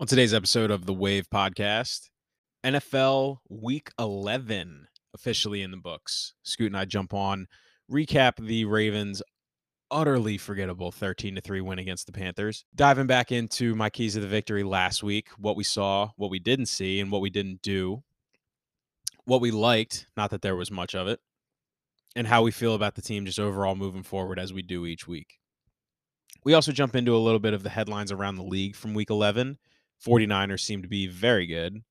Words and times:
On 0.00 0.06
today's 0.06 0.34
episode 0.34 0.70
of 0.72 0.86
the 0.86 0.92
Wave 0.92 1.28
Podcast, 1.30 2.08
NFL 2.64 3.38
Week 3.48 3.90
11 3.98 4.88
officially 5.14 5.62
in 5.62 5.70
the 5.70 5.76
books. 5.76 6.34
Scoot 6.42 6.68
and 6.68 6.76
I 6.76 6.86
jump 6.86 7.14
on, 7.14 7.46
recap 7.90 8.44
the 8.44 8.64
Ravens' 8.64 9.22
utterly 9.92 10.38
forgettable 10.38 10.90
13 10.90 11.36
to 11.36 11.40
3 11.40 11.60
win 11.60 11.78
against 11.78 12.06
the 12.06 12.12
Panthers. 12.12 12.64
Diving 12.74 13.06
back 13.06 13.30
into 13.30 13.76
my 13.76 13.90
keys 13.90 14.16
of 14.16 14.22
the 14.22 14.28
victory 14.28 14.64
last 14.64 15.02
week, 15.04 15.28
what 15.36 15.56
we 15.56 15.62
saw, 15.62 16.10
what 16.16 16.30
we 16.30 16.40
didn't 16.40 16.66
see, 16.66 16.98
and 16.98 17.12
what 17.12 17.20
we 17.20 17.30
didn't 17.30 17.62
do, 17.62 18.02
what 19.24 19.40
we 19.40 19.52
liked, 19.52 20.06
not 20.16 20.30
that 20.30 20.42
there 20.42 20.56
was 20.56 20.70
much 20.70 20.96
of 20.96 21.06
it, 21.06 21.20
and 22.16 22.26
how 22.26 22.42
we 22.42 22.50
feel 22.50 22.74
about 22.74 22.96
the 22.96 23.02
team 23.02 23.24
just 23.24 23.38
overall 23.38 23.76
moving 23.76 24.02
forward 24.02 24.38
as 24.38 24.52
we 24.52 24.62
do 24.62 24.84
each 24.84 25.06
week. 25.06 25.38
We 26.42 26.54
also 26.54 26.72
jump 26.72 26.96
into 26.96 27.14
a 27.14 27.18
little 27.18 27.38
bit 27.38 27.54
of 27.54 27.62
the 27.62 27.70
headlines 27.70 28.10
around 28.10 28.34
the 28.34 28.42
league 28.42 28.74
from 28.74 28.94
week 28.94 29.10
11. 29.10 29.58
49ers 30.06 30.60
seem 30.60 30.82
to 30.82 30.88
be 30.88 31.06
very 31.06 31.46
good. 31.46 31.82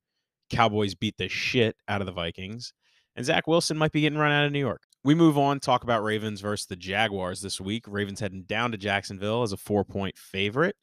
Cowboys 0.49 0.95
beat 0.95 1.15
the 1.17 1.29
shit 1.29 1.75
out 1.88 2.02
of 2.02 2.07
the 2.07 2.11
Vikings. 2.11 2.73
And 3.15 3.25
Zach 3.25 3.47
Wilson 3.47 3.77
might 3.77 3.91
be 3.91 4.02
getting 4.02 4.19
run 4.19 4.31
out 4.31 4.45
of 4.45 4.52
New 4.52 4.59
York. 4.59 4.83
We 5.03 5.15
move 5.15 5.38
on, 5.38 5.59
talk 5.59 5.83
about 5.83 6.03
Ravens 6.03 6.41
versus 6.41 6.67
the 6.67 6.75
Jaguars 6.75 7.41
this 7.41 7.59
week. 7.59 7.85
Ravens 7.88 8.19
heading 8.19 8.43
down 8.43 8.71
to 8.71 8.77
Jacksonville 8.77 9.43
as 9.43 9.52
a 9.52 9.57
four 9.57 9.83
point 9.83 10.17
favorite. 10.17 10.75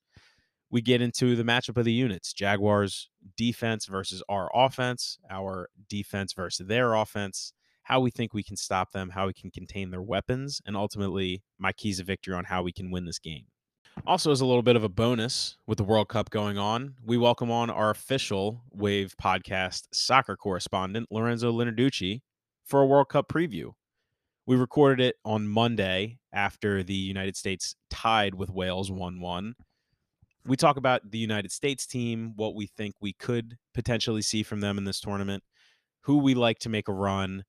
We 0.71 0.83
get 0.83 1.01
into 1.01 1.35
the 1.35 1.45
matchup 1.45 1.79
of 1.79 1.85
the 1.87 1.93
units 1.93 2.35
Jaguars 2.35 3.09
defense 3.37 3.87
versus 3.87 4.23
our 4.29 4.51
offense, 4.55 5.19
our 5.31 5.71
defense 5.89 6.35
versus 6.35 6.67
their 6.67 6.95
offense, 6.95 7.55
how 7.85 8.01
we 8.01 8.11
think 8.11 8.35
we 8.35 8.43
can 8.43 8.57
stop 8.57 8.93
them, 8.93 9.11
how 9.11 9.29
we 9.29 9.33
can 9.33 9.51
contain 9.51 9.91
their 9.91 10.03
weapons, 10.03 10.61
and 10.67 10.77
ultimately 10.77 11.43
my 11.59 11.73
keys 11.73 12.01
of 12.01 12.07
victory 12.07 12.35
on 12.35 12.45
how 12.45 12.63
we 12.63 12.73
can 12.73 12.91
win 12.91 13.07
this 13.07 13.19
game. 13.19 13.47
Also, 14.07 14.31
as 14.31 14.41
a 14.41 14.47
little 14.47 14.63
bit 14.63 14.77
of 14.77 14.85
a 14.85 14.89
bonus 14.89 15.57
with 15.67 15.79
the 15.79 15.85
World 15.85 16.09
Cup 16.09 16.31
going 16.31 16.57
on, 16.57 16.95
we 17.05 17.19
welcome 17.19 17.51
on 17.51 17.69
our 17.69 17.91
official 17.91 18.63
Wave 18.73 19.15
podcast 19.23 19.87
soccer 19.93 20.37
correspondent, 20.37 21.09
Lorenzo 21.11 21.53
Linarducci, 21.53 22.21
for 22.65 22.81
a 22.81 22.87
World 22.87 23.09
Cup 23.09 23.29
preview. 23.29 23.73
We 24.47 24.57
recorded 24.57 25.05
it 25.05 25.17
on 25.25 25.47
Monday 25.47 26.19
after 26.33 26.83
the 26.83 26.95
United 26.95 27.37
States 27.37 27.77
tied 27.91 28.35
with 28.35 28.49
Wales 28.49 28.91
1 28.91 29.21
1. 29.21 29.55
We 30.47 30.57
talk 30.57 30.79
about 30.79 31.11
the 31.11 31.19
United 31.19 31.53
States 31.53 31.87
team, 31.87 32.33
what 32.37 32.55
we 32.55 32.67
think 32.67 32.95
we 33.01 33.13
could 33.13 33.59
potentially 33.75 34.23
see 34.23 34.43
from 34.43 34.61
them 34.61 34.79
in 34.79 34.85
this 34.85 35.01
tournament, 35.01 35.43
who 36.03 36.19
we 36.19 36.35
like 36.35 36.59
to 36.61 36.71
make 36.71 36.89
a 36.89 36.95
run, 36.95 37.45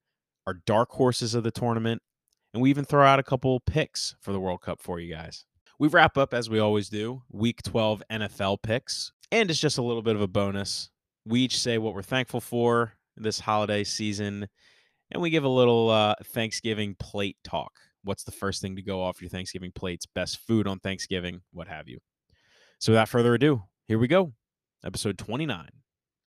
our 0.46 0.56
dark 0.66 0.90
horses 0.92 1.36
of 1.36 1.44
the 1.44 1.52
tournament, 1.52 2.02
and 2.54 2.62
we 2.62 2.70
even 2.70 2.84
throw 2.84 3.06
out 3.06 3.20
a 3.20 3.24
couple 3.24 3.60
picks 3.62 4.16
for 4.20 4.34
the 4.34 4.40
World 4.40 4.62
Cup 4.62 4.82
for 4.82 5.00
you 5.00 5.14
guys. 5.14 5.46
We 5.80 5.88
wrap 5.88 6.18
up 6.18 6.34
as 6.34 6.50
we 6.50 6.60
always 6.60 6.90
do, 6.90 7.22
week 7.32 7.64
12 7.64 8.04
NFL 8.12 8.62
picks, 8.62 9.14
and 9.32 9.50
it's 9.50 9.62
just 9.62 9.78
a 9.78 9.82
little 9.82 10.02
bit 10.02 10.18
of 10.18 10.22
a 10.22 10.28
bonus. 10.28 10.90
We 11.26 11.40
each 11.40 11.58
say 11.58 11.78
what 11.78 11.96
we're 11.96 12.02
thankful 12.02 12.42
for 12.42 12.92
this 13.16 13.40
holiday 13.40 13.86
season, 13.86 14.50
and 15.10 15.22
we 15.22 15.30
give 15.30 15.46
a 15.46 15.50
little 15.50 15.90
uh, 15.90 16.16
Thanksgiving 16.22 16.98
plate 17.00 17.38
talk. 17.46 17.72
What's 18.04 18.26
the 18.26 18.32
first 18.34 18.62
thing 18.62 18.76
to 18.76 18.82
go 18.82 19.02
off 19.02 19.22
your 19.22 19.30
Thanksgiving 19.30 19.72
plates? 19.72 20.06
Best 20.06 20.40
food 20.40 20.68
on 20.68 20.80
Thanksgiving, 20.80 21.40
what 21.54 21.70
have 21.70 21.88
you. 21.88 22.00
So 22.80 22.92
without 22.92 23.08
further 23.08 23.34
ado, 23.34 23.64
here 23.88 24.00
we 24.00 24.10
go. 24.10 24.34
Episode 24.84 25.18
29. 25.18 25.70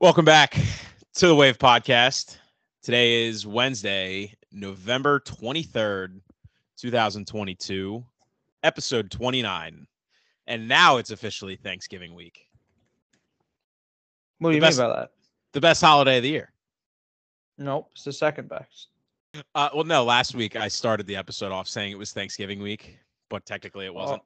Welcome 0.00 0.24
back 0.24 0.56
to 1.14 1.26
the 1.26 1.34
Wave 1.34 1.58
Podcast. 1.58 2.38
Today 2.82 3.26
is 3.26 3.46
Wednesday, 3.46 4.34
November 4.52 5.20
23rd, 5.20 6.20
2022, 6.78 8.04
episode 8.62 9.10
29. 9.10 9.86
And 10.46 10.68
now 10.68 10.96
it's 10.96 11.10
officially 11.10 11.56
Thanksgiving 11.56 12.14
week, 12.14 12.46
What 14.38 14.50
do 14.50 14.52
The 14.52 14.56
you 14.56 14.60
best- 14.62 14.78
mean 14.78 14.88
by 14.88 14.96
that? 15.00 15.10
the 15.52 15.60
best 15.60 15.80
holiday 15.82 16.16
of 16.16 16.22
the 16.22 16.30
year. 16.30 16.52
Nope, 17.58 17.90
it's 17.92 18.04
the 18.04 18.12
second 18.12 18.48
best. 18.48 18.88
Uh, 19.54 19.68
well, 19.74 19.84
no, 19.84 20.02
last 20.02 20.34
week 20.34 20.56
I 20.56 20.68
started 20.68 21.06
the 21.06 21.16
episode 21.16 21.52
off 21.52 21.68
saying 21.68 21.92
it 21.92 21.98
was 21.98 22.12
Thanksgiving 22.12 22.60
week, 22.62 22.98
but 23.28 23.44
technically 23.44 23.84
it 23.84 23.92
wasn't. 23.94 24.22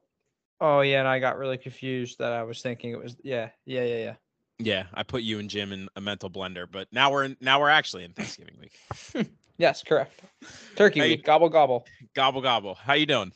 Oh, 0.61 0.81
yeah, 0.83 1.01
and 1.01 1.09
I 1.09 1.19
got 1.19 1.37
really 1.37 1.59
confused 1.59 2.19
that 2.21 2.33
I 2.33 2.45
was 2.45 2.63
thinking 2.63 2.93
it 2.93 3.03
was 3.03 3.17
yeah, 3.25 3.51
yeah, 3.67 3.83
yeah, 3.85 3.97
yeah. 3.97 4.15
Yeah, 4.59 4.85
I 4.95 5.03
put 5.03 5.23
you 5.23 5.39
and 5.41 5.51
Jim 5.51 5.73
in 5.73 5.89
a 5.97 6.01
mental 6.01 6.31
blender, 6.31 6.67
but 6.71 6.89
now 6.93 7.11
we're 7.11 7.25
in, 7.25 7.37
now 7.41 7.61
we're 7.61 7.71
actually 7.71 8.05
in 8.05 8.13
Thanksgiving 8.13 8.57
week. 8.61 9.27
Yes, 9.57 9.85
correct. 9.85 10.21
Turkey 10.75 10.99
Hey. 10.99 11.09
week, 11.11 11.25
gobble 11.25 11.49
gobble. 11.49 11.87
Gobble 12.17 12.41
gobble. 12.41 12.75
How 12.75 12.95
you 12.95 13.07
doing? 13.07 13.33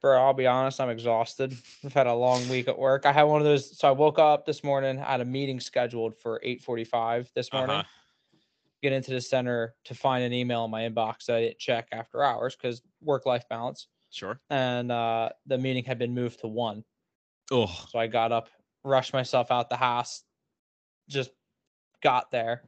Bro, 0.00 0.18
I'll 0.18 0.32
be 0.32 0.46
honest, 0.46 0.80
I'm 0.80 0.88
exhausted. 0.88 1.54
I've 1.84 1.92
had 1.92 2.06
a 2.06 2.14
long 2.14 2.48
week 2.48 2.68
at 2.68 2.78
work. 2.78 3.04
I 3.04 3.12
had 3.12 3.24
one 3.24 3.40
of 3.40 3.44
those 3.44 3.78
so 3.78 3.86
I 3.86 3.90
woke 3.90 4.18
up 4.18 4.46
this 4.46 4.64
morning, 4.64 4.98
I 4.98 5.12
had 5.12 5.20
a 5.20 5.24
meeting 5.26 5.60
scheduled 5.60 6.16
for 6.16 6.40
8:45 6.42 7.30
this 7.34 7.52
morning. 7.52 7.76
Uh-huh. 7.76 7.82
Get 8.82 8.94
into 8.94 9.10
the 9.10 9.20
center 9.20 9.74
to 9.84 9.94
find 9.94 10.24
an 10.24 10.32
email 10.32 10.64
in 10.64 10.70
my 10.70 10.88
inbox 10.88 11.26
that 11.26 11.36
I 11.36 11.40
didn't 11.42 11.58
check 11.58 11.88
after 11.92 12.22
hours 12.22 12.56
because 12.56 12.80
work-life 13.02 13.44
balance. 13.50 13.88
Sure. 14.10 14.38
And 14.48 14.90
uh, 14.90 15.30
the 15.46 15.58
meeting 15.58 15.84
had 15.84 15.98
been 15.98 16.14
moved 16.14 16.40
to 16.40 16.48
one. 16.48 16.82
Oh, 17.50 17.66
So 17.90 17.98
I 17.98 18.06
got 18.06 18.32
up, 18.32 18.48
rushed 18.84 19.12
myself 19.12 19.50
out 19.50 19.70
the 19.70 19.76
house, 19.76 20.22
just 21.08 21.30
got 22.02 22.30
there. 22.30 22.62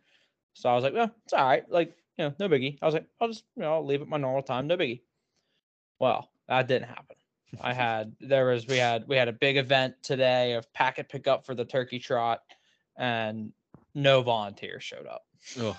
So 0.55 0.69
I 0.69 0.75
was 0.75 0.85
like, 0.85 0.95
well, 0.95 1.11
it's 1.25 1.33
all 1.33 1.47
right. 1.47 1.71
Like, 1.71 1.95
you 2.17 2.25
know, 2.25 2.35
no 2.39 2.49
biggie. 2.49 2.79
I 2.81 2.87
was 2.87 2.95
like, 2.95 3.07
I'll 3.21 3.29
just, 3.29 3.45
you 3.57 3.63
know, 3.63 3.75
I'll 3.75 3.85
leave 3.85 4.03
at 4.03 4.09
my 4.09 4.17
normal 4.17 4.43
time, 4.43 4.67
no 4.67 4.77
biggie. 4.77 5.03
Well, 6.01 6.29
that 6.49 6.67
didn't 6.67 6.89
happen. 6.89 7.17
I 7.61 7.73
had 7.75 8.13
there 8.21 8.47
was 8.47 8.67
we 8.67 8.79
had 8.79 9.05
we 9.07 9.17
had 9.17 9.29
a 9.29 9.33
big 9.33 9.57
event 9.57 9.95
today 10.03 10.55
of 10.55 10.73
packet 10.73 11.09
pickup 11.09 11.45
for 11.45 11.55
the 11.55 11.65
turkey 11.65 11.99
trot, 11.99 12.41
and 12.97 13.53
no 13.95 14.23
volunteers 14.23 14.83
showed 14.83 15.07
up. 15.07 15.25
oh. 15.61 15.77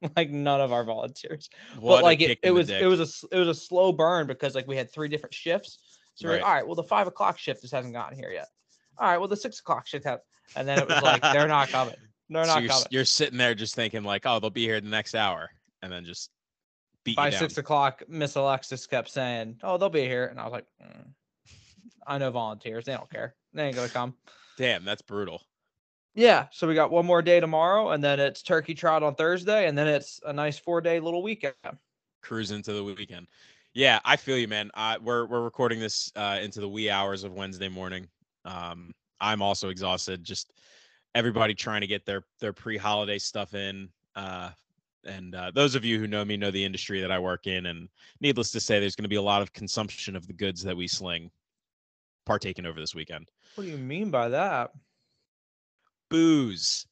like 0.16 0.30
none 0.30 0.60
of 0.60 0.72
our 0.72 0.84
volunteers 0.84 1.50
What 1.80 1.96
but 1.96 2.04
like 2.04 2.20
it, 2.20 2.38
it 2.44 2.52
was 2.52 2.68
dick. 2.68 2.80
it 2.80 2.86
was 2.86 3.00
a 3.00 3.34
it 3.34 3.38
was 3.40 3.48
a 3.48 3.54
slow 3.54 3.90
burn 3.90 4.28
because 4.28 4.54
like 4.54 4.68
we 4.68 4.76
had 4.76 4.92
three 4.92 5.08
different 5.08 5.34
shifts. 5.34 5.78
So 6.14 6.28
we're 6.28 6.34
like, 6.34 6.44
all 6.44 6.54
right, 6.54 6.64
well 6.66 6.76
the 6.76 6.84
five 6.84 7.08
o'clock 7.08 7.36
shift 7.36 7.62
just 7.62 7.74
hasn't 7.74 7.94
gotten 7.94 8.16
here 8.16 8.30
yet. 8.30 8.46
All 9.00 9.08
right, 9.08 9.18
well 9.18 9.28
the 9.28 9.36
six 9.36 9.60
o'clock 9.60 9.86
shift 9.86 10.04
has, 10.04 10.20
and 10.56 10.66
then 10.66 10.78
it 10.78 10.88
was 10.88 11.02
like 11.02 11.22
they're 11.22 11.48
not 11.48 11.68
coming. 11.70 11.94
They're 12.28 12.44
So 12.44 12.54
not 12.54 12.62
you're, 12.62 12.70
coming. 12.70 12.86
you're 12.90 13.04
sitting 13.04 13.38
there 13.38 13.54
just 13.54 13.74
thinking 13.74 14.04
like, 14.04 14.26
oh, 14.26 14.38
they'll 14.38 14.50
be 14.50 14.64
here 14.64 14.80
the 14.80 14.88
next 14.88 15.14
hour, 15.14 15.50
and 15.82 15.90
then 15.92 16.04
just 16.04 16.30
beat 17.04 17.16
By 17.16 17.30
six 17.30 17.58
o'clock, 17.58 18.02
Miss 18.08 18.34
Alexis 18.34 18.86
kept 18.86 19.10
saying, 19.10 19.58
"Oh, 19.62 19.78
they'll 19.78 19.88
be 19.88 20.04
here," 20.04 20.26
and 20.26 20.38
I 20.38 20.44
was 20.44 20.52
like, 20.52 20.66
"Mm, 20.82 21.06
"I 22.06 22.18
know 22.18 22.30
volunteers. 22.30 22.84
They 22.84 22.92
don't 22.92 23.10
care. 23.10 23.34
They 23.54 23.66
ain't 23.66 23.76
gonna 23.76 23.88
come." 23.88 24.14
Damn, 24.56 24.84
that's 24.84 25.02
brutal. 25.02 25.42
Yeah. 26.14 26.48
So 26.50 26.66
we 26.66 26.74
got 26.74 26.90
one 26.90 27.06
more 27.06 27.22
day 27.22 27.38
tomorrow, 27.38 27.90
and 27.90 28.02
then 28.02 28.18
it's 28.18 28.42
turkey 28.42 28.74
trot 28.74 29.02
on 29.02 29.14
Thursday, 29.14 29.68
and 29.68 29.78
then 29.78 29.86
it's 29.86 30.20
a 30.26 30.32
nice 30.32 30.58
four 30.58 30.80
day 30.80 30.98
little 31.00 31.22
weekend. 31.22 31.54
Cruise 32.22 32.50
into 32.50 32.72
the 32.72 32.82
weekend. 32.82 33.28
Yeah, 33.72 34.00
I 34.04 34.16
feel 34.16 34.36
you, 34.36 34.48
man. 34.48 34.70
I, 34.74 34.98
we're 34.98 35.26
we're 35.26 35.42
recording 35.42 35.78
this 35.78 36.10
uh, 36.16 36.38
into 36.42 36.60
the 36.60 36.68
wee 36.68 36.90
hours 36.90 37.22
of 37.22 37.32
Wednesday 37.32 37.68
morning. 37.68 38.08
Um, 38.48 38.92
I'm 39.20 39.42
also 39.42 39.68
exhausted. 39.68 40.24
Just 40.24 40.52
everybody 41.14 41.54
trying 41.54 41.82
to 41.82 41.86
get 41.86 42.06
their 42.06 42.24
their 42.40 42.52
pre-holiday 42.52 43.18
stuff 43.18 43.54
in. 43.54 43.88
Uh, 44.16 44.50
and 45.04 45.34
uh, 45.34 45.50
those 45.54 45.74
of 45.74 45.84
you 45.84 45.98
who 45.98 46.06
know 46.06 46.24
me 46.24 46.36
know 46.36 46.50
the 46.50 46.64
industry 46.64 47.00
that 47.00 47.12
I 47.12 47.18
work 47.18 47.46
in, 47.46 47.66
and 47.66 47.88
needless 48.20 48.50
to 48.52 48.60
say, 48.60 48.80
there's 48.80 48.96
going 48.96 49.04
to 49.04 49.08
be 49.08 49.16
a 49.16 49.22
lot 49.22 49.42
of 49.42 49.52
consumption 49.52 50.16
of 50.16 50.26
the 50.26 50.32
goods 50.32 50.62
that 50.62 50.76
we 50.76 50.88
sling, 50.88 51.30
partaking 52.26 52.66
over 52.66 52.80
this 52.80 52.94
weekend. 52.94 53.30
What 53.54 53.64
do 53.64 53.70
you 53.70 53.78
mean 53.78 54.10
by 54.10 54.28
that? 54.30 54.72
Booze. 56.10 56.86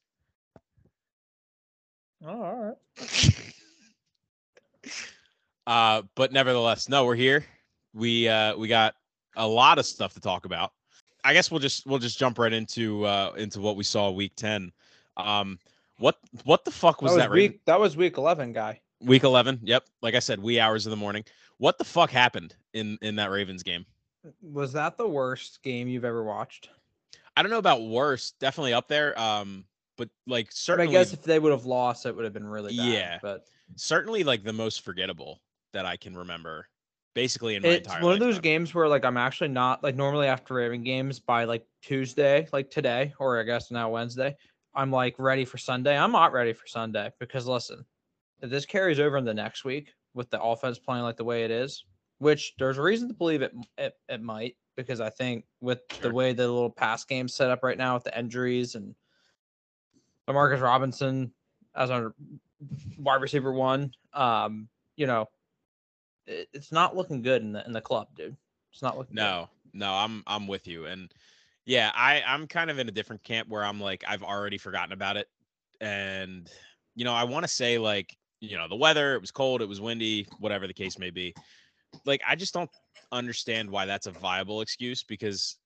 Oh, 2.25 2.41
all 2.41 2.55
right. 2.55 3.53
uh, 5.67 6.01
but 6.15 6.31
nevertheless, 6.31 6.89
no, 6.89 7.05
we're 7.05 7.15
here. 7.15 7.45
We 7.93 8.27
uh, 8.27 8.55
we 8.55 8.67
got 8.67 8.95
a 9.35 9.47
lot 9.47 9.79
of 9.79 9.85
stuff 9.85 10.13
to 10.13 10.19
talk 10.19 10.45
about. 10.45 10.71
I 11.27 11.33
guess 11.33 11.51
we'll 11.51 11.59
just 11.59 11.85
we'll 11.85 11.99
just 11.99 12.17
jump 12.17 12.39
right 12.39 12.53
into 12.53 13.05
uh 13.05 13.33
into 13.35 13.59
what 13.59 13.75
we 13.75 13.83
saw 13.83 14.09
week 14.09 14.31
10. 14.37 14.71
Um 15.17 15.59
what 15.97 16.17
what 16.45 16.63
the 16.63 16.71
fuck 16.71 17.01
was 17.01 17.11
that 17.11 17.15
was 17.15 17.23
that, 17.23 17.31
week. 17.31 17.65
That 17.65 17.79
was 17.81 17.97
week 17.97 18.17
eleven, 18.17 18.53
guy. 18.53 18.79
week 19.01 19.23
11? 19.23 19.59
Yep. 19.61 19.83
Like 20.01 20.15
I 20.15 20.19
said, 20.19 20.41
wee 20.41 20.57
hours 20.57 20.85
of 20.85 20.91
the 20.91 20.95
morning. 20.95 21.25
What 21.57 21.77
the 21.77 21.83
fuck 21.83 22.11
happened 22.11 22.55
in 22.73 22.97
in 23.01 23.17
that 23.17 23.29
Ravens 23.29 23.61
game? 23.61 23.85
Was 24.41 24.71
that 24.71 24.97
the 24.97 25.07
worst 25.07 25.61
game 25.63 25.89
you've 25.89 26.05
ever 26.05 26.23
watched? 26.23 26.69
I 27.35 27.41
don't 27.41 27.51
know 27.51 27.57
about 27.57 27.83
worse, 27.83 28.31
definitely 28.39 28.73
up 28.73 28.87
there. 28.87 29.19
Um 29.19 29.65
but 29.97 30.07
like 30.27 30.47
certainly. 30.53 30.87
mean, 30.87 30.95
I 30.95 30.99
guess 31.01 31.11
if 31.11 31.23
they 31.23 31.39
would 31.39 31.51
have 31.51 31.65
lost, 31.65 32.05
it 32.05 32.15
would 32.15 32.23
have 32.23 32.33
been 32.33 32.47
really 32.47 32.77
bad. 32.77 32.87
Yeah. 32.87 33.19
but 33.21 33.47
certainly 33.75 34.23
like 34.23 34.45
the 34.45 34.53
most 34.53 34.81
forgettable 34.81 35.41
that 35.73 35.85
I 35.85 35.97
can 35.97 36.15
remember 36.15 36.69
basically 37.17 37.55
in 37.55 37.63
my 37.63 37.69
it's 37.69 37.87
entire 37.87 38.03
one 38.03 38.13
of 38.13 38.19
those 38.19 38.37
games 38.37 38.75
where 38.75 38.87
like 38.87 39.03
I'm 39.03 39.17
actually 39.17 39.47
not 39.47 39.81
like 39.81 39.95
normally 39.95 40.27
after 40.27 40.53
Raven 40.53 40.83
games 40.83 41.19
by 41.19 41.45
like 41.45 41.65
Tuesday, 41.81 42.47
like 42.53 42.69
today, 42.69 43.11
or 43.17 43.39
I 43.39 43.43
guess 43.43 43.71
now 43.71 43.89
Wednesday, 43.89 44.37
I'm 44.75 44.91
like 44.91 45.15
ready 45.17 45.43
for 45.43 45.57
Sunday. 45.57 45.97
I'm 45.97 46.11
not 46.11 46.31
ready 46.31 46.53
for 46.53 46.67
Sunday 46.67 47.11
because 47.19 47.47
listen, 47.47 47.83
if 48.41 48.51
this 48.51 48.67
carries 48.67 48.99
over 48.99 49.17
in 49.17 49.25
the 49.25 49.33
next 49.33 49.65
week 49.65 49.95
with 50.13 50.29
the 50.29 50.39
offense 50.39 50.77
playing 50.77 51.01
like 51.01 51.17
the 51.17 51.23
way 51.23 51.43
it 51.43 51.49
is, 51.49 51.85
which 52.19 52.53
there's 52.59 52.77
a 52.77 52.83
reason 52.83 53.07
to 53.07 53.15
believe 53.15 53.41
it 53.41 53.51
it, 53.79 53.95
it 54.07 54.21
might 54.21 54.55
because 54.75 55.01
I 55.01 55.09
think 55.09 55.43
with 55.59 55.79
Sure. 55.89 56.11
the 56.11 56.15
way 56.15 56.33
the 56.33 56.47
little 56.47 56.69
pass 56.69 57.03
game's 57.03 57.33
set 57.33 57.49
up 57.49 57.63
right 57.63 57.79
now 57.79 57.95
with 57.95 58.03
the 58.03 58.17
injuries 58.17 58.75
and 58.75 58.93
Marcus 60.27 60.61
Robinson 60.61 61.33
as 61.75 61.89
our 61.89 62.13
wide 62.99 63.21
receiver 63.21 63.51
one, 63.51 63.91
um, 64.13 64.69
you 64.95 65.07
know, 65.07 65.27
it's 66.27 66.71
not 66.71 66.95
looking 66.95 67.21
good 67.21 67.41
in 67.41 67.53
the 67.53 67.65
in 67.65 67.71
the 67.71 67.81
club, 67.81 68.07
dude. 68.15 68.35
It's 68.71 68.81
not 68.81 68.97
looking 68.97 69.15
good. 69.15 69.21
No, 69.21 69.49
no, 69.73 69.93
I'm 69.93 70.23
I'm 70.27 70.47
with 70.47 70.67
you. 70.67 70.85
And 70.85 71.11
yeah, 71.65 71.91
I 71.95 72.21
I'm 72.25 72.47
kind 72.47 72.69
of 72.69 72.79
in 72.79 72.87
a 72.87 72.91
different 72.91 73.23
camp 73.23 73.49
where 73.49 73.63
I'm 73.63 73.79
like 73.79 74.03
I've 74.07 74.23
already 74.23 74.57
forgotten 74.57 74.91
about 74.91 75.17
it. 75.17 75.27
And 75.81 76.49
you 76.95 77.05
know, 77.05 77.13
I 77.13 77.23
want 77.23 77.43
to 77.43 77.47
say 77.47 77.77
like, 77.77 78.15
you 78.39 78.57
know, 78.57 78.67
the 78.67 78.75
weather, 78.75 79.15
it 79.15 79.21
was 79.21 79.31
cold, 79.31 79.61
it 79.61 79.69
was 79.69 79.81
windy, 79.81 80.27
whatever 80.39 80.67
the 80.67 80.73
case 80.73 80.97
may 80.97 81.09
be. 81.09 81.33
Like 82.05 82.21
I 82.27 82.35
just 82.35 82.53
don't 82.53 82.69
understand 83.11 83.69
why 83.69 83.85
that's 83.85 84.07
a 84.07 84.11
viable 84.11 84.61
excuse 84.61 85.03
because 85.03 85.57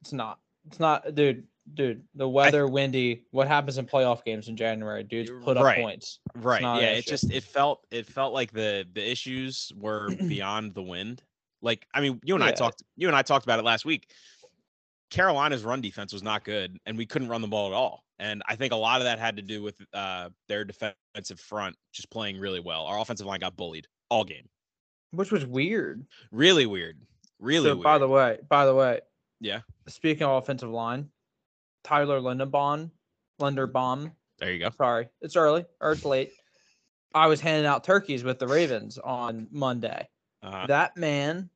It's 0.00 0.12
not. 0.12 0.38
It's 0.66 0.80
not, 0.80 1.14
dude. 1.14 1.44
Dude, 1.74 2.02
the 2.14 2.28
weather, 2.28 2.66
windy. 2.66 3.24
What 3.32 3.48
happens 3.48 3.78
in 3.78 3.86
playoff 3.86 4.24
games 4.24 4.48
in 4.48 4.56
January? 4.56 5.02
Dudes 5.02 5.30
put 5.42 5.56
up 5.56 5.64
right. 5.64 5.78
points. 5.78 6.20
right, 6.36 6.62
not 6.62 6.80
yeah, 6.80 6.90
it 6.90 7.06
just 7.06 7.30
it 7.30 7.42
felt 7.42 7.84
it 7.90 8.06
felt 8.06 8.32
like 8.32 8.52
the 8.52 8.86
the 8.94 9.10
issues 9.10 9.72
were 9.76 10.10
beyond 10.28 10.74
the 10.74 10.82
wind. 10.82 11.22
Like 11.62 11.86
I 11.92 12.00
mean, 12.00 12.20
you 12.24 12.34
and 12.34 12.44
I 12.44 12.52
talked 12.52 12.82
you 12.96 13.08
and 13.08 13.16
I 13.16 13.22
talked 13.22 13.44
about 13.44 13.58
it 13.58 13.64
last 13.64 13.84
week. 13.84 14.10
Carolina's 15.10 15.64
run 15.64 15.80
defense 15.80 16.12
was 16.12 16.22
not 16.22 16.44
good, 16.44 16.78
and 16.86 16.96
we 16.96 17.06
couldn't 17.06 17.28
run 17.28 17.40
the 17.40 17.48
ball 17.48 17.68
at 17.68 17.72
all. 17.72 18.04
And 18.18 18.42
I 18.48 18.56
think 18.56 18.72
a 18.72 18.76
lot 18.76 19.00
of 19.00 19.04
that 19.04 19.18
had 19.18 19.36
to 19.36 19.42
do 19.42 19.62
with 19.62 19.76
uh, 19.92 20.30
their 20.48 20.64
defensive 20.64 21.38
front 21.38 21.76
just 21.92 22.10
playing 22.10 22.38
really 22.38 22.60
well. 22.60 22.86
Our 22.86 22.98
offensive 22.98 23.26
line 23.26 23.40
got 23.40 23.56
bullied 23.56 23.86
all 24.08 24.24
game. 24.24 24.48
Which 25.10 25.30
was 25.30 25.44
weird. 25.44 26.06
Really 26.32 26.66
weird. 26.66 26.98
Really 27.38 27.70
so 27.70 27.74
weird. 27.74 27.84
by 27.84 27.98
the 27.98 28.08
way, 28.08 28.38
by 28.48 28.66
the 28.66 28.74
way, 28.74 29.00
yeah, 29.40 29.60
speaking 29.88 30.22
of 30.22 30.42
offensive 30.42 30.70
line, 30.70 31.08
Tyler 31.86 32.20
Linderbaum, 32.20 32.90
Linderbaum. 33.40 34.10
there 34.38 34.52
you 34.52 34.58
go. 34.58 34.70
Sorry, 34.76 35.08
it's 35.20 35.36
early 35.36 35.64
or 35.80 35.92
it's 35.92 36.04
late. 36.04 36.32
I 37.14 37.28
was 37.28 37.40
handing 37.40 37.64
out 37.66 37.84
turkeys 37.84 38.24
with 38.24 38.38
the 38.40 38.48
Ravens 38.48 38.98
on 38.98 39.46
Monday. 39.52 40.08
Uh, 40.42 40.66
That 40.66 40.96
man 40.96 41.48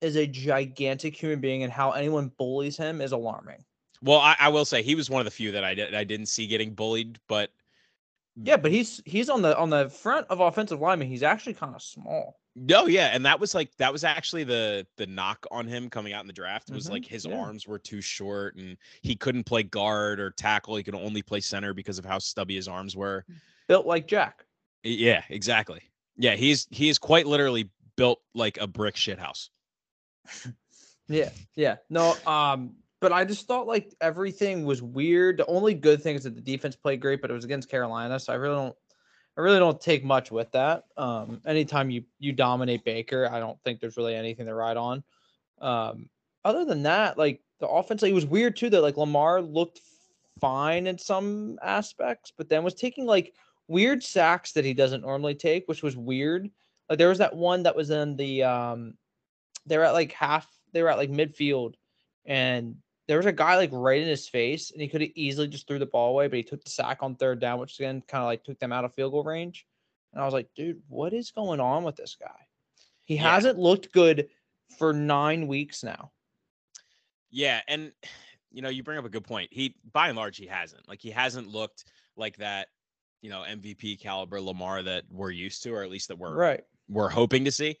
is 0.00 0.16
a 0.16 0.26
gigantic 0.26 1.14
human 1.14 1.40
being, 1.40 1.62
and 1.62 1.72
how 1.72 1.92
anyone 1.92 2.32
bullies 2.36 2.76
him 2.76 3.00
is 3.00 3.12
alarming. 3.12 3.64
well, 4.02 4.18
I, 4.18 4.34
I 4.40 4.48
will 4.48 4.64
say 4.64 4.82
he 4.82 4.94
was 4.94 5.08
one 5.08 5.20
of 5.20 5.24
the 5.26 5.30
few 5.30 5.52
that 5.52 5.62
I 5.64 5.74
did 5.74 5.94
I 5.94 6.04
didn't 6.04 6.26
see 6.26 6.46
getting 6.48 6.74
bullied, 6.74 7.18
but 7.28 7.50
Yeah, 8.34 8.56
but 8.56 8.72
he's 8.72 9.00
he's 9.06 9.30
on 9.30 9.40
the 9.42 9.56
on 9.56 9.70
the 9.70 9.88
front 9.88 10.26
of 10.30 10.40
offensive 10.40 10.80
lineman. 10.80 11.06
He's 11.08 11.22
actually 11.22 11.54
kind 11.54 11.74
of 11.76 11.82
small. 11.82 12.39
No, 12.56 12.86
yeah, 12.86 13.06
and 13.12 13.24
that 13.24 13.38
was 13.38 13.54
like 13.54 13.74
that 13.76 13.92
was 13.92 14.02
actually 14.02 14.42
the 14.44 14.86
the 14.96 15.06
knock 15.06 15.46
on 15.50 15.66
him 15.66 15.88
coming 15.88 16.12
out 16.12 16.22
in 16.22 16.26
the 16.26 16.32
draft 16.32 16.68
was 16.70 16.86
Mhm, 16.86 16.90
like 16.90 17.06
his 17.06 17.24
yeah. 17.24 17.36
arms 17.38 17.66
were 17.68 17.78
too 17.78 18.00
short 18.00 18.56
and 18.56 18.76
he 19.02 19.14
couldn't 19.14 19.44
play 19.44 19.62
guard 19.62 20.18
or 20.18 20.30
tackle. 20.32 20.74
He 20.76 20.82
could 20.82 20.96
only 20.96 21.22
play 21.22 21.40
center 21.40 21.72
because 21.72 21.98
of 21.98 22.04
how 22.04 22.18
stubby 22.18 22.56
his 22.56 22.66
arms 22.66 22.96
were. 22.96 23.24
Built 23.68 23.86
like 23.86 24.08
Jack. 24.08 24.44
Yeah, 24.82 25.22
exactly. 25.28 25.80
Yeah, 26.16 26.34
he's 26.34 26.66
he 26.70 26.88
is 26.88 26.98
quite 26.98 27.26
literally 27.26 27.70
built 27.96 28.20
like 28.34 28.58
a 28.60 28.66
brick 28.66 28.96
shit 28.96 29.18
house. 29.18 29.50
Yeah, 31.08 31.30
yeah. 31.56 31.76
No, 31.88 32.14
um, 32.24 32.76
but 33.00 33.12
I 33.12 33.24
just 33.24 33.48
thought 33.48 33.66
like 33.66 33.92
everything 34.00 34.64
was 34.64 34.80
weird. 34.80 35.38
The 35.38 35.46
only 35.46 35.74
good 35.74 36.00
thing 36.00 36.14
is 36.14 36.22
that 36.22 36.36
the 36.36 36.40
defense 36.40 36.76
played 36.76 37.00
great, 37.00 37.20
but 37.20 37.32
it 37.32 37.34
was 37.34 37.44
against 37.44 37.68
Carolina, 37.68 38.20
so 38.20 38.32
I 38.32 38.36
really 38.36 38.54
don't 38.54 38.76
I 39.40 39.42
really 39.42 39.58
don't 39.58 39.80
take 39.80 40.04
much 40.04 40.30
with 40.30 40.52
that. 40.52 40.84
Um, 40.98 41.40
anytime 41.46 41.88
you 41.88 42.04
you 42.18 42.30
dominate 42.30 42.84
Baker, 42.84 43.26
I 43.32 43.40
don't 43.40 43.58
think 43.64 43.80
there's 43.80 43.96
really 43.96 44.14
anything 44.14 44.44
to 44.44 44.54
ride 44.54 44.76
on. 44.76 45.02
Um, 45.62 46.10
other 46.44 46.66
than 46.66 46.82
that, 46.82 47.16
like 47.16 47.40
the 47.58 47.66
offense, 47.66 48.02
like, 48.02 48.10
it 48.10 48.14
was 48.14 48.26
weird 48.26 48.54
too 48.54 48.68
that 48.68 48.82
like 48.82 48.98
Lamar 48.98 49.40
looked 49.40 49.80
fine 50.38 50.86
in 50.86 50.98
some 50.98 51.58
aspects, 51.62 52.34
but 52.36 52.50
then 52.50 52.62
was 52.62 52.74
taking 52.74 53.06
like 53.06 53.32
weird 53.66 54.02
sacks 54.02 54.52
that 54.52 54.66
he 54.66 54.74
doesn't 54.74 55.00
normally 55.00 55.34
take, 55.34 55.66
which 55.68 55.82
was 55.82 55.96
weird. 55.96 56.50
Like 56.90 56.98
there 56.98 57.08
was 57.08 57.18
that 57.18 57.34
one 57.34 57.62
that 57.62 57.74
was 57.74 57.88
in 57.88 58.16
the 58.16 58.42
um 58.42 58.92
they 59.64 59.78
were 59.78 59.84
at 59.84 59.94
like 59.94 60.12
half 60.12 60.46
they 60.74 60.82
were 60.82 60.90
at 60.90 60.98
like 60.98 61.10
midfield 61.10 61.76
and 62.26 62.76
there 63.10 63.16
was 63.16 63.26
a 63.26 63.32
guy 63.32 63.56
like 63.56 63.70
right 63.72 64.00
in 64.00 64.06
his 64.06 64.28
face 64.28 64.70
and 64.70 64.80
he 64.80 64.86
could 64.86 65.00
have 65.00 65.10
easily 65.16 65.48
just 65.48 65.66
threw 65.66 65.80
the 65.80 65.84
ball 65.86 66.10
away, 66.10 66.28
but 66.28 66.36
he 66.36 66.44
took 66.44 66.62
the 66.62 66.70
sack 66.70 66.98
on 67.02 67.16
third 67.16 67.40
down, 67.40 67.58
which 67.58 67.76
again 67.80 68.00
kind 68.06 68.22
of 68.22 68.26
like 68.26 68.44
took 68.44 68.56
them 68.60 68.72
out 68.72 68.84
of 68.84 68.94
field 68.94 69.10
goal 69.10 69.24
range. 69.24 69.66
And 70.12 70.22
I 70.22 70.24
was 70.24 70.32
like, 70.32 70.48
dude, 70.54 70.80
what 70.86 71.12
is 71.12 71.32
going 71.32 71.58
on 71.58 71.82
with 71.82 71.96
this 71.96 72.16
guy? 72.20 72.46
He 73.02 73.16
Yeah. 73.16 73.34
hasn't 73.34 73.58
looked 73.58 73.90
good 73.90 74.28
for 74.78 74.92
nine 74.92 75.48
weeks 75.48 75.82
now. 75.82 76.12
Yeah, 77.30 77.62
and 77.66 77.90
you 78.52 78.62
know, 78.62 78.68
you 78.68 78.84
bring 78.84 78.98
up 78.98 79.04
a 79.04 79.08
good 79.10 79.24
point. 79.24 79.48
He 79.52 79.74
by 79.92 80.06
and 80.06 80.16
large 80.16 80.36
he 80.36 80.46
hasn't. 80.46 80.88
Like 80.88 81.00
he 81.02 81.10
hasn't 81.10 81.48
looked 81.48 81.86
like 82.14 82.36
that, 82.36 82.68
you 83.22 83.30
know, 83.30 83.40
MVP 83.42 83.98
caliber 83.98 84.40
Lamar 84.40 84.84
that 84.84 85.02
we're 85.10 85.32
used 85.32 85.64
to 85.64 85.70
or 85.74 85.82
at 85.82 85.90
least 85.90 86.06
that 86.08 86.16
we're 86.16 86.32
Right. 86.32 86.62
we're 86.88 87.08
hoping 87.08 87.44
to 87.46 87.50
see. 87.50 87.76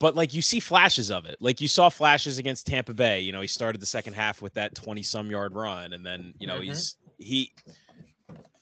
But 0.00 0.14
like 0.16 0.34
you 0.34 0.42
see 0.42 0.60
flashes 0.60 1.10
of 1.10 1.24
it. 1.24 1.36
Like 1.40 1.60
you 1.60 1.68
saw 1.68 1.88
flashes 1.88 2.38
against 2.38 2.66
Tampa 2.66 2.94
Bay. 2.94 3.20
You 3.20 3.32
know, 3.32 3.40
he 3.40 3.46
started 3.46 3.80
the 3.80 3.86
second 3.86 4.14
half 4.14 4.42
with 4.42 4.54
that 4.54 4.74
20 4.74 5.02
some 5.02 5.30
yard 5.30 5.54
run. 5.54 5.92
And 5.92 6.04
then, 6.04 6.34
you 6.38 6.46
know, 6.46 6.58
Mhm. 6.58 6.64
he's 6.64 6.96
he 7.18 7.52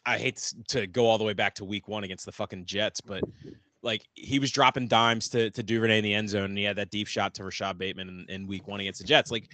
I 0.04 0.18
hate 0.18 0.52
to 0.68 0.86
go 0.86 1.06
all 1.06 1.18
the 1.18 1.24
way 1.24 1.32
back 1.32 1.54
to 1.56 1.64
week 1.64 1.86
one 1.88 2.04
against 2.04 2.26
the 2.26 2.32
fucking 2.32 2.66
Jets, 2.66 3.00
but 3.00 3.24
like 3.82 4.06
he 4.14 4.38
was 4.38 4.50
dropping 4.50 4.88
dimes 4.88 5.28
to 5.30 5.50
to 5.50 5.62
Duvernay 5.62 5.98
in 5.98 6.04
the 6.04 6.14
end 6.14 6.28
zone, 6.28 6.44
and 6.44 6.58
he 6.58 6.64
had 6.64 6.76
that 6.76 6.90
deep 6.90 7.06
shot 7.06 7.34
to 7.34 7.44
Rashod 7.44 7.78
Bateman 7.78 8.08
in, 8.08 8.26
in 8.28 8.46
week 8.46 8.68
one 8.68 8.80
against 8.80 9.00
the 9.00 9.06
Jets. 9.06 9.30
Like 9.30 9.48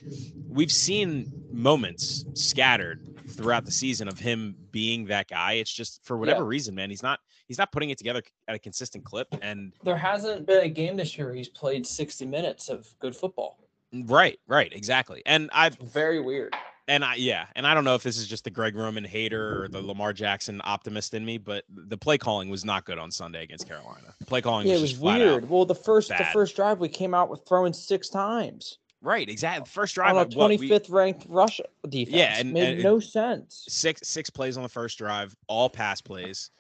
we've 0.49 0.73
seen 0.73 1.33
moments 1.53 2.25
scattered 2.35 3.01
throughout 3.31 3.65
the 3.65 3.71
season 3.71 4.09
of 4.09 4.19
him 4.19 4.57
being 4.71 5.07
that 5.07 5.29
guy. 5.29 5.55
It's 5.55 5.73
just 5.73 6.05
for 6.05 6.17
whatever 6.17 6.45
reason, 6.45 6.75
man, 6.75 6.91
he's 6.91 7.03
not 7.03 7.21
he's 7.47 7.59
not 7.59 7.73
putting 7.73 7.91
it 7.91 7.99
together 7.99 8.23
at 8.47 8.55
a 8.55 8.59
consistent 8.59 9.05
clip. 9.05 9.29
And 9.43 9.73
There 9.83 9.97
hasn't 9.97 10.47
been 10.47 10.65
a 10.65 10.69
game 10.69 10.97
this 10.97 11.17
year 11.17 11.35
he's 11.35 11.49
played 11.49 11.87
60 11.87 12.27
minutes 12.27 12.69
of 12.69 12.89
good 13.01 13.17
football. 13.17 13.59
right, 14.07 14.39
right, 14.47 14.73
exactly. 14.73 15.23
And 15.27 15.51
I've 15.53 15.77
Very 15.79 16.21
weird. 16.21 16.55
And 16.89 17.05
I 17.05 17.15
yeah, 17.17 17.47
and 17.55 17.67
I 17.67 17.75
don't 17.75 17.85
know 17.85 17.95
if 17.95 18.03
this 18.03 18.17
is 18.19 18.27
just 18.27 18.45
the 18.45 18.51
Greg 18.51 18.75
Roman 18.75 19.05
hater 19.05 19.63
or 19.63 19.69
the 19.69 19.81
Lamar 19.81 20.13
Jackson 20.13 20.61
optimist 20.65 21.15
in 21.15 21.25
me, 21.25 21.39
but 21.39 21.65
the 21.69 21.97
play 21.97 22.19
calling 22.19 22.49
was 22.49 22.65
not 22.65 22.85
good 22.85 22.99
on 22.99 23.11
Sunday 23.11 23.43
against 23.43 23.69
Carolina. 23.69 24.15
The 24.19 24.25
play 24.25 24.41
calling 24.41 24.67
Yeah, 24.67 24.73
it 24.73 24.81
was, 24.81 24.83
was 24.83 24.91
just 24.93 25.03
weird. 25.03 25.49
Well, 25.49 25.65
the 25.65 25.75
first 25.75 26.09
the 26.09 26.27
first 26.33 26.57
drive 26.57 26.81
we 26.81 26.89
came 26.89 27.15
out 27.15 27.29
with 27.29 27.43
throwing 27.47 27.73
six 27.73 28.09
times. 28.09 28.79
Right, 29.01 29.29
exactly. 29.29 29.65
First 29.71 29.95
drive, 29.95 30.17
on 30.17 30.25
a 30.25 30.29
we- 30.57 30.69
25th 30.69 30.91
ranked 30.91 31.27
rush 31.29 31.61
defense. 31.89 32.41
and- 32.41 32.53
made 32.53 32.75
and- 32.75 32.83
no 32.83 32.99
sense. 32.99 33.65
six 33.69 34.01
six 34.09 34.29
plays 34.29 34.57
on 34.57 34.63
the 34.65 34.69
first 34.69 34.99
drive, 34.99 35.37
all 35.47 35.71
pass 35.71 36.01
plays. 36.01 36.51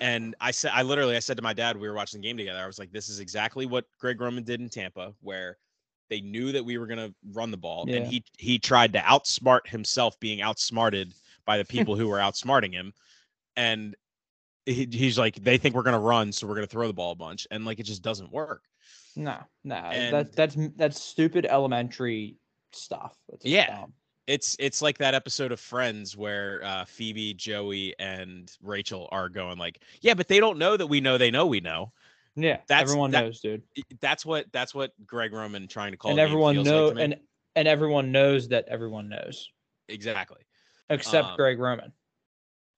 And 0.00 0.34
I 0.40 0.50
said, 0.50 0.72
I 0.74 0.82
literally, 0.82 1.14
I 1.14 1.20
said 1.20 1.36
to 1.36 1.42
my 1.42 1.52
dad, 1.52 1.76
we 1.76 1.86
were 1.86 1.94
watching 1.94 2.20
the 2.20 2.26
game 2.26 2.36
together. 2.36 2.58
I 2.58 2.66
was 2.66 2.80
like, 2.80 2.90
this 2.90 3.08
is 3.08 3.20
exactly 3.20 3.64
what 3.64 3.84
Greg 4.00 4.20
Roman 4.20 4.42
did 4.42 4.60
in 4.60 4.68
Tampa, 4.68 5.14
where 5.20 5.56
they 6.10 6.20
knew 6.20 6.52
that 6.52 6.64
we 6.64 6.78
were 6.78 6.86
going 6.86 6.98
to 6.98 7.14
run 7.32 7.50
the 7.50 7.56
ball, 7.56 7.84
Yeah. 7.88 7.96
and 7.96 8.06
he 8.06 8.24
he 8.38 8.58
tried 8.58 8.92
to 8.94 8.98
outsmart 9.00 9.66
himself, 9.66 10.18
being 10.20 10.40
outsmarted 10.42 11.14
by 11.46 11.58
the 11.58 11.64
people 11.64 11.96
who 11.96 12.08
were 12.08 12.18
outsmarting 12.18 12.72
him, 12.72 12.92
and 13.56 13.94
he, 14.66 14.88
he's 14.90 15.18
like, 15.18 15.36
they 15.36 15.58
think 15.58 15.74
we're 15.74 15.82
going 15.82 15.92
to 15.94 15.98
run, 16.00 16.32
so 16.32 16.46
we're 16.46 16.54
going 16.54 16.66
to 16.66 16.70
throw 16.70 16.86
the 16.86 16.92
ball 16.94 17.12
a 17.12 17.16
bunch, 17.16 17.46
and 17.50 17.64
like 17.64 17.80
it 17.80 17.84
just 17.84 18.02
doesn't 18.02 18.32
work. 18.32 18.62
No, 19.16 19.38
no, 19.62 19.76
And- 19.76 20.14
that 20.14 20.34
that's 20.36 20.56
that's 20.76 21.02
stupid 21.02 21.46
elementary 21.46 22.36
stuff. 22.72 23.14
Yeah. 23.42 23.80
dumb. 23.80 23.92
It's 24.26 24.56
it's 24.58 24.80
like 24.80 24.96
that 24.98 25.12
episode 25.14 25.52
of 25.52 25.60
Friends 25.60 26.16
where 26.16 26.62
uh, 26.64 26.86
Phoebe, 26.86 27.34
Joey, 27.34 27.94
and 27.98 28.50
Rachel 28.62 29.06
are 29.12 29.28
going 29.28 29.58
like, 29.58 29.82
yeah, 30.00 30.14
but 30.14 30.28
they 30.28 30.40
don't 30.40 30.56
know 30.58 30.78
that 30.78 30.86
we 30.86 31.02
know 31.02 31.18
they 31.18 31.30
know 31.30 31.44
we 31.46 31.60
know. 31.60 31.92
Yeah. 32.36 32.58
That's- 32.66 32.82
everyone 32.88 33.10
that- 33.12 33.22
knows, 33.24 33.40
dude. 33.40 33.62
That's 34.00 34.24
what 34.26 34.50
that's 34.52 34.74
what 34.74 34.92
Greg 35.06 35.32
Roman 35.32 35.66
trying 35.68 35.92
to 35.92 35.96
call 35.98 36.10
And 36.10 36.20
everyone 36.20 36.54
feels 36.56 36.66
know 36.66 36.88
like 36.88 36.98
and 36.98 37.16
and 37.56 37.68
everyone 37.68 38.10
knows 38.12 38.48
that 38.48 38.66
everyone 38.68 39.08
knows, 39.08 39.50
Exactly. 39.88 40.42
except 40.90 41.28
Um, 41.28 41.36
Greg 41.36 41.58
Roman. 41.58 41.92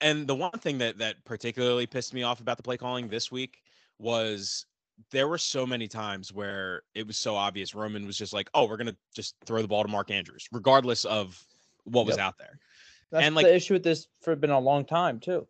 And 0.03 0.27
the 0.27 0.35
one 0.35 0.53
thing 0.53 0.79
that 0.79 0.99
that 0.99 1.25
particularly 1.25 1.87
pissed 1.87 2.13
me 2.13 2.23
off 2.23 2.41
about 2.41 2.59
the 2.59 2.63
play 2.63 2.77
calling 2.77 3.09
this 3.09 3.33
week 3.33 3.63
was 3.99 4.67
there 5.11 5.29
were 5.29 5.39
so 5.39 5.65
many 5.67 5.89
times 5.89 6.33
where 6.33 6.83
it 6.95 7.07
was 7.07 7.17
so 7.17 7.35
obvious 7.35 7.75
Roman 7.75 8.07
was 8.07 8.17
just 8.19 8.33
like, 8.33 8.49
"Oh, 8.55 8.67
we're 8.69 8.77
gonna 8.77 8.97
just 9.15 9.35
throw 9.47 9.63
the 9.63 9.69
ball 9.69 9.83
to 9.83 9.89
Mark 9.89 10.11
Andrews, 10.11 10.47
regardless 10.53 11.05
of 11.07 11.43
what 11.85 12.05
was 12.07 12.17
Yep. 12.17 12.25
out 12.27 12.39
there." 12.39 12.59
That's 13.11 13.25
and, 13.25 13.35
like- 13.35 13.47
the 13.47 13.55
issue 13.55 13.75
with 13.75 13.83
this 13.85 14.09
for 14.21 14.35
been 14.37 14.51
a 14.51 14.59
long 14.61 14.85
time 14.85 15.21
too. 15.21 15.47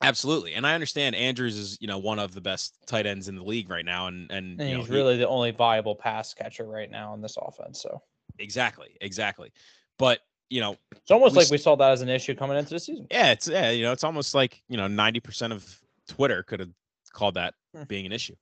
Absolutely, 0.00 0.54
and 0.54 0.64
I 0.66 0.74
understand 0.74 1.16
Andrews 1.16 1.56
is 1.56 1.76
you 1.80 1.88
know 1.88 1.98
one 1.98 2.18
of 2.18 2.32
the 2.32 2.40
best 2.40 2.76
tight 2.86 3.04
ends 3.06 3.28
in 3.28 3.34
the 3.34 3.42
league 3.42 3.68
right 3.68 3.84
now, 3.84 4.06
and 4.06 4.30
and, 4.30 4.60
And 4.60 4.68
you 4.70 4.74
know, 4.76 4.80
he's 4.82 4.88
he- 4.88 4.94
really 4.94 5.16
the 5.16 5.26
only 5.28 5.50
viable 5.50 5.96
pass 5.96 6.32
catcher 6.34 6.64
right 6.64 6.90
now 6.90 7.14
in 7.14 7.20
this 7.20 7.36
offense. 7.40 7.82
So 7.82 8.00
exactly 8.38 8.96
exactly. 9.00 9.50
But 9.98 10.20
you 10.50 10.60
know, 10.60 10.76
it's 10.92 11.10
almost 11.10 11.34
We 11.34 11.42
like 11.42 11.50
we 11.50 11.58
saw 11.58 11.74
that 11.76 11.90
as 11.90 12.00
an 12.00 12.08
issue 12.08 12.34
coming 12.34 12.56
into 12.56 12.70
the 12.70 12.80
season. 12.80 13.06
yeah, 13.10 13.32
it's 13.32 13.48
yeah, 13.48 13.70
you 13.70 13.82
know, 13.82 13.92
it's 13.92 14.04
almost 14.04 14.34
like 14.34 14.62
you 14.68 14.76
know 14.76 14.86
ninety 14.86 15.18
percent 15.20 15.52
of 15.52 15.78
Twitter 16.06 16.42
could 16.44 16.60
have 16.60 16.70
called 17.12 17.34
that 17.34 17.54
Hmm. 17.76 17.82
being 17.84 18.06
an 18.06 18.12
issue. 18.12 18.34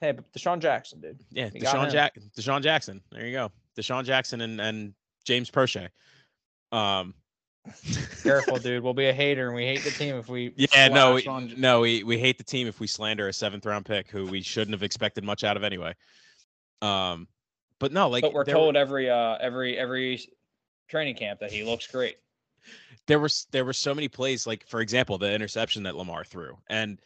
Hey, 0.00 0.12
but 0.12 0.30
DeSean 0.32 0.58
Jackson, 0.60 1.00
dude. 1.00 1.20
Yeah, 1.30 1.50
You 1.54 1.60
DeSean. 1.60 1.90
Jack 1.92 2.14
DeSean 2.36 2.62
Jackson. 2.62 3.00
There 3.12 3.26
you 3.26 3.32
go. 3.32 3.52
DeSean 3.78 4.04
Jackson 4.04 4.40
and 4.40 4.60
and 4.60 4.94
James 5.24 5.50
Proche. 5.50 5.88
Um 6.72 7.14
Careful, 8.22 8.56
dude. 8.58 8.82
We'll 8.82 8.94
be 8.94 9.06
a 9.08 9.12
hater, 9.12 9.46
and 9.46 9.54
we 9.54 9.64
hate 9.64 9.82
the 9.84 9.90
team 9.90 10.16
if 10.16 10.28
we. 10.28 10.52
Yeah, 10.74 10.88
no, 10.88 11.14
we, 11.14 11.26
on- 11.26 11.54
no, 11.58 11.80
we 11.80 12.02
we 12.04 12.18
hate 12.18 12.38
the 12.38 12.44
team 12.44 12.66
if 12.66 12.80
we 12.80 12.86
slander 12.86 13.28
a 13.28 13.32
seventh 13.32 13.66
round 13.66 13.84
pick 13.84 14.10
who 14.10 14.26
we 14.26 14.42
shouldn't 14.42 14.72
have 14.72 14.82
expected 14.82 15.24
much 15.24 15.44
out 15.44 15.56
of 15.56 15.62
anyway. 15.64 15.94
Um, 16.82 17.28
but 17.78 17.92
no, 17.92 18.08
like 18.08 18.22
but 18.22 18.32
we're 18.32 18.44
there 18.44 18.54
were- 18.56 18.60
told 18.62 18.76
every 18.76 19.10
uh 19.10 19.36
every 19.40 19.76
every 19.78 20.20
training 20.88 21.16
camp 21.16 21.40
that 21.40 21.52
he 21.52 21.62
looks 21.62 21.86
great. 21.86 22.16
there 23.06 23.20
was 23.20 23.46
there 23.50 23.64
were 23.64 23.72
so 23.72 23.94
many 23.94 24.08
plays, 24.08 24.46
like 24.46 24.66
for 24.66 24.80
example, 24.80 25.18
the 25.18 25.32
interception 25.32 25.82
that 25.84 25.96
Lamar 25.96 26.24
threw, 26.24 26.56
and 26.68 26.98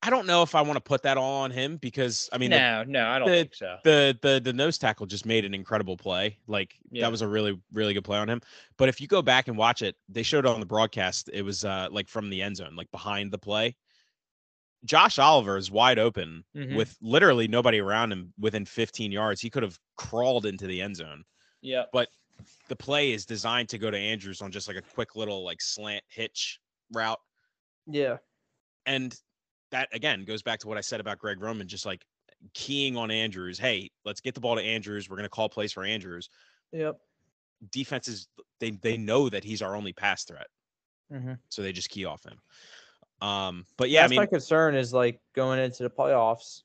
I 0.00 0.10
don't 0.10 0.26
know 0.26 0.42
if 0.42 0.54
I 0.54 0.60
want 0.62 0.76
to 0.76 0.80
put 0.80 1.02
that 1.02 1.16
all 1.18 1.42
on 1.42 1.50
him 1.50 1.76
because 1.76 2.28
I 2.32 2.38
mean 2.38 2.50
the, 2.50 2.58
no, 2.58 2.84
no, 2.84 3.08
I 3.08 3.18
don't 3.18 3.28
the- 3.28 3.34
think 3.34 3.54
so. 3.54 3.78
the 3.82 4.16
the 4.22 4.40
the 4.40 4.52
nose 4.52 4.78
tackle 4.78 5.06
just 5.06 5.26
made 5.26 5.44
an 5.44 5.54
incredible 5.54 5.96
play. 5.96 6.38
Like 6.46 6.76
Yeah. 6.90 7.02
that 7.02 7.10
was 7.10 7.20
a 7.22 7.26
really 7.28 7.60
really 7.72 7.94
good 7.94 8.04
play 8.04 8.18
on 8.18 8.28
him. 8.28 8.40
But 8.76 8.88
if 8.88 9.00
you 9.00 9.08
go 9.08 9.22
back 9.22 9.48
and 9.48 9.56
watch 9.58 9.82
it, 9.82 9.96
they 10.08 10.22
showed 10.22 10.44
it 10.46 10.50
on 10.50 10.60
the 10.60 10.66
broadcast. 10.66 11.30
It 11.32 11.42
was 11.42 11.64
uh 11.64 11.88
like 11.90 12.08
from 12.08 12.30
the 12.30 12.42
end 12.42 12.56
zone, 12.58 12.76
like 12.76 12.90
behind 12.92 13.32
the 13.32 13.38
play. 13.38 13.76
Josh 14.84 15.18
Oliver 15.18 15.56
is 15.56 15.70
wide 15.72 15.98
open 15.98 16.44
Mhm. 16.54 16.76
with 16.76 16.96
literally 17.00 17.48
nobody 17.48 17.80
around 17.80 18.12
him 18.12 18.32
within 18.38 18.64
15 18.64 19.10
yards. 19.10 19.40
He 19.40 19.50
could 19.50 19.64
have 19.64 19.76
crawled 19.96 20.46
into 20.46 20.68
the 20.68 20.80
end 20.80 20.94
zone. 20.96 21.24
Yeah, 21.60 21.84
But 21.92 22.08
The 22.68 22.76
play 22.76 23.10
is 23.10 23.26
designed 23.26 23.68
to 23.70 23.78
go 23.78 23.90
to 23.90 23.98
Andrews 23.98 24.40
on 24.42 24.52
just 24.52 24.68
like 24.68 24.76
a 24.76 24.82
quick 24.82 25.16
little 25.16 25.42
like 25.44 25.60
slant 25.60 26.04
hitch 26.06 26.60
route. 26.92 27.18
yeah, 27.88 28.18
And 28.86 29.12
that 29.70 29.88
again 29.92 30.24
goes 30.24 30.42
back 30.42 30.58
to 30.60 30.68
what 30.68 30.78
I 30.78 30.80
said 30.80 31.00
about 31.00 31.18
Greg 31.18 31.40
Roman, 31.40 31.68
just 31.68 31.86
like 31.86 32.04
keying 32.54 32.96
on 32.96 33.10
Andrews. 33.10 33.58
Hey, 33.58 33.90
let's 34.04 34.20
get 34.20 34.34
the 34.34 34.40
ball 34.40 34.56
to 34.56 34.62
Andrews. 34.62 35.08
We're 35.08 35.16
gonna 35.16 35.28
call 35.28 35.48
plays 35.48 35.72
for 35.72 35.84
Andrews. 35.84 36.28
yep. 36.72 36.98
Defenses 37.70 38.28
they 38.60 38.70
they 38.70 38.96
know 38.96 39.28
that 39.28 39.44
he's 39.44 39.62
our 39.62 39.74
only 39.74 39.92
pass 39.92 40.24
threat, 40.24 40.46
hmm 41.10 41.34
so 41.48 41.62
they 41.62 41.72
just 41.72 41.90
key 41.90 42.04
off 42.04 42.24
him. 42.24 42.38
Um, 43.20 43.64
but 43.76 43.90
yeah, 43.90 44.02
That's 44.02 44.10
I 44.10 44.14
mean, 44.14 44.20
my 44.20 44.26
concern 44.26 44.74
is 44.76 44.92
like 44.94 45.20
going 45.34 45.58
into 45.58 45.82
the 45.82 45.90
playoffs. 45.90 46.62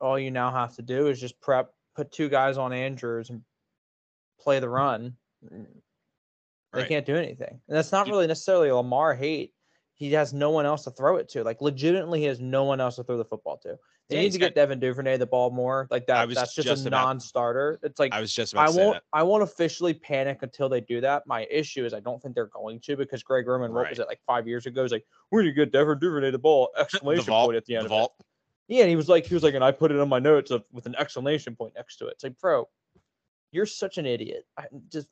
All 0.00 0.18
you 0.18 0.30
now 0.30 0.50
have 0.50 0.74
to 0.76 0.82
do 0.82 1.06
is 1.06 1.20
just 1.20 1.40
prep, 1.40 1.72
put 1.94 2.10
two 2.10 2.28
guys 2.28 2.58
on 2.58 2.72
Andrews 2.72 3.30
and 3.30 3.42
play 4.40 4.58
the 4.58 4.68
run. 4.68 5.16
They 5.42 5.66
Right. 6.72 6.88
can't 6.88 7.06
do 7.06 7.16
anything. 7.16 7.60
And 7.68 7.76
that's 7.76 7.92
not 7.92 8.08
really 8.08 8.26
necessarily 8.26 8.70
Lamar 8.70 9.14
hate. 9.14 9.54
He 9.98 10.12
has 10.12 10.32
no 10.32 10.50
one 10.50 10.64
else 10.64 10.84
to 10.84 10.90
throw 10.92 11.16
it 11.16 11.28
to. 11.30 11.42
Like 11.42 11.60
legitimately, 11.60 12.20
he 12.20 12.26
has 12.26 12.38
no 12.40 12.62
one 12.64 12.80
else 12.80 12.96
to 12.96 13.02
throw 13.04 13.16
the 13.18 13.24
football 13.24 13.58
to. 13.58 13.76
They 14.08 14.16
Yeah, 14.16 14.22
need 14.22 14.32
to 14.32 14.38
get 14.38 14.54
Devin 14.54 14.78
Duvernay 14.78 15.16
the 15.16 15.26
ball 15.26 15.50
more. 15.50 15.88
Like 15.90 16.06
that. 16.06 16.28
That's 16.32 16.54
just, 16.54 16.68
just 16.68 16.84
a 16.84 16.88
about- 16.88 17.04
non-starter. 17.06 17.80
It's 17.82 17.98
like 17.98 18.14
I 18.14 18.20
was 18.20 18.32
just 18.32 18.52
about 18.52 18.68
I 18.68 18.70
won't. 18.70 19.02
I 19.12 19.22
won't 19.24 19.42
officially 19.42 19.92
panic 19.92 20.38
until 20.42 20.68
they 20.68 20.80
do 20.80 21.00
that. 21.00 21.26
My 21.26 21.46
issue 21.50 21.84
is 21.84 21.92
I 21.92 22.00
don't 22.00 22.22
think 22.22 22.36
they're 22.36 22.46
going 22.46 22.78
to 22.80 22.96
because 22.96 23.24
Greg 23.24 23.46
Roman, 23.48 23.72
what 23.74 23.90
was 23.90 23.98
it 23.98 24.06
like 24.06 24.20
five 24.24 24.46
years 24.46 24.66
ago? 24.66 24.82
He's 24.82 24.92
like, 24.92 25.04
"We 25.32 25.42
need 25.42 25.48
to 25.48 25.54
get 25.54 25.72
Devin 25.72 25.98
Duvernay 25.98 26.30
the 26.30 26.38
ball!" 26.38 26.70
The 26.76 26.82
Exclamation 26.82 27.24
vault, 27.24 27.48
point 27.48 27.56
at 27.56 27.64
the 27.66 27.74
end. 27.74 27.82
the 27.82 27.86
of 27.86 27.92
it. 27.92 27.94
vault. 27.96 28.12
Yeah, 28.68 28.82
and 28.82 28.90
he 28.90 28.96
was 28.96 29.08
like, 29.08 29.26
he 29.26 29.34
was 29.34 29.42
like, 29.42 29.54
and 29.54 29.64
I 29.64 29.72
put 29.72 29.90
it 29.90 29.98
on 29.98 30.08
my 30.10 30.18
notes 30.20 30.50
of, 30.52 30.62
with 30.72 30.86
an 30.86 30.94
exclamation 30.96 31.56
point 31.56 31.72
next 31.74 31.96
to 31.96 32.06
it. 32.06 32.12
It's 32.12 32.22
like, 32.24 32.38
bro, 32.38 32.68
you're 33.50 33.66
such 33.66 33.98
an 33.98 34.06
idiot. 34.06 34.44
I 34.56 34.66
just. 34.92 35.08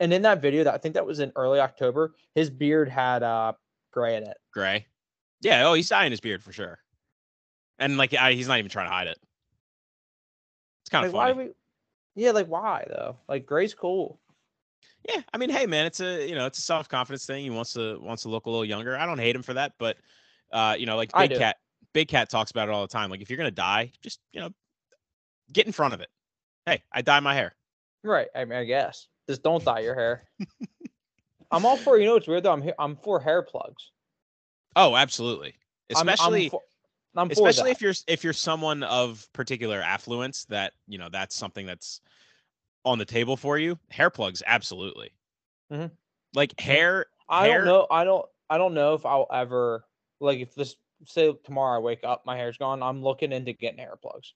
And 0.00 0.12
in 0.12 0.22
that 0.22 0.42
video, 0.42 0.64
that 0.64 0.74
I 0.74 0.78
think 0.78 0.94
that 0.94 1.06
was 1.06 1.20
in 1.20 1.32
early 1.36 1.60
October, 1.60 2.14
his 2.34 2.50
beard 2.50 2.88
had 2.88 3.22
uh 3.22 3.52
gray 3.94 4.16
in 4.16 4.24
it. 4.24 4.36
Gray. 4.52 4.86
Yeah. 5.40 5.66
Oh, 5.66 5.74
he's 5.74 5.88
dyeing 5.88 6.10
his 6.10 6.20
beard 6.20 6.42
for 6.42 6.52
sure. 6.52 6.78
And 7.78 7.96
like, 7.96 8.12
I, 8.14 8.32
he's 8.32 8.48
not 8.48 8.58
even 8.58 8.70
trying 8.70 8.86
to 8.86 8.92
hide 8.92 9.06
it. 9.06 9.18
It's 10.82 10.90
kind 10.90 11.02
Like, 11.04 11.08
of 11.08 11.14
why 11.14 11.32
funny. 11.32 11.48
we? 12.16 12.22
Yeah, 12.22 12.30
like 12.32 12.46
why 12.46 12.84
though? 12.88 13.16
Like 13.28 13.46
gray's 13.46 13.74
cool. 13.74 14.20
Yeah, 15.08 15.20
I 15.32 15.38
mean, 15.38 15.50
hey 15.50 15.66
man, 15.66 15.86
it's 15.86 16.00
a 16.00 16.26
you 16.28 16.34
know 16.34 16.46
it's 16.46 16.58
a 16.58 16.62
self 16.62 16.88
confidence 16.88 17.26
thing. 17.26 17.42
He 17.42 17.50
wants 17.50 17.72
to 17.74 17.98
wants 18.00 18.22
to 18.22 18.28
look 18.28 18.46
a 18.46 18.50
little 18.50 18.64
younger. 18.64 18.96
I 18.96 19.04
don't 19.06 19.18
hate 19.18 19.34
him 19.34 19.42
for 19.42 19.54
that, 19.54 19.72
but 19.78 19.96
uh, 20.52 20.76
you 20.78 20.86
know, 20.86 20.96
like 20.96 21.10
Big. 21.16 21.36
Cat, 21.36 21.56
Big 21.92 22.08
Cat 22.08 22.30
talks 22.30 22.50
about 22.52 22.68
it 22.68 22.72
all 22.72 22.82
the 22.82 22.92
time. 22.92 23.10
Like 23.10 23.20
if 23.20 23.28
you're 23.28 23.36
gonna 23.36 23.50
die, 23.50 23.90
just 24.02 24.20
you 24.32 24.40
know, 24.40 24.50
get 25.52 25.66
in 25.66 25.72
front 25.72 25.94
of 25.94 26.00
it. 26.00 26.08
Hey, 26.66 26.82
I 26.92 27.02
dye 27.02 27.20
my 27.20 27.34
hair. 27.34 27.54
Right. 28.04 28.28
I 28.34 28.44
mean, 28.44 28.58
I 28.58 28.64
guess 28.64 29.08
just 29.28 29.42
don't 29.42 29.64
dye 29.64 29.80
your 29.80 29.94
hair. 29.94 30.24
I'm 31.54 31.64
all 31.66 31.76
for 31.76 31.98
you 31.98 32.06
know 32.06 32.16
it's 32.16 32.26
weird 32.28 32.42
though. 32.42 32.52
I'm 32.52 32.70
I'm 32.78 32.96
for 32.96 33.20
hair 33.20 33.42
plugs. 33.42 33.90
Oh, 34.76 34.96
absolutely. 34.96 35.54
I'm- 35.94 36.08
I'm 36.08 36.08
Especially 36.08 36.48
for, 36.48 36.60
I'm 37.16 37.30
especially 37.30 37.70
if 37.70 37.80
you're 37.80 37.94
if 38.08 38.24
you're 38.24 38.32
someone 38.32 38.82
of 38.82 39.26
particular 39.32 39.80
affluence 39.80 40.44
that 40.46 40.72
you 40.88 40.98
know 40.98 41.08
that's 41.10 41.36
something 41.36 41.66
that's 41.66 42.00
on 42.84 42.98
the 42.98 43.04
table 43.04 43.36
for 43.36 43.58
you. 43.58 43.78
Hair 43.90 44.10
plugs, 44.10 44.42
absolutely. 44.46 45.12
Mhm. 45.72 45.90
Like 46.34 46.58
hair. 46.60 47.06
I 47.28 47.46
hair, 47.46 47.58
don't 47.58 47.66
know. 47.66 47.86
I 47.90 48.04
don't. 48.04 48.26
I 48.50 48.58
don't 48.58 48.74
know 48.74 48.94
if 48.94 49.06
I'll 49.06 49.26
ever 49.32 49.84
like 50.20 50.40
if 50.40 50.54
this 50.54 50.76
say 51.06 51.32
tomorrow 51.44 51.78
I 51.78 51.80
wake 51.80 52.00
up, 52.04 52.24
my 52.26 52.36
hair's 52.36 52.56
gone. 52.56 52.82
I'm 52.82 53.02
looking 53.02 53.32
into 53.32 53.52
getting 53.52 53.78
hair 53.78 53.96
plugs. 54.00 54.34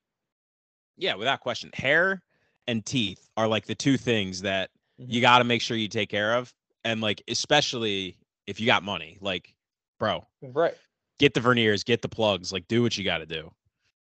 Yeah, 0.97 1.15
without 1.15 1.41
question. 1.41 1.71
Hair 1.75 2.23
and 2.67 2.85
teeth 2.85 3.29
are 3.37 3.49
like 3.49 3.67
the 3.67 3.75
two 3.75 3.97
things 3.97 4.43
that 4.43 4.71
you 4.99 5.21
Mhm. 5.21 5.23
got 5.23 5.39
to 5.39 5.45
make 5.45 5.63
sure 5.63 5.77
you 5.77 5.89
take 5.89 6.11
care 6.11 6.35
of 6.37 6.53
and 6.89 7.01
like 7.03 7.23
especially 7.29 8.17
if 8.47 8.59
you 8.61 8.67
got 8.67 8.83
money 8.83 9.19
like 9.21 9.55
bro 9.99 10.27
Right. 10.43 10.75
get 11.19 11.35
the 11.35 11.41
veneers 11.41 11.85
get 11.85 12.01
the 12.03 12.09
plugs 12.09 12.53
like 12.53 12.67
do 12.69 12.83
what 12.83 12.97
you 12.97 13.05
got 13.05 13.19
to 13.19 13.27
do. 13.27 13.51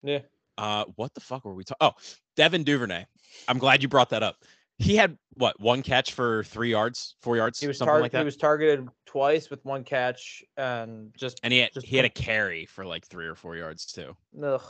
Yeah. 0.03 0.20
uh 0.58 0.86
what 0.98 1.13
the 1.13 1.22
fuck 1.22 1.46
were 1.46 1.53
we 1.55 1.63
talking 1.63 1.77
oh 1.88 1.94
devin 2.36 2.63
duvernay. 2.63 3.05
I'm 3.48 3.58
glad 3.58 3.82
you 3.82 3.88
brought 3.89 4.10
that 4.10 4.24
up. 4.24 4.44
He 4.77 4.96
had 4.98 5.17
what 5.36 5.58
one 5.60 5.82
catch 5.84 6.12
for 6.12 6.44
three 6.44 6.72
yards 6.72 7.15
four 7.22 7.38
yards 7.38 7.60
He 7.62 7.67
was 7.67 7.77
something 7.77 7.94
tar- 7.94 8.01
like 8.01 8.12
that? 8.12 8.20
he 8.20 8.25
was 8.25 8.36
targeted 8.38 8.88
twice 9.05 9.50
with 9.50 9.63
one 9.63 9.84
catch 9.86 10.44
and 10.58 11.13
just 11.17 11.39
and 11.44 11.53
he 11.53 11.60
had 11.60 11.72
just 11.74 11.86
he 11.88 11.96
had 11.96 12.05
a 12.05 12.10
carry 12.10 12.65
for 12.65 12.86
like 12.86 13.05
three 13.08 13.25
or 13.25 13.36
four 13.36 13.55
yards 13.55 13.86
too. 13.86 14.15
Ugh, 14.44 14.62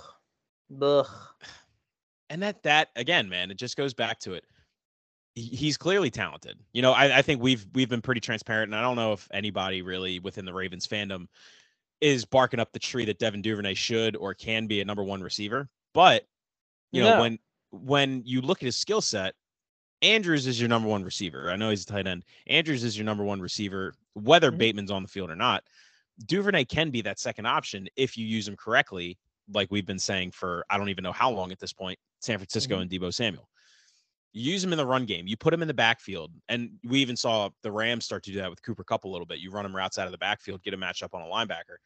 ugh. 0.82 1.08
and 2.30 2.42
that 2.44 2.62
that 2.64 2.90
again 2.96 3.28
man 3.30 3.50
it 3.52 3.58
just 3.58 3.78
goes 3.78 3.94
back 3.96 4.20
to 4.20 4.34
it 4.34 4.44
he's 5.36 5.76
clearly 5.78 6.10
talented 6.10 6.58
you 6.72 6.82
know 6.82 6.94
I, 6.94 7.18
I 7.18 7.22
think 7.22 7.42
we've 7.42 7.66
we've 7.74 7.90
been 7.90 8.02
pretty 8.02 8.22
transparent 8.22 8.72
and 8.72 8.76
i 8.80 8.82
don't 8.82 8.96
know 8.96 9.12
if 9.14 9.28
anybody 9.32 9.82
really 9.82 10.20
within 10.20 10.46
the 10.46 10.54
ravens 10.54 10.88
fandom 10.88 11.28
is 12.02 12.24
barking 12.26 12.60
up 12.60 12.72
the 12.72 12.80
tree 12.80 13.06
that 13.06 13.20
devin 13.20 13.42
duvernay 13.42 13.74
should 13.74 14.16
or 14.16 14.34
can 14.34 14.66
be 14.66 14.80
a 14.82 14.86
number 14.86 15.04
one 15.04 15.22
receiver 15.22 15.68
but 15.94 16.26
you 16.92 17.02
know 17.02 17.16
No. 17.16 17.22
when 17.22 17.40
when 17.72 18.22
you 18.26 18.42
look 18.42 18.60
at 18.62 18.66
his 18.66 18.78
skill 18.78 19.02
set 19.02 19.36
andrews 20.02 20.48
is 20.48 20.60
your 20.60 20.70
number 20.70 20.88
one 20.88 21.04
receiver 21.04 21.52
i 21.52 21.56
know 21.58 21.70
he's 21.70 21.84
a 21.84 21.88
tight 21.88 22.08
end 22.08 22.24
andrews 22.48 22.84
is 22.84 22.98
your 22.98 23.06
number 23.06 23.24
one 23.24 23.42
receiver 23.42 23.94
whether 24.14 24.52
Mhm. 24.52 24.58
bateman's 24.58 24.92
on 24.92 25.02
the 25.04 25.10
field 25.10 25.30
or 25.30 25.36
not 25.36 25.64
duvernay 26.28 26.64
can 26.64 26.92
be 26.92 27.02
that 27.02 27.20
second 27.20 27.46
option 27.46 27.90
if 27.98 28.18
you 28.18 28.26
use 28.26 28.48
him 28.48 28.56
correctly 28.56 29.18
like 29.54 29.70
we've 29.70 29.86
been 29.86 30.00
saying 30.00 30.32
for 30.32 30.66
I 30.70 30.78
don't 30.78 30.90
even 30.90 31.04
know 31.04 31.12
how 31.12 31.30
long 31.30 31.52
at 31.52 31.60
this 31.60 31.72
point, 31.72 32.00
San 32.20 32.40
Francisco 32.40 32.78
Mhm. 32.78 32.82
and 32.82 32.90
Deebo 32.90 33.14
Samuel. 33.14 33.48
You 34.36 34.52
use 34.52 34.62
him 34.62 34.74
in 34.74 34.78
the 34.78 34.86
run 34.86 35.06
game. 35.06 35.28
You 35.28 35.38
put 35.38 35.54
him 35.54 35.62
in 35.62 35.70
the 35.70 35.74
backfield, 35.74 36.30
and 36.50 36.72
we 36.84 37.00
even 37.00 37.16
saw 37.16 37.50
the 37.64 37.72
Rams 37.72 38.04
start 38.04 38.22
to 38.24 38.32
do 38.32 38.40
that 38.40 38.50
with 38.50 38.62
Cooper 38.62 38.84
Kupp 38.84 39.06
a 39.06 39.08
little 39.08 39.26
bit. 39.26 39.40
You 39.40 39.50
run 39.50 39.66
him 39.66 39.74
routes 39.74 39.98
out 39.98 40.08
of 40.08 40.12
the 40.12 40.18
backfield, 40.18 40.62
get 40.62 40.74
a 40.74 40.78
matchup 40.78 41.14
on 41.14 41.22
a 41.22 41.26
linebacker. 41.26 41.78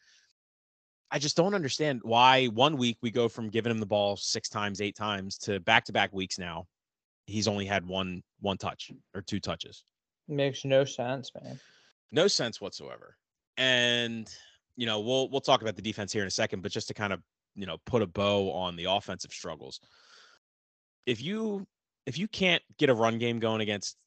I 1.11 1.19
just 1.19 1.37
don't 1.37 1.53
understand 1.53 2.01
why 2.03 2.47
one 2.47 2.75
week 2.75 2.97
we 3.03 3.11
go 3.11 3.29
from 3.29 3.49
giving 3.49 3.69
him 3.71 3.77
the 3.77 3.85
ball 3.85 4.15
six 4.15 4.49
times, 4.49 4.81
eight 4.81 4.95
times 4.95 5.37
to 5.39 5.59
back 5.59 5.85
to 5.85 5.93
back 5.93 6.11
weeks 6.11 6.39
now. 6.39 6.65
He's 7.27 7.47
only 7.47 7.67
had 7.67 7.85
one 7.85 8.23
one 8.39 8.57
touch 8.57 8.91
or 9.13 9.21
two 9.21 9.39
touches 9.39 9.83
Makes 10.27 10.65
no 10.65 10.85
sense, 10.85 11.31
man. 11.39 11.59
no 12.11 12.27
sense 12.27 12.59
whatsoever. 12.59 13.15
And 13.57 14.27
you 14.75 14.87
know, 14.87 15.01
we'll 15.01 15.29
we'll 15.29 15.41
talk 15.41 15.61
about 15.61 15.75
the 15.75 15.83
defense 15.83 16.11
here 16.11 16.23
in 16.23 16.27
a 16.27 16.31
second, 16.31 16.63
but 16.63 16.71
just 16.71 16.87
to 16.87 16.95
kind 16.95 17.13
of 17.13 17.21
you 17.53 17.67
know 17.67 17.77
put 17.85 18.01
a 18.01 18.07
bow 18.07 18.51
on 18.51 18.75
the 18.75 18.85
offensive 18.85 19.31
struggles. 19.31 19.79
If 21.05 21.21
you 21.21 21.67
if 22.05 22.17
you 22.17 22.27
can't 22.27 22.61
get 22.77 22.89
a 22.89 22.93
run 22.93 23.17
game 23.17 23.39
going 23.39 23.61
against 23.61 23.97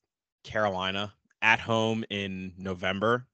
Carolina 0.44 1.12
at 1.40 1.60
home 1.60 2.04
in 2.10 2.52
November, 2.58 3.26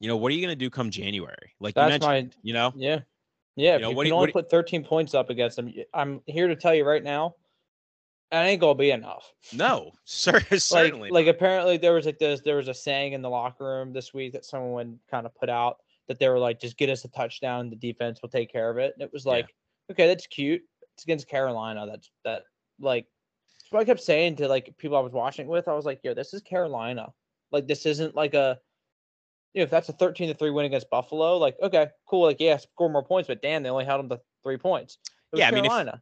you 0.00 0.08
know, 0.08 0.16
what 0.16 0.32
are 0.32 0.34
you 0.34 0.40
going 0.40 0.52
to 0.52 0.56
do 0.56 0.70
come 0.70 0.90
January? 0.90 1.52
Like 1.60 1.76
you 1.76 1.82
That's 1.88 2.04
my 2.04 2.28
you 2.42 2.52
know, 2.54 2.72
yeah. 2.76 3.00
Yeah, 3.54 3.76
if 3.76 3.82
know, 3.82 3.90
you 3.90 3.96
what 3.96 4.04
can 4.04 4.12
you- 4.12 4.18
only 4.18 4.32
put 4.32 4.50
13 4.50 4.82
points 4.84 5.14
up 5.14 5.28
against 5.28 5.56
them, 5.56 5.72
I'm 5.92 6.22
here 6.26 6.48
to 6.48 6.56
tell 6.56 6.74
you 6.74 6.84
right 6.84 7.02
now, 7.04 7.34
that 8.30 8.44
ain't 8.46 8.60
gonna 8.62 8.74
be 8.74 8.90
enough. 8.90 9.30
no, 9.52 9.92
cer- 10.04 10.40
certainly. 10.58 11.10
like 11.10 11.26
like 11.26 11.34
apparently 11.36 11.76
there 11.76 11.92
was 11.92 12.06
like 12.06 12.18
this 12.18 12.40
there 12.40 12.56
was 12.56 12.68
a 12.68 12.74
saying 12.74 13.12
in 13.12 13.20
the 13.20 13.28
locker 13.28 13.64
room 13.64 13.92
this 13.92 14.14
week 14.14 14.32
that 14.32 14.46
someone 14.46 14.98
kind 15.10 15.26
of 15.26 15.34
put 15.34 15.50
out 15.50 15.76
that 16.08 16.18
they 16.18 16.28
were 16.30 16.38
like 16.38 16.58
just 16.58 16.78
get 16.78 16.88
us 16.88 17.04
a 17.04 17.08
touchdown 17.08 17.68
the 17.68 17.76
defense 17.76 18.20
will 18.22 18.30
take 18.30 18.50
care 18.50 18.70
of 18.70 18.78
it 18.78 18.94
and 18.94 19.02
it 19.02 19.12
was 19.12 19.26
Yeah. 19.26 19.32
like 19.32 19.54
okay 19.90 20.06
that's 20.06 20.26
cute 20.26 20.62
it's 20.94 21.04
against 21.04 21.28
carolina 21.28 21.86
that's 21.86 22.10
that 22.24 22.44
like 22.80 23.06
what 23.72 23.80
i 23.80 23.84
kept 23.84 24.00
saying 24.00 24.36
to 24.36 24.48
like 24.48 24.74
people 24.78 24.96
i 24.96 25.00
was 25.00 25.12
watching 25.12 25.46
with 25.46 25.68
i 25.68 25.74
was 25.74 25.84
like 25.84 26.00
yo 26.02 26.14
this 26.14 26.34
is 26.34 26.42
carolina. 26.42 27.12
Like 27.50 27.66
this 27.66 27.84
isn't 27.84 28.14
like 28.14 28.32
a 28.32 28.58
you 29.52 29.60
know 29.60 29.64
if 29.64 29.70
that's 29.70 29.88
a 29.90 29.92
13 29.92 30.28
to 30.28 30.34
3 30.34 30.50
win 30.50 30.64
against 30.64 30.88
buffalo 30.88 31.36
like 31.36 31.54
okay 31.62 31.88
cool 32.08 32.22
like 32.22 32.40
yeah 32.40 32.56
score 32.56 32.88
more 32.88 33.04
points 33.04 33.26
but 33.26 33.42
damn 33.42 33.62
they 33.62 33.68
only 33.68 33.84
held 33.84 33.98
them 33.98 34.08
to 34.08 34.22
three 34.42 34.56
points. 34.56 34.98
Yeah, 35.34 35.48
I 35.48 35.50
mean, 35.50 35.64
if- 35.64 35.70
carolina. 35.70 36.00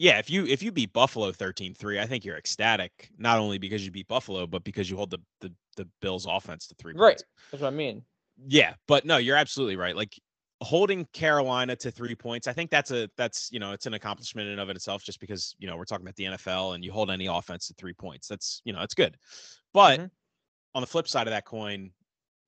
Yeah, 0.00 0.20
if 0.20 0.30
you 0.30 0.46
if 0.46 0.62
you 0.62 0.70
beat 0.70 0.92
Buffalo 0.92 1.32
13-3, 1.32 1.98
I 1.98 2.06
think 2.06 2.24
you're 2.24 2.36
ecstatic, 2.36 3.10
not 3.18 3.40
only 3.40 3.58
because 3.58 3.84
you 3.84 3.90
beat 3.90 4.06
Buffalo, 4.06 4.46
but 4.46 4.62
because 4.62 4.88
you 4.88 4.96
hold 4.96 5.10
the 5.10 5.18
the, 5.40 5.52
the 5.76 5.88
Bills 6.00 6.24
offense 6.24 6.68
to 6.68 6.76
three 6.76 6.92
points. 6.92 7.02
right 7.02 7.22
that's 7.50 7.62
what 7.62 7.68
i 7.68 7.76
mean. 7.76 8.02
Yeah, 8.46 8.74
but 8.86 9.04
no, 9.04 9.16
you're 9.16 9.36
absolutely 9.36 9.74
right. 9.74 9.96
Like 9.96 10.14
holding 10.60 11.04
Carolina 11.06 11.76
to 11.76 11.90
three 11.90 12.14
points, 12.14 12.46
I 12.48 12.52
think 12.52 12.70
that's 12.70 12.90
a 12.90 13.08
that's 13.16 13.50
you 13.52 13.60
know 13.60 13.72
it's 13.72 13.86
an 13.86 13.94
accomplishment 13.94 14.46
in 14.46 14.52
and 14.52 14.60
of 14.60 14.70
itself. 14.70 15.02
Just 15.02 15.20
because 15.20 15.54
you 15.58 15.68
know 15.68 15.76
we're 15.76 15.84
talking 15.84 16.04
about 16.04 16.16
the 16.16 16.24
NFL 16.24 16.74
and 16.74 16.84
you 16.84 16.92
hold 16.92 17.10
any 17.10 17.26
offense 17.26 17.68
to 17.68 17.74
three 17.74 17.94
points, 17.94 18.28
that's 18.28 18.60
you 18.64 18.72
know 18.72 18.82
it's 18.82 18.94
good. 18.94 19.16
But 19.72 20.00
Mhm. 20.00 20.10
on 20.74 20.82
the 20.82 20.86
flip 20.86 21.08
side 21.08 21.26
of 21.26 21.32
that 21.32 21.44
coin, 21.44 21.92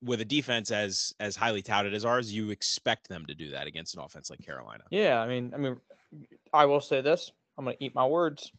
with 0.02 0.20
a 0.20 0.24
defense 0.24 0.70
as 0.70 1.14
as 1.20 1.36
highly 1.36 1.62
touted 1.62 1.94
as 1.94 2.04
ours, 2.04 2.32
you 2.32 2.50
expect 2.50 3.08
them 3.08 3.26
to 3.26 3.34
do 3.34 3.50
that 3.50 3.66
against 3.66 3.94
an 3.94 4.00
offense 4.00 4.30
like 4.30 4.44
Carolina. 4.44 4.84
Yeah, 4.90 5.20
I 5.20 5.26
mean, 5.28 5.52
I 5.54 5.58
mean, 5.58 5.80
I 6.52 6.66
will 6.66 6.80
say 6.80 7.00
this. 7.00 7.30
I'm 7.58 7.64
gonna 7.64 7.76
eat 7.80 7.94
my 7.94 8.06
words. 8.06 8.50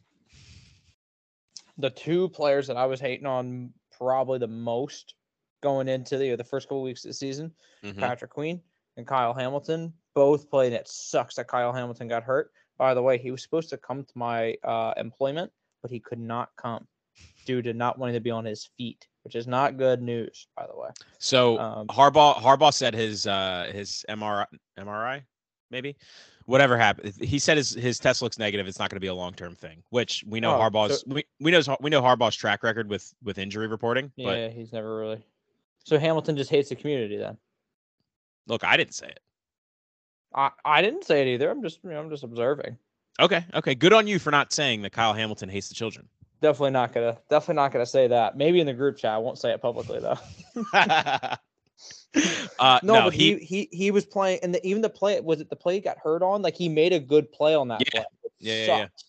The 1.78 1.90
two 1.90 2.28
players 2.30 2.66
that 2.68 2.76
I 2.76 2.86
was 2.86 3.00
hating 3.00 3.26
on 3.26 3.72
probably 3.90 4.38
the 4.38 4.46
most 4.46 5.14
going 5.62 5.88
into 5.88 6.16
the 6.18 6.36
the 6.36 6.44
first 6.44 6.68
couple 6.68 6.82
weeks 6.82 7.04
of 7.04 7.10
the 7.10 7.14
season, 7.14 7.54
Mhm. 7.82 7.98
Patrick 7.98 8.30
Queen 8.30 8.62
and 8.96 9.06
Kyle 9.06 9.34
Hamilton, 9.34 9.92
both 10.14 10.50
played. 10.50 10.72
It 10.72 10.88
sucks 10.88 11.36
that 11.36 11.48
Kyle 11.48 11.72
Hamilton 11.72 12.08
got 12.08 12.22
hurt. 12.22 12.50
By 12.78 12.94
the 12.94 13.02
way, 13.02 13.18
he 13.18 13.30
was 13.30 13.42
supposed 13.42 13.68
to 13.70 13.76
come 13.76 14.04
to 14.04 14.12
my 14.18 14.56
uh, 14.64 14.94
employment, 14.96 15.52
but 15.82 15.90
he 15.90 16.00
could 16.00 16.18
not 16.20 16.50
come 16.56 16.86
due 17.46 17.62
to 17.62 17.72
not 17.72 17.98
wanting 17.98 18.14
to 18.14 18.20
be 18.20 18.30
on 18.30 18.44
his 18.44 18.68
feet, 18.76 19.06
which 19.24 19.34
is 19.34 19.46
not 19.46 19.76
good 19.76 20.00
news. 20.02 20.46
By 20.56 20.66
the 20.66 20.76
way, 20.76 20.88
So 21.18 21.58
um, 21.58 21.86
Harbaugh 21.88 22.36
Harbaugh 22.36 22.72
said 22.72 22.94
his 22.94 23.26
uh 23.26 23.70
his 23.72 24.04
MRI 24.08 24.46
MRI 24.78 25.22
maybe 25.70 25.96
whatever 26.44 26.76
happened 26.76 27.14
he 27.20 27.38
said 27.38 27.56
his 27.56 27.70
his 27.70 27.98
test 27.98 28.20
looks 28.20 28.38
negative 28.38 28.66
it's 28.66 28.78
not 28.78 28.90
going 28.90 28.96
to 28.96 29.00
be 29.00 29.06
a 29.06 29.14
long-term 29.14 29.54
thing 29.54 29.82
which 29.88 30.22
we 30.26 30.38
know 30.38 30.50
Oh, 30.60 30.88
so- 30.88 31.02
we, 31.06 31.24
we 31.40 31.50
know 31.50 31.60
we 31.80 31.88
know 31.88 32.02
Harbaugh's 32.02 32.36
track 32.36 32.62
record 32.62 32.90
with 32.90 33.10
with 33.22 33.38
injury 33.38 33.68
reporting 33.68 34.12
but 34.18 34.38
yeah, 34.38 34.48
he's 34.48 34.72
never 34.72 34.94
really. 34.98 35.22
So 35.84 35.98
Hamilton 35.98 36.36
just 36.36 36.50
hates 36.50 36.68
the 36.68 36.76
community 36.76 37.16
then. 37.16 37.38
Look 38.46 38.64
I 38.64 38.76
didn't 38.76 38.94
say 38.94 39.08
it 39.08 39.20
I, 40.34 40.50
I 40.64 40.80
didn't 40.80 41.04
say 41.04 41.20
it 41.20 41.34
either. 41.34 41.50
I'm 41.50 41.62
just 41.62 41.80
you 41.84 41.90
know, 41.90 42.00
I'm 42.00 42.10
just 42.10 42.24
observing. 42.24 42.76
okay 43.20 43.44
okay 43.54 43.74
good 43.74 43.92
on 43.92 44.06
you 44.06 44.18
for 44.18 44.30
not 44.30 44.52
saying 44.52 44.82
that 44.82 44.90
Kyle 44.92 45.12
Hamilton 45.12 45.48
hates 45.48 45.68
the 45.68 45.74
children 45.74 46.08
Definitely 46.40 46.70
not 46.72 46.92
gonna 46.92 47.18
definitely 47.30 47.54
not 47.56 47.72
gonna 47.72 47.86
say 47.86 48.08
that. 48.08 48.36
Maybe 48.36 48.58
in 48.60 48.66
the 48.66 48.72
group 48.74 48.96
chat. 48.96 49.12
I 49.12 49.18
won't 49.18 49.38
say 49.38 49.52
it 49.52 49.62
publicly 49.62 50.00
though. 50.00 50.18
uh 52.58 52.80
No, 52.82 52.94
no, 52.94 53.02
but 53.04 53.14
he, 53.14 53.36
he, 53.36 53.68
he 53.70 53.90
was 53.92 54.04
playing 54.04 54.40
and 54.42 54.52
the, 54.54 54.66
even 54.66 54.82
the 54.82 54.90
play 54.90 55.20
was 55.20 55.40
it 55.40 55.48
the 55.50 55.56
play 55.56 55.74
he 55.74 55.80
got 55.80 55.98
hurt 55.98 56.22
on? 56.22 56.42
Like 56.42 56.56
he 56.56 56.68
made 56.68 56.92
a 56.92 56.98
good 56.98 57.30
play 57.30 57.54
on 57.54 57.68
that 57.68 57.80
Yeah. 57.80 58.00
play. 58.00 58.04
Yeah, 58.40 58.54
yeah, 58.54 58.66
yeah. 58.76 58.86
sucks. 58.88 59.04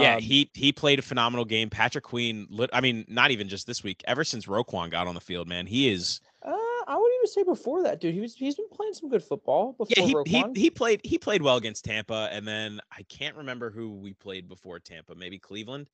yeah, 0.00 0.14
Um, 0.16 0.22
he 0.22 0.50
he 0.54 0.72
played 0.72 0.98
a 0.98 1.02
phenomenal 1.02 1.44
game. 1.44 1.68
Patrick 1.68 2.04
Queen, 2.04 2.48
I 2.72 2.80
mean, 2.80 3.04
not 3.08 3.30
even 3.32 3.48
just 3.48 3.66
this 3.66 3.84
week. 3.84 4.02
Ever 4.06 4.24
since 4.24 4.46
Roquan 4.46 4.90
got 4.90 5.06
on 5.06 5.14
the 5.14 5.20
field, 5.20 5.46
man, 5.46 5.66
he 5.66 5.90
is 5.90 6.20
uh, 6.44 6.50
I 6.86 6.96
wouldn't 6.96 7.14
even 7.20 7.32
say 7.32 7.42
before 7.44 7.82
that, 7.84 8.00
dude. 8.00 8.14
He 8.14 8.20
was 8.20 8.34
he's 8.34 8.56
been 8.56 8.68
playing 8.72 8.94
some 8.94 9.08
good 9.08 9.22
football 9.22 9.72
before 9.72 9.94
Yeah, 9.96 10.04
he, 10.24 10.30
he 10.30 10.42
Roquan. 10.42 10.56
he 10.56 10.70
played 10.70 11.00
he 11.04 11.18
played 11.18 11.42
well 11.42 11.56
against 11.56 11.84
Tampa, 11.84 12.28
and 12.32 12.46
then 12.46 12.80
I 12.90 13.02
can't 13.04 13.36
remember 13.36 13.70
who 13.70 13.90
we 13.94 14.12
played 14.14 14.48
before 14.48 14.78
Tampa, 14.80 15.14
maybe 15.14 15.38
Cleveland. 15.38 15.88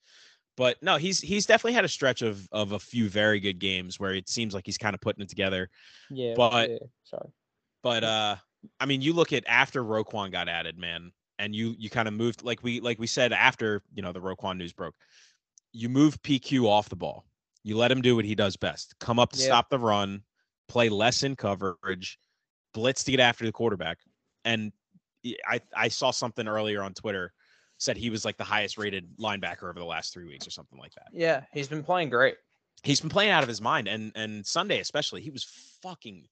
But 0.57 0.83
no, 0.83 0.97
he's 0.97 1.21
he's 1.21 1.47
definitely 1.47 1.75
had 1.75 1.85
a 1.85 1.89
stretch 1.89 2.23
of 2.23 2.49
of 2.51 2.73
a 2.73 2.79
few 2.79 3.09
very 3.09 3.41
good 3.41 3.59
games 3.59 4.01
where 4.01 4.15
it 4.15 4.29
seems 4.29 4.55
like 4.55 4.67
he's 4.67 4.79
kind 4.79 4.95
of 4.95 5.01
putting 5.01 5.23
it 5.23 5.29
together. 5.29 5.71
yeah, 6.11 6.35
but- 6.37 6.71
yeah, 6.71 6.79
sorry. 7.05 7.29
But 7.83 8.03
uh, 8.03 8.37
I 8.81 8.87
mean, 8.87 9.03
you 9.03 9.13
look 9.13 9.33
at 9.33 9.45
after 9.47 9.85
Roquan 9.85 10.33
got 10.33 10.49
added, 10.49 10.77
man, 10.79 11.13
and 11.39 11.55
you 11.55 11.77
you 11.79 11.89
kind 11.89 12.09
of 12.09 12.15
moved 12.15 12.43
like 12.43 12.63
we 12.65 12.81
like 12.81 12.99
we 12.99 13.07
said 13.07 13.33
after 13.33 13.83
you 13.95 14.03
know 14.03 14.13
the 14.13 14.21
Roquan 14.21 14.57
news 14.57 14.73
broke, 14.73 14.97
you 15.73 15.89
move 15.89 16.21
PQ 16.23 16.67
off 16.67 16.89
the 16.89 16.97
ball. 16.97 17.25
You 17.63 17.77
let 17.77 17.93
him 17.93 18.03
do 18.03 18.17
what 18.17 18.25
he 18.25 18.35
does 18.35 18.57
best: 18.57 18.95
come 18.99 19.21
up 19.21 19.31
to 19.33 19.39
Yeah. 19.39 19.45
stop 19.47 19.71
the 19.71 19.79
run, 19.79 20.23
play 20.69 20.89
less 20.89 21.23
in 21.23 21.35
coverage, 21.37 22.19
blitz 22.75 23.05
to 23.05 23.11
get 23.11 23.21
after 23.21 23.45
the 23.45 23.53
quarterback. 23.53 23.99
And 24.45 24.73
I 25.47 25.61
I 25.75 25.89
saw 25.89 26.11
something 26.11 26.47
earlier 26.47 26.83
on 26.83 26.95
Twitter 26.95 27.33
said 27.79 27.97
he 27.97 28.11
was 28.11 28.25
like 28.25 28.37
the 28.37 28.45
highest 28.45 28.77
rated 28.79 29.09
linebacker 29.19 29.65
over 29.65 29.79
the 29.79 29.85
last 29.85 30.13
three 30.13 30.27
weeks 30.27 30.47
or 30.47 30.51
something 30.51 30.79
like 30.79 30.93
that. 30.95 31.07
Yeah, 31.13 31.45
he's 31.53 31.69
been 31.69 31.83
playing 31.83 32.11
great. 32.11 32.37
He's 32.83 33.01
been 33.01 33.11
playing 33.11 33.31
out 33.31 33.43
of 33.43 33.49
his 33.49 33.61
mind, 33.61 33.89
and 33.89 34.13
and 34.15 34.45
Sunday 34.47 34.81
especially, 34.81 35.21
he 35.21 35.31
was 35.31 35.45
fucking 35.83 36.27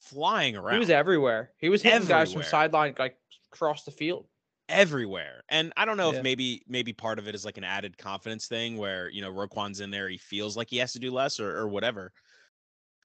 flying 0.00 0.56
around 0.56 0.74
He 0.74 0.78
was 0.80 0.90
everywhere. 0.90 1.50
He 1.58 1.68
was 1.68 1.82
hitting 1.82 2.06
guys 2.08 2.32
from 2.32 2.42
sideline 2.42 2.94
like 2.98 3.16
across 3.52 3.84
the 3.84 3.90
field. 3.90 4.26
everywhere. 4.68 5.42
And 5.48 5.72
I 5.76 5.84
don't 5.84 5.96
know 5.96 6.10
Yeah. 6.12 6.18
if 6.18 6.22
maybe 6.24 6.62
maybe 6.66 6.92
part 6.92 7.18
of 7.18 7.28
it 7.28 7.34
is 7.34 7.44
like 7.44 7.56
an 7.58 7.64
added 7.64 7.96
confidence 7.98 8.46
thing 8.48 8.76
where 8.76 9.08
you 9.10 9.20
know 9.22 9.30
Roquan's 9.30 9.80
in 9.80 9.90
there, 9.90 10.08
he 10.08 10.18
feels 10.18 10.56
like 10.56 10.68
he 10.70 10.78
has 10.78 10.92
to 10.94 10.98
do 10.98 11.10
less 11.12 11.38
or, 11.40 11.56
or 11.56 11.68
whatever. 11.68 12.12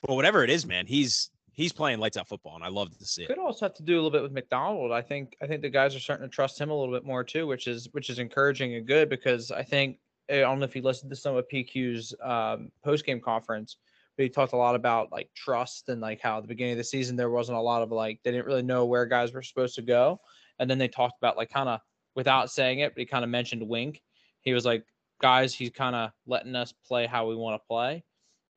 But 0.01 0.15
whatever 0.15 0.43
it 0.43 0.49
is, 0.49 0.65
man, 0.65 0.85
he's 0.87 1.29
he's 1.53 1.71
playing 1.71 1.99
lights 1.99 2.17
out 2.17 2.27
football, 2.27 2.55
and 2.55 2.63
I 2.63 2.69
love 2.69 2.97
to 2.97 3.05
see 3.05 3.23
it. 3.23 3.27
Could 3.27 3.39
also 3.39 3.65
have 3.65 3.75
to 3.75 3.83
do 3.83 3.93
a 3.93 3.97
little 3.97 4.11
bit 4.11 4.23
with 4.23 4.31
Macdonald. 4.31 4.91
I 4.91 5.01
think 5.01 5.35
I 5.41 5.47
think 5.47 5.61
the 5.61 5.69
guys 5.69 5.95
are 5.95 5.99
starting 5.99 6.27
to 6.27 6.33
trust 6.33 6.59
him 6.59 6.69
a 6.69 6.77
little 6.77 6.93
bit 6.93 7.05
more 7.05 7.23
too, 7.23 7.47
which 7.47 7.67
is 7.67 7.87
which 7.91 8.09
is 8.09 8.19
encouraging 8.19 8.75
and 8.75 8.87
good 8.87 9.09
because 9.09 9.51
I 9.51 9.63
think 9.63 9.97
I 10.29 10.39
don't 10.39 10.59
know 10.59 10.65
if 10.65 10.75
you 10.75 10.81
listened 10.81 11.09
to 11.11 11.15
some 11.15 11.35
of 11.35 11.45
PQ's 11.51 12.13
um, 12.23 12.71
post 12.83 13.05
game 13.05 13.19
conference, 13.19 13.77
but 14.17 14.23
he 14.23 14.29
talked 14.29 14.53
a 14.53 14.57
lot 14.57 14.75
about 14.75 15.11
like 15.11 15.29
trust 15.35 15.89
and 15.89 16.01
like 16.01 16.21
how 16.21 16.37
at 16.37 16.43
the 16.43 16.47
beginning 16.47 16.73
of 16.73 16.77
the 16.77 16.83
season 16.83 17.15
there 17.15 17.29
wasn't 17.29 17.57
a 17.57 17.61
lot 17.61 17.81
of 17.81 17.91
like 17.91 18.19
they 18.23 18.31
didn't 18.31 18.47
really 18.47 18.63
know 18.63 18.85
where 18.85 19.05
guys 19.05 19.33
were 19.33 19.43
supposed 19.43 19.75
to 19.75 19.81
go, 19.81 20.19
and 20.59 20.69
then 20.69 20.77
they 20.77 20.87
talked 20.87 21.17
about 21.17 21.37
like 21.37 21.51
kind 21.51 21.69
of 21.69 21.79
without 22.15 22.51
saying 22.51 22.79
it, 22.79 22.93
but 22.93 22.99
he 22.99 23.05
kind 23.05 23.23
of 23.23 23.29
mentioned 23.29 23.67
Wink. 23.67 24.01
He 24.41 24.53
was 24.53 24.65
like, 24.65 24.83
guys, 25.21 25.53
he's 25.53 25.69
kind 25.69 25.95
of 25.95 26.11
letting 26.25 26.55
us 26.55 26.73
play 26.85 27.05
how 27.05 27.27
we 27.27 27.35
want 27.35 27.61
to 27.61 27.67
play, 27.67 28.03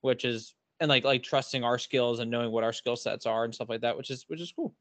which 0.01 0.25
is 0.25 0.55
and 0.81 0.89
like 0.89 1.05
like 1.05 1.23
trusting 1.23 1.65
our 1.65 1.79
skills 1.79 2.21
and 2.21 2.31
knowing 2.31 2.51
what 2.51 2.65
our 2.65 2.73
skill 2.73 2.97
sets 2.97 3.27
are 3.27 3.45
and 3.45 3.55
stuff 3.55 3.69
like 3.69 3.81
that, 3.83 3.97
which 3.97 4.11
is 4.11 4.25
which 4.29 4.41
is 4.41 4.53
cool. 4.53 4.75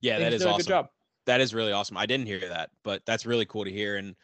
Yeah, 0.00 0.18
that 0.18 0.32
is 0.32 0.44
awesome. 0.44 0.58
good 0.58 0.66
job. 0.66 0.86
That 1.26 1.40
is 1.40 1.54
really 1.54 1.72
awesome. 1.72 1.96
I 1.96 2.06
didn't 2.06 2.26
hear 2.26 2.48
that, 2.48 2.70
but 2.82 3.02
that's 3.04 3.26
really 3.26 3.44
cool 3.44 3.64
to 3.64 3.70
hear. 3.70 3.96
And 3.96 4.16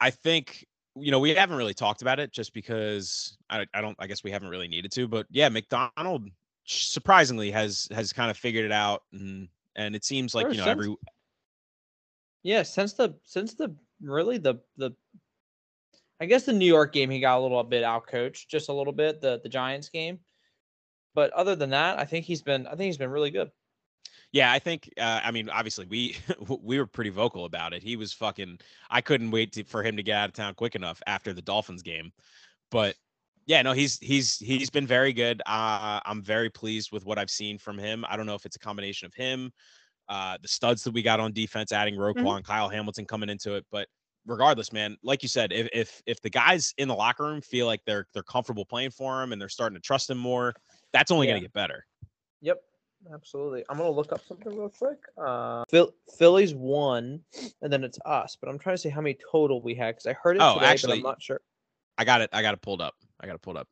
I 0.00 0.10
think 0.10 0.66
you 0.94 1.10
know 1.10 1.18
we 1.20 1.34
haven't 1.34 1.56
really 1.56 1.74
talked 1.74 2.02
about 2.02 2.20
it 2.20 2.32
just 2.32 2.52
because 2.52 3.36
I, 3.48 3.66
I 3.74 3.80
don't. 3.80 3.96
I 3.98 4.06
guess 4.06 4.22
we 4.24 4.30
haven't 4.30 4.48
really 4.48 4.68
needed 4.68 4.92
to. 4.92 5.08
But 5.08 5.26
yeah, 5.30 5.48
Macdonald 5.48 6.28
surprisingly 6.66 7.50
has 7.50 7.88
has 7.92 8.12
kind 8.12 8.30
of 8.30 8.36
figured 8.36 8.64
it 8.64 8.72
out, 8.72 9.02
and 9.12 9.48
and 9.76 9.94
it 9.94 10.04
seems 10.04 10.34
like 10.34 10.46
Sure, 10.46 10.52
you 10.52 10.58
know 10.58 10.64
since- 10.64 10.84
every 10.84 10.96
Yeah, 12.42 12.62
since 12.62 12.92
the 12.92 13.14
since 13.24 13.54
the 13.54 13.74
really 14.02 14.38
the 14.38 14.56
the 14.76 14.90
I 16.20 16.26
guess 16.26 16.44
the 16.44 16.52
New 16.52 16.66
York 16.66 16.92
game 16.92 17.10
he 17.10 17.20
got 17.20 17.38
a 17.38 17.40
little 17.40 17.62
bit 17.62 17.84
out 17.84 18.06
coached 18.06 18.50
just 18.50 18.68
a 18.68 18.72
little 18.72 18.92
bit 18.92 19.20
the 19.20 19.40
the 19.42 19.48
Giants 19.48 19.88
game. 19.88 20.18
But 21.16 21.32
other 21.32 21.56
than 21.56 21.70
that, 21.70 21.98
I 21.98 22.04
think 22.04 22.26
he's 22.26 22.42
been 22.42 22.66
I 22.66 22.70
think 22.70 22.82
he's 22.82 22.98
been 22.98 23.10
really 23.10 23.30
good. 23.30 23.50
Yeah, 24.32 24.52
I 24.52 24.58
think. 24.58 24.90
Uh, 25.00 25.20
I 25.24 25.30
mean, 25.30 25.48
obviously, 25.48 25.86
we 25.86 26.16
we 26.62 26.78
were 26.78 26.86
pretty 26.86 27.10
vocal 27.10 27.46
about 27.46 27.72
it. 27.72 27.82
He 27.82 27.96
was 27.96 28.12
fucking. 28.12 28.58
I 28.90 29.00
couldn't 29.00 29.30
wait 29.30 29.52
to, 29.54 29.64
for 29.64 29.82
him 29.82 29.96
to 29.96 30.02
get 30.02 30.16
out 30.16 30.28
of 30.28 30.34
town 30.34 30.54
quick 30.54 30.74
enough 30.74 31.02
after 31.06 31.32
the 31.32 31.42
Dolphins 31.42 31.82
game, 31.82 32.12
but 32.70 32.94
yeah, 33.46 33.62
no, 33.62 33.72
he's 33.72 33.98
he's 33.98 34.36
he's 34.36 34.68
been 34.68 34.86
very 34.86 35.14
good. 35.14 35.40
Uh, 35.46 36.00
I'm 36.04 36.22
very 36.22 36.50
pleased 36.50 36.92
with 36.92 37.06
what 37.06 37.18
I've 37.18 37.30
seen 37.30 37.56
from 37.56 37.78
him. 37.78 38.04
I 38.08 38.16
don't 38.16 38.26
know 38.26 38.34
if 38.34 38.44
it's 38.44 38.56
a 38.56 38.60
combination 38.60 39.06
of 39.06 39.14
him, 39.14 39.52
uh, 40.08 40.36
the 40.42 40.48
studs 40.48 40.84
that 40.84 40.92
we 40.92 41.00
got 41.02 41.18
on 41.18 41.32
defense, 41.32 41.72
adding 41.72 41.94
Roquan, 41.94 42.44
Kyle 42.44 42.68
Hamilton 42.68 43.06
coming 43.06 43.30
into 43.30 43.54
it, 43.54 43.64
but 43.72 43.88
regardless, 44.26 44.72
man, 44.72 44.96
like 45.02 45.22
you 45.22 45.28
said, 45.28 45.52
if 45.52 45.68
if 45.72 46.02
if 46.06 46.20
the 46.20 46.30
guys 46.30 46.74
in 46.78 46.88
the 46.88 46.94
locker 46.94 47.24
room 47.24 47.40
feel 47.40 47.66
like 47.66 47.80
they're 47.86 48.06
they're 48.12 48.22
comfortable 48.22 48.64
playing 48.64 48.90
for 48.90 49.22
him 49.22 49.32
and 49.32 49.40
they're 49.40 49.48
starting 49.48 49.76
to 49.76 49.80
trust 49.80 50.10
him 50.10 50.18
more, 50.18 50.52
that's 50.92 51.10
only 51.10 51.26
Yeah. 51.26 51.32
gonna 51.34 51.42
get 51.42 51.52
better. 51.52 51.86
Yep. 52.42 52.62
absolutely. 53.12 53.64
I'm 53.68 53.76
gonna 53.78 53.90
look 53.90 54.12
up 54.12 54.20
something 54.26 54.56
real 54.56 54.68
quick. 54.70 54.98
Uh, 55.16 55.64
Phil- 55.70 55.94
Phillies 56.18 56.54
won, 56.54 57.22
and 57.62 57.72
then 57.72 57.84
it's 57.84 57.98
us. 58.04 58.36
But 58.40 58.48
I'm 58.48 58.58
trying 58.58 58.74
to 58.74 58.78
see 58.82 58.88
how 58.88 59.00
many 59.00 59.16
total 59.30 59.60
we 59.62 59.74
had 59.74 59.94
because 59.94 60.06
I 60.06 60.12
heard 60.14 60.36
it 60.36 60.42
Oh, 60.42 60.54
today, 60.54 60.60
but 60.64 60.68
actually- 60.70 60.96
I'm 60.98 61.02
not 61.02 61.22
sure. 61.22 61.40
I 61.98 62.04
got 62.04 62.20
it. 62.20 62.30
I 62.32 62.42
got 62.42 62.54
it 62.54 62.60
pulled 62.62 62.80
up. 62.80 62.94
I 63.20 63.26
got 63.26 63.34
it 63.36 63.42
pulled 63.42 63.56
up. 63.58 63.68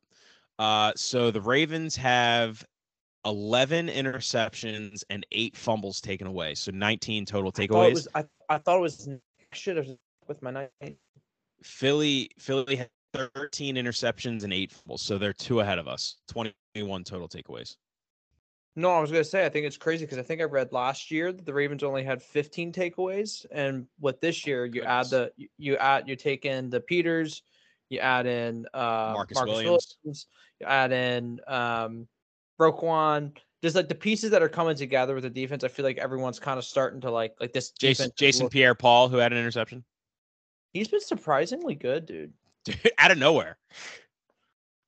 Uh, 0.57 0.93
so 0.95 1.31
the 1.31 1.41
Ravens 1.41 1.95
have 1.97 2.65
11 3.25 3.87
interceptions 3.87 5.03
and 5.09 5.25
eight 5.31 5.55
fumbles 5.57 5.99
taken 5.99 6.27
away. 6.27 6.55
So 6.55 6.71
19 6.71 7.25
total 7.25 7.49
I 7.49 7.51
thought 7.51 7.63
it 7.63 7.69
takeaways. 7.69 7.93
was. 7.93 8.07
I, 8.15 8.23
I 8.49 8.57
thought 8.59 8.77
it 8.77 8.81
was. 8.81 9.09
I 9.09 9.55
should 9.55 9.77
have 9.77 9.87
with 10.27 10.41
my 10.41 10.51
night. 10.51 10.71
Philly 11.63 12.29
Philly 12.39 12.75
had 12.77 12.89
13 13.13 13.75
interceptions 13.75 14.43
and 14.43 14.53
eight 14.53 14.71
fumbles. 14.71 15.01
So 15.01 15.17
they're 15.17 15.33
two 15.33 15.59
ahead 15.59 15.79
of 15.79 15.87
us. 15.87 16.17
21 16.75 17.03
total 17.05 17.29
takeaways. 17.29 17.75
No, 18.75 18.91
I 18.91 18.99
was 18.99 19.09
gonna 19.09 19.23
say 19.23 19.45
I 19.45 19.49
think 19.49 19.65
it's 19.65 19.77
crazy 19.77 20.03
because 20.03 20.17
I 20.17 20.21
think 20.21 20.41
I 20.41 20.43
read 20.43 20.73
last 20.73 21.09
year 21.09 21.31
that 21.31 21.45
the 21.45 21.53
Ravens 21.53 21.81
only 21.81 22.03
had 22.03 22.21
15 22.21 22.73
takeaways, 22.73 23.45
and 23.49 23.87
with 24.01 24.19
this 24.19 24.45
year 24.45 24.65
you 24.65 24.83
add 24.83 25.09
the 25.09 25.31
you- 25.57 25.77
add 25.77 26.09
you 26.09 26.17
take 26.17 26.43
in 26.43 26.69
the 26.69 26.81
Peters, 26.81 27.41
you 27.89 27.99
add 27.99 28.25
in 28.25 28.65
uh, 28.73 29.13
Marcus 29.13 29.41
Williams. 29.41 29.95
you 30.03 30.67
add 30.67 30.91
in 30.91 31.39
um, 31.47 32.07
Roquan. 32.59 33.37
Just 33.63 33.77
like 33.77 33.87
the 33.87 33.95
pieces 33.95 34.29
that 34.31 34.43
are 34.43 34.49
coming 34.49 34.75
together 34.75 35.15
with 35.15 35.23
the 35.23 35.29
defense, 35.29 35.63
I 35.63 35.69
feel 35.69 35.85
like 35.85 35.97
everyone's 35.97 36.39
kind 36.39 36.59
of 36.59 36.65
starting 36.65 36.99
to 37.01 37.11
like 37.11 37.33
like 37.39 37.53
this. 37.53 37.71
Jason 37.71 38.11
Jason 38.17 38.49
Pierre 38.49 38.75
Paul, 38.75 39.07
who 39.07 39.17
had 39.17 39.31
an 39.31 39.39
interception. 39.39 39.85
he's 40.73 40.89
been 40.89 40.99
surprisingly 40.99 41.75
good, 41.75 42.05
dude. 42.05 42.33
Dude, 42.65 42.91
out 42.97 43.11
of 43.11 43.17
nowhere. 43.17 43.57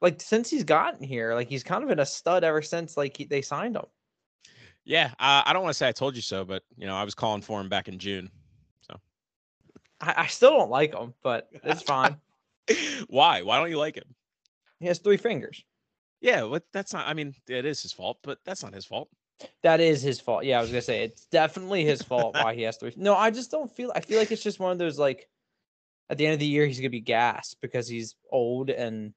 Like 0.02 0.22
since 0.22 0.50
he's 0.50 0.64
gotten 0.64 1.04
here, 1.04 1.34
like 1.34 1.48
he's 1.48 1.64
kind 1.64 1.84
of 1.84 1.90
been 1.90 2.00
a 2.00 2.06
stud 2.06 2.44
ever 2.44 2.62
since 2.62 2.98
like 2.98 3.18
he, 3.18 3.26
they 3.26 3.42
signed 3.42 3.76
him. 3.76 3.86
Yeah, 4.86 5.08
uh, 5.20 5.44
I 5.46 5.54
don't 5.54 5.64
want 5.64 5.74
to 5.74 5.78
say 5.78 5.88
I 5.88 5.92
told 5.92 6.16
you 6.16 6.22
so, 6.22 6.46
but 6.46 6.64
you 6.78 6.88
know, 6.88 6.96
I 6.96 7.04
was 7.04 7.16
calling 7.16 7.42
for 7.42 7.60
him 7.60 7.68
back 7.68 7.88
in 7.88 8.00
June. 8.00 8.30
So 8.82 9.00
I, 10.00 10.14
I 10.18 10.28
still 10.28 10.52
don't 10.52 10.70
like 10.70 10.94
him, 10.94 11.14
but 11.24 11.50
it's 11.64 11.82
fine. 11.82 12.18
Why? 13.08 13.42
Why 13.42 13.60
don't 13.60 13.70
you 13.70 13.78
like 13.78 13.96
him? 13.96 14.16
he 14.80 14.88
has 14.88 15.00
three 15.00 15.18
fingers. 15.18 15.64
Yeah, 16.22 16.44
what 16.44 16.64
that's 16.74 16.94
not 16.94 17.08
I 17.08 17.14
mean, 17.14 17.36
it 17.48 17.66
is 17.66 17.82
his 17.82 17.94
fault, 17.94 18.20
but 18.24 18.40
that's 18.46 18.64
not 18.64 18.74
his 18.74 18.86
fault. 18.86 19.10
That 19.62 19.80
is 19.80 20.02
his 20.02 20.20
fault. 20.20 20.46
Yeah, 20.46 20.58
I 20.58 20.62
was 20.62 20.70
gonna 20.70 20.82
say 20.82 21.04
it's 21.04 21.26
definitely 21.26 21.86
his 21.86 22.02
fault 22.02 22.36
why 22.36 22.56
he 22.56 22.64
has 22.64 22.78
three. 22.78 22.94
No, 22.96 23.16
I 23.16 23.30
just 23.30 23.52
don't 23.52 23.72
feel. 23.72 23.92
I 23.96 24.00
feel 24.00 24.20
like 24.20 24.32
it's 24.32 24.44
just 24.44 24.60
one 24.60 24.72
of 24.72 24.78
those 24.78 24.98
like, 24.98 25.30
at 26.10 26.18
the 26.18 26.26
end 26.26 26.34
of 26.34 26.40
the 26.40 26.48
year 26.48 26.66
he's 26.66 26.80
gonna 26.80 26.90
be 26.90 27.02
gassed 27.02 27.58
because 27.62 27.88
he's 27.88 28.16
old 28.32 28.70
and 28.70 29.14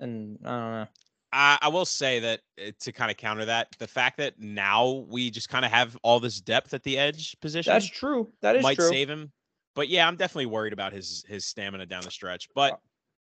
and 0.00 0.38
I 0.44 0.48
don't 0.50 0.70
know. 0.72 0.86
I, 1.32 1.58
I 1.62 1.68
will 1.68 1.84
say 1.84 2.20
that 2.20 2.40
uh, 2.64 2.70
to 2.80 2.92
kind 2.92 3.10
of 3.10 3.16
counter 3.16 3.44
that, 3.44 3.68
the 3.78 3.88
fact 3.88 4.18
that 4.18 4.38
now 4.38 5.04
we 5.08 5.30
just 5.30 5.48
kind 5.48 5.64
of 5.64 5.72
have 5.72 5.96
all 6.02 6.20
this 6.20 6.40
depth 6.40 6.74
at 6.74 6.84
the 6.84 6.96
edge 6.96 7.36
position 7.40 7.72
That's 7.72 7.86
true. 7.86 8.30
That 8.40 8.56
is 8.56 8.62
might 8.62 8.76
true. 8.76 8.88
save 8.88 9.10
him. 9.10 9.32
But 9.74 9.88
yeah, 9.88 10.06
I'm 10.06 10.16
definitely 10.16 10.46
worried 10.46 10.72
about 10.72 10.92
his 10.92 11.24
his 11.28 11.44
stamina 11.44 11.86
down 11.86 12.02
the 12.04 12.10
stretch. 12.10 12.48
But 12.54 12.74
Uh 12.74 12.76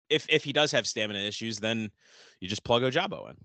if 0.10 0.26
if 0.30 0.44
he 0.44 0.52
does 0.54 0.72
have 0.72 0.88
stamina 0.88 1.20
issues, 1.20 1.60
then 1.60 1.92
you 2.40 2.48
just 2.48 2.64
plug 2.64 2.82
Ojabo 2.82 3.30
in. 3.30 3.36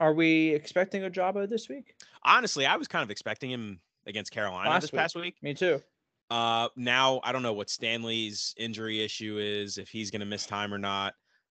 Are 0.00 0.14
we 0.14 0.48
expecting 0.48 1.02
Ojabo 1.02 1.48
this 1.48 1.68
week? 1.68 1.94
Honestly, 2.24 2.64
I 2.64 2.76
was 2.76 2.88
kind 2.88 3.02
of 3.02 3.10
expecting 3.10 3.50
him 3.50 3.80
against 4.06 4.32
Carolina 4.32 4.70
Last 4.70 4.82
this 4.82 4.92
week. 4.92 4.98
past 4.98 5.14
week. 5.14 5.34
Me 5.42 5.52
too. 5.52 5.82
Uh, 6.30 6.68
now 6.76 7.20
I 7.22 7.32
don't 7.32 7.42
know 7.42 7.52
what 7.52 7.68
Stanley's 7.68 8.54
injury 8.56 9.02
issue 9.02 9.38
is, 9.38 9.76
if 9.78 9.88
he's 9.88 10.10
going 10.10 10.20
to 10.20 10.26
miss 10.26 10.46
time 10.46 10.72
or 10.72 10.78
not. 10.78 11.14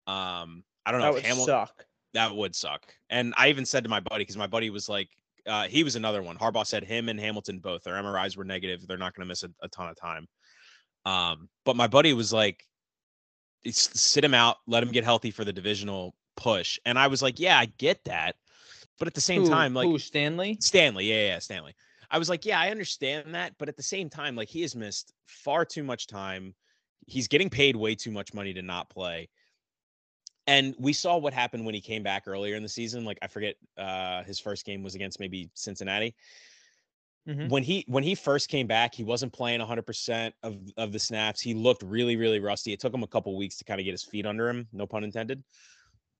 Um, 0.06 0.64
I 0.90 0.92
don't 0.92 1.00
know 1.00 1.06
That 1.06 1.14
would 1.14 1.22
Hamilton. 1.24 1.46
suck. 1.46 1.84
That 2.14 2.34
would 2.34 2.56
suck. 2.56 2.92
And 3.10 3.32
I 3.36 3.48
even 3.48 3.64
said 3.64 3.84
to 3.84 3.90
my 3.90 4.00
buddy 4.00 4.22
because 4.22 4.36
my 4.36 4.48
buddy 4.48 4.68
was 4.70 4.88
like, 4.88 5.08
uh, 5.46 5.68
he 5.68 5.84
was 5.84 5.94
another 5.96 6.22
one. 6.22 6.36
Harbaugh 6.36 6.66
said 6.66 6.82
him 6.84 7.08
and 7.08 7.18
Hamilton 7.20 7.60
both 7.60 7.84
their 7.84 7.94
MRIs 7.94 8.36
were 8.36 8.44
negative. 8.44 8.86
They're 8.86 8.98
not 8.98 9.14
going 9.14 9.24
to 9.24 9.28
miss 9.28 9.44
a, 9.44 9.50
a 9.62 9.68
ton 9.68 9.88
of 9.88 9.96
time. 9.96 10.26
Um, 11.06 11.48
but 11.64 11.76
my 11.76 11.86
buddy 11.86 12.12
was 12.12 12.32
like, 12.32 12.64
sit 13.70 14.24
him 14.24 14.34
out, 14.34 14.56
let 14.66 14.82
him 14.82 14.90
get 14.90 15.04
healthy 15.04 15.30
for 15.30 15.44
the 15.44 15.52
divisional 15.52 16.14
push. 16.36 16.78
And 16.84 16.98
I 16.98 17.06
was 17.06 17.22
like, 17.22 17.38
yeah, 17.38 17.58
I 17.58 17.66
get 17.78 18.02
that, 18.04 18.36
but 18.98 19.06
at 19.06 19.14
the 19.14 19.20
same 19.20 19.42
Who- 19.44 19.48
time, 19.50 19.74
like 19.74 19.86
who, 19.86 19.98
Stanley? 19.98 20.56
Stanley, 20.60 21.06
yeah, 21.06 21.28
yeah, 21.28 21.38
Stanley. 21.38 21.74
I 22.10 22.18
was 22.18 22.28
like, 22.28 22.44
yeah, 22.44 22.58
I 22.58 22.70
understand 22.70 23.34
that, 23.34 23.52
but 23.58 23.68
at 23.68 23.76
the 23.76 23.82
same 23.84 24.10
time, 24.10 24.34
like 24.34 24.48
he 24.48 24.62
has 24.62 24.74
missed 24.74 25.12
far 25.28 25.64
too 25.64 25.84
much 25.84 26.06
time. 26.08 26.54
He's 27.06 27.28
getting 27.28 27.48
paid 27.48 27.76
way 27.76 27.94
too 27.94 28.10
much 28.10 28.34
money 28.34 28.52
to 28.54 28.62
not 28.62 28.90
play. 28.90 29.28
And 30.50 30.74
we 30.78 30.92
saw 30.92 31.16
what 31.16 31.32
happened 31.32 31.64
when 31.64 31.74
he 31.76 31.80
came 31.80 32.02
back 32.02 32.24
earlier 32.26 32.56
in 32.56 32.62
the 32.64 32.68
season. 32.68 33.04
Like 33.04 33.18
I 33.22 33.28
forget, 33.28 33.54
uh, 33.78 34.24
his 34.24 34.40
first 34.40 34.66
game 34.66 34.82
was 34.82 34.96
against 34.96 35.20
maybe 35.20 35.50
Cincinnati. 35.54 36.16
Mhm. 37.26 37.48
When 37.48 37.62
he 37.62 37.84
when 37.88 38.04
he 38.04 38.14
first 38.14 38.48
came 38.48 38.66
back, 38.66 38.94
he 38.94 39.02
wasn't 39.04 39.32
playing 39.32 39.60
100% 39.60 40.34
of 40.42 40.58
of 40.76 40.92
the 40.92 40.98
snaps. 40.98 41.40
He 41.40 41.54
looked 41.54 41.82
really 41.82 42.16
really 42.16 42.40
rusty. 42.40 42.72
It 42.72 42.80
took 42.80 42.92
him 42.92 43.02
a 43.02 43.06
couple 43.08 43.36
weeks 43.36 43.56
to 43.58 43.64
kind 43.64 43.80
of 43.80 43.84
get 43.84 43.92
his 43.92 44.04
feet 44.04 44.26
under 44.26 44.48
him, 44.48 44.68
no 44.72 44.86
pun 44.86 45.04
intended. 45.04 45.42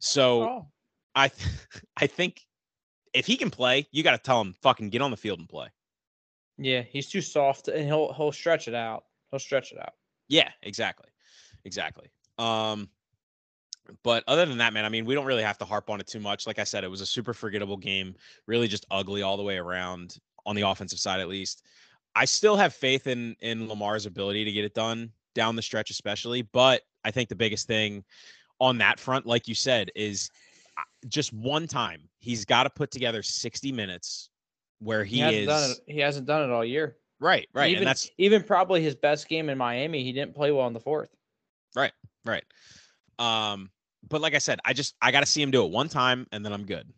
So 0.00 0.50
Oh, 0.50 0.72
I 1.14 1.28
th- 1.28 1.50
I 1.96 2.06
think 2.08 2.46
if 3.14 3.26
he 3.26 3.36
can 3.36 3.50
play, 3.50 3.88
you 3.92 4.02
got 4.02 4.12
to 4.12 4.18
tell 4.18 4.40
him 4.40 4.54
fucking 4.62 4.90
get 4.90 5.02
on 5.02 5.10
the 5.12 5.18
field 5.18 5.40
and 5.40 5.48
play. 5.48 5.70
yeah, 6.58 6.82
he's 6.82 7.08
too 7.08 7.20
soft, 7.22 7.68
and 7.68 7.86
he'll 7.86 8.12
he'll 8.12 8.32
stretch 8.32 8.68
it 8.68 8.74
out. 8.74 9.04
He'll 9.30 9.38
stretch 9.40 9.72
it 9.72 9.78
out. 9.78 9.94
Yeah, 10.28 10.52
exactly. 10.62 11.10
Exactly. 11.64 12.10
Um 12.38 12.90
but 14.02 14.24
other 14.26 14.46
than 14.46 14.58
that, 14.58 14.72
man, 14.72 14.84
I 14.84 14.88
mean, 14.88 15.04
we 15.04 15.14
don't 15.14 15.26
really 15.26 15.42
have 15.42 15.58
to 15.58 15.64
harp 15.64 15.90
on 15.90 16.00
it 16.00 16.06
too 16.06 16.20
much. 16.20 16.46
Like 16.46 16.58
I 16.58 16.64
said, 16.64 16.84
it 16.84 16.90
was 16.90 17.00
a 17.00 17.06
super 17.06 17.32
forgettable 17.32 17.76
game, 17.76 18.14
really 18.46 18.68
just 18.68 18.86
ugly 18.90 19.22
all 19.22 19.36
the 19.36 19.42
way 19.42 19.58
around 19.58 20.18
on 20.46 20.56
the 20.56 20.62
offensive 20.62 20.98
side 20.98 21.20
at 21.20 21.28
least. 21.28 21.62
I 22.14 22.24
still 22.24 22.56
have 22.56 22.74
faith 22.74 23.06
in 23.06 23.36
in 23.40 23.68
Lamar's 23.68 24.06
ability 24.06 24.44
to 24.44 24.52
get 24.52 24.64
it 24.64 24.74
done 24.74 25.10
down 25.34 25.56
the 25.56 25.62
stretch 25.62 25.90
especially, 25.90 26.42
but 26.42 26.82
I 27.04 27.10
think 27.10 27.28
the 27.28 27.36
biggest 27.36 27.66
thing 27.66 28.04
on 28.58 28.78
that 28.78 28.98
front 28.98 29.26
like 29.26 29.48
you 29.48 29.54
said 29.54 29.90
is 29.94 30.30
uh, 30.76 30.82
just 31.08 31.32
one 31.32 31.66
time 31.66 32.02
he's 32.18 32.44
got 32.44 32.64
to 32.64 32.70
put 32.70 32.90
together 32.90 33.22
60 33.22 33.72
minutes 33.72 34.30
where 34.80 35.04
he, 35.04 35.16
He, 35.16 35.22
hasn't 35.22 35.40
is 35.42 35.46
done 35.46 35.70
it. 35.70 35.78
He 35.86 36.00
hasn't 36.00 36.26
done 36.26 36.50
it 36.50 36.52
all 36.52 36.64
year. 36.64 36.96
right, 37.20 37.48
right. 37.54 37.70
Even 37.70 37.82
and 37.82 37.88
that's 37.88 38.10
even 38.18 38.42
probably 38.42 38.82
his 38.82 38.94
best 38.94 39.28
game 39.28 39.48
in 39.48 39.56
Miami. 39.56 40.02
He 40.02 40.12
didn't 40.12 40.34
play 40.34 40.50
well 40.50 40.66
in 40.66 40.72
the 40.72 40.80
fourth. 40.80 41.10
Right, 41.76 41.92
Right. 42.24 42.44
Um, 43.18 43.70
but 44.08 44.20
like 44.20 44.34
I 44.34 44.38
said, 44.38 44.58
I 44.64 44.72
just 44.72 44.94
I 45.02 45.12
got 45.12 45.20
to 45.20 45.26
see 45.26 45.42
him 45.42 45.50
do 45.50 45.64
it 45.64 45.70
one 45.70 45.88
time, 45.88 46.26
and 46.32 46.44
then 46.44 46.52
I'm 46.52 46.64
good. 46.64 46.92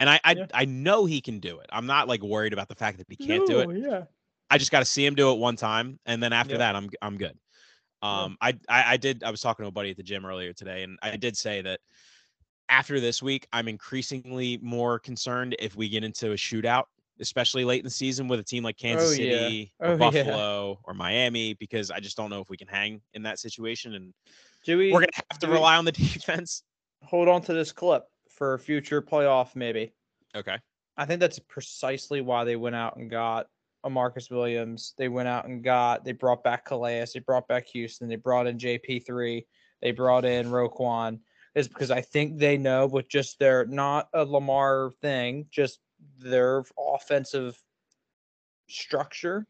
And 0.00 0.08
I 0.08 0.20
I, 0.24 0.32
Yeah. 0.32 0.46
I 0.54 0.64
know 0.64 1.04
he 1.04 1.20
can 1.20 1.40
do 1.40 1.58
it. 1.58 1.66
I'm 1.70 1.86
not 1.86 2.08
like 2.08 2.22
worried 2.22 2.52
about 2.52 2.68
the 2.68 2.74
fact 2.74 2.98
that 2.98 3.06
he 3.08 3.16
can't 3.16 3.46
do 3.46 3.60
it. 3.60 3.80
Yeah. 3.82 4.04
I 4.50 4.58
just 4.58 4.70
got 4.70 4.78
to 4.78 4.84
see 4.86 5.04
him 5.04 5.14
do 5.14 5.30
it 5.32 5.38
one 5.38 5.56
time, 5.56 5.98
and 6.06 6.22
then 6.22 6.32
after 6.32 6.52
Yeah. 6.54 6.58
that, 6.58 6.76
I'm 6.76 6.88
I'm 7.02 7.18
good. 7.18 7.38
Yeah. 8.02 8.24
Um, 8.24 8.36
I, 8.40 8.50
I 8.68 8.92
I 8.92 8.96
did. 8.96 9.24
I 9.24 9.30
was 9.30 9.40
talking 9.40 9.64
to 9.64 9.68
a 9.68 9.72
buddy 9.72 9.90
at 9.90 9.96
the 9.96 10.02
gym 10.02 10.24
earlier 10.24 10.52
today, 10.52 10.84
and 10.84 10.98
I 11.02 11.16
did 11.16 11.36
say 11.36 11.62
that 11.62 11.80
after 12.68 13.00
this 13.00 13.22
week, 13.22 13.46
I'm 13.52 13.66
increasingly 13.68 14.58
more 14.62 14.98
concerned 14.98 15.56
if 15.58 15.74
we 15.74 15.88
get 15.88 16.04
into 16.04 16.32
a 16.32 16.36
shootout, 16.36 16.84
especially 17.18 17.64
late 17.64 17.80
in 17.80 17.84
the 17.84 17.90
season 17.90 18.28
with 18.28 18.40
a 18.40 18.44
team 18.44 18.62
like 18.62 18.76
Kansas 18.76 19.08
Oh, 19.08 19.12
yeah. 19.12 19.48
City 19.48 19.72
or 19.80 19.88
Oh, 19.88 19.96
yeah. 19.96 19.98
Buffalo 19.98 20.80
or 20.84 20.94
Miami, 20.94 21.54
because 21.54 21.90
I 21.90 21.98
just 21.98 22.16
don't 22.16 22.30
know 22.30 22.40
if 22.40 22.50
we 22.50 22.56
can 22.56 22.68
hang 22.68 23.02
in 23.14 23.22
that 23.22 23.38
situation, 23.38 23.94
and 23.94 24.14
Do 24.68 24.76
we? 24.76 24.92
we're 24.92 25.00
gonna 25.00 25.12
have 25.30 25.38
to 25.38 25.48
rely 25.48 25.78
on 25.78 25.86
the 25.86 25.92
defense. 25.92 26.62
hold 27.02 27.26
on 27.26 27.40
to 27.40 27.54
this 27.54 27.72
clip 27.72 28.04
for 28.28 28.52
a 28.52 28.58
future 28.58 29.00
playoff, 29.00 29.56
maybe. 29.56 29.94
Okay. 30.36 30.58
I 30.98 31.06
think 31.06 31.20
that's 31.20 31.38
precisely 31.38 32.20
why 32.20 32.44
they 32.44 32.54
went 32.54 32.76
out 32.76 32.98
and 32.98 33.08
got 33.08 33.46
a 33.84 33.88
Marcus 33.88 34.28
Williams. 34.28 34.92
They 34.98 35.08
went 35.08 35.26
out 35.26 35.46
and 35.46 35.64
got, 35.64 36.04
they 36.04 36.12
brought 36.12 36.44
back 36.44 36.66
Calais, 36.66 37.06
they 37.14 37.20
brought 37.20 37.48
back 37.48 37.66
Houston, 37.68 38.10
they 38.10 38.16
brought 38.16 38.46
in 38.46 38.58
JP3, 38.58 39.46
they 39.80 39.90
brought 39.90 40.26
in 40.26 40.50
Roquan. 40.50 41.20
Is 41.54 41.66
because 41.66 41.90
I 41.90 42.02
think 42.02 42.36
they 42.36 42.58
know 42.58 42.86
with 42.86 43.08
just 43.08 43.38
their 43.38 43.64
not 43.64 44.10
a 44.12 44.22
Lamar 44.22 44.90
thing, 45.00 45.46
just 45.50 45.80
their 46.18 46.62
offensive 46.78 47.58
structure. 48.68 49.46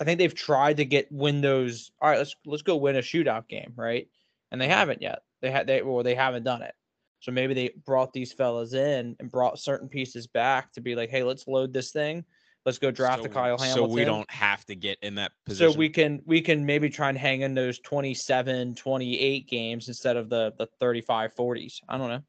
I 0.00 0.04
think 0.04 0.18
they've 0.18 0.34
tried 0.34 0.78
to 0.78 0.84
get 0.84 1.10
win 1.10 1.40
those. 1.40 1.90
All 2.00 2.10
right, 2.10 2.18
let's 2.18 2.34
let's 2.44 2.62
go 2.62 2.76
win 2.76 2.96
a 2.96 3.00
shootout 3.00 3.48
game, 3.48 3.72
right? 3.76 4.08
And 4.50 4.60
they 4.60 4.68
haven't 4.68 5.02
yet. 5.02 5.20
They 5.40 5.50
had 5.50 5.66
they 5.66 5.82
well 5.82 6.02
they 6.02 6.14
haven't 6.14 6.44
done 6.44 6.62
it. 6.62 6.74
So 7.20 7.32
maybe 7.32 7.54
they 7.54 7.70
brought 7.86 8.12
these 8.12 8.32
fellas 8.32 8.74
in 8.74 9.16
and 9.18 9.30
brought 9.30 9.58
certain 9.58 9.88
pieces 9.88 10.26
back 10.26 10.72
to 10.72 10.82
be 10.82 10.94
like, 10.94 11.08
hey, 11.08 11.22
let's 11.22 11.48
load 11.48 11.72
this 11.72 11.90
thing. 11.90 12.22
Let's 12.66 12.78
go 12.78 12.90
draft 12.90 13.22
so, 13.22 13.30
a 13.30 13.32
Kyle 13.32 13.58
So 13.58 13.86
we 13.86 14.04
don't 14.04 14.30
have 14.30 14.64
to 14.66 14.74
get 14.74 14.98
in 15.02 15.14
that 15.16 15.32
position. 15.46 15.72
So 15.72 15.78
we 15.78 15.88
can 15.88 16.22
we 16.26 16.40
can 16.40 16.64
maybe 16.66 16.90
try 16.90 17.08
and 17.08 17.16
hang 17.16 17.42
in 17.42 17.54
those 17.54 17.78
27, 17.80 18.74
28 18.74 19.48
games 19.48 19.88
instead 19.88 20.16
of 20.16 20.28
the 20.28 20.52
the 20.58 20.66
35, 20.80 21.34
40s. 21.34 21.80
I 21.88 21.98
don't 21.98 22.08
know. 22.08 22.22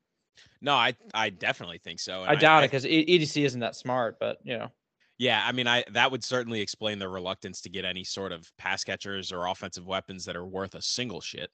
No, 0.62 0.73
I 0.73 0.95
I 1.13 1.30
definitely 1.30 1.78
think 1.78 1.99
so. 1.99 2.23
I 2.23 2.36
doubt 2.36 2.63
it 2.63 2.71
because 2.71 2.86
EDC 2.86 3.45
isn't 3.45 3.60
that 3.62 3.75
smart, 3.75 4.17
but 4.19 4.38
you 4.43 4.58
know. 4.58 4.71
Yeah, 5.17 5.41
I 5.45 5.51
mean, 5.54 5.67
I 5.67 5.84
that 5.91 6.12
would 6.12 6.23
certainly 6.23 6.60
explain 6.62 6.99
the 6.99 7.08
reluctance 7.08 7.62
to 7.62 7.69
get 7.69 7.86
any 7.86 8.04
sort 8.04 8.32
of 8.32 8.49
pass 8.58 8.84
catchers 8.84 9.32
or 9.32 9.47
offensive 9.47 9.86
weapons 9.86 10.25
that 10.25 10.36
are 10.36 10.45
worth 10.45 10.75
a 10.75 10.82
single 10.82 11.21
shit. 11.21 11.49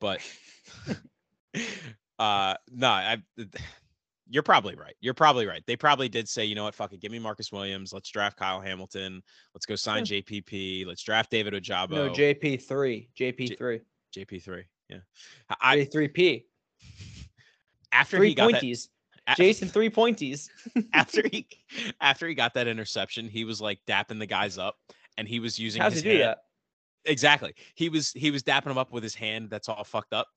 But 0.00 0.20
uh 2.18 2.54
no, 2.70 2.88
I 2.88 3.18
You're 4.28 4.42
probably 4.42 4.74
right. 4.76 4.94
You're 5.00 5.14
probably 5.14 5.46
right. 5.46 5.62
They 5.66 5.76
probably 5.76 6.08
did 6.08 6.28
say, 6.28 6.44
you 6.46 6.54
know 6.54 6.64
what, 6.64 6.74
fuck 6.74 6.92
it, 6.92 7.00
give 7.00 7.12
me 7.12 7.18
Marcus 7.18 7.52
Williams. 7.52 7.92
Let's 7.92 8.10
draft 8.10 8.38
Kyle 8.38 8.60
Hamilton. 8.60 9.22
Let's 9.54 9.66
go 9.66 9.76
sign 9.76 10.04
JPP. 10.04 10.86
Let's 10.86 11.02
draft 11.02 11.30
David 11.30 11.52
Ojabo. 11.52 11.90
No, 11.90 12.10
JP 12.10 12.62
three, 12.62 13.08
JP 13.18 13.58
three, 13.58 13.80
JP 14.14 14.42
three. 14.42 14.64
Yeah. 14.88 14.98
I 15.60 15.84
three 15.84 16.08
P. 16.08 16.46
after 17.92 18.16
three 18.18 18.28
he 18.28 18.34
got 18.34 18.52
that, 18.52 18.62
pointies. 18.62 18.86
a- 18.86 18.88
Jason 19.34 19.68
three 19.68 19.90
pointies. 19.90 20.48
after 20.92 21.22
he 21.30 21.46
after 22.00 22.28
he 22.28 22.34
got 22.34 22.54
that 22.54 22.68
interception, 22.68 23.28
he 23.28 23.44
was 23.44 23.60
like 23.60 23.80
dapping 23.86 24.18
the 24.18 24.26
guys 24.26 24.58
up, 24.58 24.76
and 25.18 25.26
he 25.26 25.40
was 25.40 25.58
using 25.58 25.82
How's 25.82 25.94
his 25.94 26.02
he 26.02 26.10
do 26.10 26.16
hand. 26.16 26.28
that? 26.28 26.38
Exactly. 27.06 27.54
He 27.74 27.88
was 27.88 28.12
he 28.12 28.30
was 28.30 28.42
dapping 28.42 28.64
them 28.64 28.78
up 28.78 28.92
with 28.92 29.02
his 29.02 29.14
hand 29.14 29.50
that's 29.50 29.68
all 29.68 29.84
fucked 29.84 30.12
up. 30.12 30.28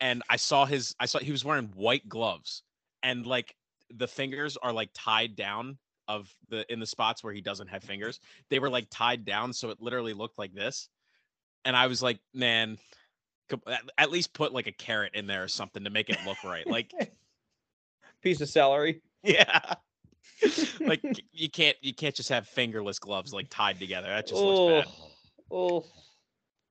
And 0.00 0.22
I 0.30 0.36
saw 0.36 0.64
his 0.64 0.94
I 1.00 1.06
saw 1.06 1.18
he 1.18 1.32
was 1.32 1.44
wearing 1.44 1.66
white 1.74 2.08
gloves 2.08 2.62
and 3.02 3.26
like 3.26 3.54
the 3.94 4.06
fingers 4.08 4.56
are 4.58 4.72
like 4.72 4.90
tied 4.94 5.34
down 5.36 5.78
of 6.06 6.32
the 6.48 6.70
in 6.72 6.80
the 6.80 6.86
spots 6.86 7.22
where 7.22 7.32
he 7.32 7.40
doesn't 7.40 7.68
have 7.68 7.82
fingers. 7.82 8.20
They 8.50 8.58
were 8.58 8.70
like 8.70 8.86
tied 8.90 9.24
down 9.24 9.52
so 9.52 9.70
it 9.70 9.80
literally 9.80 10.14
looked 10.14 10.38
like 10.38 10.54
this. 10.54 10.88
And 11.64 11.76
I 11.76 11.86
was 11.86 12.02
like, 12.02 12.18
man, 12.32 12.78
at 13.98 14.10
least 14.10 14.32
put 14.32 14.52
like 14.52 14.66
a 14.66 14.72
carrot 14.72 15.14
in 15.14 15.26
there 15.26 15.44
or 15.44 15.48
something 15.48 15.84
to 15.84 15.90
make 15.90 16.08
it 16.08 16.18
look 16.26 16.42
right. 16.44 16.66
Like 16.66 16.92
Piece 18.22 18.40
of 18.40 18.48
celery. 18.48 19.02
yeah. 19.22 19.74
like 20.80 21.02
you 21.32 21.50
can't 21.50 21.76
you 21.80 21.92
can't 21.92 22.14
just 22.14 22.28
have 22.28 22.46
fingerless 22.46 22.98
gloves 22.98 23.32
like 23.32 23.48
tied 23.50 23.78
together. 23.78 24.08
That 24.08 24.26
just 24.26 24.40
looks 24.40 24.86
bad. 24.86 24.94
Oh. 25.50 25.84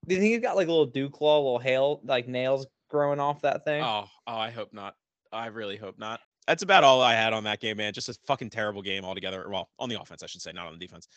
Do 0.08 0.16
you 0.16 0.22
think 0.22 0.32
he's 0.34 0.42
got 0.42 0.56
like 0.56 0.68
a 0.68 0.72
little 0.72 0.86
dew 0.86 1.10
claw, 1.10 1.38
little 1.38 1.60
hail, 1.60 2.00
like 2.06 2.28
nails 2.28 2.66
growing 2.90 3.20
off 3.20 3.42
that 3.42 3.66
thing? 3.66 3.84
Oh, 3.84 4.06
oh, 4.26 4.38
I 4.38 4.52
hope 4.52 4.74
not. 4.74 4.96
I 5.34 5.48
really 5.48 5.76
hope 5.76 6.00
not. 6.00 6.22
That's 6.48 6.64
about 6.64 6.86
all 6.86 7.02
I 7.02 7.14
had 7.14 7.34
on 7.34 7.44
that 7.44 7.60
game, 7.60 7.76
man. 7.78 7.92
Just 7.92 8.08
a 8.08 8.16
fucking 8.26 8.52
terrible 8.52 8.82
game 8.82 9.04
altogether. 9.04 9.46
Well, 9.50 9.70
on 9.80 9.90
the 9.90 10.00
offense, 10.00 10.24
I 10.24 10.28
should 10.28 10.42
say, 10.42 10.54
not 10.54 10.68
on 10.68 10.74
the 10.74 10.80
defense. 10.80 11.10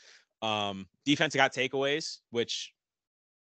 Um, 0.42 0.86
defense 1.04 1.36
got 1.36 1.54
takeaways, 1.54 2.18
which 2.30 2.72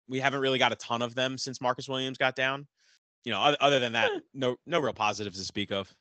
we 0.09 0.19
haven't 0.19 0.41
really 0.41 0.59
got 0.59 0.73
a 0.73 0.77
ton 0.77 1.03
of 1.03 1.15
them 1.15 1.39
since 1.39 1.61
Marcus 1.61 1.89
Williams 1.89 2.19
got 2.19 2.35
down. 2.35 2.67
You 3.25 3.33
know, 3.33 3.41
other, 3.41 3.57
other 3.61 3.79
than 3.79 3.93
that, 3.93 4.11
no 4.35 4.57
no 4.67 4.81
real 4.81 4.93
positives 4.93 5.39
to 5.39 5.45
speak 5.45 5.71
of. 5.71 5.93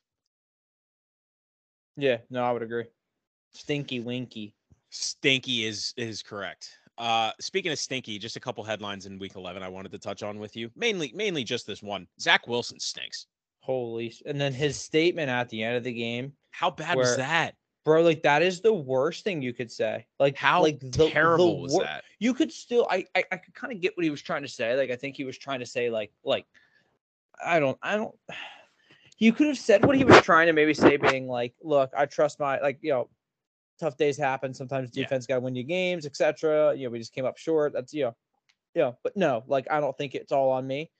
Yeah, 1.96 2.18
no, 2.30 2.44
I 2.44 2.52
would 2.52 2.62
agree. 2.62 2.84
Stinky 3.52 4.00
winky. 4.00 4.54
Stinky 4.90 5.64
is 5.64 5.94
is 5.96 6.22
correct. 6.22 6.70
Uh, 6.98 7.30
speaking 7.40 7.72
of 7.72 7.78
stinky, 7.78 8.18
just 8.18 8.36
a 8.36 8.40
couple 8.40 8.64
headlines 8.64 9.04
in 9.06 9.18
Week 9.18 9.34
11 9.34 9.62
I 9.62 9.68
wanted 9.68 9.92
to 9.92 9.98
touch 9.98 10.22
on 10.22 10.38
with 10.38 10.56
you. 10.56 10.70
Mainly, 10.76 11.12
mainly 11.14 11.44
just 11.44 11.66
this 11.66 11.82
one. 11.82 12.06
Zach 12.18 12.48
Wilson 12.48 12.80
stinks. 12.80 13.26
Holy 13.60 14.14
and 14.24 14.40
then 14.40 14.52
his 14.52 14.78
statement 14.78 15.28
at 15.28 15.48
the 15.48 15.62
end 15.62 15.76
of 15.76 15.84
the 15.84 15.92
game. 15.92 16.32
How 16.50 16.70
bad 16.70 16.96
Where- 16.96 17.04
was 17.04 17.16
that? 17.16 17.54
Bro, 17.84 18.02
like 18.02 18.22
that 18.22 18.42
is 18.42 18.60
the 18.60 18.72
worst 18.72 19.22
thing 19.22 19.40
you 19.42 19.52
could 19.52 19.70
say. 19.70 20.06
Like 20.18 20.36
How 20.36 20.60
like 20.62 20.80
the, 20.80 21.08
terrible 21.08 21.56
the 21.56 21.62
was 21.62 21.72
wor- 21.72 21.84
that? 21.84 22.02
You 22.18 22.34
could 22.34 22.50
still 22.52 22.86
I 22.90 23.04
I, 23.14 23.24
I 23.30 23.36
could 23.36 23.54
kind 23.54 23.72
of 23.72 23.80
get 23.80 23.96
what 23.96 24.02
he 24.02 24.10
was 24.10 24.22
trying 24.22 24.42
to 24.42 24.48
say. 24.48 24.76
Like 24.76 24.90
I 24.90 24.96
think 24.96 25.16
he 25.16 25.24
was 25.24 25.38
trying 25.38 25.60
to 25.60 25.66
say 25.66 25.88
like 25.90 26.12
like 26.24 26.46
I 27.44 27.60
don't 27.60 27.78
I 27.82 27.96
don't 27.96 28.14
you 29.18 29.32
could 29.32 29.46
have 29.46 29.58
said 29.58 29.84
what 29.84 29.96
he 29.96 30.04
was 30.04 30.20
trying 30.22 30.46
to 30.46 30.52
maybe 30.52 30.74
say 30.74 30.96
being 30.96 31.26
like, 31.26 31.54
look, 31.62 31.90
I 31.96 32.06
trust 32.06 32.38
my 32.38 32.60
like, 32.60 32.78
you 32.82 32.90
know, 32.90 33.08
tough 33.80 33.96
days 33.96 34.16
happen. 34.16 34.52
Sometimes 34.54 34.90
Yeah. 34.92 35.04
defense 35.04 35.26
gotta 35.26 35.40
win 35.40 35.54
you 35.54 35.64
games, 35.64 36.06
etc. 36.06 36.74
You 36.74 36.84
know, 36.84 36.90
we 36.90 36.98
just 36.98 37.12
came 37.14 37.24
up 37.24 37.38
short. 37.38 37.72
That's 37.72 37.92
you 37.94 38.04
know, 38.04 38.16
yeah, 38.74 38.92
but 39.02 39.16
no, 39.16 39.42
like 39.46 39.66
I 39.70 39.80
don't 39.80 39.96
think 39.96 40.14
it's 40.14 40.32
all 40.32 40.50
on 40.50 40.66
me. 40.66 40.90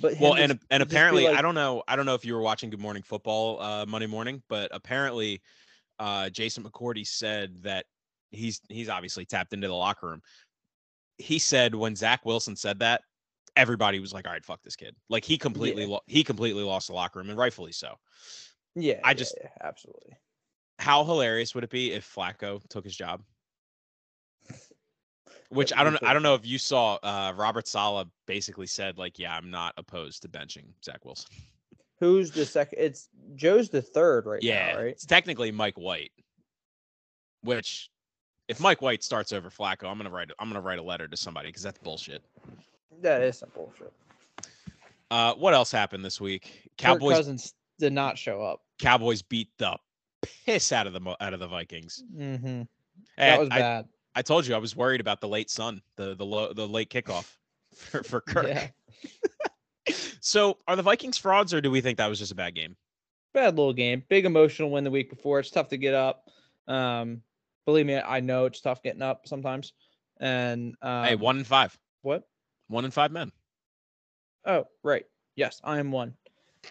But 0.00 0.18
well 0.20 0.34
and 0.34 0.52
just- 0.52 0.66
and 0.70 0.82
apparently 0.82 1.24
like- 1.24 1.36
i 1.36 1.40
don't 1.42 1.54
know 1.54 1.84
i 1.86 1.94
don't 1.94 2.04
know 2.04 2.14
if 2.16 2.24
you 2.24 2.34
were 2.34 2.40
watching 2.40 2.68
good 2.68 2.80
morning 2.80 3.04
football 3.04 3.60
uh 3.62 3.86
monday 3.86 4.08
morning 4.08 4.42
but 4.48 4.68
apparently 4.72 5.40
uh 6.00 6.28
jason 6.30 6.64
mccourty 6.64 7.06
said 7.06 7.56
that 7.62 7.86
he's 8.32 8.60
he's 8.68 8.88
obviously 8.88 9.24
tapped 9.24 9.52
into 9.52 9.68
the 9.68 9.72
locker 9.74 10.08
room 10.08 10.20
he 11.18 11.38
said 11.38 11.76
when 11.76 11.94
zach 11.94 12.26
wilson 12.26 12.56
said 12.56 12.80
that 12.80 13.02
everybody 13.56 14.00
was 14.00 14.12
like 14.12 14.26
all 14.26 14.32
right 14.32 14.44
fuck 14.44 14.62
this 14.62 14.76
kid 14.76 14.96
like 15.08 15.24
he 15.24 15.38
completely 15.38 15.86
lo- 15.86 16.00
he 16.06 16.24
completely 16.24 16.62
lost 16.62 16.88
the 16.88 16.94
locker 16.94 17.18
room 17.18 17.30
and 17.30 17.38
rightfully 17.38 17.72
so 17.72 17.94
yeah, 18.74 18.98
I 19.04 19.14
just- 19.14 19.36
yeah, 19.40 19.50
absolutely. 19.62 20.16
how 20.78 21.04
hilarious 21.04 21.54
would 21.54 21.64
it 21.64 21.70
be 21.70 21.92
if 21.92 22.12
flacco 22.12 22.60
took 22.68 22.84
his 22.84 22.96
job 22.96 23.22
which 25.48 25.72
i 25.72 25.84
don't 25.84 25.92
know 25.92 26.08
i 26.08 26.12
don't 26.12 26.22
know 26.22 26.34
if 26.34 26.44
you 26.44 26.58
saw 26.58 26.94
uh 27.02 27.32
robert 27.36 27.68
saleh 27.68 28.08
basically 28.26 28.66
said 28.66 28.98
like 28.98 29.18
yeah 29.18 29.36
i'm 29.36 29.50
not 29.50 29.72
opposed 29.76 30.22
to 30.22 30.28
benching 30.28 30.64
zach 30.84 31.04
wilson 31.04 31.30
Who's 32.00 32.30
the 32.32 32.44
second? 32.44 32.80
It's 32.80 33.08
Joe's 33.34 33.68
the 33.68 33.80
third 33.80 34.26
right 34.26 34.42
yeah, 34.42 34.72
now, 34.72 34.78
right? 34.78 34.86
it's 34.88 35.06
technically 35.06 35.52
Mike 35.52 35.78
White. 35.78 36.10
Which, 37.42 37.88
if 38.48 38.60
Mike 38.60 38.82
White 38.82 39.04
starts 39.04 39.32
over 39.32 39.48
Flacco, 39.48 39.84
I'm 39.84 39.96
gonna 39.96 40.10
write. 40.10 40.30
I'm 40.38 40.48
gonna 40.48 40.60
write 40.60 40.78
a 40.78 40.82
letter 40.82 41.06
to 41.06 41.16
somebody 41.16 41.48
because 41.48 41.62
that's 41.62 41.78
bullshit. 41.78 42.22
That 43.02 43.22
is 43.22 43.38
some 43.38 43.50
bullshit. 43.54 43.92
Uh, 45.10 45.34
what 45.34 45.54
else 45.54 45.70
happened 45.70 46.04
this 46.04 46.20
week? 46.20 46.70
Kirk 46.78 46.98
Cowboys. 46.98 47.16
Cousins 47.16 47.54
did 47.78 47.92
not 47.92 48.18
show 48.18 48.42
up. 48.42 48.60
Cowboys 48.78 49.22
beat 49.22 49.48
the 49.58 49.76
piss 50.46 50.72
out 50.72 50.86
of 50.86 50.92
the 50.92 51.16
out 51.20 51.34
of 51.34 51.40
the 51.40 51.46
Vikings. 51.46 52.02
Mm-hmm. 52.16 52.62
That 53.18 53.40
was 53.40 53.48
I, 53.50 53.58
bad. 53.58 53.88
I 54.14 54.22
told 54.22 54.46
you 54.46 54.54
I 54.54 54.58
was 54.58 54.74
worried 54.74 55.00
about 55.00 55.20
the 55.20 55.28
late 55.28 55.50
sun, 55.50 55.82
the 55.96 56.14
the 56.14 56.24
low, 56.24 56.52
the 56.52 56.66
late 56.66 56.90
kickoff 56.90 57.30
for, 57.74 58.02
for 58.02 58.20
Kirk. 58.20 58.46
Yeah, 58.48 58.68
So, 60.20 60.56
are 60.66 60.76
the 60.76 60.82
Vikings 60.82 61.18
frauds, 61.18 61.52
or 61.52 61.60
do 61.60 61.70
we 61.70 61.82
think 61.82 61.98
that 61.98 62.08
was 62.08 62.18
just 62.18 62.32
a 62.32 62.34
bad 62.34 62.54
game? 62.54 62.76
bad 63.34 63.56
little 63.56 63.74
game. 63.74 64.02
Big 64.08 64.24
emotional 64.24 64.70
win 64.70 64.84
the 64.84 64.90
week 64.90 65.10
before. 65.10 65.40
It's 65.40 65.50
tough 65.50 65.68
to 65.68 65.76
get 65.76 65.92
up. 65.92 66.30
Um, 66.66 67.20
believe 67.66 67.84
me, 67.84 67.96
I 67.96 68.20
know 68.20 68.46
it's 68.46 68.62
tough 68.62 68.82
getting 68.82 69.02
up 69.02 69.28
sometimes. 69.28 69.74
And 70.20 70.74
um, 70.80 71.04
hey, 71.04 71.16
one 71.16 71.36
and 71.36 71.46
five, 71.46 71.76
what? 72.00 72.26
One 72.68 72.84
and 72.84 72.92
five 72.94 73.12
men. 73.12 73.30
Oh, 74.44 74.64
right. 74.82 75.04
Yes, 75.36 75.60
I 75.64 75.78
am 75.78 75.90
one. 75.90 76.14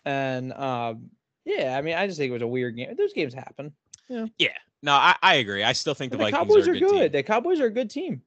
And 0.06 0.54
um, 0.54 1.10
yeah, 1.46 1.76
I 1.78 1.82
mean, 1.82 1.96
I 1.96 2.08
just 2.08 2.18
think 2.20 2.30
it 2.30 2.34
was 2.34 2.42
a 2.42 2.48
weird 2.48 2.76
game. 2.76 2.96
Those 2.96 3.14
games 3.14 3.34
happen. 3.34 3.74
Yeah. 4.10 4.26
Yeah. 4.38 4.50
No, 4.82 4.94
I, 4.94 5.16
I 5.22 5.36
agree. 5.36 5.64
I 5.64 5.74
still 5.74 5.94
think 5.94 6.12
the 6.12 6.18
the 6.18 6.24
Vikings 6.26 6.40
Cowboys 6.40 6.68
are 6.68 6.72
are 6.72 6.80
good. 6.80 6.90
good. 6.92 7.12
The 7.14 7.24
Cowboys 7.24 7.60
are 7.60 7.68
a 7.68 7.72
good 7.72 7.90
team. 7.90 8.22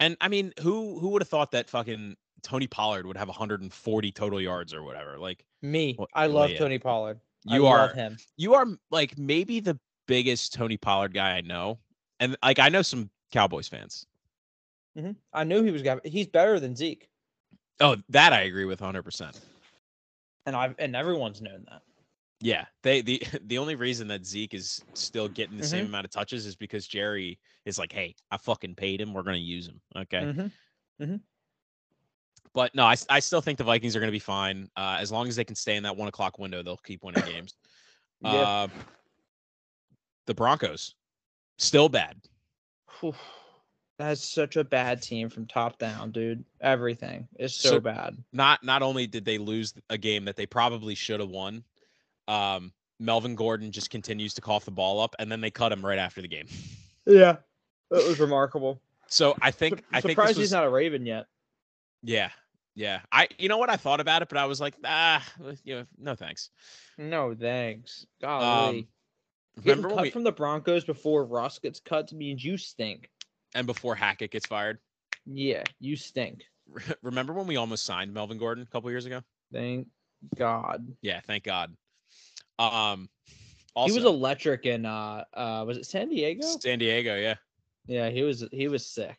And 0.00 0.16
I 0.20 0.28
mean, 0.28 0.52
who 0.60 0.98
who 0.98 1.08
would 1.10 1.22
have 1.22 1.28
thought 1.28 1.52
that 1.52 1.70
fucking 1.70 2.16
Tony 2.42 2.66
Pollard 2.66 3.06
would 3.06 3.16
have 3.16 3.28
140 3.28 4.12
total 4.12 4.40
yards 4.40 4.74
or 4.74 4.82
whatever? 4.82 5.18
Like 5.18 5.44
Me, 5.62 5.94
Well- 5.98 6.08
I 6.14 6.26
love. 6.26 6.50
Tony 6.58 6.78
Pollard. 6.78 7.20
I 7.48 7.56
you 7.56 7.66
are 7.66 7.86
love 7.86 7.94
him. 7.94 8.18
you 8.36 8.54
are 8.54 8.66
like 8.90 9.16
maybe 9.16 9.60
the 9.60 9.78
biggest 10.06 10.52
Tony 10.52 10.76
Pollard 10.76 11.14
guy 11.14 11.36
I 11.36 11.40
know. 11.40 11.78
And 12.18 12.36
like 12.42 12.58
I 12.58 12.68
know 12.68 12.82
some 12.82 13.08
Cowboys 13.32 13.68
fans. 13.68 14.06
Hmm 14.96 15.12
I 15.32 15.44
knew 15.44 15.62
he 15.62 15.70
was. 15.70 15.82
gonna- 15.82 16.00
He's 16.04 16.26
better 16.26 16.58
than 16.60 16.74
Zeke, 16.76 17.08
Oh, 17.80 17.96
that 18.10 18.32
I 18.32 18.42
agree 18.42 18.64
with 18.66 18.80
100%. 18.80 19.38
and 20.46 20.54
I've 20.56 20.74
and 20.78 20.94
everyone's 20.96 21.40
known 21.40 21.64
that. 21.70 21.82
Yeah, 22.40 22.64
they 22.82 23.02
the 23.02 23.22
the 23.46 23.58
only 23.58 23.74
reason 23.74 24.08
that 24.08 24.24
Zeke 24.24 24.54
is 24.54 24.82
still 24.94 25.28
getting 25.28 25.56
the 25.58 25.64
same 25.64 25.84
Mhm. 25.84 25.88
amount 25.88 26.04
of 26.06 26.10
touches 26.10 26.46
is 26.46 26.56
because 26.56 26.86
Jerry 26.86 27.38
is 27.66 27.78
like, 27.78 27.92
"Hey, 27.92 28.14
I 28.30 28.36
fucking 28.38 28.74
paid 28.76 29.00
him. 29.00 29.12
We're 29.14 29.22
going 29.22 29.36
to 29.36 29.40
use 29.40 29.66
him." 29.68 29.80
Okay? 29.96 30.50
Mhm. 31.00 31.20
But 32.52 32.74
no, 32.74 32.84
I 32.84 32.96
I 33.08 33.20
still 33.20 33.40
think 33.40 33.58
the 33.58 33.64
Vikings 33.64 33.94
are 33.94 34.00
going 34.00 34.08
to 34.08 34.12
be 34.12 34.18
fine. 34.18 34.68
Uh, 34.76 34.96
as 34.98 35.12
long 35.12 35.28
as 35.28 35.36
they 35.36 35.44
can 35.44 35.54
stay 35.54 35.76
in 35.76 35.82
that 35.84 35.96
one 35.96 36.08
o'clock 36.08 36.38
window, 36.38 36.62
they'll 36.62 36.76
keep 36.78 37.04
winning 37.04 37.22
games. 37.26 37.54
Yeah. 38.22 38.30
Uh, 38.30 38.68
the 40.26 40.34
Broncos, 40.34 40.94
still 41.58 41.88
bad. 41.88 42.20
That's 44.00 44.26
such 44.26 44.56
a 44.56 44.64
bad 44.64 45.02
team 45.02 45.28
from 45.28 45.46
top 45.46 45.78
down, 45.78 46.10
dude. 46.10 46.42
Everything 46.62 47.28
is 47.38 47.54
so, 47.54 47.68
So- 47.72 47.80
bad. 47.80 48.16
Not 48.32 48.64
not 48.64 48.80
only 48.82 49.06
did 49.06 49.26
they 49.26 49.36
lose 49.36 49.74
a 49.90 49.98
game 49.98 50.24
that 50.24 50.36
they 50.36 50.46
probably 50.46 50.94
should 50.94 51.20
have 51.20 51.28
won, 51.28 51.62
um, 52.26 52.72
Melvin 52.98 53.34
Gordon 53.34 53.70
just 53.72 53.90
continues 53.90 54.32
to 54.34 54.40
cough 54.40 54.64
the 54.64 54.70
ball 54.70 55.00
up, 55.00 55.14
and 55.18 55.30
then 55.30 55.42
they 55.42 55.50
cut 55.50 55.70
him 55.70 55.84
right 55.84 55.98
after 55.98 56.22
the 56.22 56.28
game. 56.28 56.46
Yeah, 57.06 57.36
that 57.90 58.06
was 58.06 58.20
remarkable. 58.20 58.80
So 59.08 59.34
I 59.42 59.50
think 59.50 59.76
Sup- 59.78 59.84
I 59.92 60.00
think 60.00 60.12
surprised 60.12 60.36
was, 60.38 60.48
he's 60.48 60.52
not 60.52 60.64
a 60.64 60.68
Raven 60.70 61.04
yet. 61.06 61.26
yeah 62.02 62.30
yeah 62.76 63.00
I 63.10 63.28
you 63.38 63.48
know 63.48 63.58
what 63.58 63.68
I 63.70 63.76
thought 63.76 64.00
about 64.00 64.22
it, 64.22 64.28
but 64.28 64.38
I 64.38 64.44
was 64.44 64.60
like 64.60 64.74
ah 64.84 65.26
you 65.64 65.74
know 65.76 65.86
no 65.98 66.14
thanks. 66.14 66.50
No 66.98 67.34
thanks. 67.34 68.06
Golly. 68.20 68.78
Um, 68.80 68.88
Getting 69.62 69.82
remember 69.82 69.88
cut 69.96 70.02
we, 70.04 70.10
from 70.10 70.22
the 70.24 70.30
Broncos 70.32 70.84
before 70.84 71.24
Russ 71.24 71.58
gets 71.58 71.80
cut 71.80 72.12
means 72.12 72.44
you 72.44 72.56
stink. 72.56 73.10
And 73.54 73.66
before 73.66 73.94
Hackett 73.94 74.30
gets 74.30 74.46
fired? 74.46 74.78
Yeah, 75.26 75.62
you 75.78 75.96
stink. 75.96 76.42
Remember 77.02 77.32
when 77.32 77.46
we 77.46 77.56
almost 77.56 77.84
signed 77.84 78.12
Melvin 78.12 78.38
Gordon 78.38 78.62
a 78.62 78.66
couple 78.66 78.90
years 78.90 79.06
ago? 79.06 79.22
Thank 79.52 79.88
God. 80.36 80.86
Yeah, 81.02 81.20
thank 81.26 81.44
God. 81.44 81.74
Um, 82.58 83.08
also, 83.74 83.92
he 83.92 83.98
was 83.98 84.04
electric 84.04 84.66
in 84.66 84.84
uh 84.84 85.24
uh 85.34 85.64
was 85.66 85.78
it 85.78 85.86
San 85.86 86.08
Diego? 86.08 86.46
San 86.60 86.78
Diego. 86.78 87.16
Yeah. 87.16 87.34
Yeah, 87.86 88.10
he 88.10 88.22
was 88.22 88.44
he 88.52 88.68
was 88.68 88.86
sick. 88.86 89.16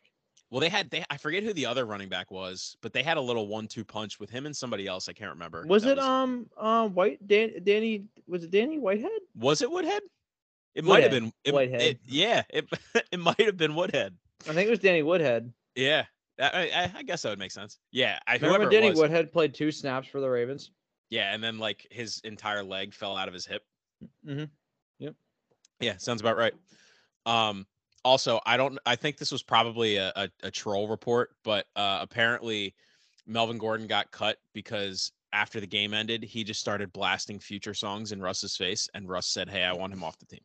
Well, 0.50 0.60
they 0.60 0.68
had 0.68 0.90
they 0.90 1.04
I 1.10 1.16
forget 1.16 1.42
who 1.42 1.52
the 1.52 1.66
other 1.66 1.86
running 1.86 2.08
back 2.08 2.30
was, 2.30 2.76
but 2.82 2.92
they 2.92 3.02
had 3.02 3.16
a 3.16 3.20
little 3.20 3.48
one-two 3.48 3.84
punch 3.84 4.20
with 4.20 4.30
him 4.30 4.46
and 4.46 4.54
somebody 4.54 4.86
else. 4.86 5.08
I 5.08 5.12
can't 5.12 5.30
remember. 5.30 5.64
Was 5.66 5.82
That 5.82 5.92
it 5.92 5.98
um 5.98 6.46
uh 6.56 6.88
White 6.88 7.26
Dan, 7.26 7.52
Danny 7.64 8.04
was 8.26 8.44
it 8.44 8.50
Danny 8.50 8.78
Whitehead? 8.78 9.10
Was 9.34 9.62
it 9.62 9.70
Woodhead? 9.70 10.02
It 10.74 10.84
might 10.84 11.02
have 11.02 11.12
been 11.12 11.32
it, 11.44 11.52
Whitehead. 11.54 11.82
it- 11.82 12.00
yeah, 12.06 12.42
it 12.50 12.66
it 13.12 13.20
might 13.20 13.40
have 13.40 13.56
been 13.56 13.74
Woodhead. 13.74 14.16
I 14.48 14.52
think 14.52 14.66
it 14.66 14.70
was 14.70 14.78
Danny 14.78 15.02
Woodhead. 15.02 15.52
Yeah, 15.76 16.04
I, 16.40 16.70
I, 16.74 16.92
I 16.98 17.02
guess 17.02 17.22
that 17.22 17.30
would 17.30 17.38
make 17.38 17.52
sense. 17.52 17.78
Yeah, 17.92 18.18
I 18.26 18.36
Remember 18.36 18.68
Danny 18.68 18.90
was. 18.90 18.98
Woodhead 18.98 19.32
played 19.32 19.54
two 19.54 19.70
snaps 19.70 20.08
for 20.08 20.20
the 20.20 20.28
Ravens? 20.28 20.70
Yeah, 21.10 21.32
and 21.34 21.42
then 21.44 21.58
like 21.58 21.86
his 21.90 22.20
entire 22.24 22.62
leg 22.62 22.94
fell 22.94 23.16
out 23.16 23.28
of 23.28 23.34
his 23.34 23.46
hip. 23.46 23.62
Mm-hmm. 24.26 24.44
Yep. 24.98 25.14
Yeah, 25.80 25.96
sounds 25.98 26.20
about 26.20 26.36
right. 26.36 26.54
Um, 27.26 27.66
also, 28.04 28.40
I 28.46 28.56
don't. 28.56 28.78
I 28.86 28.96
think 28.96 29.18
this 29.18 29.30
was 29.30 29.42
probably 29.42 29.96
a, 29.96 30.12
a, 30.16 30.28
a 30.42 30.50
troll 30.50 30.88
report, 30.88 31.30
but 31.44 31.66
uh, 31.76 31.98
apparently, 32.00 32.74
Melvin 33.26 33.58
Gordon 33.58 33.86
got 33.86 34.10
cut 34.10 34.38
because 34.54 35.12
after 35.32 35.60
the 35.60 35.66
game 35.66 35.94
ended, 35.94 36.24
he 36.24 36.42
just 36.44 36.60
started 36.60 36.92
blasting 36.92 37.38
future 37.38 37.74
songs 37.74 38.10
in 38.12 38.20
Russ's 38.20 38.56
face, 38.56 38.88
and 38.94 39.08
Russ 39.08 39.26
said, 39.28 39.48
"Hey, 39.48 39.62
I 39.62 39.72
want 39.72 39.92
him 39.92 40.02
off 40.02 40.18
the 40.18 40.26
team." 40.26 40.40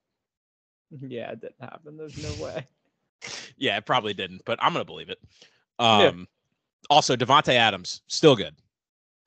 Yeah, 1.07 1.31
it 1.31 1.41
didn't 1.41 1.59
happen. 1.61 1.97
There's 1.97 2.17
no 2.39 2.43
way. 2.43 2.65
Yeah, 3.59 3.75
it 3.77 3.85
probably 3.87 4.13
didn't, 4.13 4.43
but 4.45 4.59
I'm 4.61 4.71
gonna 4.73 4.85
believe 4.85 5.09
it. 5.09 5.17
Yeah. 5.79 6.05
Um, 6.07 6.27
also, 6.91 7.15
Davante 7.15 7.53
Adams 7.53 8.01
still 8.07 8.35
good. 8.35 8.53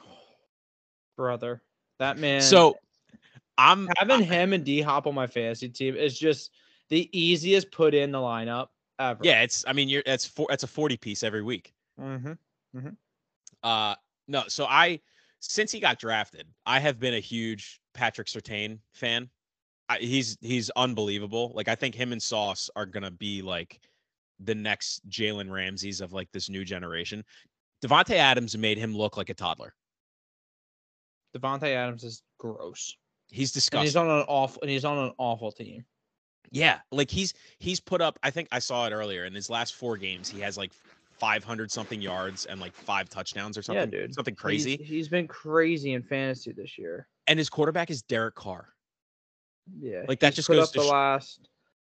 Brother. 1.16 1.60
That 1.98 2.16
man 2.18 2.40
So, 2.40 2.76
I'm 3.58 3.88
having 3.98 4.20
I- 4.22 4.24
him 4.24 4.52
and 4.52 4.64
D 4.64 4.80
Hop 4.80 5.06
on 5.06 5.14
my 5.14 5.26
fantasy 5.26 5.68
team 5.68 5.96
is 5.96 6.18
just 6.18 6.52
the 6.88 7.08
easiest 7.18 7.70
put 7.72 7.94
in 7.94 8.12
the 8.12 8.18
lineup 8.18 8.68
ever. 8.98 9.20
yeah, 9.22 9.42
it's. 9.42 9.64
I 9.66 9.72
mean, 9.72 9.88
you're. 9.88 10.02
That's 10.06 10.24
four. 10.24 10.46
That's 10.48 10.62
a 10.62 10.68
forty 10.68 10.96
piece 10.96 11.22
every 11.22 11.42
week. 11.42 11.74
Mm-hmm. 12.00 12.88
Uh 13.62 13.94
no, 14.28 14.44
so 14.48 14.64
I 14.66 15.00
since 15.40 15.72
he 15.72 15.80
got 15.80 15.98
drafted, 15.98 16.46
I 16.64 16.78
have 16.78 16.98
been 17.00 17.14
a 17.14 17.20
huge 17.20 17.80
Patrick 17.92 18.28
Surtain 18.28 18.78
fan. 18.94 19.28
I, 19.90 19.98
he's 19.98 20.38
he's 20.40 20.70
unbelievable. 20.76 21.52
Like 21.54 21.68
I 21.68 21.74
think 21.74 21.94
him 21.94 22.12
and 22.12 22.22
Sauce 22.22 22.70
are 22.76 22.86
gonna 22.86 23.10
be 23.10 23.42
like 23.42 23.80
the 24.38 24.54
next 24.54 25.06
Jalen 25.10 25.50
Ramseys 25.50 26.00
of 26.00 26.12
like 26.12 26.30
this 26.32 26.48
new 26.48 26.64
generation. 26.64 27.24
Davante 27.84 28.14
Adams 28.14 28.56
made 28.56 28.78
him 28.78 28.96
look 28.96 29.16
like 29.16 29.30
a 29.30 29.34
toddler. 29.34 29.74
Davante 31.36 31.74
Adams 31.74 32.04
is 32.04 32.22
gross. 32.38 32.96
He's 33.30 33.50
And 33.50 33.54
disgusting. 33.54 33.84
he's 33.86 33.96
on 33.96 34.08
an 34.10 34.24
awful 34.28 34.62
and 34.62 34.70
he's 34.70 34.84
on 34.84 34.98
an 34.98 35.12
awful 35.18 35.52
team. 35.52 35.84
yeah, 36.50 36.78
like 36.90 37.10
he's 37.10 37.34
he's 37.58 37.80
put 37.80 38.00
up. 38.00 38.18
I 38.22 38.30
think 38.30 38.48
I 38.52 38.58
saw 38.58 38.86
it 38.86 38.92
earlier 38.92 39.24
in 39.24 39.34
his 39.34 39.50
last 39.50 39.74
four 39.74 39.96
games. 39.96 40.28
He 40.28 40.40
has 40.40 40.56
like 40.58 40.72
500 41.18 41.70
something 41.70 42.00
yards 42.00 42.46
and 42.46 42.60
like 42.60 42.72
five 42.74 43.08
touchdowns 43.08 43.56
or 43.58 43.62
something. 43.62 43.92
yeah, 43.92 44.00
dude. 44.06 44.14
something 44.14 44.32
He's- 44.34 44.40
crazy. 44.42 44.76
he's 44.76 45.08
been 45.08 45.28
crazy 45.28 45.92
in 45.92 46.02
fantasy 46.02 46.52
this 46.52 46.78
year. 46.78 47.06
and 47.26 47.38
his 47.38 47.48
quarterback 47.50 47.90
is 47.90 48.02
Derek 48.02 48.34
Carr. 48.34 48.68
Yeah. 49.80 50.04
Like, 50.08 50.20
that 50.20 50.34
just 50.34 50.48
put 50.48 50.56
goes 50.56 50.68
up 50.68 50.72
to 50.74 50.78
the 50.80 50.84
sh- 50.86 50.90
last 50.90 51.48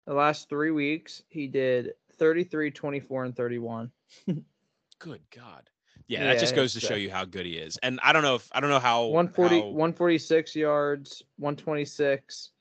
the 0.06 0.14
last 0.14 0.50
three 0.50 0.72
weeks. 0.72 1.24
He 1.30 1.48
did 1.48 1.94
33, 2.18 2.72
24, 2.72 3.26
and 3.26 3.36
31. 3.36 3.92
Good 5.00 5.22
God. 5.36 5.70
Yeah, 6.08 6.26
that 6.26 6.40
just 6.40 6.56
goes 6.56 6.74
to 6.74 6.80
show 6.80 6.94
you 6.94 7.10
how 7.10 7.26
good 7.26 7.48
he 7.48 7.54
is. 7.54 7.78
And 7.78 8.00
I 8.04 8.14
don't 8.14 8.22
know 8.22 8.36
if 8.36 8.48
I 8.52 8.60
don't 8.60 8.70
know 8.70 8.80
how 8.80 9.06
140, 9.06 9.56
how- 9.60 9.66
146 9.68 10.56
yards, 10.56 11.24
126, 11.38 12.52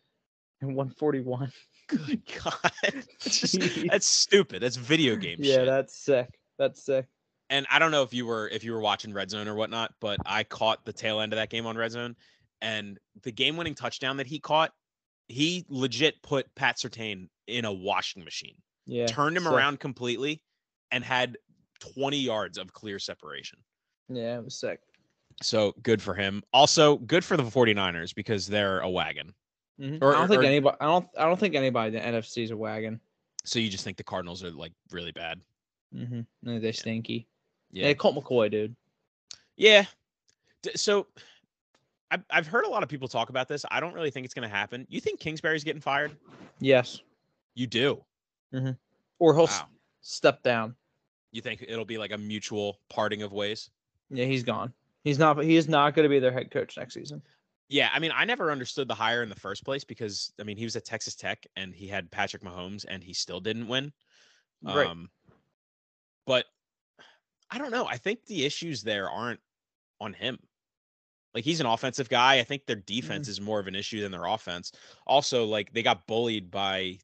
and 0.62 0.75
141. 0.75 1.53
good 1.88 2.23
God. 2.43 2.73
Just, 3.21 3.59
that's 3.88 4.07
stupid. 4.07 4.62
That's 4.62 4.77
video 4.77 5.17
game 5.17 5.37
yeah, 5.40 5.57
shit. 5.57 5.67
that's 5.67 5.99
sick. 5.99 6.29
That's 6.59 6.83
sick. 6.83 7.07
and 7.51 7.67
I 7.71 7.79
don't 7.79 7.90
know 7.90 8.03
if 8.03 8.14
you 8.14 8.25
were 8.25 8.49
if 8.49 8.64
you 8.64 8.73
were 8.73 8.81
watching 8.81 9.12
Red 9.12 9.31
Zone 9.31 9.47
or 9.47 9.55
whatnot, 9.55 9.93
but 10.01 10.19
I 10.25 10.45
caught 10.45 10.85
the 10.87 10.95
tail 10.95 11.21
end 11.21 11.35
of 11.35 11.37
that 11.37 11.51
game 11.51 11.67
on 11.67 11.77
Red 11.77 11.93
Zone, 11.93 12.17
and 12.62 12.99
the 13.23 13.33
game-winning 13.33 13.75
touchdown 13.75 14.17
that 14.17 14.27
he 14.27 14.38
caught, 14.38 14.73
he 15.29 15.65
legit 15.69 16.21
put 16.23 16.53
Pat 16.55 16.77
Surtain 16.77 17.29
in 17.47 17.65
a 17.65 17.73
washing 17.73 18.25
machine, 18.25 18.57
Yeah. 18.87 19.07
turned 19.07 19.37
him 19.37 19.45
sick. 19.45 19.53
around 19.53 19.81
completely, 19.81 20.43
and 20.91 21.03
had 21.05 21.37
20 21.81 22.19
yards 22.19 22.59
of 22.59 22.73
clear 22.73 22.99
separation. 22.99 23.59
Yeah, 24.09 24.39
it 24.39 24.45
was 24.45 24.59
sick. 24.59 24.81
So 25.43 25.73
good 25.83 26.01
for 26.01 26.15
him. 26.15 26.43
Also, 26.53 26.99
good 26.99 27.25
for 27.25 27.37
the 27.37 27.43
49ers 27.43 28.15
because 28.15 28.47
they're 28.47 28.81
a 28.81 28.89
wagon. 28.91 29.35
Mhm. 29.81 30.01
Or- 30.01 30.15
I 30.15 30.19
don't 30.21 30.29
think 30.29 30.43
or- 30.43 30.47
anybody. 30.47 30.77
I 30.81 30.85
don't. 30.87 31.09
I 31.19 31.25
don't 31.25 31.41
think 31.41 31.55
anybody 31.57 31.89
in 31.97 32.03
the 32.03 32.07
NFC 32.07 32.45
is 32.45 32.51
a 32.53 32.57
wagon. 32.57 33.01
So 33.45 33.59
you 33.59 33.69
just 33.69 33.83
think 33.85 33.97
the 33.97 34.05
Cardinals 34.05 34.45
are 34.45 34.51
like 34.53 34.73
really 34.93 35.11
bad? 35.13 35.41
Mm-hmm. 35.95 36.21
No, 36.43 36.59
they 36.61 36.71
stinky. 36.73 37.27
Yeah. 37.73 37.89
Yeah, 37.89 37.95
Colt 37.95 38.15
McCoy, 38.17 38.51
dude. 38.51 38.77
Yeah. 39.57 39.87
D- 40.63 40.71
So 40.77 41.09
I've, 42.14 42.24
I've 42.31 42.46
heard 42.46 42.64
a 42.64 42.68
lot 42.68 42.83
of 42.85 42.88
people 42.88 43.09
talk 43.09 43.29
about 43.29 43.48
this. 43.48 43.64
I 43.72 43.81
don't 43.81 43.92
really 43.92 44.11
think 44.11 44.24
it's 44.24 44.35
going 44.35 44.48
to 44.48 44.55
happen. 44.55 44.87
You 44.88 45.00
think 45.00 45.18
Kingsbury's 45.18 45.64
getting 45.64 45.81
fired? 45.83 46.16
Yes, 46.61 47.00
You 47.57 47.66
do. 47.66 48.05
or 49.18 49.35
he'll 49.35 49.44
s- 49.48 49.64
step 50.00 50.42
down. 50.44 50.77
You 51.33 51.40
think 51.40 51.64
it'll 51.66 51.85
be 51.85 51.98
like 51.98 52.12
a 52.12 52.18
mutual 52.18 52.79
parting 52.88 53.22
of 53.22 53.33
ways? 53.33 53.70
Yeah, 54.11 54.27
he's 54.27 54.44
gone. 54.44 54.72
He's 55.03 55.18
not. 55.18 55.42
He 55.42 55.57
is 55.57 55.68
not 55.68 55.94
going 55.94 56.05
to 56.05 56.09
be 56.09 56.20
their 56.20 56.31
head 56.31 56.53
coach 56.53 56.77
next 56.77 56.94
season. 56.94 57.20
Yeah. 57.68 57.90
I 57.92 57.98
mean, 57.98 58.12
I 58.14 58.24
never 58.24 58.53
understood 58.53 58.87
the 58.87 58.94
hire 58.94 59.22
in 59.24 59.29
the 59.29 59.35
first 59.35 59.64
place 59.64 59.83
because, 59.83 60.33
I 60.40 60.44
mean, 60.44 60.57
he 60.57 60.64
was 60.64 60.77
at 60.77 60.85
Texas 60.85 61.16
Tech 61.16 61.44
and 61.57 61.74
he 61.74 61.88
had 61.88 62.11
Patrick 62.12 62.42
Mahomes 62.44 62.85
and 62.88 63.03
he 63.03 63.12
still 63.12 63.40
didn't 63.40 63.66
win. 63.66 63.92
Right. 64.62 64.87
Um, 64.87 65.11
but 66.27 66.44
I 67.50 67.59
don't 67.59 67.72
know. 67.72 67.87
I 67.87 67.96
think 67.96 68.24
the 68.27 68.44
issues 68.44 68.83
there 68.83 69.11
aren't 69.11 69.40
on 70.00 70.12
him. 70.12 70.38
Like 71.35 71.44
he's 71.44 71.61
an 71.61 71.66
offensive 71.66 72.09
guy. 72.09 72.38
I 72.38 72.44
think 72.44 72.64
their 72.66 72.77
defense 72.77 73.27
is 73.29 73.40
more 73.40 73.59
of 73.59 73.66
an 73.66 73.75
issue 73.75 74.01
than 74.01 74.12
their 74.12 74.27
offense. 74.27 74.70
Also, 75.07 75.44
like 75.44 75.73
they 75.73 75.83
got 75.83 76.07
bullied 76.07 76.51
by 76.51 76.99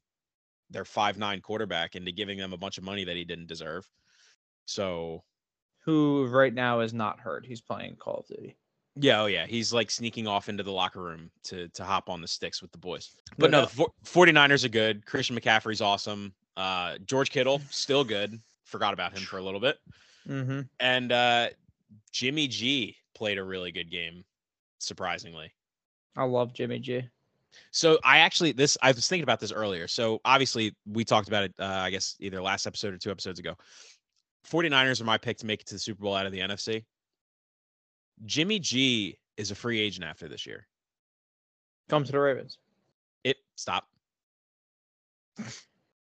their 0.69 0.85
five 0.85 1.17
nine 1.17 1.41
quarterback 1.41 1.95
into 1.95 2.11
giving 2.13 2.37
them 2.37 2.53
a 2.53 2.57
bunch 2.57 2.77
of 2.77 2.83
money 2.85 3.03
that 3.03 3.17
he 3.17 3.25
didn't 3.25 3.47
deserve. 3.47 3.85
So 4.65 5.23
Who 5.83 6.27
right 6.27 6.53
now 6.53 6.79
is 6.79 6.93
not 6.93 7.19
hurt. 7.19 7.45
He's 7.45 7.59
playing 7.61 7.97
Call 7.97 8.19
of 8.19 8.27
Duty. 8.27 8.55
yeah, 8.95 9.21
oh 9.21 9.25
yeah, 9.25 9.45
he's 9.45 9.73
like 9.73 9.91
sneaking 9.91 10.27
off 10.27 10.47
into 10.47 10.63
the 10.63 10.71
locker 10.71 11.01
room 11.01 11.29
to 11.43 11.67
to 11.69 11.83
hop 11.83 12.09
on 12.09 12.21
the 12.21 12.27
sticks 12.27 12.61
with 12.61 12.71
the 12.71 12.77
boys. 12.77 13.09
But 13.37 13.51
no, 13.51 13.61
the 13.61 13.67
Fo- 13.67 13.93
49ers 14.05 14.63
are 14.63 14.69
good. 14.69 15.05
Christian 15.05 15.37
McCaffrey's 15.37 15.81
awesome. 15.81 16.33
Uh 16.55 16.97
George 17.05 17.31
Kittle 17.31 17.59
still 17.69 18.05
good. 18.05 18.39
Forgot 18.63 18.93
about 18.93 19.11
him 19.11 19.23
for 19.23 19.39
a 19.39 19.43
little 19.43 19.59
bit. 19.59 19.77
Mm-hmm. 20.25 20.61
And 20.79 21.11
uh 21.11 21.49
Jimmy 22.13 22.47
G 22.47 22.95
played 23.13 23.37
a 23.37 23.43
really 23.43 23.71
good 23.71 23.89
game, 23.91 24.23
surprisingly. 24.79 25.51
I 26.15 26.23
love 26.23 26.53
Jimmy 26.53 26.79
G. 26.79 27.03
So 27.71 27.99
I 28.03 28.19
actually 28.19 28.51
this 28.53 28.77
I 28.81 28.91
was 28.91 29.07
thinking 29.07 29.23
about 29.23 29.39
this 29.39 29.51
earlier. 29.51 29.87
So 29.87 30.21
obviously 30.25 30.75
we 30.85 31.03
talked 31.03 31.27
about 31.27 31.43
it 31.43 31.53
uh, 31.59 31.65
I 31.65 31.89
guess 31.89 32.15
either 32.19 32.41
last 32.41 32.65
episode 32.65 32.93
or 32.93 32.97
two 32.97 33.11
episodes 33.11 33.39
ago. 33.39 33.55
49ers 34.49 35.01
are 35.01 35.05
my 35.05 35.17
pick 35.17 35.37
to 35.37 35.45
make 35.45 35.61
it 35.61 35.67
to 35.67 35.75
the 35.75 35.79
Super 35.79 36.03
Bowl 36.03 36.15
out 36.15 36.25
of 36.25 36.31
the 36.31 36.39
NFC. 36.39 36.83
Jimmy 38.25 38.59
G 38.59 39.17
is 39.37 39.51
a 39.51 39.55
free 39.55 39.79
agent 39.79 40.05
after 40.05 40.27
this 40.27 40.45
year. 40.45 40.67
Come 41.89 42.03
to 42.03 42.11
the 42.11 42.19
Ravens. 42.19 42.57
It 43.23 43.37
stop. 43.55 43.87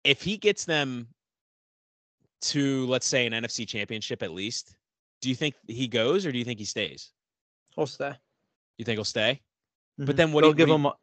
If 0.04 0.22
he 0.22 0.38
gets 0.38 0.66
them 0.66 1.08
to 2.42 2.86
let's 2.88 3.08
say 3.08 3.26
an 3.26 3.34
NFC 3.34 3.68
championship 3.68 4.24
at 4.24 4.32
least, 4.32 4.76
do 5.22 5.30
you 5.30 5.36
think 5.36 5.56
he 5.68 5.88
goes 5.88 6.26
or 6.26 6.32
do 6.32 6.38
you 6.38 6.46
think 6.46 6.60
he 6.60 6.66
stays? 6.66 7.12
He'll 7.76 7.88
stay. 7.88 8.14
You 8.78 8.86
think 8.86 8.98
he'll 8.98 9.04
stay? 9.06 9.42
But 9.98 10.14
Mhm. 10.14 10.18
then 10.18 10.32
what 10.32 10.42
do 10.42 10.46
They'll 10.48 10.52
you- 10.52 10.56
give 10.58 10.70
what 10.70 10.76
him? 10.76 10.86
a- 10.86 10.98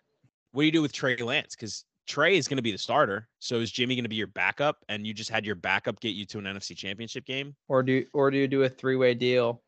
What 0.52 0.62
do 0.62 0.66
you 0.66 0.72
do 0.72 0.80
with 0.82 0.92
Trey 0.92 1.16
Lance? 1.16 1.54
Because 1.54 1.84
Trey 2.06 2.36
is 2.38 2.48
going 2.48 2.56
to 2.56 2.62
be 2.62 2.72
the 2.72 2.78
starter. 2.78 3.28
So 3.40 3.60
is 3.60 3.70
Jimmy 3.70 3.94
going 3.94 4.04
to 4.04 4.08
be 4.08 4.16
your 4.16 4.28
backup? 4.28 4.82
And 4.88 5.06
you 5.06 5.12
just 5.12 5.28
had 5.28 5.44
your 5.44 5.54
backup 5.56 6.00
get 6.00 6.14
you 6.14 6.24
to 6.26 6.38
an 6.38 6.46
NFC 6.46 6.74
championship 6.74 7.26
game? 7.26 7.54
or 7.68 7.82
do 7.82 8.06
or 8.14 8.30
do 8.30 8.38
you 8.38 8.48
do 8.48 8.62
a 8.62 8.68
three 8.68 8.96
way 8.96 9.12
deal? 9.12 9.62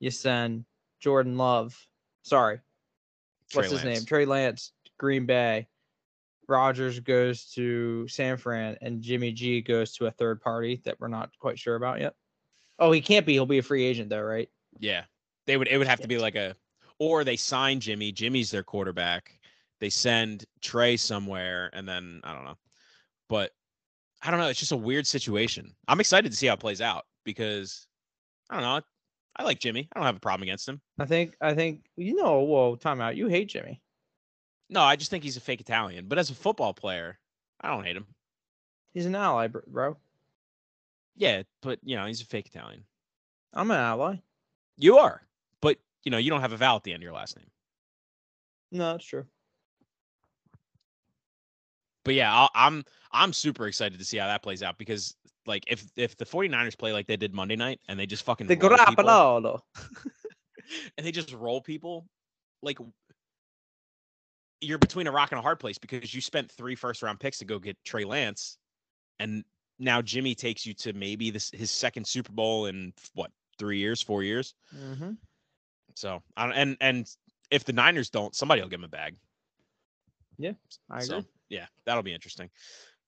You 0.00 0.10
send 0.10 0.64
Jordan 0.98 1.36
Love. 1.36 1.78
Sorry, 2.22 2.60
what's 3.52 3.68
Trey 3.68 3.76
his 3.76 3.84
name? 3.84 4.04
Trey 4.04 4.24
Lance, 4.24 4.72
Green 4.98 5.26
Bay. 5.26 5.68
Rodgers 6.48 6.98
goes 6.98 7.44
to 7.52 8.08
San 8.08 8.36
Fran, 8.36 8.76
and 8.80 9.00
Jimmy 9.00 9.30
G 9.32 9.60
goes 9.60 9.92
to 9.94 10.06
a 10.06 10.10
third 10.10 10.40
party 10.40 10.82
that 10.84 10.98
we're 10.98 11.06
not 11.08 11.30
quite 11.38 11.58
sure 11.58 11.76
about 11.76 12.00
yet. 12.00 12.16
Oh, 12.78 12.92
he 12.92 13.00
can't 13.00 13.26
be. 13.26 13.34
He'll 13.34 13.46
be 13.46 13.58
a 13.58 13.62
free 13.62 13.84
agent 13.84 14.08
though, 14.10 14.22
right? 14.22 14.48
Yeah. 14.78 15.04
They 15.46 15.56
would 15.56 15.68
it 15.68 15.78
would 15.78 15.86
have 15.86 16.00
to 16.00 16.08
be 16.08 16.18
like 16.18 16.34
a 16.34 16.56
or 16.98 17.24
they 17.24 17.36
sign 17.36 17.80
Jimmy, 17.80 18.12
Jimmy's 18.12 18.50
their 18.50 18.62
quarterback. 18.62 19.38
They 19.80 19.90
send 19.90 20.44
Trey 20.60 20.96
somewhere 20.96 21.70
and 21.72 21.88
then 21.88 22.20
I 22.24 22.32
don't 22.32 22.44
know. 22.44 22.58
But 23.28 23.50
I 24.22 24.30
don't 24.30 24.40
know, 24.40 24.48
it's 24.48 24.60
just 24.60 24.72
a 24.72 24.76
weird 24.76 25.06
situation. 25.06 25.74
I'm 25.88 26.00
excited 26.00 26.30
to 26.30 26.36
see 26.36 26.46
how 26.46 26.54
it 26.54 26.60
plays 26.60 26.80
out 26.80 27.04
because 27.24 27.86
I 28.50 28.54
don't 28.54 28.62
know. 28.62 28.80
I 29.36 29.44
like 29.44 29.58
Jimmy. 29.58 29.88
I 29.92 29.98
don't 29.98 30.06
have 30.06 30.16
a 30.16 30.20
problem 30.20 30.42
against 30.42 30.68
him. 30.68 30.80
I 30.98 31.06
think. 31.06 31.34
I 31.40 31.54
think 31.54 31.86
you 31.96 32.14
know. 32.14 32.40
Whoa, 32.40 32.76
time 32.76 33.00
out. 33.00 33.16
You 33.16 33.28
hate 33.28 33.48
Jimmy. 33.48 33.80
No, 34.68 34.82
I 34.82 34.96
just 34.96 35.10
think 35.10 35.24
he's 35.24 35.36
a 35.36 35.40
fake 35.40 35.60
Italian. 35.60 36.06
But 36.06 36.18
as 36.18 36.30
a 36.30 36.34
football 36.34 36.74
player, 36.74 37.18
I 37.60 37.68
don't 37.68 37.84
hate 37.84 37.96
him. 37.96 38.06
He's 38.92 39.06
an 39.06 39.14
ally, 39.14 39.48
bro. 39.48 39.96
Yeah, 41.16 41.42
but 41.60 41.78
you 41.82 41.96
know, 41.96 42.06
he's 42.06 42.20
a 42.22 42.26
fake 42.26 42.46
Italian. 42.46 42.84
I'm 43.52 43.70
an 43.70 43.76
ally. 43.76 44.16
You 44.78 44.98
are, 44.98 45.22
but 45.60 45.78
you 46.04 46.10
know, 46.10 46.18
you 46.18 46.30
don't 46.30 46.40
have 46.40 46.52
a 46.52 46.56
vowel 46.56 46.76
at 46.76 46.84
the 46.84 46.92
end 46.92 47.02
of 47.02 47.04
your 47.04 47.12
last 47.12 47.36
name. 47.36 47.50
No, 48.70 48.92
that's 48.92 49.04
true. 49.04 49.26
But 52.04 52.14
yeah, 52.14 52.34
I'll, 52.34 52.50
I'm 52.54 52.84
I'm 53.12 53.32
super 53.32 53.66
excited 53.66 53.98
to 53.98 54.04
see 54.04 54.16
how 54.16 54.26
that 54.26 54.42
plays 54.42 54.62
out 54.62 54.78
because 54.78 55.14
like 55.46 55.64
if 55.68 55.84
if 55.96 56.16
the 56.16 56.24
49ers 56.24 56.76
play 56.76 56.92
like 56.92 57.06
they 57.06 57.16
did 57.16 57.34
Monday 57.34 57.56
night 57.56 57.80
and 57.88 57.98
they 57.98 58.06
just 58.06 58.24
fucking 58.24 58.46
The 58.46 58.56
Grappolo. 58.56 59.60
and 60.96 61.06
they 61.06 61.12
just 61.12 61.32
roll 61.32 61.60
people, 61.60 62.06
like 62.62 62.78
you're 64.60 64.78
between 64.78 65.06
a 65.06 65.12
rock 65.12 65.32
and 65.32 65.38
a 65.38 65.42
hard 65.42 65.60
place 65.60 65.78
because 65.78 66.14
you 66.14 66.20
spent 66.20 66.50
three 66.50 66.74
first 66.74 67.02
round 67.02 67.20
picks 67.20 67.38
to 67.38 67.44
go 67.44 67.58
get 67.58 67.76
Trey 67.84 68.04
Lance, 68.04 68.58
and 69.18 69.44
now 69.82 70.00
Jimmy 70.00 70.34
takes 70.34 70.64
you 70.64 70.74
to 70.74 70.92
maybe 70.92 71.30
this 71.30 71.50
his 71.50 71.70
second 71.70 72.06
Super 72.06 72.32
Bowl 72.32 72.66
in 72.66 72.92
what 73.14 73.30
three 73.58 73.78
years, 73.78 74.00
four 74.00 74.22
years. 74.22 74.54
Mm-hmm. 74.74 75.12
So 75.94 76.22
I 76.36 76.46
don't, 76.46 76.54
and 76.56 76.76
and 76.80 77.06
if 77.50 77.64
the 77.64 77.72
Niners 77.72 78.08
don't, 78.10 78.34
somebody 78.34 78.62
will 78.62 78.68
give 78.68 78.80
him 78.80 78.84
a 78.84 78.88
bag. 78.88 79.16
Yeah, 80.38 80.52
I 80.90 81.00
agree. 81.00 81.24
Yeah, 81.48 81.66
that'll 81.84 82.02
be 82.02 82.14
interesting. 82.14 82.48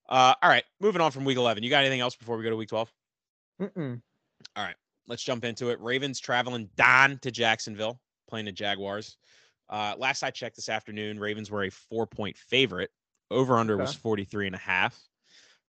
Uh, 0.09 0.35
all 0.43 0.51
right, 0.51 0.65
moving 0.81 1.01
on 1.01 1.11
from 1.11 1.25
week 1.25 1.39
11. 1.39 1.63
You 1.63 1.71
got 1.71 1.81
anything 1.81 2.01
else 2.01 2.15
before 2.15 2.37
we 2.37 2.45
go 2.45 2.51
to 2.51 2.57
week 2.57 2.69
12? 2.69 2.93
Mm-mm. 3.63 4.03
Let's 5.07 5.23
jump 5.23 5.45
into 5.45 5.71
it. 5.71 5.81
Ravens 5.81 6.19
traveling 6.19 6.69
down 6.77 7.19
to 7.23 7.31
Jacksonville, 7.31 8.01
playing 8.29 8.47
the 8.47 8.53
Jaguars. 8.53 9.17
Uh, 9.69 9.95
last 9.99 10.23
I 10.23 10.31
checked 10.31 10.57
this 10.57 10.69
afternoon, 10.69 11.19
Ravens 11.19 11.51
were 11.51 11.65
a 11.65 11.71
four 11.71 12.07
point 12.07 12.37
favorite. 12.37 12.91
Over 13.31 13.57
under 13.57 13.77
was 13.77 13.91
Okay. 13.91 13.99
43 14.01 14.47
and 14.47 14.55
a 14.55 14.59
half. 14.59 14.99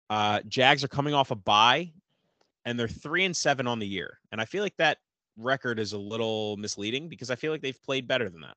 Uh, 0.10 0.42
Jags 0.48 0.84
are 0.84 0.88
coming 0.88 1.14
off 1.14 1.32
a 1.32 1.36
bye 1.36 1.92
and 2.66 2.80
they're 2.80 2.88
three 2.88 3.26
and 3.26 3.36
seven 3.36 3.68
on 3.68 3.80
the 3.80 3.88
year. 3.88 4.20
And 4.32 4.42
I 4.42 4.46
feel 4.46 4.64
like 4.64 4.76
that 4.78 4.98
record 5.38 5.80
is 5.80 5.94
a 5.94 5.98
little 5.98 6.58
misleading 6.58 7.08
because 7.08 7.30
I 7.30 7.36
feel 7.36 7.52
like 7.52 7.62
they've 7.62 7.84
played 7.84 8.08
better 8.08 8.30
than 8.30 8.42
that. 8.42 8.56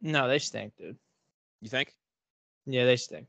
No, 0.00 0.28
they 0.28 0.38
stink, 0.38 0.76
dude. 0.76 0.96
You 1.60 1.68
think? 1.68 1.92
Yeah, 2.66 2.84
they 2.84 2.96
stink. 2.96 3.26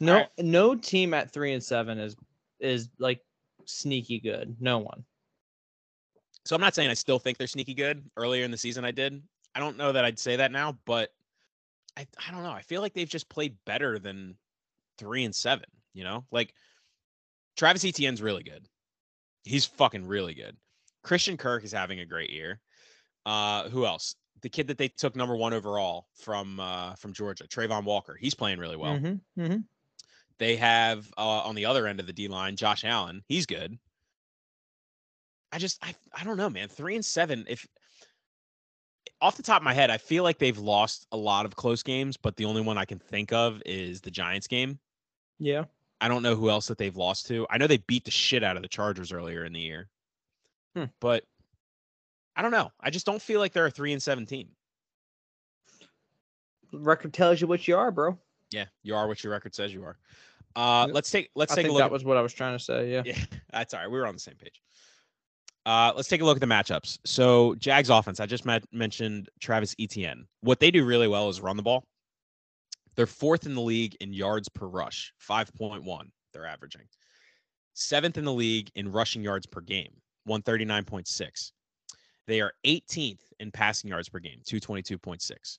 No, 0.00 0.14
right. 0.14 0.28
no 0.38 0.74
team 0.74 1.14
at 1.14 1.30
three 1.32 1.52
and 1.52 1.62
seven 1.62 1.98
is 1.98 2.16
is 2.60 2.88
like 2.98 3.20
sneaky 3.64 4.18
good. 4.20 4.56
No 4.60 4.78
one. 4.78 5.04
So 6.44 6.54
I'm 6.54 6.60
not 6.60 6.74
saying 6.74 6.90
I 6.90 6.94
still 6.94 7.18
think 7.18 7.36
they're 7.36 7.46
sneaky 7.46 7.74
good. 7.74 8.02
Earlier 8.16 8.44
in 8.44 8.50
the 8.50 8.56
season, 8.56 8.84
I 8.84 8.90
did. 8.90 9.22
I 9.54 9.60
don't 9.60 9.76
know 9.76 9.92
that 9.92 10.04
I'd 10.04 10.18
say 10.18 10.36
that 10.36 10.52
now, 10.52 10.78
but 10.84 11.12
I, 11.96 12.06
I 12.26 12.30
don't 12.30 12.42
know. 12.42 12.50
I 12.50 12.62
feel 12.62 12.80
like 12.80 12.94
they've 12.94 13.08
just 13.08 13.28
played 13.28 13.56
better 13.64 13.98
than 13.98 14.36
three 14.98 15.24
and 15.24 15.34
seven. 15.34 15.66
You 15.94 16.04
know, 16.04 16.24
like 16.30 16.52
Travis 17.56 17.84
Etienne's 17.84 18.22
really 18.22 18.42
good. 18.42 18.66
He's 19.44 19.64
fucking 19.64 20.06
really 20.06 20.34
good. 20.34 20.56
Christian 21.02 21.36
Kirk 21.36 21.64
is 21.64 21.72
having 21.72 22.00
a 22.00 22.06
great 22.06 22.30
year. 22.30 22.60
Uh, 23.24 23.68
who 23.68 23.86
else? 23.86 24.14
The 24.42 24.48
kid 24.48 24.68
that 24.68 24.78
they 24.78 24.88
took 24.88 25.16
number 25.16 25.36
one 25.36 25.52
overall 25.52 26.06
from 26.14 26.60
uh, 26.60 26.94
from 26.94 27.12
Georgia, 27.12 27.44
Travon 27.44 27.84
Walker. 27.84 28.16
He's 28.20 28.34
playing 28.34 28.58
really 28.58 28.76
well. 28.76 28.94
Mm-hmm, 28.94 29.40
mm-hmm. 29.40 29.58
They 30.38 30.56
have 30.56 31.10
uh, 31.18 31.40
on 31.40 31.54
the 31.54 31.66
other 31.66 31.86
end 31.86 31.98
of 31.98 32.06
the 32.06 32.12
D 32.12 32.28
line, 32.28 32.54
Josh 32.56 32.84
Allen. 32.84 33.22
He's 33.26 33.46
good. 33.46 33.76
I 35.50 35.58
just 35.58 35.84
I 35.84 35.94
I 36.14 36.24
don't 36.24 36.36
know, 36.36 36.50
man. 36.50 36.68
Three 36.68 36.94
and 36.94 37.04
seven. 37.04 37.44
If 37.48 37.66
off 39.20 39.36
the 39.36 39.42
top 39.42 39.60
of 39.60 39.64
my 39.64 39.74
head, 39.74 39.90
I 39.90 39.98
feel 39.98 40.22
like 40.22 40.38
they've 40.38 40.58
lost 40.58 41.06
a 41.10 41.16
lot 41.16 41.44
of 41.44 41.56
close 41.56 41.82
games, 41.82 42.16
but 42.16 42.36
the 42.36 42.44
only 42.44 42.60
one 42.60 42.78
I 42.78 42.84
can 42.84 42.98
think 42.98 43.32
of 43.32 43.60
is 43.66 44.00
the 44.00 44.10
Giants 44.10 44.46
game. 44.46 44.78
Yeah. 45.38 45.64
I 46.00 46.08
don't 46.08 46.22
know 46.22 46.36
who 46.36 46.48
else 46.50 46.68
that 46.68 46.78
they've 46.78 46.96
lost 46.96 47.26
to. 47.28 47.46
I 47.50 47.58
know 47.58 47.66
they 47.66 47.78
beat 47.78 48.04
the 48.04 48.10
shit 48.10 48.44
out 48.44 48.56
of 48.56 48.62
the 48.62 48.68
Chargers 48.68 49.12
earlier 49.12 49.44
in 49.44 49.52
the 49.52 49.60
year, 49.60 49.88
Hmm. 50.76 50.84
but 51.00 51.24
I 52.36 52.42
don't 52.42 52.52
know. 52.52 52.70
I 52.80 52.90
just 52.90 53.04
don't 53.06 53.20
feel 53.20 53.40
like 53.40 53.52
they're 53.52 53.66
a 53.66 53.70
three 53.70 53.92
and 53.92 54.02
seventeen. 54.02 54.48
Record 56.72 57.12
tells 57.14 57.40
you 57.40 57.46
what 57.46 57.66
you 57.66 57.76
are, 57.76 57.90
bro. 57.90 58.18
Yeah, 58.50 58.66
you 58.82 58.94
are 58.94 59.08
what 59.08 59.22
your 59.24 59.32
record 59.32 59.54
says 59.54 59.72
you 59.72 59.82
are. 59.84 59.96
Uh, 60.56 60.84
Yep. 60.86 60.94
let's 60.94 61.10
take 61.10 61.30
let's 61.34 61.52
I 61.52 61.56
take 61.56 61.66
a 61.66 61.68
look. 61.70 61.78
that 61.80 61.86
at- 61.86 61.90
was 61.92 62.04
what 62.04 62.16
I 62.16 62.20
was 62.20 62.32
trying 62.32 62.56
to 62.56 62.62
say. 62.62 62.92
Yeah. 62.92 63.02
Yeah, 63.04 63.18
that's 63.52 63.74
all 63.74 63.80
right. 63.80 63.90
We 63.90 63.98
were 63.98 64.06
on 64.06 64.14
the 64.14 64.20
same 64.20 64.36
page. 64.36 64.60
Uh, 65.66 65.92
let's 65.96 66.08
take 66.08 66.20
a 66.22 66.24
look 66.24 66.36
at 66.36 66.40
the 66.40 66.46
matchups. 66.46 66.98
So 67.04 67.54
Jags 67.56 67.90
offense, 67.90 68.20
I 68.20 68.26
just 68.26 68.46
met, 68.46 68.64
mentioned 68.72 69.28
Travis 69.40 69.74
Etienne. 69.78 70.26
What 70.40 70.60
they 70.60 70.70
do 70.70 70.84
really 70.84 71.08
well 71.08 71.28
is 71.28 71.40
run 71.42 71.56
the 71.58 71.62
ball. 71.62 71.84
They're 72.98 73.06
fourth 73.06 73.46
in 73.46 73.54
the 73.54 73.60
league 73.60 73.96
in 74.00 74.12
yards 74.12 74.48
per 74.48 74.66
rush, 74.66 75.14
5.1 75.24 76.10
they're 76.32 76.46
averaging. 76.46 76.82
Seventh 77.74 78.18
in 78.18 78.24
the 78.24 78.32
league 78.32 78.72
in 78.74 78.90
rushing 78.90 79.22
yards 79.22 79.46
per 79.46 79.60
game, 79.60 79.92
139.6. 80.28 81.52
They 82.26 82.40
are 82.40 82.52
18th 82.66 83.20
in 83.38 83.52
passing 83.52 83.90
yards 83.90 84.08
per 84.08 84.18
game, 84.18 84.40
222.6. 84.44 85.58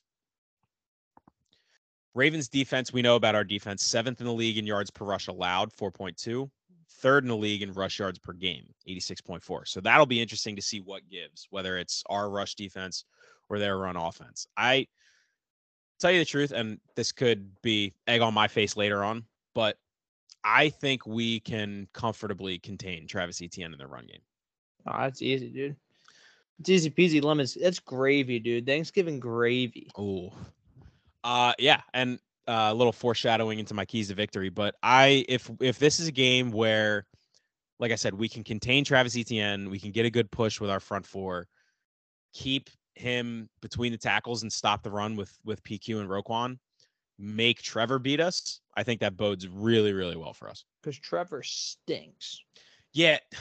Ravens 2.12 2.50
defense, 2.50 2.92
we 2.92 3.00
know 3.00 3.16
about 3.16 3.34
our 3.34 3.44
defense, 3.44 3.84
seventh 3.84 4.20
in 4.20 4.26
the 4.26 4.32
league 4.34 4.58
in 4.58 4.66
yards 4.66 4.90
per 4.90 5.06
rush 5.06 5.28
allowed, 5.28 5.72
4.2 5.72 6.50
third 7.00 7.24
in 7.24 7.28
the 7.28 7.36
league 7.36 7.62
in 7.62 7.72
rush 7.72 7.98
yards 7.98 8.18
per 8.18 8.34
game, 8.34 8.66
86.4. 8.86 9.66
So 9.66 9.80
that'll 9.80 10.04
be 10.04 10.20
interesting 10.20 10.56
to 10.56 10.62
see 10.62 10.80
what 10.80 11.08
gives, 11.08 11.46
whether 11.48 11.78
it's 11.78 12.02
our 12.10 12.28
rush 12.28 12.54
defense 12.54 13.06
or 13.48 13.58
their 13.58 13.78
run 13.78 13.96
offense. 13.96 14.46
I 14.58 14.86
tell 16.00 16.10
you 16.10 16.18
the 16.18 16.24
truth, 16.24 16.52
and 16.52 16.80
this 16.96 17.12
could 17.12 17.50
be 17.62 17.94
egg 18.06 18.20
on 18.20 18.34
my 18.34 18.48
face 18.48 18.76
later 18.76 19.04
on, 19.04 19.24
but 19.54 19.78
I 20.42 20.70
think 20.70 21.06
we 21.06 21.40
can 21.40 21.86
comfortably 21.92 22.58
contain 22.58 23.06
Travis 23.06 23.42
Etienne 23.42 23.72
in 23.72 23.78
the 23.78 23.86
run 23.86 24.06
game. 24.06 24.22
Oh, 24.86 24.98
that's 24.98 25.22
easy, 25.22 25.50
dude. 25.50 25.76
It's 26.58 26.68
easy 26.68 26.90
peasy 26.90 27.22
lemons. 27.22 27.56
That's 27.60 27.78
gravy, 27.78 28.38
dude. 28.38 28.66
Thanksgiving 28.66 29.20
gravy. 29.20 29.90
Oh, 29.96 30.32
uh, 31.24 31.52
yeah, 31.58 31.82
and 31.94 32.18
uh, 32.48 32.68
a 32.70 32.74
little 32.74 32.92
foreshadowing 32.92 33.58
into 33.58 33.74
my 33.74 33.84
keys 33.84 34.08
to 34.08 34.14
victory. 34.14 34.48
But 34.48 34.74
I, 34.82 35.24
if 35.28 35.50
if 35.60 35.78
this 35.78 36.00
is 36.00 36.08
a 36.08 36.12
game 36.12 36.50
where, 36.50 37.06
like 37.78 37.92
I 37.92 37.96
said, 37.96 38.14
we 38.14 38.28
can 38.28 38.44
contain 38.44 38.84
Travis 38.84 39.16
Etienne, 39.16 39.70
we 39.70 39.78
can 39.78 39.90
get 39.90 40.06
a 40.06 40.10
good 40.10 40.30
push 40.30 40.60
with 40.60 40.70
our 40.70 40.80
front 40.80 41.06
four, 41.06 41.48
keep 42.32 42.70
him 42.94 43.48
between 43.62 43.92
the 43.92 43.98
tackles 43.98 44.42
and 44.42 44.52
stop 44.52 44.82
the 44.82 44.90
run 44.90 45.16
with 45.16 45.36
with 45.44 45.62
PQ 45.62 46.00
and 46.00 46.08
Roquan, 46.08 46.58
make 47.18 47.62
Trevor 47.62 47.98
beat 47.98 48.20
us. 48.20 48.60
I 48.76 48.82
think 48.82 49.00
that 49.00 49.16
bodes 49.16 49.46
really 49.48 49.92
really 49.92 50.16
well 50.16 50.32
for 50.32 50.48
us. 50.48 50.64
Because 50.82 50.98
Trevor 50.98 51.42
stinks. 51.42 52.40
Yeah, 52.92 53.18
He 53.32 53.38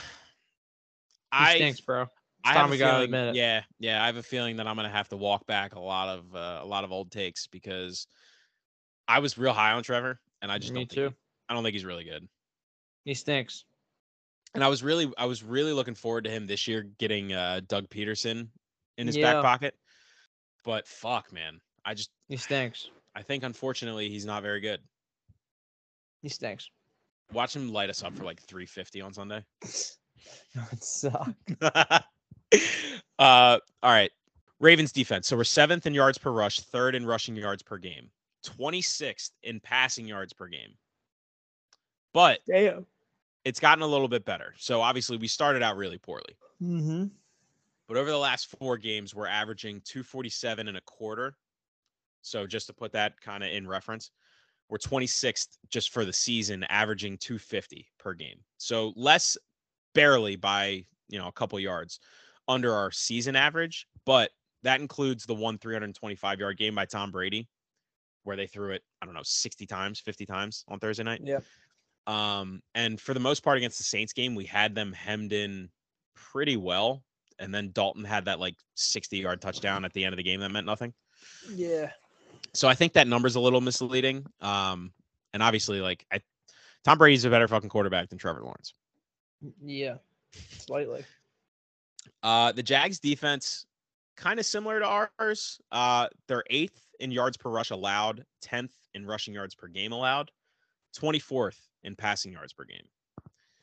I 1.31 1.55
stinks, 1.55 1.81
bro. 1.81 2.05
I 2.43 2.53
time 2.53 2.61
have 2.61 2.69
a 2.69 2.71
we 2.71 2.77
gotta 2.77 2.91
feeling, 2.93 3.05
admit 3.05 3.27
it. 3.29 3.35
yeah, 3.35 3.61
yeah. 3.79 4.01
I 4.01 4.05
have 4.05 4.17
a 4.17 4.23
feeling 4.23 4.57
that 4.57 4.67
I'm 4.67 4.75
gonna 4.75 4.89
have 4.89 5.09
to 5.09 5.17
walk 5.17 5.45
back 5.45 5.75
a 5.75 5.79
lot 5.79 6.09
of 6.09 6.35
uh, 6.35 6.59
a 6.61 6.65
lot 6.65 6.83
of 6.83 6.91
old 6.91 7.11
takes 7.11 7.47
because 7.47 8.07
I 9.07 9.19
was 9.19 9.37
real 9.37 9.53
high 9.53 9.73
on 9.73 9.83
Trevor, 9.83 10.19
and 10.41 10.51
I 10.51 10.57
just 10.57 10.73
Me 10.73 10.81
don't 10.81 10.89
think 10.89 11.11
too. 11.11 11.15
I 11.49 11.53
don't 11.53 11.63
think 11.63 11.73
he's 11.73 11.85
really 11.85 12.05
good. 12.05 12.27
He 13.05 13.13
stinks. 13.13 13.65
And 14.55 14.63
I 14.63 14.67
was 14.67 14.81
really 14.83 15.11
I 15.17 15.25
was 15.25 15.43
really 15.43 15.73
looking 15.73 15.95
forward 15.95 16.23
to 16.23 16.29
him 16.29 16.47
this 16.47 16.67
year 16.67 16.83
getting 16.97 17.33
uh, 17.33 17.61
Doug 17.67 17.89
Pederson 17.89 18.47
in 18.99 19.07
his 19.07 19.15
Yeah. 19.15 19.33
back 19.33 19.43
pocket, 19.43 19.75
but 20.63 20.87
fuck, 20.87 21.31
man, 21.31 21.59
I 21.85 21.93
just 21.93 22.11
He 22.27 22.37
stinks. 22.37 22.89
I 23.15 23.23
think 23.23 23.43
unfortunately 23.43 24.09
he's 24.09 24.25
not 24.25 24.43
very 24.43 24.59
good. 24.59 24.81
He 26.21 26.29
stinks. 26.29 26.69
Watch 27.31 27.55
him 27.55 27.71
light 27.71 27.89
us 27.89 28.03
up 28.03 28.15
for 28.15 28.23
like 28.23 28.41
350 28.41 29.01
on 29.01 29.13
Sunday. 29.13 29.43
it 29.61 30.83
sucks. 30.83 31.33
uh, 31.61 31.99
all 33.19 33.59
right. 33.83 34.11
Ravens 34.59 34.91
defense. 34.91 35.27
So 35.27 35.37
we're 35.37 35.43
seventh 35.45 35.85
in 35.85 35.93
yards 35.93 36.17
per 36.17 36.31
rush, 36.31 36.59
third 36.59 36.95
in 36.95 37.05
rushing 37.05 37.35
yards 37.35 37.63
per 37.63 37.77
game, 37.77 38.09
26th 38.45 39.31
in 39.43 39.59
passing 39.61 40.05
yards 40.05 40.33
per 40.33 40.47
game. 40.47 40.71
But 42.13 42.39
Damn. 42.45 42.85
it's 43.45 43.59
gotten 43.59 43.83
a 43.83 43.87
little 43.87 44.07
bit 44.09 44.25
better. 44.25 44.53
So 44.57 44.81
obviously 44.81 45.17
we 45.17 45.27
started 45.27 45.63
out 45.63 45.77
really 45.77 45.97
poorly. 45.97 46.35
Mm-hmm. 46.61 47.05
But 47.89 47.97
over 47.97 48.11
the 48.11 48.17
last 48.17 48.55
four 48.59 48.77
games, 48.77 49.15
we're 49.15 49.27
averaging 49.27 49.81
247 49.83 50.67
and 50.67 50.77
a 50.77 50.81
quarter. 50.81 51.35
So 52.21 52.45
just 52.45 52.67
to 52.67 52.73
put 52.73 52.91
that 52.93 53.19
kind 53.19 53.43
of 53.43 53.49
in 53.49 53.67
reference, 53.67 54.11
we're 54.69 54.77
26th 54.77 55.57
just 55.71 55.91
for 55.91 56.05
the 56.05 56.13
season, 56.13 56.63
averaging 56.65 57.17
250 57.17 57.87
per 57.97 58.13
game. 58.13 58.37
So 58.57 58.93
less 58.95 59.35
barely 59.95 60.35
by 60.35 60.85
you 61.07 61.17
know 61.17 61.27
a 61.27 61.31
couple 61.31 61.59
yards 61.59 61.99
under 62.47 62.73
our 62.73 62.91
season 62.91 63.35
average, 63.35 63.87
but 64.05 64.29
that 64.61 64.79
includes 64.79 65.25
the 65.25 65.33
one 65.33 65.57
325 65.57 66.39
yard 66.39 66.57
game 66.57 66.75
by 66.75 66.85
Tom 66.85 67.09
Brady, 67.09 67.47
where 68.23 68.35
they 68.35 68.45
threw 68.45 68.71
it, 68.71 68.83
I 69.01 69.05
don't 69.05 69.15
know, 69.15 69.23
60 69.23 69.65
times, 69.65 69.99
50 69.99 70.27
times 70.27 70.63
on 70.67 70.77
Thursday 70.77 71.03
night. 71.03 71.21
Yeah. 71.23 71.39
Um, 72.05 72.61
and 72.75 73.01
for 73.01 73.15
the 73.15 73.19
most 73.19 73.43
part 73.43 73.57
against 73.57 73.79
the 73.79 73.83
Saints 73.83 74.13
game, 74.13 74.35
we 74.35 74.45
had 74.45 74.75
them 74.75 74.93
hemmed 74.93 75.33
in 75.33 75.69
pretty 76.15 76.57
well. 76.57 77.03
And 77.39 77.53
then 77.53 77.71
Dalton 77.71 78.03
had 78.03 78.25
that 78.25 78.39
like 78.39 78.55
60 78.75 79.17
yard 79.17 79.41
touchdown 79.41 79.85
at 79.85 79.93
the 79.93 80.03
end 80.03 80.13
of 80.13 80.17
the 80.17 80.23
game 80.23 80.41
that 80.41 80.49
meant 80.51 80.65
nothing. 80.65 80.93
Yeah. 81.53 81.91
So 82.53 82.67
I 82.67 82.73
think 82.75 82.93
that 82.93 83.07
number's 83.07 83.35
a 83.35 83.39
little 83.39 83.61
misleading. 83.61 84.25
Um, 84.41 84.91
and 85.33 85.41
obviously, 85.41 85.79
like 85.81 86.05
I, 86.11 86.19
Tom 86.83 86.97
Brady's 86.97 87.25
a 87.25 87.29
better 87.29 87.47
fucking 87.47 87.69
quarterback 87.69 88.09
than 88.09 88.17
Trevor 88.17 88.41
Lawrence. 88.41 88.73
Yeah, 89.63 89.95
slightly. 90.57 91.05
Uh, 92.23 92.51
the 92.51 92.63
Jags 92.63 92.99
defense, 92.99 93.65
kind 94.17 94.39
of 94.39 94.45
similar 94.45 94.79
to 94.79 95.07
ours. 95.19 95.61
Uh, 95.71 96.07
they're 96.27 96.43
eighth 96.49 96.81
in 96.99 97.11
yards 97.11 97.37
per 97.37 97.49
rush 97.49 97.69
allowed, 97.71 98.25
tenth 98.41 98.73
in 98.93 99.05
rushing 99.05 99.33
yards 99.33 99.55
per 99.55 99.67
game 99.67 99.91
allowed, 99.93 100.31
twenty 100.93 101.19
fourth 101.19 101.59
in 101.83 101.95
passing 101.95 102.31
yards 102.33 102.51
per 102.53 102.65
game. 102.65 102.85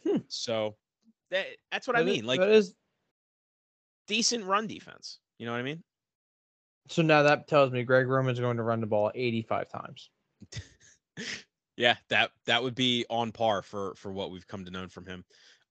Hmm. 0.06 0.18
So 0.28 0.76
that, 1.30 1.46
that's 1.72 1.86
what 1.86 1.96
I 1.96 2.02
That 2.02 2.08
is- 2.08 2.16
mean. 2.16 2.24
Like 2.26 2.40
that 2.40 2.50
is 2.50 2.74
decent 4.06 4.44
run 4.44 4.66
defense. 4.66 5.18
You 5.38 5.46
know 5.46 5.52
what 5.52 5.58
I 5.58 5.62
mean? 5.62 5.82
so. 6.88 7.02
Now 7.02 7.22
that 7.22 7.48
tells 7.48 7.72
me 7.72 7.82
Greg 7.82 8.08
Roman's 8.08 8.40
going 8.40 8.56
to 8.56 8.62
run 8.62 8.80
the 8.80 8.86
ball 8.86 9.10
85 9.14 9.68
times. 9.68 10.10
yeah, 11.76 11.96
that 12.08 12.30
that 12.46 12.62
would 12.62 12.74
be 12.74 13.04
on 13.10 13.32
par 13.32 13.62
for 13.62 13.94
for 13.96 14.12
what 14.12 14.30
we've 14.30 14.46
come 14.46 14.64
to 14.64 14.70
know 14.70 14.88
from 14.88 15.06
him. 15.06 15.24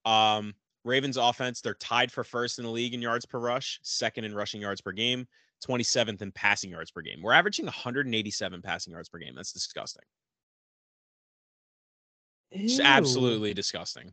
Um, 0.04 0.54
Ravens 0.84 1.16
offense, 1.16 1.60
they're 1.60 1.74
tied 1.74 2.12
for 2.12 2.22
first 2.22 2.58
in 2.58 2.64
the 2.64 2.70
league 2.70 2.94
in 2.94 3.02
yards 3.02 3.26
per 3.26 3.40
rush, 3.40 3.80
second 3.82 4.24
in 4.24 4.34
rushing 4.34 4.60
yards 4.60 4.80
per 4.80 4.92
game, 4.92 5.26
27th 5.66 6.22
in 6.22 6.30
passing 6.30 6.70
yards 6.70 6.92
per 6.92 7.02
game. 7.02 7.20
We're 7.22 7.32
averaging 7.32 7.64
187 7.64 8.62
passing 8.62 8.92
yards 8.92 9.08
per 9.08 9.18
game. 9.18 9.34
That's 9.34 9.52
disgusting. 9.52 10.04
Ew. 12.52 12.78
absolutely 12.82 13.52
disgusting. 13.52 14.12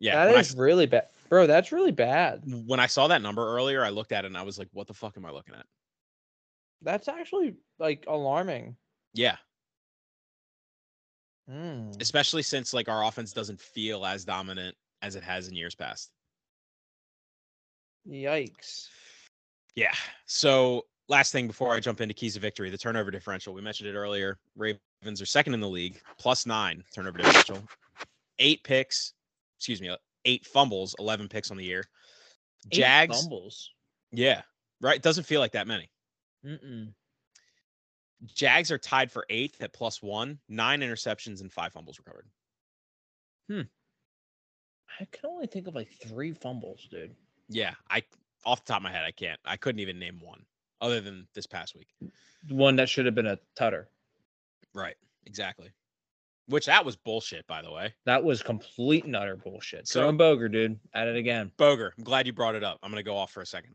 Yeah, 0.00 0.26
that 0.26 0.34
is 0.36 0.50
is 0.50 0.56
really 0.56 0.86
bad, 0.86 1.06
bro. 1.28 1.46
That's 1.46 1.72
really 1.72 1.92
bad. 1.92 2.42
When 2.66 2.80
I 2.80 2.86
saw 2.86 3.08
that 3.08 3.22
number 3.22 3.46
earlier, 3.46 3.84
I 3.84 3.90
looked 3.90 4.12
at 4.12 4.24
it 4.24 4.28
and 4.28 4.36
I 4.36 4.42
was 4.42 4.58
like, 4.58 4.68
"What 4.72 4.86
the 4.86 4.94
fuck 4.94 5.16
am 5.16 5.26
I 5.26 5.30
looking 5.30 5.54
at?" 5.54 5.66
That's 6.82 7.08
actually 7.08 7.56
like 7.78 8.04
alarming. 8.06 8.76
Yeah, 9.14 9.36
Hmm. 11.48 11.90
especially 12.00 12.42
since 12.42 12.74
like 12.74 12.88
our 12.88 13.04
offense 13.04 13.32
doesn't 13.32 13.60
feel 13.60 14.04
as 14.04 14.24
dominant 14.24 14.76
as 15.00 15.16
it 15.16 15.22
has 15.22 15.48
in 15.48 15.54
years 15.54 15.74
past. 15.74 16.10
Yikes. 18.06 18.88
Yeah. 19.74 19.94
So 20.26 20.86
last 21.08 21.32
thing 21.32 21.46
before 21.46 21.74
I 21.74 21.80
jump 21.80 22.00
into 22.00 22.14
keys 22.14 22.36
of 22.36 22.42
victory, 22.42 22.68
the 22.70 22.78
turnover 22.78 23.10
differential. 23.10 23.54
We 23.54 23.62
mentioned 23.62 23.88
it 23.88 23.94
earlier. 23.94 24.38
Ravens 24.56 25.22
are 25.22 25.26
second 25.26 25.54
in 25.54 25.60
the 25.60 25.68
league, 25.68 26.00
plus 26.18 26.44
nine 26.46 26.84
turnover 26.94 27.18
differential, 27.18 27.62
eight 28.38 28.62
picks, 28.62 29.14
excuse 29.58 29.80
me, 29.80 29.94
eight 30.28 30.46
fumbles, 30.46 30.94
eleven 30.98 31.28
picks 31.28 31.50
on 31.50 31.56
the 31.56 31.64
year. 31.64 31.84
Eight 32.66 32.76
Jags, 32.76 33.20
fumbles. 33.20 33.72
yeah, 34.12 34.42
right. 34.80 35.02
Doesn't 35.02 35.24
feel 35.24 35.40
like 35.40 35.52
that 35.52 35.66
many. 35.66 35.90
Mm-mm. 36.44 36.92
Jags 38.26 38.70
are 38.70 38.78
tied 38.78 39.10
for 39.10 39.24
eighth 39.30 39.62
at 39.62 39.72
plus 39.72 40.02
one, 40.02 40.38
nine 40.48 40.80
interceptions 40.80 41.40
and 41.40 41.52
five 41.52 41.72
fumbles 41.72 41.98
recovered. 41.98 42.26
Hmm. 43.48 43.62
I 45.00 45.04
can 45.12 45.30
only 45.30 45.46
think 45.46 45.68
of 45.68 45.74
like 45.74 45.88
three 46.06 46.32
fumbles, 46.32 46.86
dude. 46.90 47.14
Yeah, 47.48 47.74
I 47.90 48.02
off 48.44 48.64
the 48.64 48.72
top 48.72 48.80
of 48.80 48.82
my 48.84 48.92
head, 48.92 49.04
I 49.04 49.12
can't. 49.12 49.40
I 49.44 49.56
couldn't 49.56 49.80
even 49.80 49.98
name 49.98 50.18
one 50.22 50.42
other 50.80 51.00
than 51.00 51.26
this 51.34 51.46
past 51.46 51.74
week. 51.74 51.88
One 52.50 52.76
that 52.76 52.88
should 52.88 53.06
have 53.06 53.14
been 53.14 53.26
a 53.26 53.38
tutter. 53.56 53.88
Right. 54.74 54.96
Exactly. 55.26 55.70
Which 56.48 56.66
that 56.66 56.84
was 56.84 56.96
bullshit, 56.96 57.46
by 57.46 57.60
the 57.62 57.70
way. 57.70 57.94
That 58.06 58.24
was 58.24 58.42
complete 58.42 59.04
and 59.04 59.14
utter 59.14 59.36
bullshit. 59.36 59.86
So- 59.86 60.00
So 60.10 60.12
Boger, 60.12 60.48
dude, 60.48 60.80
at 60.94 61.06
it 61.06 61.14
again. 61.16 61.52
Boger, 61.58 61.92
I'm 61.96 62.04
glad 62.04 62.26
you 62.26 62.32
brought 62.32 62.54
it 62.54 62.64
up. 62.64 62.78
I'm 62.82 62.90
going 62.90 63.02
to 63.02 63.08
go 63.08 63.16
off 63.16 63.30
for 63.32 63.42
a 63.42 63.46
second. 63.46 63.74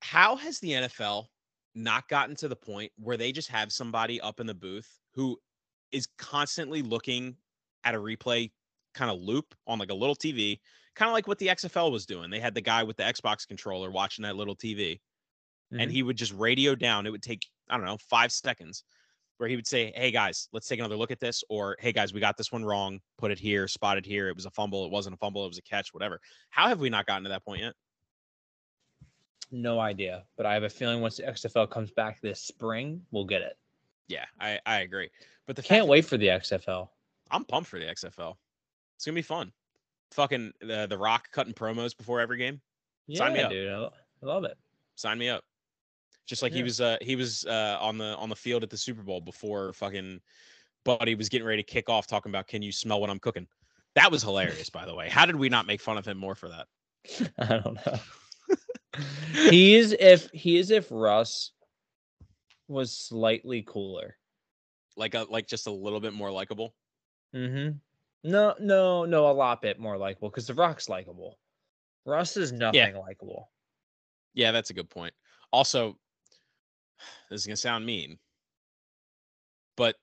How 0.00 0.36
has 0.36 0.58
the 0.60 0.70
NFL 0.72 1.26
not 1.74 2.08
gotten 2.08 2.36
to 2.36 2.48
the 2.48 2.56
point 2.56 2.92
where 2.96 3.16
they 3.16 3.32
just 3.32 3.48
have 3.48 3.72
somebody 3.72 4.20
up 4.20 4.40
in 4.40 4.46
the 4.46 4.54
booth 4.54 4.88
who 5.14 5.38
is 5.90 6.06
constantly 6.18 6.82
looking 6.82 7.36
at 7.84 7.94
a 7.94 7.98
replay 7.98 8.50
kind 8.94 9.10
of 9.10 9.20
loop 9.20 9.54
on 9.66 9.78
like 9.78 9.90
a 9.90 9.94
little 9.94 10.14
TV, 10.16 10.60
kind 10.94 11.08
of 11.08 11.12
like 11.14 11.26
what 11.26 11.38
the 11.38 11.48
XFL 11.48 11.90
was 11.90 12.06
doing? 12.06 12.30
They 12.30 12.40
had 12.40 12.54
the 12.54 12.60
guy 12.60 12.82
with 12.82 12.96
the 12.96 13.02
Xbox 13.04 13.46
controller 13.46 13.90
watching 13.90 14.22
that 14.24 14.36
little 14.36 14.54
TV 14.56 15.00
and 15.72 15.90
Mhm. 15.90 15.94
he 15.94 16.02
would 16.02 16.16
just 16.18 16.32
radio 16.34 16.74
down. 16.74 17.06
It 17.06 17.10
would 17.10 17.22
take, 17.22 17.46
I 17.70 17.76
don't 17.76 17.86
know, 17.86 17.96
five 18.08 18.30
seconds 18.30 18.84
where 19.38 19.48
he 19.48 19.56
would 19.56 19.66
say, 19.66 19.92
Hey 19.96 20.10
guys, 20.10 20.48
let's 20.52 20.68
take 20.68 20.78
another 20.78 20.96
look 20.96 21.10
at 21.10 21.20
this. 21.20 21.42
Or, 21.48 21.76
Hey 21.80 21.92
guys, 21.92 22.12
we 22.12 22.20
got 22.20 22.36
this 22.36 22.52
one 22.52 22.64
wrong. 22.64 23.00
Put 23.18 23.30
it 23.30 23.38
here, 23.38 23.66
spot 23.68 23.98
it 23.98 24.06
here. 24.06 24.28
It 24.28 24.36
was 24.36 24.46
a 24.46 24.50
fumble. 24.50 24.84
It 24.84 24.90
wasn't 24.90 25.14
a 25.14 25.18
fumble. 25.18 25.44
It 25.44 25.48
was 25.48 25.58
a 25.58 25.62
catch, 25.62 25.92
whatever. 25.94 26.20
How 26.50 26.68
have 26.68 26.80
we 26.80 26.90
not 26.90 27.06
gotten 27.06 27.24
to 27.24 27.30
that 27.30 27.44
point 27.44 27.62
yet? 27.62 27.74
No 29.50 29.80
idea, 29.80 30.24
but 30.36 30.46
I 30.46 30.54
have 30.54 30.62
a 30.62 30.70
feeling 30.70 31.00
once 31.02 31.18
the 31.18 31.24
XFL 31.24 31.70
comes 31.70 31.90
back 31.90 32.20
this 32.22 32.40
spring, 32.40 33.02
we'll 33.10 33.26
get 33.26 33.42
it. 33.42 33.58
Yeah, 34.08 34.24
I, 34.40 34.58
I 34.64 34.80
agree. 34.80 35.10
But 35.46 35.56
the 35.56 35.62
Can't 35.62 35.86
wait 35.86 36.06
for 36.06 36.16
the 36.16 36.28
XFL. 36.28 36.88
I'm 37.30 37.44
pumped 37.44 37.68
for 37.68 37.78
the 37.78 37.84
XFL. 37.84 38.36
It's 38.96 39.04
gonna 39.04 39.14
be 39.14 39.22
fun. 39.22 39.52
Fucking 40.12 40.52
the 40.60 40.86
the 40.88 40.96
Rock 40.96 41.30
cutting 41.32 41.52
promos 41.54 41.96
before 41.96 42.20
every 42.20 42.38
game. 42.38 42.60
Yeah, 43.08 43.18
Sign 43.18 43.32
me 43.34 43.40
up. 43.40 43.50
dude. 43.50 43.72
I 43.72 44.26
love 44.26 44.44
it. 44.44 44.56
Sign 44.94 45.18
me 45.18 45.28
up. 45.28 45.44
Just 46.26 46.42
like 46.42 46.52
he 46.52 46.62
was 46.62 46.80
uh 46.80 46.96
he 47.00 47.16
was 47.16 47.44
uh 47.46 47.78
on 47.80 47.98
the 47.98 48.16
on 48.16 48.28
the 48.28 48.36
field 48.36 48.62
at 48.62 48.70
the 48.70 48.76
Super 48.76 49.02
Bowl 49.02 49.20
before 49.20 49.72
fucking 49.72 50.20
Buddy 50.84 51.14
was 51.14 51.28
getting 51.28 51.46
ready 51.46 51.62
to 51.62 51.68
kick 51.68 51.88
off 51.88 52.06
talking 52.06 52.30
about 52.30 52.46
can 52.46 52.62
you 52.62 52.72
smell 52.72 53.00
what 53.00 53.10
I'm 53.10 53.18
cooking? 53.18 53.46
That 53.94 54.10
was 54.10 54.22
hilarious, 54.22 54.70
by 54.70 54.86
the 54.86 54.94
way. 54.94 55.08
How 55.08 55.26
did 55.26 55.36
we 55.36 55.48
not 55.48 55.66
make 55.66 55.80
fun 55.80 55.98
of 55.98 56.06
him 56.06 56.18
more 56.18 56.34
for 56.34 56.48
that? 56.48 56.66
I 57.38 57.58
don't 57.58 57.74
know. 57.86 57.98
he 59.50 59.74
is 59.74 59.94
if 59.98 60.30
he 60.32 60.56
is 60.56 60.70
if 60.70 60.88
Russ 60.90 61.52
was 62.68 62.96
slightly 62.96 63.62
cooler. 63.66 64.16
Like 64.96 65.14
a 65.14 65.26
like 65.28 65.46
just 65.46 65.66
a 65.66 65.72
little 65.72 66.00
bit 66.00 66.12
more 66.12 66.30
likable. 66.30 66.74
Mm-hmm. 67.34 67.78
No, 68.24 68.54
no, 68.60 69.04
no, 69.04 69.30
a 69.30 69.32
lot 69.32 69.62
bit 69.62 69.80
more 69.80 69.96
likable 69.96 70.30
because 70.30 70.46
the 70.46 70.54
Rock's 70.54 70.88
likable. 70.88 71.38
Russ 72.04 72.36
is 72.36 72.52
nothing 72.52 72.96
likable. 72.96 73.50
Yeah, 74.34 74.52
that's 74.52 74.70
a 74.70 74.74
good 74.74 74.88
point. 74.88 75.14
Also, 75.52 75.98
this 77.30 77.40
is 77.40 77.46
gonna 77.46 77.56
sound 77.56 77.86
mean, 77.86 78.18
but 79.76 79.96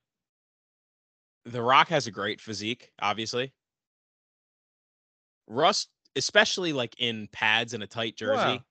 The 1.44 1.62
Rock 1.62 1.88
has 1.88 2.06
a 2.06 2.10
great 2.10 2.40
physique, 2.40 2.90
obviously. 3.00 3.52
Russ, 5.46 5.88
especially 6.16 6.72
like 6.72 6.94
in 6.98 7.28
pads 7.32 7.74
and 7.74 7.82
a 7.82 7.86
tight 7.86 8.16
jersey, 8.16 8.62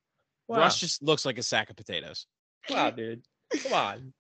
Wow. 0.48 0.58
Russ 0.58 0.80
just 0.80 1.04
looks 1.04 1.26
like 1.26 1.38
a 1.38 1.44
sack 1.44 1.70
of 1.70 1.76
potatoes. 1.76 2.26
wow, 2.72 2.90
dude. 2.90 3.22
Come 3.64 3.74
on. 3.74 4.14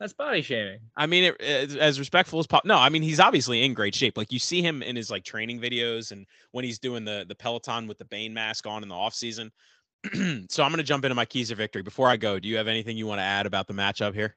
That's 0.00 0.12
body 0.14 0.42
shaming. 0.42 0.80
I 0.96 1.06
mean, 1.06 1.24
it, 1.24 1.40
as, 1.40 1.76
as 1.76 1.98
respectful 2.00 2.40
as 2.40 2.46
pop. 2.46 2.64
No, 2.64 2.76
I 2.76 2.88
mean 2.88 3.02
he's 3.02 3.20
obviously 3.20 3.62
in 3.62 3.74
great 3.74 3.94
shape. 3.94 4.16
Like 4.16 4.32
you 4.32 4.38
see 4.40 4.62
him 4.62 4.82
in 4.82 4.96
his 4.96 5.10
like 5.10 5.24
training 5.24 5.60
videos 5.60 6.10
and 6.10 6.26
when 6.52 6.64
he's 6.64 6.78
doing 6.80 7.04
the 7.04 7.24
the 7.28 7.34
Peloton 7.36 7.86
with 7.86 7.98
the 7.98 8.04
Bane 8.06 8.34
mask 8.34 8.66
on 8.66 8.82
in 8.82 8.88
the 8.88 8.94
off 8.96 9.14
season. 9.14 9.52
so 10.48 10.62
I'm 10.62 10.70
gonna 10.70 10.82
jump 10.82 11.04
into 11.04 11.14
my 11.14 11.24
keys 11.24 11.50
of 11.50 11.58
victory. 11.58 11.82
Before 11.82 12.08
I 12.08 12.16
go, 12.16 12.38
do 12.38 12.48
you 12.48 12.56
have 12.56 12.68
anything 12.68 12.96
you 12.96 13.06
want 13.06 13.18
to 13.18 13.24
add 13.24 13.46
about 13.46 13.66
the 13.66 13.74
matchup 13.74 14.14
here? 14.14 14.36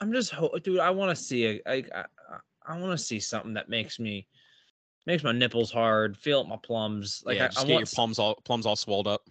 I'm 0.00 0.12
just, 0.12 0.32
ho- 0.32 0.56
dude. 0.62 0.80
I 0.80 0.90
want 0.90 1.16
to 1.16 1.22
see 1.22 1.46
a, 1.46 1.60
I, 1.66 1.84
I, 1.94 2.04
I 2.66 2.78
want 2.78 2.98
to 2.98 3.02
see 3.04 3.20
something 3.20 3.54
that 3.54 3.68
makes 3.68 4.00
me, 4.00 4.26
makes 5.06 5.22
my 5.22 5.30
nipples 5.32 5.70
hard, 5.70 6.16
feel 6.16 6.40
up 6.40 6.48
my 6.48 6.58
plums. 6.62 7.22
Like 7.24 7.36
yeah, 7.38 7.44
I, 7.44 7.48
just 7.48 7.58
I 7.60 7.62
get 7.64 7.72
want 7.74 7.80
your 7.88 7.94
plums 7.94 8.18
all 8.18 8.34
plums 8.44 8.66
all 8.66 8.76
swolled 8.76 9.06
up. 9.06 9.22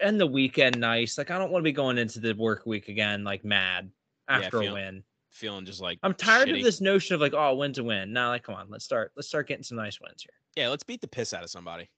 end 0.00 0.20
the 0.20 0.26
weekend 0.26 0.78
nice. 0.78 1.18
Like 1.18 1.30
I 1.30 1.38
don't 1.38 1.50
want 1.50 1.62
to 1.62 1.64
be 1.64 1.72
going 1.72 1.98
into 1.98 2.20
the 2.20 2.34
work 2.34 2.66
week 2.66 2.88
again 2.88 3.24
like 3.24 3.44
mad 3.44 3.90
Yeah, 4.28 4.36
after 4.38 4.60
feel- 4.60 4.70
a 4.70 4.74
win. 4.74 5.02
Feeling 5.30 5.64
just 5.64 5.80
like 5.80 5.98
I'm 6.02 6.12
tired 6.12 6.48
shitty. 6.48 6.58
of 6.58 6.62
this 6.64 6.82
notion 6.82 7.14
of 7.14 7.22
like, 7.22 7.32
oh, 7.34 7.54
win 7.54 7.72
to 7.72 7.82
win. 7.82 8.12
Now, 8.12 8.28
like, 8.28 8.42
come 8.42 8.54
on, 8.54 8.66
let's 8.68 8.84
start. 8.84 9.12
Let's 9.16 9.28
start 9.28 9.48
getting 9.48 9.62
some 9.64 9.78
nice 9.78 9.98
wins 9.98 10.22
here. 10.22 10.34
Yeah, 10.62 10.68
let's 10.68 10.84
beat 10.84 11.00
the 11.00 11.08
piss 11.08 11.32
out 11.32 11.42
of 11.42 11.48
somebody. 11.48 11.88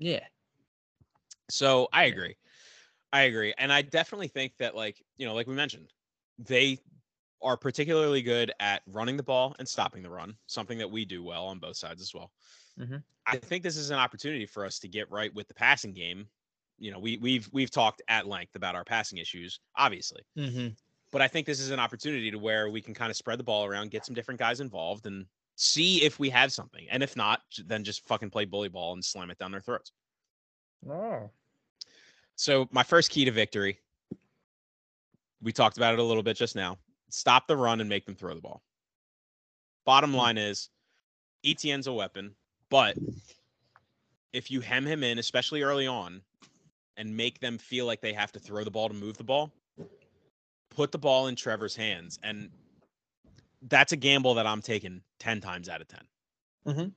Yeah. 0.00 0.24
So 1.50 1.88
I 1.92 2.04
agree. 2.04 2.36
I 3.12 3.22
agree. 3.22 3.54
And 3.58 3.72
I 3.72 3.82
definitely 3.82 4.28
think 4.28 4.56
that, 4.58 4.74
like, 4.74 5.02
you 5.16 5.26
know, 5.26 5.34
like 5.34 5.46
we 5.46 5.54
mentioned, 5.54 5.92
they 6.38 6.78
are 7.42 7.56
particularly 7.56 8.22
good 8.22 8.52
at 8.60 8.82
running 8.86 9.16
the 9.16 9.22
ball 9.22 9.54
and 9.58 9.68
stopping 9.68 10.02
the 10.02 10.10
run, 10.10 10.36
something 10.46 10.78
that 10.78 10.90
we 10.90 11.04
do 11.04 11.22
well 11.22 11.46
on 11.46 11.58
both 11.58 11.76
sides 11.76 12.02
as 12.02 12.14
well. 12.14 12.30
Mhm. 12.78 13.02
I 13.26 13.36
think 13.36 13.62
this 13.62 13.76
is 13.76 13.90
an 13.90 13.98
opportunity 13.98 14.46
for 14.46 14.64
us 14.64 14.78
to 14.80 14.88
get 14.88 15.10
right 15.10 15.32
with 15.34 15.48
the 15.48 15.54
passing 15.54 15.92
game. 15.92 16.28
You 16.78 16.90
know, 16.90 16.98
we 16.98 17.18
we've 17.18 17.48
we've 17.52 17.70
talked 17.70 18.02
at 18.08 18.26
length 18.26 18.56
about 18.56 18.74
our 18.74 18.84
passing 18.84 19.18
issues, 19.18 19.60
obviously. 19.76 20.22
Mm-hmm. 20.36 20.68
But 21.12 21.22
I 21.22 21.28
think 21.28 21.46
this 21.46 21.60
is 21.60 21.70
an 21.70 21.80
opportunity 21.80 22.30
to 22.30 22.38
where 22.38 22.70
we 22.70 22.80
can 22.80 22.94
kind 22.94 23.10
of 23.10 23.16
spread 23.16 23.38
the 23.38 23.44
ball 23.44 23.64
around, 23.64 23.90
get 23.90 24.06
some 24.06 24.14
different 24.14 24.38
guys 24.38 24.60
involved, 24.60 25.06
and 25.06 25.26
see 25.56 26.02
if 26.04 26.18
we 26.18 26.30
have 26.30 26.52
something. 26.52 26.86
And 26.90 27.02
if 27.02 27.16
not, 27.16 27.42
then 27.66 27.84
just 27.84 28.06
fucking 28.06 28.30
play 28.30 28.44
bully 28.44 28.68
ball 28.68 28.92
and 28.92 29.04
slam 29.04 29.30
it 29.30 29.38
down 29.38 29.50
their 29.50 29.60
throats. 29.60 29.92
Oh. 30.88 31.30
So 32.40 32.66
my 32.70 32.82
first 32.82 33.10
key 33.10 33.26
to 33.26 33.30
victory, 33.30 33.78
we 35.42 35.52
talked 35.52 35.76
about 35.76 35.92
it 35.92 35.98
a 35.98 36.02
little 36.02 36.22
bit 36.22 36.38
just 36.38 36.56
now. 36.56 36.78
Stop 37.10 37.46
the 37.46 37.54
run 37.54 37.80
and 37.80 37.88
make 37.88 38.06
them 38.06 38.14
throw 38.14 38.34
the 38.34 38.40
ball. 38.40 38.62
Bottom 39.84 40.14
line 40.14 40.38
is 40.38 40.70
ETN's 41.44 41.86
a 41.86 41.92
weapon, 41.92 42.34
but 42.70 42.96
if 44.32 44.50
you 44.50 44.62
hem 44.62 44.86
him 44.86 45.04
in, 45.04 45.18
especially 45.18 45.60
early 45.60 45.86
on, 45.86 46.22
and 46.96 47.14
make 47.14 47.40
them 47.40 47.58
feel 47.58 47.84
like 47.84 48.00
they 48.00 48.14
have 48.14 48.32
to 48.32 48.38
throw 48.38 48.64
the 48.64 48.70
ball 48.70 48.88
to 48.88 48.94
move 48.94 49.18
the 49.18 49.24
ball, 49.24 49.52
put 50.70 50.92
the 50.92 50.98
ball 50.98 51.26
in 51.26 51.36
Trevor's 51.36 51.76
hands. 51.76 52.18
And 52.22 52.48
that's 53.68 53.92
a 53.92 53.96
gamble 53.96 54.32
that 54.36 54.46
I'm 54.46 54.62
taking 54.62 55.02
10 55.18 55.42
times 55.42 55.68
out 55.68 55.82
of 55.82 55.88
10. 55.88 56.00
Mhm. 56.68 56.92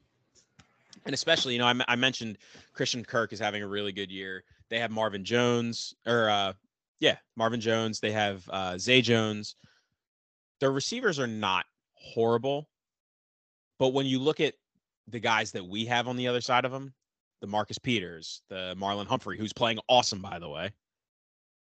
And 1.06 1.14
especially, 1.14 1.52
you 1.52 1.60
know, 1.60 1.84
I 1.86 1.98
mentioned 1.98 2.38
Christian 2.72 3.04
Kirk 3.04 3.34
is 3.34 3.40
having 3.40 3.62
a 3.62 3.68
really 3.68 3.92
good 3.92 4.10
year. 4.10 4.46
They 4.74 4.80
have 4.80 4.90
Marvin 4.90 5.24
Jones, 5.24 5.94
or 6.08 6.32
uh, 6.32 6.54
yeah, 7.00 7.18
Marvin 7.36 7.62
Jones. 7.62 8.00
They 8.00 8.12
have 8.12 8.44
uh, 8.50 8.76
Zay 8.80 9.04
Jones. 9.04 9.56
Their 10.60 10.72
receivers 10.72 11.20
are 11.20 11.28
not 11.28 11.66
horrible, 11.94 12.68
but 13.78 13.90
when 13.90 14.08
you 14.08 14.18
look 14.18 14.40
at 14.40 14.56
the 15.08 15.20
guys 15.20 15.52
that 15.52 15.64
we 15.64 15.86
have 15.86 16.08
on 16.08 16.16
the 16.16 16.28
other 16.28 16.42
side 16.42 16.66
of 16.66 16.72
them, 16.72 16.92
the 17.40 17.46
Marcus 17.46 17.78
Peters, 17.78 18.42
the 18.50 18.74
Marlon 18.76 19.06
Humphrey, 19.06 19.38
who's 19.38 19.54
playing 19.54 19.78
awesome, 19.90 20.24
by 20.24 20.40
the 20.40 20.50
way. 20.50 20.72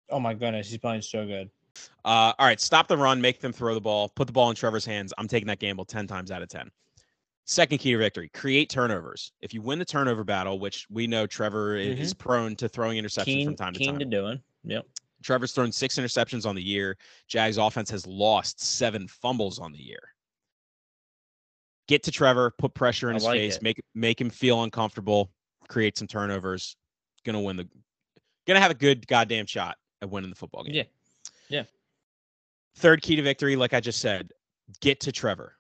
Oh 0.09 0.21
my 0.21 0.33
goodness, 0.33 0.71
he's 0.71 0.79
playing 0.79 1.03
so 1.03 1.27
good. 1.27 1.51
Uh, 2.05 2.33
all 2.39 2.47
right, 2.47 2.61
stop 2.61 2.87
the 2.87 2.97
run, 2.97 3.21
make 3.21 3.41
them 3.41 3.53
throw 3.53 3.75
the 3.75 3.81
ball, 3.81 4.11
put 4.11 4.29
the 4.29 4.33
ball 4.33 4.49
in 4.49 4.55
Trevor's 4.55 4.87
hands. 4.87 5.13
I'm 5.19 5.27
taking 5.27 5.49
that 5.49 5.59
gamble 5.59 5.87
10 5.87 6.07
times 6.07 6.31
out 6.31 6.41
of 6.41 6.51
10. 6.51 6.71
Second 7.45 7.79
key 7.79 7.93
to 7.93 7.99
victory 7.99 8.31
create 8.33 8.71
turnovers. 8.71 9.33
If 9.41 9.53
you 9.53 9.63
win 9.63 9.79
the 9.79 9.85
turnover 9.85 10.25
battle, 10.25 10.59
which 10.59 10.87
we 10.91 11.07
know 11.07 11.27
Trevor 11.27 11.77
i- 11.77 11.81
is 11.81 12.15
mm-hmm. 12.15 12.19
prone 12.19 12.57
to 12.57 12.69
throwing 12.69 13.03
interceptions 13.03 13.25
Keen, 13.25 13.47
from 13.47 13.57
time 13.57 13.73
to 13.73 13.79
keen 13.79 13.91
time, 13.91 13.99
to 13.99 14.05
doing. 14.05 14.41
Yep. 14.65 14.87
Trevor's 15.23 15.53
thrown 15.53 15.73
six 15.73 15.99
interceptions 15.99 16.47
on 16.47 16.55
the 16.55 16.63
year. 16.63 16.97
Jags 17.29 17.57
offense 17.57 17.91
has 17.91 18.07
lost 18.07 18.61
seven 18.61 19.09
fumbles 19.09 19.59
on 19.59 19.73
the 19.73 19.83
year. 19.83 20.01
Get 21.89 22.03
to 22.05 22.11
Trevor, 22.11 22.53
put 22.59 22.75
pressure 22.75 23.09
in 23.09 23.15
I 23.15 23.17
his 23.17 23.25
like 23.25 23.39
face, 23.39 23.57
it. 23.57 23.63
make 23.63 23.83
make 23.95 24.21
him 24.21 24.31
feel 24.31 24.63
uncomfortable, 24.63 25.31
create 25.69 25.99
some 25.99 26.07
turnovers. 26.07 26.77
Gonna 27.25 27.41
win 27.41 27.57
the 27.57 27.69
gonna 28.47 28.61
have 28.61 28.71
a 28.71 28.75
good 28.75 29.07
goddamn 29.07 29.47
shot 29.47 29.77
at 30.01 30.11
winning 30.11 30.31
the 30.31 30.37
football 30.37 30.65
game. 30.65 30.75
Yeah. 30.75 30.83
Yeah. 31.49 31.63
Third 32.77 33.03
key 33.03 33.17
to 33.17 33.23
victory, 33.23 33.57
like 33.57 33.75
I 33.75 33.81
just 33.81 34.01
said, 34.01 34.33
get 34.81 35.01
to 35.01 35.13
Trevor. 35.13 35.57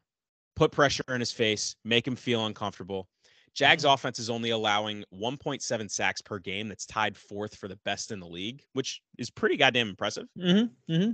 Put 0.55 0.73
pressure 0.73 1.05
in 1.09 1.21
his 1.21 1.33
face, 1.33 1.77
make 1.85 2.07
him 2.07 2.17
feel 2.17 2.47
uncomfortable. 2.47 3.09
Jags 3.55 3.85
Mm-hmm. 3.85 3.93
offense 3.95 4.19
is 4.19 4.31
only 4.31 4.51
allowing 4.51 5.05
1.7 5.15 5.91
sacks 5.91 6.23
per 6.23 6.39
game. 6.39 6.69
That's 6.69 6.87
tied 6.87 7.17
fourth 7.17 7.55
for 7.57 7.69
the 7.69 7.77
best 7.85 8.11
in 8.13 8.21
the 8.21 8.27
league, 8.27 8.63
which 8.73 9.03
is 9.19 9.31
pretty 9.31 9.57
goddamn 9.57 9.89
impressive. 9.89 10.27
Mm-hmm. 10.39 10.93
Mm-hmm. 10.93 11.13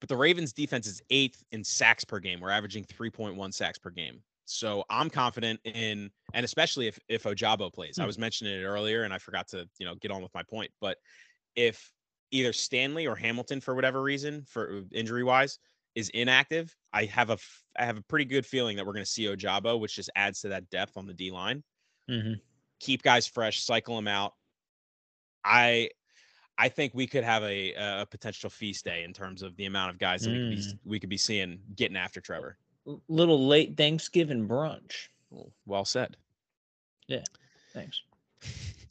But 0.00 0.08
the 0.08 0.16
Ravens 0.16 0.52
defense 0.52 0.86
is 0.86 1.02
eighth 1.10 1.42
in 1.52 1.64
sacks 1.64 2.04
per 2.04 2.18
game. 2.20 2.40
We're 2.40 2.50
averaging 2.50 2.84
3.1 2.84 3.52
sacks 3.52 3.78
per 3.78 3.90
game. 3.90 4.22
So 4.44 4.84
I'm 4.88 5.10
confident 5.10 5.60
in, 5.64 6.10
and 6.32 6.44
especially 6.44 6.86
if 6.86 6.98
if 7.08 7.24
Ojabo 7.24 7.72
plays. 7.72 7.98
I 7.98 8.02
Hmm. 8.02 8.06
was 8.06 8.18
mentioning 8.18 8.58
it 8.60 8.64
earlier, 8.64 9.02
and 9.02 9.12
I 9.12 9.18
forgot 9.18 9.46
to 9.48 9.68
you 9.78 9.84
know 9.86 9.94
get 9.96 10.10
on 10.10 10.22
with 10.22 10.32
my 10.34 10.42
point. 10.42 10.70
But 10.80 10.96
if 11.54 11.92
either 12.30 12.52
Stanley 12.52 13.06
or 13.06 13.14
Hamilton, 13.14 13.60
for 13.60 13.74
whatever 13.74 14.00
reason, 14.02 14.44
for 14.48 14.82
injury 14.92 15.22
wise, 15.24 15.58
is 15.98 16.10
inactive, 16.10 16.74
I 16.92 17.06
have 17.06 17.30
a 17.30 17.34
f- 17.34 17.64
I 17.76 17.84
have 17.84 17.96
a 17.96 18.02
pretty 18.02 18.24
good 18.24 18.46
feeling 18.46 18.76
that 18.76 18.86
we're 18.86 18.92
going 18.92 19.04
to 19.04 19.10
see 19.10 19.24
Ojabo, 19.24 19.80
which 19.80 19.96
just 19.96 20.10
adds 20.14 20.40
to 20.42 20.48
that 20.48 20.70
depth 20.70 20.96
on 20.96 21.06
the 21.06 21.12
D 21.12 21.32
line. 21.32 21.64
Mm-hmm. 22.08 22.34
Keep 22.78 23.02
guys 23.02 23.26
fresh, 23.26 23.62
cycle 23.64 23.96
them 23.96 24.06
out. 24.06 24.34
I 25.44 25.90
I 26.56 26.68
think 26.68 26.94
we 26.94 27.08
could 27.08 27.24
have 27.24 27.42
a 27.42 27.74
a 27.74 28.06
potential 28.08 28.48
feast 28.48 28.84
day 28.84 29.02
in 29.02 29.12
terms 29.12 29.42
of 29.42 29.56
the 29.56 29.66
amount 29.66 29.90
of 29.90 29.98
guys 29.98 30.22
that 30.22 30.30
we 30.30 30.38
could 30.38 30.56
be 30.56 30.78
we 30.84 31.00
could 31.00 31.10
be 31.10 31.16
seeing 31.16 31.58
getting 31.74 31.96
after 31.96 32.20
Trevor. 32.20 32.56
Little 33.08 33.46
late 33.46 33.76
Thanksgiving 33.76 34.48
brunch. 34.48 35.08
Well, 35.66 35.84
said. 35.84 36.16
Yeah. 37.08 37.24
Thanks. 37.74 38.02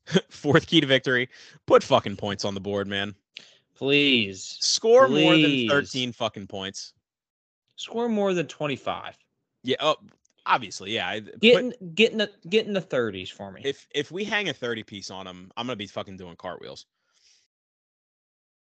Fourth 0.30 0.68
key 0.68 0.82
to 0.82 0.88
victory: 0.88 1.30
put 1.66 1.84
fucking 1.84 2.18
points 2.18 2.44
on 2.44 2.54
the 2.54 2.60
board, 2.60 2.88
man. 2.88 3.16
Please 3.76 4.58
Score 4.60 5.08
more 5.08 5.38
than 5.38 5.70
thirteen 5.70 6.12
fucking 6.12 6.48
points. 6.48 6.94
Score 7.78 8.10
more 8.10 8.34
than 8.34 8.48
twenty-five. 8.48 9.18
Yeah. 9.64 9.78
Oh, 9.80 9.96
obviously, 10.46 10.92
yeah. 10.94 11.08
I- 11.08 11.22
put- 11.22 11.40
Get 11.96 12.12
in, 12.12 12.18
the 12.18 12.32
get 12.50 12.68
in 12.68 12.74
the 12.74 12.82
thirties 12.82 13.30
for 13.30 13.52
me. 13.52 13.62
if 13.64 13.88
if 13.96 14.12
we 14.12 14.24
hang 14.26 14.50
a 14.50 14.54
thirty 14.54 14.84
piece 14.84 15.10
on 15.10 15.26
them, 15.26 15.52
I'm 15.56 15.66
gonna 15.68 15.78
be 15.78 15.88
fucking 15.88 16.18
doing 16.18 16.36
cartwheels. 16.36 16.86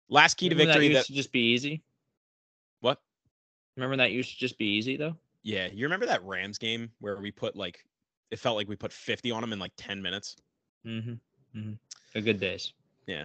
Last 0.09 0.35
key 0.37 0.49
to 0.51 0.55
victory. 0.55 0.89
That 0.89 0.93
That, 0.93 0.99
used 0.99 1.07
to 1.09 1.13
just 1.15 1.33
be 1.33 1.41
easy. 1.41 1.83
what? 2.81 3.01
Remember 3.77 3.97
that 3.97 4.13
used 4.13 4.33
to 4.33 4.39
just 4.39 4.59
be 4.59 4.67
easy 4.67 4.97
though. 4.97 5.17
Yeah, 5.43 5.69
you 5.73 5.85
remember 5.85 6.07
that 6.07 6.23
Rams 6.25 6.59
game 6.59 6.91
where 7.01 7.17
we 7.21 7.31
put 7.31 7.57
like 7.57 7.85
it 8.31 8.39
felt 8.39 8.57
like 8.57 8.69
we 8.69 8.77
put 8.77 8.93
50 8.93 9.31
on 9.31 9.41
them 9.41 9.53
in 9.53 9.59
like 9.59 9.73
10 9.77 10.01
minutes. 10.03 10.37
Mm-hmm. 10.87 11.59
Mm-hmm. 11.59 12.21
Good 12.21 12.41
days. 12.41 12.73
Yeah. 13.07 13.25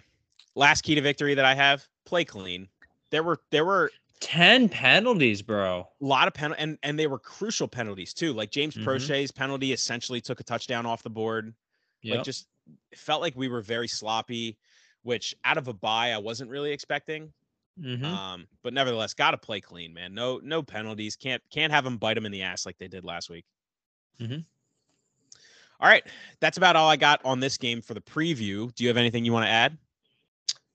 Last 0.55 0.81
key 0.81 0.95
to 0.95 1.01
victory 1.01 1.33
that 1.35 1.45
I 1.45 1.53
have: 1.55 1.87
play 2.05 2.25
clean. 2.25 2.67
There 3.11 3.23
were 3.23 3.39
there 3.51 3.65
were 3.65 3.91
Ten 4.19 4.67
penalties, 4.67 5.41
bro. 5.41 5.87
a 6.01 6.05
lot 6.05 6.27
of 6.27 6.33
penalties 6.33 6.61
and 6.63 6.77
and 6.83 6.99
they 6.99 7.07
were 7.07 7.19
crucial 7.19 7.67
penalties 7.67 8.13
too. 8.13 8.33
Like 8.33 8.51
James 8.51 8.75
Mhm. 8.75 8.83
Proche's 8.83 9.31
penalty 9.31 9.71
essentially 9.71 10.19
took 10.19 10.39
a 10.39 10.43
touchdown 10.43 10.85
off 10.85 11.03
the 11.03 11.09
board. 11.09 11.53
Yep. 12.01 12.17
Like 12.17 12.25
just 12.25 12.47
felt 12.95 13.21
like 13.21 13.35
we 13.35 13.47
were 13.47 13.61
very 13.61 13.87
sloppy, 13.87 14.57
which 15.03 15.33
out 15.45 15.57
of 15.57 15.67
a 15.69 15.73
bye 15.73 16.11
I 16.11 16.17
wasn't 16.17 16.49
really 16.49 16.71
expecting. 16.71 17.31
Mhm. 17.79 18.03
Um, 18.03 18.47
but 18.61 18.73
nevertheless, 18.73 19.13
got 19.13 19.31
to 19.31 19.37
play 19.37 19.61
clean, 19.61 19.93
man. 19.93 20.13
No 20.13 20.39
no 20.43 20.61
penalties. 20.63 21.15
Can't 21.15 21.41
can't 21.49 21.71
have 21.71 21.85
them 21.85 21.97
bite 21.97 22.15
them 22.15 22.25
in 22.25 22.31
the 22.33 22.41
ass 22.41 22.65
like 22.65 22.77
they 22.77 22.89
did 22.89 23.05
last 23.05 23.29
week. 23.29 23.45
Mhm. 24.19 24.43
All 25.79 25.87
right, 25.87 26.03
that's 26.41 26.57
about 26.57 26.75
all 26.75 26.89
I 26.89 26.97
got 26.97 27.23
on 27.23 27.39
this 27.39 27.57
game 27.57 27.81
for 27.81 27.93
the 27.93 28.01
preview. 28.01 28.73
Do 28.75 28.83
you 28.83 28.89
have 28.89 28.97
anything 28.97 29.23
you 29.23 29.31
want 29.31 29.45
to 29.45 29.49
add? 29.49 29.77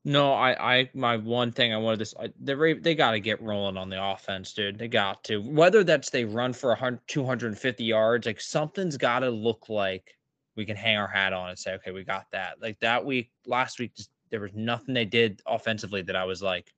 No, 0.07 0.35
I, 0.35 0.75
I, 0.75 0.91
my 0.93 1.17
one 1.17 1.51
thing 1.51 1.73
I 1.73 1.79
wanted 1.79 1.99
this, 2.01 2.15
I- 2.21 2.33
the 2.41 2.79
they 2.81 2.95
got 2.95 3.13
to 3.13 3.21
get 3.21 3.41
rolling 3.41 3.79
on 3.79 3.89
the 3.89 4.03
offense, 4.03 4.53
dude. 4.53 4.79
They 4.79 4.89
got 4.89 5.25
to. 5.25 5.39
Whether 5.39 5.83
that's 5.83 6.11
they 6.11 6.25
run 6.25 6.53
for 6.53 6.73
a 6.73 6.77
hundred, 6.77 7.01
250 7.09 7.85
yards, 7.85 8.27
like 8.27 8.41
something's 8.41 8.99
got 8.99 9.21
to 9.21 9.31
look 9.31 9.69
like 9.69 10.17
we 10.57 10.67
can 10.67 10.77
hang 10.77 10.97
our 10.97 11.09
hat 11.09 11.33
on 11.33 11.49
and 11.49 11.59
say, 11.59 11.73
okay, 11.75 11.91
we 11.91 12.05
got 12.05 12.27
that. 12.33 12.61
Like 12.61 12.79
that 12.81 13.05
week, 13.05 13.31
last 13.47 13.79
week, 13.79 13.95
just 13.97 14.11
there 14.31 14.41
was 14.41 14.53
nothing 14.55 14.95
they 14.95 15.05
did 15.07 15.41
offensively 15.47 16.03
that 16.03 16.17
I 16.17 16.25
was 16.25 16.43
like, 16.43 16.73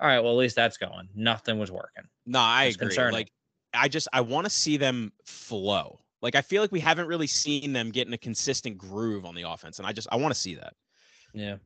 all 0.00 0.08
right, 0.08 0.20
well 0.20 0.32
at 0.32 0.38
least 0.38 0.56
that's 0.56 0.78
going. 0.78 1.08
Nothing 1.14 1.58
was 1.58 1.70
working. 1.70 2.04
No, 2.26 2.40
I 2.40 2.64
agree. 2.64 2.88
concerning. 2.88 3.12
Like, 3.12 3.32
I 3.74 3.88
just 3.88 4.08
I 4.12 4.22
want 4.22 4.46
to 4.46 4.50
see 4.50 4.76
them 4.76 5.12
flow. 5.24 6.00
Like, 6.22 6.36
I 6.36 6.40
feel 6.40 6.62
like 6.62 6.72
we 6.72 6.80
haven't 6.80 7.06
really 7.06 7.26
seen 7.26 7.72
them 7.72 7.90
get 7.90 8.06
in 8.06 8.12
a 8.12 8.18
consistent 8.18 8.78
groove 8.78 9.24
on 9.26 9.34
the 9.34 9.42
offense, 9.42 9.78
and 9.78 9.86
I 9.86 9.92
just 9.92 10.08
I 10.10 10.16
want 10.16 10.32
to 10.32 10.40
see 10.40 10.54
that. 10.54 10.74
Yeah. 11.34 11.56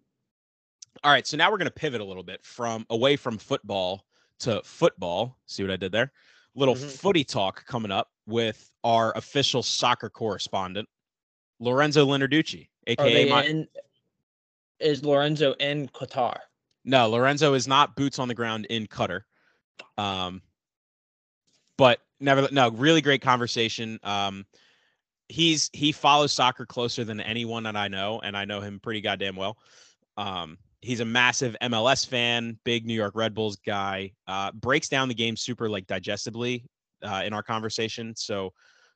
All 1.05 1.13
right, 1.13 1.27
so 1.27 1.37
now 1.37 1.51
we're 1.51 1.59
going 1.59 1.67
to 1.67 1.71
pivot 1.75 2.01
a 2.01 2.05
little 2.05 2.23
bit 2.23 2.45
from 2.45 2.87
away 2.91 3.17
from 3.17 3.39
football 3.39 4.07
to 4.41 4.63
football. 4.65 5.39
See 5.47 5.63
what 5.63 5.73
I 5.73 5.77
did 5.77 5.93
there? 5.93 6.13
Little 6.55 6.75
Mhm. 6.75 6.91
footy 6.91 7.25
talk 7.25 7.65
coming 7.67 7.91
up 7.91 8.11
with 8.27 8.71
our 8.83 9.17
official 9.17 9.63
soccer 9.63 10.09
correspondent, 10.09 10.89
Lorenzo 11.61 12.07
Linarducci, 12.07 12.69
Are 12.89 12.93
aka 12.93 13.31
my 13.31 13.45
in? 13.45 13.69
Is 14.79 15.05
Lorenzo 15.05 15.53
in 15.55 15.89
Qatar? 15.89 16.39
No, 16.85 17.09
Lorenzo 17.09 17.55
is 17.55 17.67
not 17.67 17.97
boots 17.97 18.19
on 18.19 18.29
the 18.29 18.35
ground 18.35 18.67
in 18.67 18.87
Qatar. 18.87 19.23
Um, 19.99 20.43
but 21.77 22.01
never 22.21 22.49
no, 22.53 22.71
really 22.71 23.01
great 23.01 23.23
conversation. 23.23 23.99
Um, 24.03 24.47
he's 25.29 25.71
he 25.73 25.93
follows 25.93 26.33
soccer 26.33 26.67
closer 26.67 27.05
than 27.05 27.21
anyone 27.21 27.65
that 27.65 27.77
I 27.77 27.89
know, 27.89 28.21
and 28.21 28.37
I 28.37 28.45
know 28.45 28.61
him 28.61 28.81
pretty 28.81 29.01
goddamn 29.01 29.37
well. 29.37 29.59
Um, 30.17 30.59
he's 30.87 31.01
a 31.01 31.05
massive 31.05 31.57
MLS 31.63 32.07
fan, 32.07 32.59
big 32.65 32.87
New 32.87 32.95
York 32.95 33.15
Red 33.17 33.35
Bulls 33.35 33.57
guy. 33.57 34.13
Uh, 34.27 34.53
breaks 34.53 34.89
down 34.89 35.09
the 35.09 35.15
game 35.15 35.37
super 35.37 35.69
like 35.69 35.87
digestibly 35.87 36.65
uh, 37.03 37.23
in 37.27 37.33
our 37.33 37.43
conversation. 37.43 38.15
So 38.17 38.53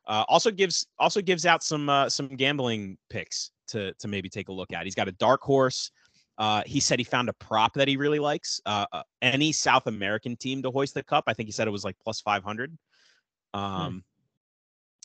uh, 0.07 0.25
also 0.29 0.51
gives 0.51 0.87
also 0.99 1.21
gives 1.21 1.45
out 1.45 1.63
some 1.63 1.89
uh, 1.89 2.09
some 2.09 2.29
gambling 2.29 2.97
picks 3.11 3.51
to 3.69 3.93
to 3.95 4.09
maybe 4.09 4.29
take 4.29 4.49
a 4.49 4.53
look 4.53 4.73
at. 4.73 4.85
He's 4.85 4.95
got 4.95 5.09
a 5.09 5.13
dark 5.13 5.43
horse. 5.43 5.91
Uh, 6.39 6.63
he 6.65 6.81
said 6.81 6.99
he 6.99 7.05
found 7.05 7.29
a 7.29 7.35
prop 7.35 7.75
that 7.75 7.87
he 7.87 7.99
really 7.99 8.19
likes. 8.19 8.61
Uh, 8.65 8.87
any 9.21 9.53
South 9.53 9.87
American 9.87 10.37
team 10.37 10.63
to 10.63 10.71
hoist 10.71 10.95
the 10.95 11.03
cup. 11.03 11.25
I 11.27 11.35
think 11.35 11.49
he 11.49 11.53
said 11.53 11.69
it 11.69 11.73
was 11.73 11.85
like 11.85 11.97
plus 12.03 12.21
500. 12.23 12.79
Um, 13.53 14.05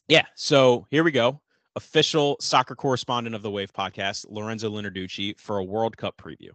Yeah. 0.07 0.25
So 0.35 0.87
here 0.91 1.03
we 1.03 1.11
go. 1.11 1.41
Official 1.75 2.37
soccer 2.39 2.73
correspondent 2.73 3.35
of 3.35 3.41
the 3.41 3.51
Wave 3.51 3.73
podcast, 3.73 4.27
Lorenzo 4.29 4.71
Linarducci, 4.71 5.37
for 5.37 5.57
a 5.57 5.63
World 5.63 5.97
Cup 5.97 6.15
preview. 6.15 6.51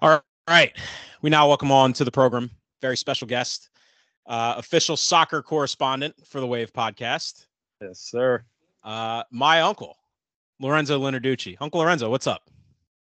All 0.00 0.20
right. 0.48 0.76
We 1.22 1.30
now 1.30 1.48
welcome 1.48 1.70
on 1.72 1.92
to 1.94 2.04
the 2.04 2.10
program. 2.10 2.50
Very 2.80 2.96
special 2.96 3.26
guest, 3.26 3.70
uh, 4.26 4.54
official 4.56 4.96
soccer 4.96 5.42
correspondent 5.42 6.14
for 6.26 6.40
the 6.40 6.46
Wave 6.46 6.72
podcast, 6.72 7.46
Yes, 7.80 7.98
sir. 8.00 8.44
uh, 8.84 9.24
my 9.30 9.60
uncle, 9.62 9.96
Lorenzo 10.60 11.00
Linarducci. 11.00 11.56
Uncle 11.60 11.80
Lorenzo, 11.80 12.10
what's 12.10 12.26
up? 12.26 12.42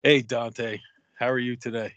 Hey, 0.03 0.21
Dante. 0.21 0.79
How 1.17 1.29
are 1.29 1.39
you 1.39 1.55
today? 1.55 1.93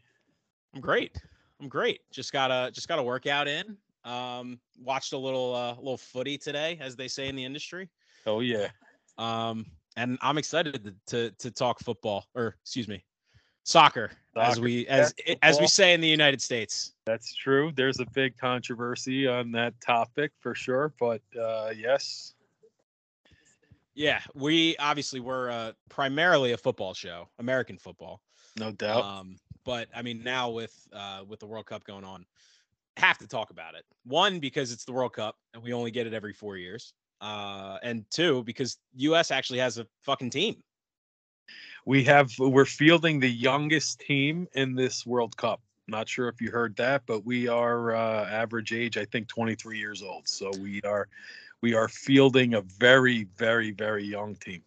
I'm 0.75 0.81
great. 0.81 1.17
I'm 1.61 1.69
great. 1.69 2.01
Just 2.13 2.33
got 2.33 2.51
a 2.51 2.71
just 2.71 2.87
got 2.87 2.99
a 2.99 3.03
workout 3.03 3.49
in. 3.49 3.77
Um, 4.05 4.61
watched 4.81 5.13
a 5.13 5.19
little 5.19 5.55
uh, 5.55 5.75
little 5.77 5.97
footy 5.97 6.39
today, 6.39 6.79
as 6.81 6.95
they 6.95 7.09
say 7.09 7.29
in 7.29 7.35
the 7.35 7.45
industry. 7.45 7.89
Oh, 8.27 8.41
yeah. 8.41 8.69
Um, 9.19 9.67
and 9.97 10.19
I'm 10.21 10.39
excited 10.39 10.85
to, 10.85 10.95
to 11.07 11.31
to 11.39 11.51
talk 11.51 11.81
football, 11.81 12.27
or 12.35 12.57
excuse 12.63 12.87
me, 12.87 13.03
Soccer, 13.67 14.13
as 14.37 14.61
we 14.61 14.87
as 14.87 15.13
as 15.43 15.59
we 15.59 15.67
say 15.67 15.93
in 15.93 16.01
the 16.01 16.07
United 16.07 16.41
States. 16.41 16.93
That's 17.05 17.35
true. 17.35 17.73
There's 17.75 17.99
a 17.99 18.07
big 18.15 18.39
controversy 18.39 19.27
on 19.27 19.51
that 19.53 19.75
topic 19.81 20.31
for 20.39 20.55
sure, 20.55 20.95
but 21.01 21.21
uh, 21.37 21.73
yes, 21.77 22.35
Yeah, 23.97 24.21
we 24.35 24.77
obviously 24.77 25.19
we're 25.19 25.51
uh, 25.51 25.73
primarily 25.89 26.53
a 26.53 26.57
football 26.57 26.95
show, 26.95 27.29
American 27.41 27.77
football. 27.77 28.23
no 28.57 28.71
doubt. 28.71 29.03
Um, 29.03 29.37
but 29.65 29.89
I 29.93 30.01
mean, 30.01 30.23
now 30.23 30.49
with 30.49 30.87
uh, 30.93 31.25
with 31.27 31.41
the 31.41 31.47
World 31.47 31.67
Cup 31.67 31.83
going 31.83 32.05
on, 32.05 32.25
have 32.99 33.19
to 33.19 33.27
talk 33.27 33.51
about 33.51 33.75
it. 33.75 33.85
One 34.05 34.39
because 34.39 34.71
it's 34.71 34.85
the 34.85 34.93
World 34.93 35.13
Cup 35.13 35.39
and 35.55 35.63
we 35.63 35.73
only 35.73 35.91
get 35.91 36.07
it 36.07 36.15
every 36.15 36.33
four 36.33 36.57
years. 36.57 36.95
Uh, 37.21 37.79
and 37.83 38.05
two 38.11 38.45
because 38.45 38.77
U.S. 38.95 39.33
actually 39.33 39.59
has 39.59 39.79
a 39.79 39.89
fucking 40.03 40.31
team. 40.31 40.63
We 41.87 42.03
have 42.05 42.33
we're 42.39 42.67
fielding 42.67 43.21
the 43.21 43.31
youngest 43.31 44.01
team 44.01 44.47
in 44.53 44.75
this 44.75 45.07
World 45.07 45.37
Cup. 45.37 45.63
Not 45.89 46.09
sure 46.09 46.29
if 46.29 46.41
you 46.41 46.51
heard 46.51 46.77
that, 46.77 47.03
but 47.07 47.25
we 47.25 47.47
are 47.47 47.95
uh, 47.95 48.27
average 48.29 48.73
age, 48.73 48.99
I 48.99 49.05
think, 49.05 49.29
23 49.29 49.79
years 49.79 50.03
old. 50.03 50.29
So 50.29 50.51
we 50.61 50.83
are 50.83 51.09
we 51.63 51.75
are 51.75 51.89
fielding 51.89 52.55
a 52.55 52.61
very, 52.61 53.29
very, 53.39 53.71
very 53.71 54.05
young 54.05 54.35
team. 54.35 54.63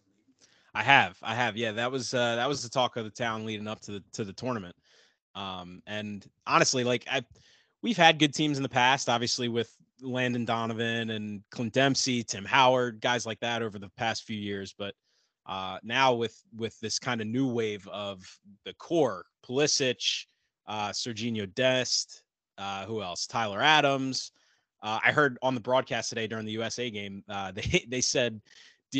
I 0.74 0.82
have, 0.82 1.18
I 1.22 1.34
have. 1.34 1.56
Yeah, 1.56 1.72
that 1.72 1.92
was 1.92 2.14
uh, 2.14 2.36
that 2.36 2.48
was 2.48 2.62
the 2.62 2.70
talk 2.70 2.96
of 2.96 3.04
the 3.04 3.10
town 3.10 3.44
leading 3.44 3.68
up 3.68 3.80
to 3.82 3.92
the 3.92 4.02
to 4.14 4.24
the 4.24 4.32
tournament. 4.32 4.74
Um, 5.34 5.82
and 5.86 6.26
honestly, 6.46 6.84
like 6.84 7.04
I, 7.10 7.22
we've 7.82 7.98
had 7.98 8.18
good 8.18 8.32
teams 8.32 8.56
in 8.56 8.62
the 8.62 8.68
past, 8.68 9.10
obviously 9.10 9.48
with 9.48 9.76
Landon 10.00 10.46
Donovan 10.46 11.10
and 11.10 11.42
Clint 11.50 11.74
Dempsey, 11.74 12.22
Tim 12.22 12.46
Howard, 12.46 13.02
guys 13.02 13.26
like 13.26 13.40
that 13.40 13.60
over 13.62 13.78
the 13.78 13.90
past 13.90 14.24
few 14.24 14.38
years. 14.38 14.74
But 14.76 14.94
uh, 15.50 15.78
now 15.82 16.14
with 16.14 16.40
with 16.56 16.78
this 16.78 17.00
kind 17.00 17.20
of 17.20 17.26
new 17.26 17.48
wave 17.48 17.86
of 17.88 18.22
the 18.64 18.72
core, 18.74 19.26
Pulisic, 19.44 20.26
uh, 20.68 20.90
Sergiño 20.90 21.52
Dest, 21.54 22.22
uh, 22.56 22.86
who 22.86 23.02
else? 23.02 23.26
Tyler 23.26 23.60
Adams. 23.60 24.30
Uh, 24.80 25.00
I 25.04 25.10
heard 25.12 25.38
on 25.42 25.54
the 25.54 25.60
broadcast 25.60 26.08
today 26.08 26.26
during 26.28 26.46
the 26.46 26.52
USA 26.52 26.88
game, 26.88 27.24
uh, 27.28 27.50
they 27.54 27.84
they 27.88 28.00
said 28.00 28.40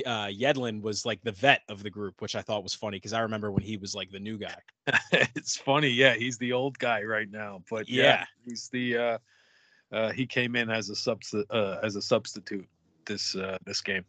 uh, 0.05 0.27
Yedlin 0.27 0.83
was 0.83 1.07
like 1.07 1.23
the 1.23 1.33
vet 1.33 1.63
of 1.69 1.85
the 1.85 1.91
group, 1.91 2.21
which 2.21 2.35
I 2.35 2.43
thought 2.43 2.65
was 2.65 2.75
funny 2.75 2.97
because 2.97 3.13
I 3.13 3.21
remember 3.21 3.53
when 3.53 3.63
he 3.63 3.77
was 3.77 3.95
like 3.95 4.11
the 4.11 4.19
new 4.19 4.37
guy. 4.37 4.57
it's 5.13 5.57
funny, 5.57 5.89
yeah. 5.89 6.15
He's 6.15 6.37
the 6.39 6.53
old 6.53 6.79
guy 6.81 7.05
right 7.05 7.31
now, 7.31 7.63
but 7.71 7.89
yeah, 7.89 8.03
Yeah. 8.03 8.25
he's 8.45 8.69
the. 8.69 8.99
Uh, 8.99 9.19
uh, 9.93 10.11
he 10.11 10.27
came 10.27 10.55
in 10.57 10.69
as 10.71 10.91
a 10.91 10.95
substi- 10.95 11.47
uh, 11.51 11.79
as 11.83 11.97
a 11.97 12.03
substitute 12.03 12.69
this 13.07 13.37
uh, 13.37 13.59
this 13.65 13.81
game. 13.81 14.05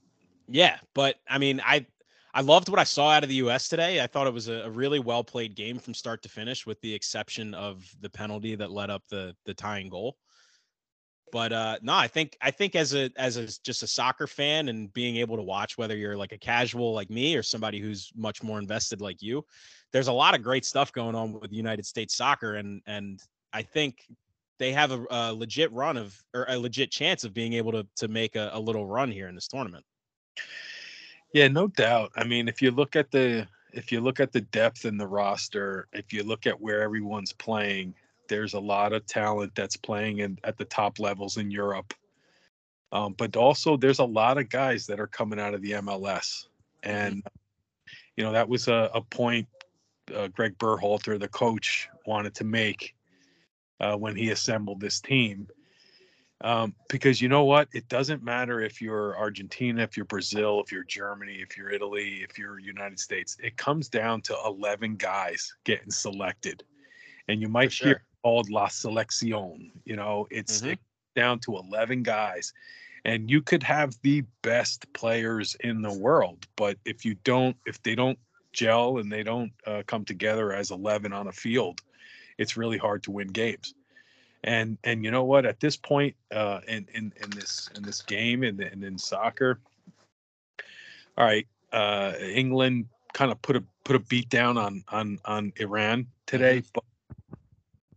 Yeah, 0.48 0.78
but 0.94 1.16
I 1.28 1.38
mean, 1.38 1.62
I 1.64 1.86
I 2.34 2.41
loved 2.41 2.69
what 2.69 2.79
I 2.79 2.86
saw 2.86 3.11
out 3.11 3.23
of 3.23 3.29
the 3.29 3.36
U.S. 3.36 3.67
today. 3.67 4.01
I 4.01 4.07
thought 4.07 4.27
it 4.27 4.34
was 4.34 4.47
a, 4.47 4.61
a 4.61 4.69
really 4.69 4.99
well 4.99 5.23
played 5.23 5.55
game 5.55 5.79
from 5.79 5.93
start 5.93 6.21
to 6.23 6.29
finish, 6.29 6.65
with 6.65 6.79
the 6.82 6.93
exception 6.93 7.53
of 7.53 7.89
the 7.99 8.09
penalty 8.09 8.55
that 8.55 8.71
led 8.71 8.89
up 8.89 9.03
the 9.09 9.36
the 9.45 9.53
tying 9.53 9.89
goal. 9.89 10.17
But 11.32 11.53
uh 11.53 11.77
no, 11.82 11.93
I 11.93 12.07
think 12.07 12.38
I 12.41 12.51
think 12.51 12.75
as 12.75 12.93
a 12.93 13.09
as 13.15 13.38
a 13.38 13.47
just 13.63 13.84
a 13.84 13.88
soccer 13.88 14.27
fan 14.27 14.69
and 14.69 14.91
being 14.93 15.17
able 15.17 15.38
to 15.38 15.43
watch 15.43 15.77
whether 15.77 15.95
you're 15.95 16.17
like 16.17 16.34
a 16.34 16.38
casual 16.38 16.93
like 16.93 17.09
me 17.09 17.36
or 17.36 17.43
somebody 17.43 17.79
who's 17.79 18.11
much 18.15 18.43
more 18.43 18.59
invested 18.59 19.01
like 19.01 19.21
you, 19.21 19.45
there's 19.93 20.07
a 20.07 20.13
lot 20.13 20.36
of 20.36 20.43
great 20.43 20.65
stuff 20.65 20.91
going 20.91 21.15
on 21.15 21.34
with 21.34 21.51
United 21.51 21.86
States 21.86 22.15
soccer 22.15 22.55
and 22.55 22.82
and 22.86 23.21
I 23.53 23.61
think 23.61 24.05
they 24.59 24.73
have 24.73 24.91
a, 24.91 25.05
a 25.09 25.34
legit 25.34 25.71
run 25.71 25.97
of 25.97 26.15
or 26.34 26.45
a 26.47 26.57
legit 26.57 26.91
chance 26.91 27.23
of 27.23 27.34
being 27.34 27.53
able 27.53 27.71
to 27.71 27.88
to 27.97 28.07
make 28.07 28.36
a, 28.36 28.51
a 28.53 28.59
little 28.59 28.86
run 28.86 29.09
here 29.09 29.27
in 29.27 29.36
this 29.36 29.47
tournament. 29.47 29.86
Yeah, 31.34 31.47
no 31.47 31.67
doubt. 31.67 32.11
I 32.15 32.23
mean, 32.23 32.47
if 32.47 32.61
you 32.61 32.71
look 32.71 32.95
at 32.95 33.11
the 33.11 33.47
if 33.73 33.91
you 33.91 34.01
look 34.01 34.19
at 34.19 34.34
the 34.34 34.41
depth 34.41 34.86
in 34.86 34.97
the 34.97 35.07
roster, 35.07 35.88
if 35.93 36.11
you 36.11 36.23
look 36.23 36.45
at 36.45 36.59
where 36.59 36.82
everyone's 36.82 37.32
playing, 37.32 37.95
there's 38.27 38.53
a 38.53 38.59
lot 38.59 38.91
of 38.91 39.05
talent 39.05 39.55
that's 39.55 39.77
playing 39.77 40.19
in, 40.19 40.38
at 40.43 40.57
the 40.57 40.65
top 40.65 40.99
levels 40.99 41.38
in 41.38 41.49
Europe. 41.49 41.93
Um, 42.91 43.13
but 43.17 43.38
also, 43.38 43.77
there's 43.77 43.99
a 43.99 44.05
lot 44.05 44.38
of 44.38 44.49
guys 44.49 44.86
that 44.88 44.99
are 44.99 45.07
coming 45.07 45.39
out 45.39 45.53
of 45.53 45.61
the 45.61 45.71
MLS, 45.71 46.47
and 46.84 47.23
you 48.17 48.23
know 48.23 48.34
that 48.34 48.49
was 48.49 48.67
a, 48.67 48.89
a 48.93 49.01
point 49.01 49.47
uh, 50.13 50.27
Greg 50.27 50.57
Berhalter, 50.57 51.17
the 51.17 51.27
coach, 51.29 51.88
wanted 52.05 52.36
to 52.36 52.43
make 52.43 52.95
uh, 53.79 53.95
when 53.95 54.15
he 54.15 54.32
assembled 54.32 54.82
this 54.82 54.99
team. 54.99 55.47
Um, 56.44 56.74
because 56.89 57.22
you 57.22 57.30
know 57.30 57.44
what? 57.44 57.68
It 57.74 57.88
doesn't 57.88 58.24
matter 58.24 58.62
if 58.62 58.82
you're 58.82 59.18
Argentina, 59.18 59.84
if 59.84 59.96
you're 59.96 60.06
Brazil, 60.06 60.62
if 60.62 60.72
you're 60.72 60.84
Germany, 60.84 61.36
if 61.36 61.56
you're 61.56 61.70
Italy, 61.70 62.26
if 62.28 62.38
you're 62.38 62.60
United 62.60 63.00
States. 63.00 63.38
It 63.44 63.58
comes 63.58 63.89
down 63.89 64.22
to 64.22 64.36
11 64.46 64.96
guys 64.96 65.54
getting 65.66 65.92
selected. 65.92 66.64
And 67.28 67.42
you 67.42 67.48
might 67.48 67.72
For 67.72 67.84
hear 67.84 67.94
sure. 67.94 68.04
called 68.24 68.50
La 68.50 68.68
Selección. 68.68 69.72
You 69.86 69.96
know, 69.96 70.28
it's 70.32 70.62
Mhm. 70.62 70.74
it 70.74 70.80
down 71.16 71.39
to 71.42 71.58
11 71.58 72.02
guys. 72.02 72.54
And 73.06 73.30
you 73.30 73.42
could 73.42 73.64
have 73.64 74.00
the 74.02 74.22
best 74.42 74.92
players 74.94 75.56
in 75.62 75.82
the 75.82 75.94
world, 75.94 76.48
but 76.56 76.78
if 76.86 77.04
you 77.04 77.16
don't, 77.24 77.58
if 77.66 77.82
they 77.84 77.96
don't 77.96 78.20
gel 78.54 78.98
and 78.98 79.12
they 79.12 79.24
don't 79.24 79.52
uh, 79.66 79.82
come 79.88 80.06
together 80.06 80.54
as 80.54 80.72
11 80.72 81.14
on 81.14 81.28
a 81.28 81.32
field, 81.32 81.82
it's 82.38 82.58
really 82.58 82.78
hard 82.78 83.04
to 83.04 83.12
win 83.12 83.28
games 83.28 83.74
and 84.44 84.78
and 84.84 85.04
you 85.06 85.12
know 85.12 85.24
what? 85.24 85.46
At 85.46 85.60
this 85.60 85.78
point 85.78 86.16
uh 86.32 86.62
in 86.68 86.88
in 86.94 87.14
in 87.24 87.30
this 87.32 87.70
in 87.76 87.84
this 87.84 88.02
game 88.02 88.44
and 88.44 88.60
in, 88.60 88.84
in 88.84 88.98
soccer 88.98 89.60
all 91.18 91.26
right 91.26 91.48
uh 91.74 92.14
england 92.22 92.86
kind 93.14 93.32
of 93.32 93.42
put 93.42 93.56
a 93.56 93.64
put 93.84 93.96
a 93.96 94.00
beat 94.00 94.30
down 94.30 94.58
on 94.58 94.84
on 94.88 95.20
on 95.26 95.52
iran 95.58 96.08
today 96.26 96.64
but 96.74 96.84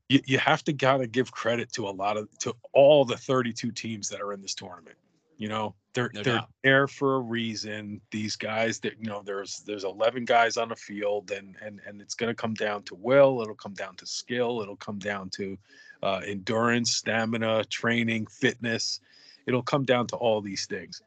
you, 0.09 0.21
you 0.27 0.39
have 0.39 0.63
to 0.65 0.73
gotta 0.73 1.07
give 1.07 1.33
credit 1.33 1.73
to 1.73 1.89
a 1.89 1.91
lot 1.91 2.17
of 2.17 2.29
to 2.39 2.55
all 2.73 3.05
the 3.05 3.17
32 3.17 3.73
teams 3.73 4.09
that 4.09 4.21
are 4.21 4.33
in 4.33 4.43
this 4.43 4.55
tournament. 4.55 4.97
You 5.37 5.49
know 5.49 5.75
they're 5.95 6.11
No 6.15 6.23
they're 6.23 6.35
doubt. 6.37 6.49
there 6.63 6.87
for 6.87 7.17
a 7.17 7.21
reason. 7.21 8.01
These 8.11 8.37
guys 8.37 8.79
that 8.81 8.99
you 9.01 9.07
know 9.07 9.23
there's 9.25 9.61
there's 9.67 9.85
11 9.85 10.25
guys 10.25 10.57
on 10.57 10.69
the 10.69 10.77
field 10.77 11.31
and 11.31 11.57
and 11.63 11.81
and 11.87 12.01
it's 12.01 12.15
going 12.15 12.31
to 12.31 12.35
come 12.35 12.55
down 12.55 12.83
to 12.85 12.95
will 12.95 13.41
it'll 13.41 13.55
come 13.55 13.75
down 13.75 13.97
to 13.97 14.07
skill 14.07 14.61
it'll 14.61 14.77
come 14.77 14.99
down 14.99 15.31
to 15.31 15.57
uh, 16.05 16.21
endurance 16.27 16.95
stamina 16.95 17.65
training 17.65 18.27
fitness. 18.27 19.01
It'll 19.47 19.63
come 19.63 19.85
down 19.85 20.07
to 20.09 20.17
all 20.17 20.41
these 20.41 20.67
things. 20.67 21.03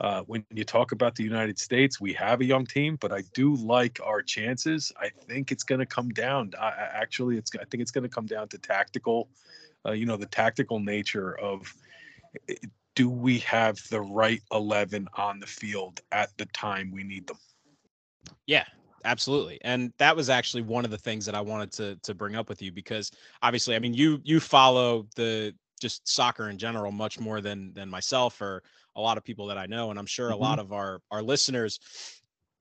Uh, 0.00 0.22
when 0.22 0.44
you 0.52 0.64
talk 0.64 0.90
about 0.90 1.14
the 1.14 1.22
united 1.22 1.56
states 1.56 2.00
we 2.00 2.12
have 2.12 2.40
a 2.40 2.44
young 2.44 2.66
team 2.66 2.96
but 3.00 3.12
i 3.12 3.22
do 3.32 3.54
like 3.54 4.00
our 4.04 4.22
chances. 4.22 4.92
I 5.00 5.08
think 5.08 5.52
it's 5.52 5.62
going 5.62 5.78
to 5.78 5.86
come 5.86 6.08
down. 6.08 6.50
I, 6.60 6.72
actually 7.02 7.38
it's 7.38 7.52
i 7.60 7.64
think 7.64 7.80
it's 7.80 7.92
going 7.92 8.02
to 8.02 8.08
come 8.08 8.26
down 8.26 8.48
to 8.48 8.58
tactical 8.58 9.28
uh, 9.86 9.92
you 9.92 10.04
know 10.04 10.16
the 10.16 10.26
tactical 10.26 10.80
nature 10.80 11.38
of 11.38 11.72
eh, 12.48 12.56
do 12.94 13.08
we 13.08 13.38
have 13.40 13.80
the 13.90 14.00
right 14.00 14.42
11 14.52 15.08
on 15.14 15.40
the 15.40 15.46
field 15.46 16.00
at 16.12 16.36
the 16.38 16.46
time 16.46 16.90
we 16.92 17.02
need 17.02 17.26
them? 17.26 17.38
Yeah, 18.46 18.64
absolutely. 19.04 19.58
And 19.62 19.92
that 19.98 20.16
was 20.16 20.30
actually 20.30 20.62
one 20.62 20.84
of 20.84 20.90
the 20.90 20.98
things 20.98 21.26
that 21.26 21.34
I 21.34 21.40
wanted 21.40 21.72
to 21.72 21.96
to 22.02 22.14
bring 22.14 22.34
up 22.34 22.48
with 22.48 22.62
you 22.62 22.72
because 22.72 23.10
obviously, 23.42 23.76
I 23.76 23.78
mean, 23.78 23.94
you 23.94 24.20
you 24.24 24.40
follow 24.40 25.06
the 25.16 25.54
just 25.80 26.08
soccer 26.08 26.48
in 26.48 26.58
general 26.58 26.92
much 26.92 27.20
more 27.20 27.40
than 27.40 27.72
than 27.74 27.90
myself 27.90 28.40
or 28.40 28.62
a 28.96 29.00
lot 29.00 29.18
of 29.18 29.24
people 29.24 29.46
that 29.46 29.58
I 29.58 29.66
know 29.66 29.90
and 29.90 29.98
I'm 29.98 30.06
sure 30.06 30.30
a 30.30 30.36
lot 30.36 30.58
of 30.58 30.72
our 30.72 31.00
our 31.10 31.22
listeners 31.22 31.80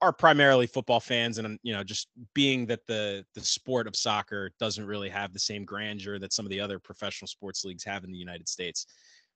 are 0.01 0.11
primarily 0.11 0.67
football 0.67 0.99
fans 0.99 1.37
and 1.37 1.57
you 1.63 1.73
know 1.73 1.83
just 1.83 2.09
being 2.33 2.65
that 2.65 2.85
the 2.87 3.23
the 3.35 3.41
sport 3.41 3.87
of 3.87 3.95
soccer 3.95 4.51
doesn't 4.59 4.85
really 4.85 5.09
have 5.09 5.31
the 5.31 5.39
same 5.39 5.63
grandeur 5.63 6.19
that 6.19 6.33
some 6.33 6.45
of 6.45 6.49
the 6.49 6.59
other 6.59 6.79
professional 6.79 7.27
sports 7.27 7.63
leagues 7.63 7.83
have 7.83 8.03
in 8.03 8.11
the 8.11 8.17
United 8.17 8.49
States. 8.49 8.87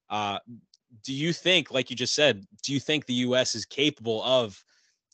Uh 0.09 0.39
do 1.03 1.13
you 1.13 1.31
think 1.31 1.71
like 1.71 1.89
you 1.89 1.95
just 1.95 2.15
said, 2.15 2.43
do 2.63 2.73
you 2.73 2.79
think 2.79 3.05
the 3.05 3.13
US 3.13 3.55
is 3.55 3.65
capable 3.65 4.23
of 4.23 4.61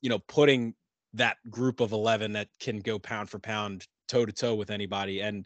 you 0.01 0.09
know 0.09 0.19
putting 0.27 0.73
that 1.13 1.37
group 1.49 1.79
of 1.79 1.91
11 1.91 2.33
that 2.33 2.47
can 2.59 2.79
go 2.79 2.97
pound 2.99 3.29
for 3.29 3.39
pound 3.39 3.87
toe 4.07 4.25
to 4.25 4.31
toe 4.31 4.55
with 4.55 4.69
anybody 4.69 5.21
and 5.21 5.45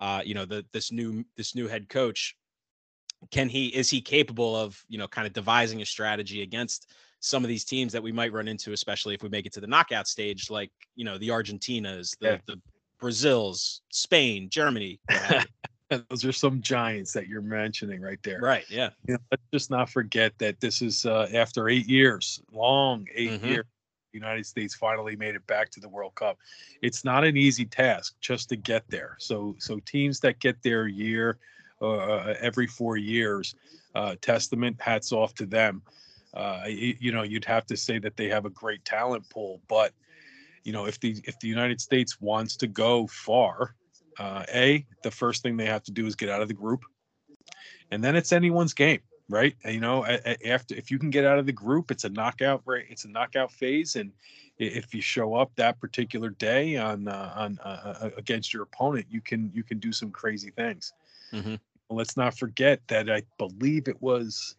uh 0.00 0.22
you 0.24 0.34
know 0.34 0.44
the 0.44 0.64
this 0.72 0.90
new 0.92 1.24
this 1.36 1.54
new 1.54 1.66
head 1.68 1.88
coach 1.88 2.36
can 3.30 3.48
he 3.48 3.66
is 3.68 3.90
he 3.90 4.00
capable 4.00 4.56
of 4.56 4.82
you 4.88 4.96
know 4.98 5.08
kind 5.08 5.26
of 5.26 5.32
devising 5.32 5.82
a 5.82 5.86
strategy 5.86 6.42
against 6.42 6.92
some 7.20 7.42
of 7.42 7.48
these 7.48 7.64
teams 7.64 7.92
that 7.92 8.02
we 8.02 8.12
might 8.12 8.32
run 8.32 8.48
into 8.48 8.72
especially 8.72 9.14
if 9.14 9.22
we 9.22 9.28
make 9.28 9.44
it 9.44 9.52
to 9.52 9.60
the 9.60 9.66
knockout 9.66 10.06
stage 10.06 10.50
like 10.50 10.70
you 10.94 11.04
know 11.04 11.18
the 11.18 11.28
argentinas 11.28 12.16
the, 12.20 12.28
Yeah. 12.28 12.38
the 12.46 12.60
brazils 13.00 13.82
spain 13.90 14.48
germany 14.50 15.00
those 16.08 16.24
are 16.24 16.32
some 16.32 16.60
giants 16.60 17.12
that 17.12 17.26
you're 17.26 17.42
mentioning 17.42 18.00
right 18.00 18.22
there 18.22 18.40
right 18.40 18.64
yeah 18.70 18.90
you 19.06 19.14
know, 19.14 19.20
let's 19.30 19.42
just 19.52 19.70
not 19.70 19.88
forget 19.88 20.32
that 20.38 20.60
this 20.60 20.82
is 20.82 21.06
uh, 21.06 21.28
after 21.32 21.68
eight 21.70 21.88
years, 21.88 22.42
long 22.52 23.06
8 23.14 23.40
Mhm. 23.40 23.48
years. 23.48 23.64
The 24.12 24.18
United 24.18 24.46
States 24.46 24.74
finally 24.74 25.16
made 25.16 25.34
it 25.34 25.46
back 25.46 25.70
to 25.70 25.80
the 25.80 25.88
World 25.88 26.14
Cup. 26.14 26.38
It's 26.82 27.04
not 27.04 27.24
an 27.24 27.36
easy 27.36 27.64
task 27.64 28.16
just 28.20 28.48
to 28.48 28.56
get 28.56 28.88
there. 28.88 29.16
So, 29.18 29.54
so 29.58 29.80
teams 29.80 30.20
that 30.20 30.38
get 30.38 30.62
there 30.62 30.86
year, 30.86 31.38
uh, 31.82 32.34
every 32.40 32.66
four 32.66 32.96
years, 32.96 33.54
uh, 33.94 34.16
testament, 34.20 34.80
hats 34.80 35.12
off 35.12 35.34
to 35.34 35.46
them. 35.46 35.82
Uh, 36.34 36.60
y- 36.64 36.96
you 36.98 37.12
know, 37.12 37.22
you'd 37.22 37.44
have 37.44 37.66
to 37.66 37.76
say 37.76 37.98
that 37.98 38.16
they 38.16 38.28
have 38.28 38.46
a 38.46 38.50
great 38.50 38.84
talent 38.84 39.28
pool, 39.30 39.60
but 39.68 39.92
you 40.64 40.72
know, 40.72 40.86
if 40.86 41.00
the 41.00 41.16
if 41.24 41.38
the 41.40 41.48
United 41.48 41.80
States 41.80 42.20
wants 42.20 42.56
to 42.56 42.66
go 42.66 43.06
far, 43.06 43.74
uh, 44.18 44.44
a 44.52 44.84
the 45.02 45.10
first 45.10 45.42
thing 45.42 45.56
they 45.56 45.66
have 45.66 45.82
to 45.84 45.92
do 45.92 46.06
is 46.06 46.14
get 46.14 46.28
out 46.28 46.42
of 46.42 46.48
the 46.48 46.54
group, 46.54 46.84
and 47.90 48.02
then 48.02 48.16
it's 48.16 48.32
anyone's 48.32 48.74
game, 48.74 49.00
right? 49.28 49.54
You 49.64 49.80
know, 49.80 50.04
after 50.04 50.74
if 50.74 50.90
you 50.90 50.98
can 50.98 51.10
get 51.10 51.24
out 51.24 51.38
of 51.38 51.46
the 51.46 51.52
group, 51.52 51.90
it's 51.90 52.04
a 52.04 52.08
knockout. 52.08 52.62
Right, 52.64 52.84
it's 52.88 53.04
a 53.04 53.08
knockout 53.08 53.52
phase, 53.52 53.96
and 53.96 54.12
if 54.58 54.94
you 54.94 55.00
show 55.00 55.34
up 55.34 55.50
that 55.56 55.80
particular 55.80 56.30
day 56.30 56.76
on 56.76 57.08
uh, 57.08 57.32
on 57.36 57.58
uh, 57.64 57.94
uh, 58.02 58.10
against 58.16 58.52
your 58.52 58.62
opponent, 58.62 59.06
you 59.10 59.20
can 59.20 59.50
you 59.54 59.62
can 59.62 59.78
do 59.78 59.92
some 59.92 60.10
crazy 60.10 60.50
things. 60.50 60.92
Mhm. 61.32 61.58
Let's 61.90 62.16
not 62.16 62.36
forget 62.36 62.80
that 62.88 63.10
I 63.10 63.22
believe 63.38 63.88
it 63.88 64.00
was 64.02 64.56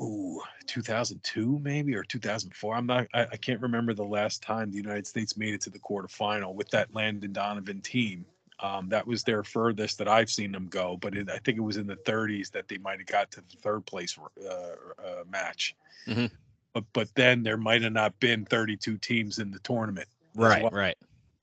ooh 0.00 0.40
2002 0.66 1.58
maybe 1.62 1.94
or 1.94 2.02
2004 2.04 2.74
i'm 2.74 2.86
not 2.86 3.06
I, 3.12 3.26
I 3.32 3.36
can't 3.36 3.60
remember 3.60 3.92
the 3.92 4.04
last 4.04 4.42
time 4.42 4.70
the 4.70 4.76
united 4.78 5.06
states 5.06 5.36
made 5.36 5.52
it 5.52 5.60
to 5.62 5.70
the 5.70 5.78
quarterfinal 5.78 6.54
with 6.54 6.70
that 6.70 6.94
landon 6.94 7.32
donovan 7.32 7.80
team 7.82 8.24
um, 8.62 8.88
that 8.88 9.06
was 9.06 9.22
their 9.24 9.42
furthest 9.42 9.98
that 9.98 10.08
i've 10.08 10.30
seen 10.30 10.52
them 10.52 10.66
go 10.68 10.96
but 11.00 11.14
it, 11.16 11.30
i 11.30 11.38
think 11.38 11.58
it 11.58 11.62
was 11.62 11.76
in 11.76 11.86
the 11.86 11.96
30s 11.96 12.50
that 12.50 12.68
they 12.68 12.78
might 12.78 12.98
have 12.98 13.06
got 13.06 13.30
to 13.30 13.40
the 13.40 13.56
third 13.62 13.84
place 13.86 14.18
uh, 14.18 14.52
uh, 14.52 15.24
match 15.30 15.74
Mhm. 16.06 16.30
but, 16.72 16.84
but 16.92 17.08
then 17.14 17.42
there 17.42 17.56
might 17.58 17.82
have 17.82 17.92
not 17.92 18.18
been 18.20 18.44
32 18.44 18.98
teams 18.98 19.38
in 19.38 19.50
the 19.50 19.58
tournament 19.60 20.08
Right, 20.34 20.62
well. 20.62 20.70
right. 20.72 20.96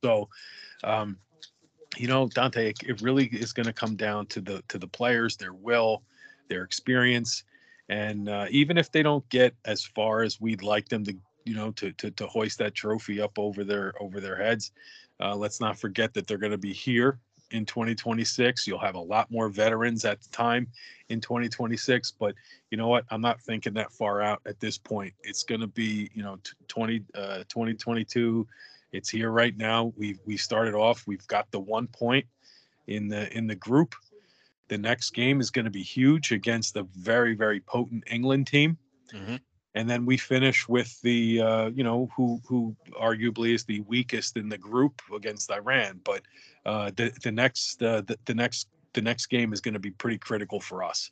So, 0.03 0.30
um, 0.84 1.18
you 1.97 2.07
know, 2.07 2.28
Dante, 2.28 2.70
it, 2.70 2.78
it 2.84 3.01
really 3.01 3.26
is 3.26 3.53
going 3.53 3.65
to 3.65 3.74
come 3.74 3.95
down 3.95 4.28
to 4.28 4.41
the 4.41 4.63
to 4.68 4.78
the 4.78 4.88
players, 4.88 5.36
their 5.38 5.53
will, 5.53 6.03
their 6.47 6.63
experience, 6.63 7.43
and 7.89 8.30
uh, 8.30 8.45
even 8.49 8.78
if 8.78 8.91
they 8.91 9.03
don't 9.03 9.28
get 9.30 9.55
as 9.65 9.84
far 9.84 10.22
as 10.22 10.39
we'd 10.39 10.63
like 10.63 10.89
them 10.89 11.03
to, 11.05 11.15
you 11.45 11.55
know, 11.55 11.72
to 11.72 11.91
to, 11.93 12.11
to 12.11 12.28
hoist 12.28 12.59
that 12.59 12.76
trophy 12.76 13.20
up 13.20 13.39
over 13.39 13.63
their 13.63 13.93
over 14.01 14.20
their 14.20 14.36
heads, 14.36 14.72
uh, 15.20 15.36
let's 15.36 15.59
not 15.59 15.78
forget 15.78 16.13
that 16.13 16.28
they're 16.28 16.38
going 16.38 16.51
to 16.51 16.57
be 16.57 16.74
here 16.74 17.20
in 17.51 17.65
2026. 17.65 18.68
You'll 18.68 18.80
have 18.80 18.95
a 18.95 18.99
lot 18.99 19.32
more 19.32 19.49
veterans 19.49 20.05
at 20.05 20.22
the 20.22 20.30
time 20.30 20.68
in 21.09 21.22
2026, 21.22 22.11
but 22.11 22.36
you 22.72 22.78
know 22.78 22.88
what? 22.88 23.05
I'm 23.09 23.22
not 23.22 23.41
thinking 23.41 23.74
that 23.74 23.91
far 23.91 24.22
out 24.22 24.41
at 24.45 24.59
this 24.59 24.78
point. 24.78 25.13
It's 25.24 25.43
going 25.43 25.61
to 25.61 25.68
be, 25.68 26.09
you 26.13 26.24
know, 26.24 26.38
20 26.68 27.03
uh, 27.15 27.38
2022 27.47 28.47
it's 28.91 29.09
here 29.09 29.32
right 29.32 29.55
now. 29.57 29.93
We 29.97 30.18
we 30.26 30.38
started 30.38 30.74
off. 30.74 31.05
We've 31.07 31.28
got 31.28 31.51
the 31.51 31.59
one 31.59 31.88
point 31.88 32.26
in 32.88 33.07
the 33.07 33.36
in 33.36 33.47
the 33.47 33.55
group. 33.55 33.95
The 34.70 34.78
next 34.78 35.11
game 35.11 35.39
is 35.39 35.49
going 35.49 35.65
to 35.65 35.72
be 35.72 35.84
huge 35.84 36.32
against 36.32 36.74
the 36.74 36.84
very 36.84 37.36
very 37.36 37.59
potent 37.59 38.03
England 38.07 38.47
team, 38.47 38.78
Mhm. 39.13 39.39
And 39.78 39.88
then 39.88 40.07
we 40.07 40.17
finish 40.17 40.67
with 40.67 40.99
the 41.01 41.39
uh, 41.39 41.67
you 41.67 41.84
know 41.84 42.09
who 42.15 42.41
who 42.47 42.75
arguably 42.99 43.53
is 43.53 43.63
the 43.63 43.82
weakest 43.82 44.36
in 44.36 44.49
the 44.49 44.57
group 44.57 45.03
against 45.15 45.51
Iran. 45.51 46.01
But 46.03 46.23
uh, 46.65 46.89
the 46.95 47.11
the 47.21 47.32
next 47.32 47.84
uh, 47.84 48.01
the, 48.01 48.17
the 48.25 48.34
next 48.34 48.69
the 48.93 49.03
next 49.03 49.28
game 49.28 49.53
is 49.53 49.61
going 49.61 49.75
to 49.75 49.80
be 49.80 49.91
pretty 49.91 50.17
critical 50.17 50.59
for 50.59 50.84
us. 50.84 51.11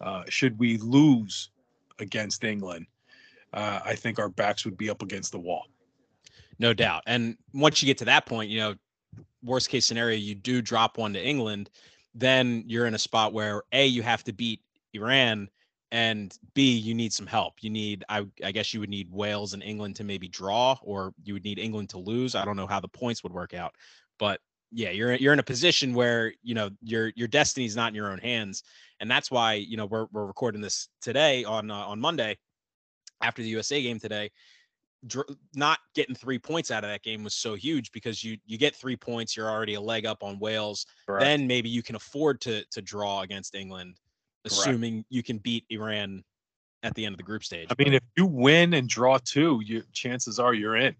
Uh, 0.00 0.22
should 0.28 0.56
we 0.60 0.78
lose 0.78 1.50
against 1.98 2.44
England, 2.44 2.86
uh, 3.52 3.80
I 3.84 3.96
think 3.96 4.20
our 4.20 4.28
backs 4.28 4.64
would 4.64 4.76
be 4.76 4.90
up 4.90 5.02
against 5.02 5.32
the 5.32 5.40
wall. 5.40 5.64
No 6.60 6.72
doubt. 6.72 7.02
And 7.06 7.36
once 7.52 7.82
you 7.82 7.86
get 7.86 7.98
to 7.98 8.04
that 8.04 8.26
point, 8.26 8.48
you 8.48 8.60
know, 8.60 8.74
worst 9.42 9.70
case 9.70 9.86
scenario, 9.86 10.16
you 10.16 10.36
do 10.36 10.62
drop 10.62 10.98
one 10.98 11.12
to 11.14 11.24
England, 11.24 11.68
then 12.14 12.62
you're 12.68 12.86
in 12.86 12.94
a 12.94 12.98
spot 12.98 13.32
where 13.32 13.62
A, 13.72 13.86
you 13.86 14.02
have 14.02 14.22
to 14.24 14.32
beat 14.32 14.60
Iran, 14.92 15.48
and 15.94 16.36
B, 16.54 16.76
you 16.76 16.92
need 16.92 17.12
some 17.12 17.26
help. 17.26 17.54
You 17.60 17.70
need, 17.70 18.02
I, 18.08 18.26
I 18.42 18.50
guess 18.50 18.74
you 18.74 18.80
would 18.80 18.90
need 18.90 19.08
Wales 19.12 19.54
and 19.54 19.62
England 19.62 19.94
to 19.96 20.04
maybe 20.04 20.26
draw, 20.26 20.76
or 20.82 21.14
you 21.22 21.34
would 21.34 21.44
need 21.44 21.60
England 21.60 21.88
to 21.90 21.98
lose. 21.98 22.34
I 22.34 22.44
don't 22.44 22.56
know 22.56 22.66
how 22.66 22.80
the 22.80 22.88
points 22.88 23.22
would 23.22 23.32
work 23.32 23.54
out. 23.54 23.76
But 24.18 24.40
yeah, 24.72 24.90
you're 24.90 25.14
you're 25.14 25.32
in 25.32 25.38
a 25.38 25.44
position 25.44 25.94
where, 25.94 26.34
you 26.42 26.52
know, 26.52 26.70
your 26.82 27.12
your 27.14 27.28
destiny 27.28 27.64
is 27.64 27.76
not 27.76 27.90
in 27.90 27.94
your 27.94 28.10
own 28.10 28.18
hands. 28.18 28.64
And 28.98 29.08
that's 29.08 29.30
why, 29.30 29.54
you 29.54 29.76
know, 29.76 29.86
we're 29.86 30.06
we're 30.10 30.26
recording 30.26 30.60
this 30.60 30.88
today 31.00 31.44
on 31.44 31.70
uh, 31.70 31.74
on 31.76 32.00
Monday 32.00 32.38
after 33.22 33.42
the 33.42 33.48
USA 33.50 33.80
game 33.80 34.00
today 34.00 34.32
dr- 35.06 35.28
not 35.54 35.78
getting 35.94 36.14
three 36.14 36.38
points 36.38 36.70
out 36.70 36.84
of 36.84 36.90
that 36.90 37.02
game 37.02 37.22
was 37.22 37.34
so 37.34 37.54
huge 37.54 37.92
because 37.92 38.24
you 38.24 38.36
you 38.46 38.58
get 38.58 38.74
three 38.74 38.96
points, 38.96 39.36
you're 39.36 39.50
already 39.50 39.74
a 39.74 39.80
leg 39.80 40.06
up 40.06 40.22
on 40.22 40.38
Wales. 40.38 40.86
Then 41.20 41.46
maybe 41.46 41.68
you 41.68 41.82
can 41.82 41.96
afford 41.96 42.40
to 42.42 42.64
to 42.70 42.82
draw 42.82 43.22
against 43.22 43.54
England, 43.54 44.00
assuming 44.44 45.04
you 45.08 45.22
can 45.22 45.38
beat 45.38 45.64
Iran 45.70 46.22
at 46.82 46.94
the 46.94 47.06
end 47.06 47.14
of 47.14 47.16
the 47.16 47.22
group 47.24 47.44
stage. 47.44 47.68
I 47.70 47.82
mean, 47.82 47.94
if 47.94 48.02
you 48.16 48.26
win 48.26 48.74
and 48.74 48.88
draw 48.88 49.18
two, 49.24 49.60
you 49.64 49.82
chances 49.92 50.38
are 50.38 50.52
you're 50.54 50.76
in. 50.76 50.94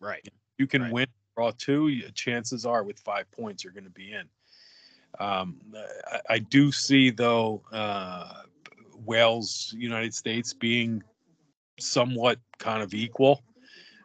right, 0.00 0.26
You 0.58 0.66
can 0.66 0.82
Right. 0.82 0.92
win, 0.92 1.06
draw 1.36 1.50
two. 1.52 1.88
you- 1.88 2.10
Chances 2.12 2.64
are, 2.64 2.82
with 2.84 2.98
five 3.00 3.30
points, 3.32 3.62
you're 3.64 3.72
going 3.72 3.84
to 3.84 3.90
be 3.90 4.12
in. 4.12 4.28
Um, 5.18 5.60
I, 6.10 6.20
I 6.30 6.38
do 6.38 6.70
see 6.72 7.10
though 7.10 7.62
uh, 7.72 8.42
Wales, 8.94 9.74
United 9.76 10.14
States 10.14 10.52
being 10.54 11.02
somewhat 11.78 12.38
kind 12.58 12.82
of 12.82 12.94
equal. 12.94 13.42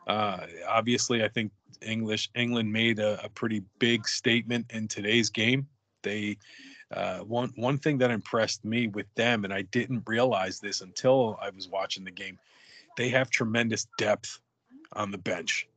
Uh, 0.07 0.45
obviously, 0.67 1.23
I 1.23 1.27
think 1.29 1.51
English 1.81 2.29
England 2.35 2.71
made 2.71 2.99
a, 2.99 3.23
a 3.23 3.29
pretty 3.29 3.61
big 3.79 4.07
statement 4.07 4.65
in 4.71 4.87
today's 4.87 5.29
game. 5.29 5.67
They 6.03 6.37
uh, 6.93 7.19
one 7.19 7.51
one 7.55 7.77
thing 7.77 7.97
that 7.99 8.11
impressed 8.11 8.65
me 8.65 8.87
with 8.87 9.07
them, 9.15 9.45
and 9.45 9.53
I 9.53 9.63
didn't 9.63 10.03
realize 10.05 10.59
this 10.59 10.81
until 10.81 11.39
I 11.41 11.49
was 11.49 11.67
watching 11.69 12.03
the 12.03 12.11
game. 12.11 12.37
They 12.97 13.09
have 13.09 13.29
tremendous 13.29 13.87
depth 13.97 14.39
on 14.93 15.11
the 15.11 15.17
bench. 15.17 15.67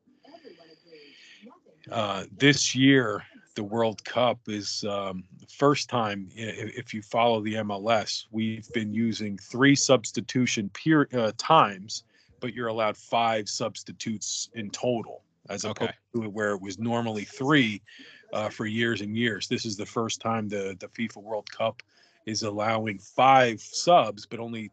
Uh, 1.91 2.25
this 2.39 2.75
year, 2.75 3.23
the 3.55 3.62
World 3.62 4.03
Cup 4.05 4.39
is 4.49 4.85
um, 4.89 5.25
the 5.39 5.47
first 5.47 5.89
time. 5.89 6.29
If 6.35 6.93
you 6.93 7.03
follow 7.03 7.41
the 7.43 7.55
MLS, 7.55 8.25
we've 8.31 8.69
been 8.73 8.93
using 8.93 9.39
three 9.39 9.77
substitution 9.77 10.71
peer, 10.71 11.09
uh, 11.12 11.33
times, 11.39 12.05
but 12.41 12.55
you're 12.55 12.69
allowed 12.69 12.97
five 12.97 13.49
substitutes 13.49 14.51
in 14.55 14.71
total, 14.71 15.23
as 15.49 15.65
Okay. 15.65 15.85
opposed 15.87 15.99
to 16.15 16.31
where 16.31 16.53
it 16.53 16.61
was 16.62 16.79
normally 16.79 17.25
three 17.25 17.81
uh, 18.35 18.49
for 18.51 18.66
years 18.66 19.01
and 19.01 19.16
years. 19.16 19.47
This 19.49 19.64
is 19.64 19.76
the 19.76 19.87
first 19.87 20.20
time 20.20 20.49
the 20.49 20.76
the 20.80 20.89
FIFA 20.89 21.22
World 21.22 21.51
Cup 21.51 21.82
is 22.26 22.43
allowing 22.43 22.99
five 22.99 23.61
subs, 23.61 24.26
but 24.26 24.41
only 24.41 24.70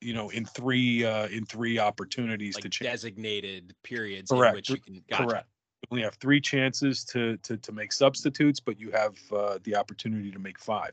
you 0.00 0.12
know 0.12 0.28
in 0.28 0.44
three 0.44 1.04
uh, 1.04 1.26
in 1.28 1.46
three 1.46 1.78
opportunities 1.78 2.54
like 2.54 2.62
to 2.64 2.68
change. 2.68 2.90
designated 2.90 3.74
periods 3.82 4.30
Correct. 4.30 4.52
in 4.52 4.56
which 4.56 4.68
you 4.68 4.78
can 4.78 5.02
gotcha. 5.10 5.24
Correct. 5.24 5.46
You 5.82 5.88
only 5.92 6.02
have 6.04 6.14
three 6.16 6.40
chances 6.40 7.04
to 7.06 7.38
to 7.38 7.56
to 7.56 7.72
make 7.72 7.92
substitutes, 7.92 8.60
but 8.60 8.78
you 8.78 8.90
have 8.92 9.16
uh, 9.34 9.58
the 9.64 9.74
opportunity 9.74 10.30
to 10.30 10.38
make 10.38 10.58
five. 10.58 10.92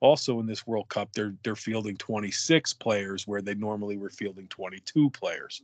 Also, 0.00 0.38
in 0.40 0.46
this 0.46 0.66
World 0.66 0.88
Cup, 0.90 1.14
they're 1.14 1.34
they're 1.42 1.56
fielding 1.56 1.96
26 1.96 2.74
players 2.74 3.26
where 3.26 3.40
they 3.40 3.54
normally 3.54 3.96
were 3.96 4.10
fielding 4.10 4.46
22 4.48 5.08
players. 5.10 5.62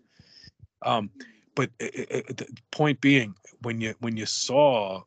Um, 0.80 1.10
but 1.54 1.68
i- 1.82 1.84
i- 1.84 2.16
i- 2.16 2.32
the 2.32 2.46
point 2.70 2.98
being, 3.02 3.34
when 3.60 3.78
you 3.82 3.94
when 4.00 4.16
you 4.16 4.24
saw 4.24 5.02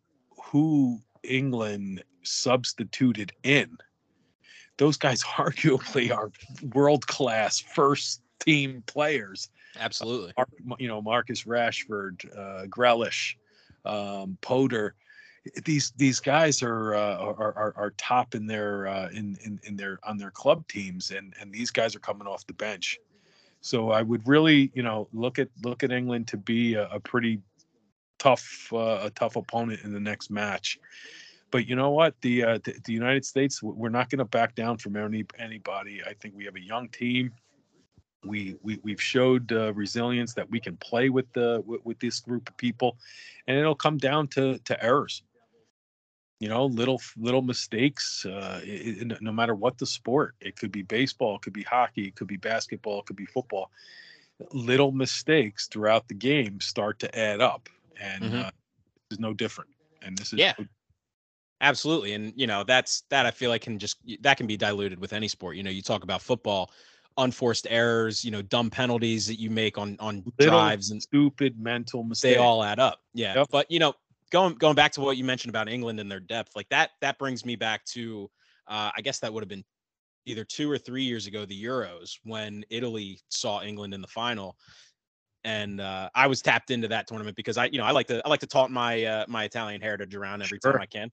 who 0.46 1.02
England 1.24 2.04
substituted 2.24 3.32
in, 3.44 3.78
those 4.78 4.98
guys 4.98 5.24
arguably 5.38 6.16
are 6.16 6.32
world 6.74 7.06
class 7.08 7.60
first 7.60 8.22
team 8.40 8.84
players. 8.86 9.50
Absolutely. 9.80 10.34
Mar- 10.38 10.78
you 10.80 10.88
know 10.88 11.02
Marcus 11.02 11.44
Rashford, 11.44 12.26
uh, 12.38 12.66
Grealish, 12.68 13.36
um, 13.86 14.38
Poder. 14.42 14.96
These 15.64 15.94
these 15.98 16.20
guys 16.20 16.64
are, 16.64 16.96
uh, 16.96 17.18
are 17.18 17.54
are 17.54 17.74
are 17.76 17.94
top 17.98 18.34
in 18.34 18.48
their 18.48 18.88
uh, 18.88 19.10
in, 19.10 19.38
in 19.44 19.60
in 19.64 19.76
their 19.76 20.00
on 20.04 20.18
their 20.18 20.32
club 20.32 20.68
teams, 20.68 21.12
and 21.12 21.34
and 21.40 21.52
these 21.52 21.72
guys 21.72 21.96
are 21.96 22.00
coming 22.00 22.28
off 22.28 22.48
the 22.48 22.54
bench. 22.54 22.98
So 23.62 23.92
I 23.92 24.02
would 24.02 24.28
really 24.28 24.72
you 24.74 24.82
know 24.82 25.08
look 25.14 25.38
at 25.38 25.50
look 25.64 25.84
at 25.84 25.92
England 25.92 26.28
to 26.30 26.38
be 26.38 26.76
a, 26.76 26.88
a 26.88 27.00
pretty 27.00 27.42
tough 28.20 28.70
uh, 28.74 29.00
a 29.04 29.12
tough 29.12 29.36
opponent 29.36 29.82
in 29.84 29.94
the 29.94 30.00
next 30.00 30.30
match. 30.30 30.80
But 31.52 31.68
you 31.68 31.76
know 31.76 31.92
what? 31.92 32.16
The 32.22 32.44
uh, 32.44 32.60
the, 32.64 32.76
the 32.86 32.94
United 32.94 33.26
States, 33.26 33.62
we're 33.64 33.90
not 33.90 34.10
going 34.10 34.20
to 34.20 34.26
back 34.26 34.56
down 34.56 34.78
from 34.78 34.96
any 34.96 35.26
anybody. 35.38 36.02
I 36.06 36.14
think 36.14 36.36
we 36.36 36.46
have 36.46 36.56
a 36.56 36.62
young 36.64 36.90
team 36.90 37.32
we, 38.26 38.56
we 38.62 38.80
we've 38.84 39.02
showed 39.02 39.52
uh, 39.52 39.74
resilience 39.74 40.34
that 40.34 40.50
we 40.50 40.60
can 40.60 40.76
play 40.78 41.10
with 41.10 41.32
the 41.34 41.62
with, 41.66 41.82
with 41.86 42.00
this 42.00 42.20
group 42.20 42.50
of 42.50 42.58
people 42.58 42.98
and 43.48 43.58
it'll 43.58 43.76
come 43.76 43.98
down 43.98 44.28
to 44.30 44.58
to 44.60 44.84
errors 44.84 45.24
you 46.40 46.50
know 46.50 46.66
little 46.66 47.02
little 47.18 47.42
mistakes 47.42 48.26
uh, 48.26 48.60
i- 48.64 48.98
i- 49.02 49.18
no 49.22 49.32
matter 49.32 49.56
what 49.56 49.78
the 49.78 49.86
sport 49.86 50.36
it 50.42 50.56
could 50.56 50.72
be 50.72 50.82
baseball 50.82 51.36
it 51.36 51.42
could 51.42 51.54
be 51.54 51.64
hockey 51.64 52.08
it 52.08 52.16
could 52.16 52.28
be 52.28 52.38
basketball 52.38 53.00
it 53.00 53.06
could 53.06 53.16
be 53.16 53.26
football 53.26 53.70
little 54.52 54.92
mistakes 54.92 55.68
throughout 55.68 56.08
the 56.08 56.14
game 56.14 56.60
start 56.60 57.00
to 57.00 57.18
add 57.18 57.42
up 57.42 57.70
and 58.00 58.24
Mhm. 58.24 58.42
uh, 58.42 58.52
this 59.10 59.18
is 59.18 59.20
no 59.20 59.34
different 59.34 59.72
and 60.02 60.18
this 60.18 60.34
is 60.34 60.40
Yeah. 60.40 60.54
Absolutely. 61.62 62.14
And 62.14 62.34
you 62.36 62.48
know, 62.48 62.64
that's 62.64 63.04
that 63.10 63.26
I 63.26 63.32
feel 63.32 63.50
like 63.50 63.62
can 63.62 63.80
just 63.80 63.98
that 64.22 64.38
can 64.38 64.46
be 64.48 64.58
diluted 64.58 65.00
with 65.00 65.14
any 65.14 65.28
sport. 65.28 65.56
You 65.56 65.64
know, 65.64 65.70
you 65.72 65.82
talk 65.82 66.04
about 66.04 66.22
football, 66.22 66.72
unforced 67.18 67.66
errors, 67.70 68.26
you 68.26 68.32
know, 68.32 68.42
dumb 68.42 68.70
penalties 68.70 69.26
that 69.28 69.40
you 69.40 69.50
make 69.50 69.78
on 69.78 69.96
on 70.00 70.26
Little 70.38 70.52
drives 70.52 70.92
and 70.92 71.02
Stupid 71.02 71.58
mental 71.58 72.04
mistakes. 72.04 72.34
they 72.34 72.38
all 72.38 72.64
add 72.64 72.80
up. 72.80 73.00
Yeah. 73.14 73.36
Yep. 73.36 73.48
But 73.52 73.72
you 73.72 73.80
know, 73.80 73.94
going 74.32 74.56
going 74.56 74.76
back 74.76 74.92
to 74.94 75.02
what 75.02 75.16
you 75.18 75.24
mentioned 75.24 75.50
about 75.50 75.70
England 75.70 76.00
and 76.00 76.12
their 76.12 76.20
depth, 76.20 76.56
like 76.58 76.68
that 76.70 76.92
that 77.02 77.18
brings 77.18 77.46
me 77.46 77.56
back 77.56 77.86
to 77.86 78.30
uh 78.68 78.92
I 78.96 79.02
guess 79.02 79.20
that 79.20 79.32
would 79.34 79.42
have 79.42 79.50
been 79.50 79.64
either 80.26 80.44
2 80.44 80.70
or 80.70 80.78
3 80.78 81.04
years 81.04 81.28
ago 81.28 81.46
the 81.46 81.64
Euros 81.64 82.20
when 82.24 82.66
Italy 82.70 83.20
saw 83.30 83.62
England 83.64 83.94
in 83.94 84.02
the 84.02 84.08
final. 84.08 84.58
And 85.46 85.80
uh, 85.80 86.10
I 86.16 86.26
was 86.26 86.42
tapped 86.42 86.72
into 86.72 86.88
that 86.88 87.08
tournament 87.08 87.38
because 87.38 87.56
I, 87.56 87.66
you 87.66 87.78
know, 87.78 87.86
I 87.86 87.92
like 87.92 88.08
to 88.08 88.22
I 88.26 88.30
like 88.30 88.40
to 88.40 88.48
taunt 88.48 88.72
my 88.72 89.04
uh, 89.04 89.26
my 89.28 89.44
Italian 89.46 89.80
heritage 89.80 90.16
around 90.16 90.42
every 90.42 90.60
time 90.60 90.82
I 90.82 90.88
can. 90.88 91.12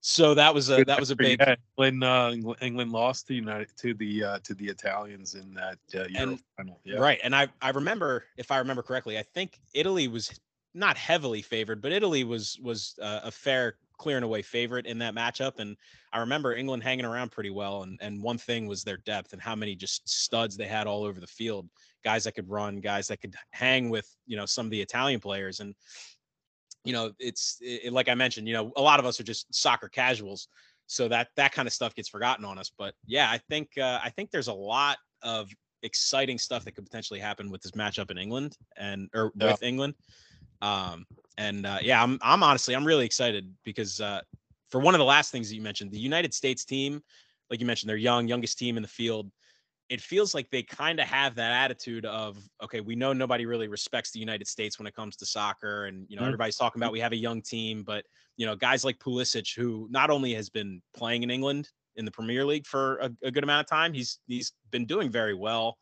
So 0.00 0.34
that 0.34 0.54
was 0.54 0.70
a 0.70 0.84
that 0.84 1.00
was 1.00 1.10
a 1.10 1.16
big 1.16 1.40
Yeah, 1.40 1.56
England, 1.76 2.04
uh, 2.04 2.54
England 2.62 2.92
lost 2.92 3.26
to 3.26 3.34
United 3.34 3.76
to 3.78 3.92
the 3.92 4.22
uh, 4.22 4.38
to 4.44 4.54
the 4.54 4.68
Italians 4.68 5.34
in 5.34 5.52
that 5.54 5.78
uh, 5.96 6.06
Euro 6.08 6.38
final. 6.56 6.80
Yeah. 6.84 6.98
Right. 6.98 7.18
And 7.24 7.34
I 7.34 7.48
I 7.60 7.70
remember 7.70 8.24
if 8.36 8.52
I 8.52 8.58
remember 8.58 8.82
correctly, 8.82 9.18
I 9.18 9.24
think 9.34 9.58
Italy 9.74 10.06
was 10.06 10.30
not 10.74 10.96
heavily 10.96 11.42
favored, 11.42 11.82
but 11.82 11.90
Italy 11.90 12.22
was 12.22 12.56
was 12.62 12.94
uh, 13.02 13.20
a 13.24 13.32
fair 13.32 13.78
clearing 13.98 14.22
away 14.22 14.42
favorite 14.42 14.86
in 14.86 14.98
that 14.98 15.14
matchup. 15.14 15.58
And 15.58 15.76
I 16.12 16.20
remember 16.20 16.54
England 16.54 16.84
hanging 16.84 17.06
around 17.06 17.32
pretty 17.32 17.50
well. 17.50 17.82
And 17.82 17.98
and 18.00 18.22
one 18.22 18.38
thing 18.38 18.68
was 18.68 18.84
their 18.84 18.98
depth 18.98 19.32
and 19.32 19.42
how 19.42 19.56
many 19.56 19.74
just 19.74 20.08
studs 20.08 20.56
they 20.56 20.68
had 20.68 20.86
all 20.86 21.02
over 21.02 21.18
the 21.18 21.26
field. 21.26 21.68
Guys 22.06 22.22
that 22.24 22.36
could 22.36 22.48
run, 22.48 22.80
guys 22.80 23.08
that 23.08 23.20
could 23.20 23.34
hang 23.50 23.90
with 23.90 24.08
you 24.30 24.36
know 24.36 24.46
some 24.46 24.66
of 24.66 24.70
the 24.70 24.80
Italian 24.80 25.18
players. 25.18 25.58
And 25.58 25.74
you 26.84 26.92
know, 26.92 27.10
it's 27.18 27.58
it, 27.60 27.92
like 27.92 28.08
I 28.08 28.14
mentioned, 28.14 28.46
you 28.46 28.54
know, 28.54 28.70
a 28.76 28.80
lot 28.80 29.00
of 29.00 29.06
us 29.06 29.18
are 29.18 29.24
just 29.24 29.52
soccer 29.52 29.88
casuals. 29.88 30.46
So 30.86 31.08
that 31.08 31.28
that 31.34 31.50
kind 31.50 31.66
of 31.66 31.74
stuff 31.74 31.96
gets 31.96 32.08
forgotten 32.08 32.44
on 32.44 32.58
us. 32.58 32.70
But 32.78 32.94
yeah, 33.06 33.28
I 33.28 33.38
think 33.50 33.70
uh, 33.76 33.98
I 34.06 34.10
think 34.10 34.30
there's 34.30 34.46
a 34.46 34.60
lot 34.74 34.98
of 35.22 35.50
exciting 35.82 36.38
stuff 36.38 36.64
that 36.64 36.76
could 36.76 36.84
potentially 36.84 37.18
happen 37.18 37.50
with 37.50 37.60
this 37.62 37.72
matchup 37.72 38.12
in 38.12 38.18
England 38.18 38.56
and 38.76 39.08
or 39.12 39.32
Yeah. 39.34 39.50
with 39.50 39.62
England. 39.64 39.94
Um, 40.62 41.06
and 41.38 41.66
uh, 41.66 41.78
yeah, 41.82 42.00
I'm 42.00 42.20
I'm 42.22 42.42
honestly 42.44 42.76
I'm 42.76 42.86
really 42.86 43.04
excited 43.04 43.52
because 43.64 44.00
uh, 44.00 44.20
for 44.70 44.80
one 44.80 44.94
of 44.94 45.00
the 45.00 45.10
last 45.16 45.32
things 45.32 45.48
that 45.48 45.56
you 45.56 45.62
mentioned, 45.62 45.90
the 45.90 45.98
United 45.98 46.32
States 46.32 46.64
team, 46.64 47.02
like 47.50 47.58
you 47.60 47.66
mentioned, 47.66 47.90
they're 47.90 47.96
young, 48.10 48.28
youngest 48.28 48.58
team 48.58 48.76
in 48.76 48.82
the 48.82 48.94
field. 49.00 49.26
It 49.88 50.00
feels 50.00 50.34
like 50.34 50.50
they 50.50 50.62
kind 50.62 50.98
of 50.98 51.06
have 51.06 51.36
that 51.36 51.52
attitude 51.52 52.04
of 52.06 52.38
okay, 52.62 52.80
we 52.80 52.96
know 52.96 53.12
nobody 53.12 53.46
really 53.46 53.68
respects 53.68 54.10
the 54.10 54.18
United 54.18 54.48
States 54.48 54.78
when 54.78 54.86
it 54.86 54.94
comes 54.94 55.16
to 55.16 55.26
soccer, 55.26 55.86
and 55.86 56.06
you 56.08 56.16
know 56.16 56.22
Mhm. 56.22 56.26
everybody's 56.26 56.56
talking 56.56 56.80
about 56.82 56.92
we 56.92 57.00
have 57.00 57.12
a 57.12 57.16
young 57.16 57.40
team, 57.40 57.82
but 57.84 58.04
you 58.36 58.46
know 58.46 58.56
guys 58.56 58.84
like 58.84 58.98
Pulisic, 58.98 59.54
who 59.54 59.86
not 59.90 60.10
only 60.10 60.34
has 60.34 60.48
been 60.50 60.82
playing 60.94 61.22
in 61.22 61.30
England 61.30 61.70
in 61.94 62.04
the 62.04 62.10
Premier 62.10 62.44
League 62.44 62.66
for 62.66 62.96
a, 62.98 63.10
a 63.22 63.30
good 63.30 63.44
amount 63.44 63.64
of 63.64 63.70
time, 63.70 63.92
he's 63.92 64.18
he's 64.26 64.52
been 64.70 64.86
doing 64.86 65.10
very 65.10 65.34
well. 65.34 65.78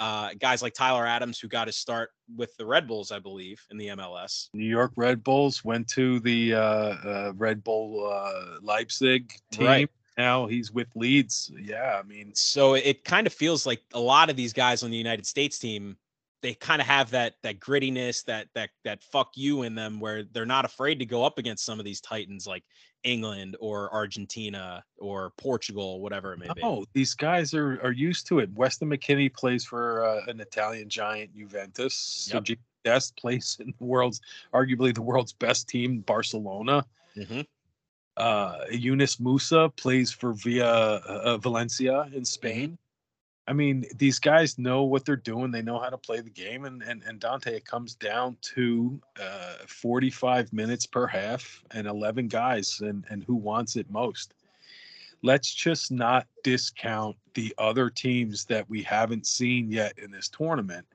Uh, 0.00 0.30
guys 0.38 0.62
like 0.62 0.74
Tyler 0.74 1.04
Adams, 1.06 1.40
who 1.40 1.48
got 1.48 1.66
his 1.66 1.76
start 1.76 2.10
with 2.36 2.56
the 2.56 2.64
Red 2.64 2.86
Bulls, 2.86 3.10
I 3.10 3.18
believe, 3.18 3.60
in 3.70 3.78
the 3.78 3.88
MLS. 3.88 4.48
New 4.54 4.64
York 4.68 4.92
Red 4.94 5.24
Bulls 5.24 5.64
went 5.64 5.88
to 5.88 6.20
the 6.20 6.54
uh, 6.54 6.60
uh, 6.60 7.32
Red 7.34 7.64
Bull 7.64 8.08
uh, 8.08 8.60
Leipzig 8.62 9.32
team. 9.50 9.66
Right. 9.66 9.90
Now 10.18 10.46
he's 10.46 10.72
with 10.72 10.88
Leeds. 10.96 11.50
Yeah, 11.56 11.98
I 11.98 12.06
mean, 12.06 12.34
So 12.34 12.74
it 12.74 13.04
kind 13.04 13.26
of 13.26 13.32
feels 13.32 13.64
like 13.66 13.80
a 13.94 14.00
lot 14.00 14.28
of 14.28 14.36
these 14.36 14.52
guys 14.52 14.82
on 14.82 14.90
the 14.90 14.96
United 14.96 15.24
States 15.26 15.58
team, 15.58 15.96
they 16.42 16.54
kind 16.54 16.80
of 16.82 16.86
have 16.88 17.10
that 17.12 17.34
that 17.42 17.60
grittiness, 17.60 18.24
that 18.24 18.48
that 18.54 18.70
that 18.84 19.02
fuck 19.04 19.30
you 19.36 19.62
in 19.62 19.74
them, 19.76 20.00
where 20.00 20.24
they're 20.24 20.44
not 20.44 20.64
afraid 20.64 20.98
to 20.98 21.06
go 21.06 21.24
up 21.24 21.38
against 21.38 21.64
some 21.64 21.78
of 21.78 21.84
these 21.84 22.00
titans 22.00 22.46
like 22.46 22.64
England 23.04 23.56
or 23.60 23.92
Argentina 23.94 24.84
or 24.98 25.30
Portugal, 25.38 26.00
whatever 26.00 26.32
it 26.32 26.40
may 26.40 26.48
be. 26.52 26.62
oh, 26.64 26.84
these 26.94 27.14
guys 27.14 27.54
are 27.54 27.80
are 27.82 27.92
used 27.92 28.26
to 28.26 28.40
it. 28.40 28.50
Weston 28.54 28.90
McKennie 28.90 29.32
plays 29.32 29.64
for 29.64 30.04
uh, 30.04 30.20
an 30.26 30.40
Italian 30.40 30.88
giant, 30.88 31.32
Juventus. 31.36 32.28
Yep. 32.32 32.42
Sergiño 32.44 32.58
Dest 32.84 33.16
plays 33.20 33.56
in 33.60 33.72
the 33.78 33.84
world's 33.84 34.20
arguably 34.52 34.92
the 34.94 35.02
world's 35.02 35.32
best 35.32 35.68
team, 35.68 36.00
Barcelona. 36.00 36.84
Mhm. 37.16 37.46
Uh, 38.18 38.64
Yunus 38.70 39.16
Musah 39.16 39.74
plays 39.76 40.10
for 40.10 40.32
Via 40.32 40.66
uh, 40.66 41.38
Valencia 41.38 42.08
in 42.12 42.24
Spain. 42.24 42.76
I 43.46 43.52
mean, 43.52 43.86
these 43.96 44.18
guys 44.18 44.58
know 44.58 44.82
what 44.82 45.04
they're 45.04 45.16
doing. 45.16 45.52
They 45.52 45.62
know 45.62 45.78
how 45.78 45.88
to 45.88 45.96
play 45.96 46.20
the 46.20 46.28
game. 46.28 46.64
And 46.64 46.82
and, 46.82 47.02
and 47.04 47.20
Dante, 47.20 47.56
it 47.56 47.64
comes 47.64 47.94
down 47.94 48.36
to 48.54 49.00
uh, 49.22 49.54
45 49.68 50.52
minutes 50.52 50.84
per 50.84 51.06
half 51.06 51.62
and 51.70 51.86
11 51.86 52.26
guys, 52.26 52.80
and 52.80 53.04
and 53.08 53.22
who 53.24 53.36
wants 53.36 53.76
it 53.76 53.88
most. 53.88 54.34
Let's 55.22 55.54
just 55.54 55.92
not 55.92 56.26
discount 56.42 57.16
the 57.34 57.54
other 57.56 57.88
teams 57.88 58.44
that 58.46 58.68
we 58.68 58.82
haven't 58.82 59.26
seen 59.26 59.70
yet 59.70 59.96
in 59.96 60.10
this 60.10 60.28
tournament. 60.28 60.86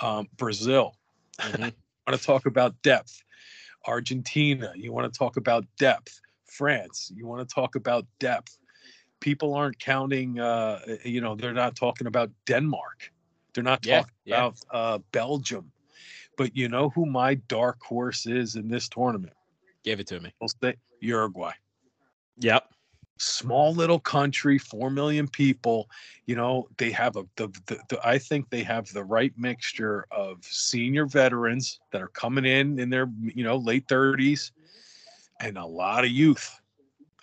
Um, 0.00 0.28
Brazil. 0.36 0.96
Mhm. 1.38 1.72
want 2.06 2.20
to 2.20 2.26
talk 2.26 2.46
about 2.46 2.80
depth. 2.82 3.22
Argentina, 3.86 4.72
you 4.74 4.92
want 4.92 5.12
to 5.12 5.16
talk 5.16 5.36
about 5.36 5.64
depth. 5.78 6.20
France, 6.52 7.10
you 7.14 7.26
want 7.26 7.46
to 7.46 7.54
talk 7.54 7.74
about 7.74 8.06
depth. 8.18 8.58
People 9.20 9.54
aren't 9.54 9.78
counting, 9.78 10.38
uh, 10.40 10.80
you 11.04 11.20
know, 11.20 11.34
they're 11.36 11.52
not 11.52 11.76
talking 11.76 12.06
about 12.06 12.30
Denmark. 12.46 13.12
They're 13.54 13.64
not 13.64 13.84
Yeah, 13.86 14.00
talking 14.00 14.14
yeah. 14.24 14.34
about 14.36 14.58
uh, 14.70 14.98
Belgium. 15.12 15.70
But 16.36 16.56
you 16.56 16.68
know 16.68 16.88
who 16.90 17.06
my 17.06 17.34
dark 17.34 17.80
horse 17.82 18.26
is 18.26 18.56
in 18.56 18.68
this 18.68 18.88
tournament? 18.88 19.34
Give 19.84 20.00
it 20.00 20.06
to 20.08 20.20
me. 20.20 20.32
Uruguay. 21.00 21.52
Yep. 22.38 22.68
Small 23.18 23.74
little 23.74 24.00
country, 24.00 24.58
four 24.58 24.90
million 24.90 25.28
people. 25.28 25.88
You 26.26 26.36
know 26.36 26.68
they 26.78 26.90
have 26.90 27.16
a 27.16 27.24
the, 27.36 27.48
the, 27.66 27.78
the 27.88 28.00
I 28.04 28.18
think 28.18 28.50
they 28.50 28.62
have 28.64 28.92
the 28.92 29.04
right 29.04 29.32
mixture 29.36 30.06
of 30.10 30.44
senior 30.44 31.06
veterans 31.06 31.80
that 31.92 32.02
are 32.02 32.08
coming 32.08 32.44
in 32.44 32.78
in 32.80 32.90
their 32.90 33.08
you 33.22 33.44
know 33.44 33.56
late 33.56 33.86
thirties, 33.88 34.52
and 35.42 35.58
a 35.58 35.66
lot 35.66 36.04
of 36.04 36.10
youth, 36.12 36.60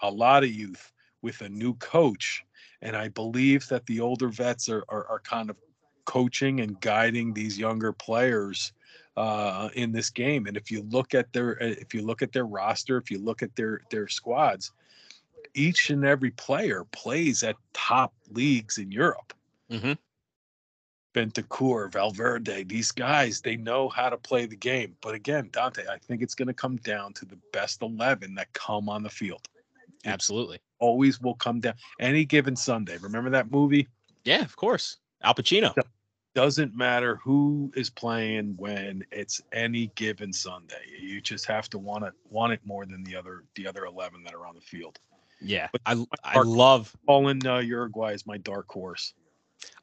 a 0.01 0.11
lot 0.11 0.43
of 0.43 0.51
youth 0.51 0.93
with 1.21 1.41
a 1.41 1.49
new 1.49 1.75
coach. 1.75 2.45
And 2.81 2.95
I 2.95 3.09
believe 3.09 3.67
that 3.69 3.85
the 3.87 4.01
older 4.01 4.29
vets 4.29 4.69
are 4.69 4.85
are, 4.89 5.07
are 5.07 5.19
kind 5.21 5.49
of 5.49 5.57
coaching 6.05 6.61
and 6.61 6.79
guiding 6.81 7.33
these 7.33 7.57
younger 7.59 7.93
players 7.93 8.73
uh, 9.17 9.69
in 9.75 9.91
this 9.91 10.09
game. 10.11 10.47
And 10.47 10.57
if 10.57 10.71
you 10.71 10.83
look 10.83 11.15
at 11.15 11.33
their 11.33 11.57
if 11.59 11.93
you 11.93 12.03
look 12.03 12.21
at 12.21 12.33
their 12.33 12.47
roster, 12.47 12.97
if 12.97 13.11
you 13.11 13.19
look 13.19 13.43
at 13.43 13.55
their 13.55 13.81
their 13.91 14.07
squads, 14.07 14.73
each 15.55 15.89
and 15.89 16.05
every 16.05 16.31
player 16.31 16.85
plays 16.91 17.43
at 17.43 17.57
top 17.73 18.13
leagues 18.29 18.77
in 18.77 18.91
Europe. 18.91 19.33
Mhm. 19.69 19.97
Bentancur, 21.19 21.91
Valverde, 21.91 22.63
these 22.63 22.91
guys, 22.93 23.41
they 23.41 23.57
know 23.57 23.89
how 23.89 24.09
to 24.09 24.15
play 24.15 24.45
the 24.45 24.55
game. 24.55 24.95
But 25.01 25.15
again, 25.15 25.49
Dante, 25.51 25.83
I 25.91 25.97
think 25.97 26.21
it's 26.21 26.33
going 26.33 26.47
to 26.47 26.53
come 26.53 26.77
down 26.77 27.11
to 27.13 27.25
the 27.25 27.37
best 27.51 27.81
11 27.81 28.35
that 28.35 28.53
come 28.53 28.87
on 28.87 29.03
the 29.03 29.09
field. 29.09 29.45
Absolutely. 30.05 30.59
Always 30.79 31.19
will 31.19 31.35
come 31.35 31.59
down 31.59 31.73
any 31.99 32.23
given 32.23 32.55
Sunday. 32.55 32.97
Remember 32.99 33.29
that 33.31 33.51
movie? 33.51 33.85
Yeah, 34.23 34.43
of 34.43 34.55
course. 34.55 34.97
Al 35.21 35.33
Pacino. 35.33 35.73
Doesn't 36.35 36.73
matter 36.73 37.17
who 37.17 37.69
is 37.75 37.89
playing 37.89 38.55
when 38.55 39.03
it's 39.11 39.41
any 39.51 39.87
given 39.95 40.31
Sunday. 40.31 40.75
You 41.01 41.19
just 41.19 41.45
have 41.47 41.69
to 41.71 41.79
want 41.79 42.05
it 42.05 42.13
want 42.29 42.53
it 42.53 42.61
more 42.63 42.85
than 42.85 43.03
the 43.03 43.15
other 43.15 43.43
the 43.55 43.67
other 43.67 43.85
11 43.85 44.23
that 44.23 44.33
are 44.33 44.45
on 44.45 44.55
the 44.55 44.61
field. 44.61 44.99
Yeah. 45.41 45.67
But 45.73 45.81
I 45.85 46.05
I 46.23 46.39
love 46.43 46.95
Calling 47.07 47.45
uh, 47.45 47.57
Uruguay 47.57 48.13
is 48.13 48.25
my 48.25 48.37
dark 48.37 48.69
horse. 48.69 49.13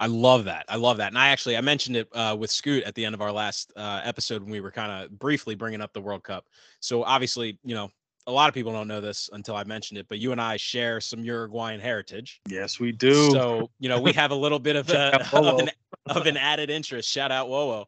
I 0.01 0.07
love 0.07 0.45
that. 0.45 0.65
I 0.69 0.77
love 0.77 0.99
that. 0.99 1.09
And 1.09 1.19
I 1.19 1.29
actually 1.29 1.57
I 1.57 1.61
mentioned 1.61 1.97
it 1.97 2.09
uh, 2.13 2.37
with 2.39 2.51
Scoot 2.51 2.85
at 2.85 2.95
the 2.95 3.05
end 3.05 3.15
of 3.15 3.21
our 3.21 3.33
last 3.33 3.73
uh, 3.77 4.01
episode 4.05 4.43
when 4.43 4.51
we 4.51 4.61
were 4.61 4.71
kind 4.71 5.05
of 5.05 5.19
briefly 5.19 5.55
bringing 5.55 5.81
up 5.81 5.93
the 5.93 6.01
World 6.01 6.23
Cup. 6.23 6.47
So 6.81 7.03
obviously, 7.03 7.59
you 7.65 7.75
know, 7.75 7.91
a 8.27 8.33
lot 8.33 8.49
of 8.49 8.55
people 8.55 8.73
don't 8.73 8.89
know 8.89 9.01
this 9.01 9.31
until 9.33 9.55
I 9.55 9.65
mentioned 9.65 9.99
it, 9.99 10.07
but 10.09 10.19
you 10.19 10.33
and 10.33 10.41
I 10.41 10.57
share 10.57 11.01
some 11.01 11.25
Uruguayan 11.25 11.79
heritage. 11.79 12.41
Yes, 12.49 12.81
we 12.81 12.91
do. 12.91 13.31
So 13.31 13.71
you 13.79 13.89
know, 13.89 14.01
we 14.01 14.13
have 14.15 14.33
a 14.33 14.35
little 14.35 14.59
bit 14.59 14.75
of, 14.75 14.91
a, 14.91 15.25
of, 15.37 15.61
an, 15.61 15.71
of 16.07 16.27
an 16.27 16.37
added 16.37 16.69
interest. 16.69 17.09
Shout 17.09 17.31
out 17.31 17.49
Wowo. 17.49 17.85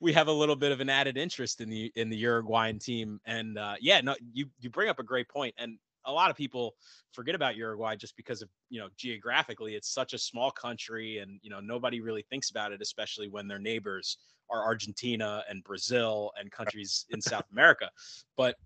We 0.00 0.12
have 0.14 0.28
a 0.28 0.32
little 0.32 0.56
bit 0.56 0.72
of 0.72 0.80
an 0.80 0.88
added 0.88 1.18
interest 1.18 1.60
in 1.60 1.68
the 1.68 1.92
in 1.94 2.08
the 2.08 2.16
Uruguayan 2.16 2.78
team. 2.78 3.20
And 3.26 3.58
uh, 3.58 3.74
yeah, 3.80 4.00
no, 4.00 4.16
you 4.32 4.46
you 4.60 4.70
bring 4.70 4.88
up 4.88 4.98
a 4.98 5.04
great 5.04 5.28
point. 5.28 5.54
And 5.58 5.78
a 6.04 6.12
lot 6.12 6.30
of 6.30 6.36
people 6.36 6.74
forget 7.12 7.34
about 7.34 7.56
Uruguay 7.56 7.96
just 7.96 8.16
because 8.16 8.42
of 8.42 8.48
you 8.70 8.80
know 8.80 8.88
geographically 8.96 9.74
it's 9.74 9.92
such 9.92 10.12
a 10.12 10.18
small 10.18 10.50
country 10.50 11.18
and 11.18 11.38
you 11.42 11.50
know 11.50 11.60
nobody 11.60 12.00
really 12.00 12.24
thinks 12.30 12.50
about 12.50 12.72
it 12.72 12.80
especially 12.80 13.28
when 13.28 13.48
their 13.48 13.58
neighbors 13.58 14.18
are 14.50 14.64
Argentina 14.64 15.42
and 15.48 15.64
Brazil 15.64 16.32
and 16.38 16.50
countries 16.50 17.06
in 17.10 17.20
South 17.20 17.44
America. 17.50 17.90
But 18.36 18.56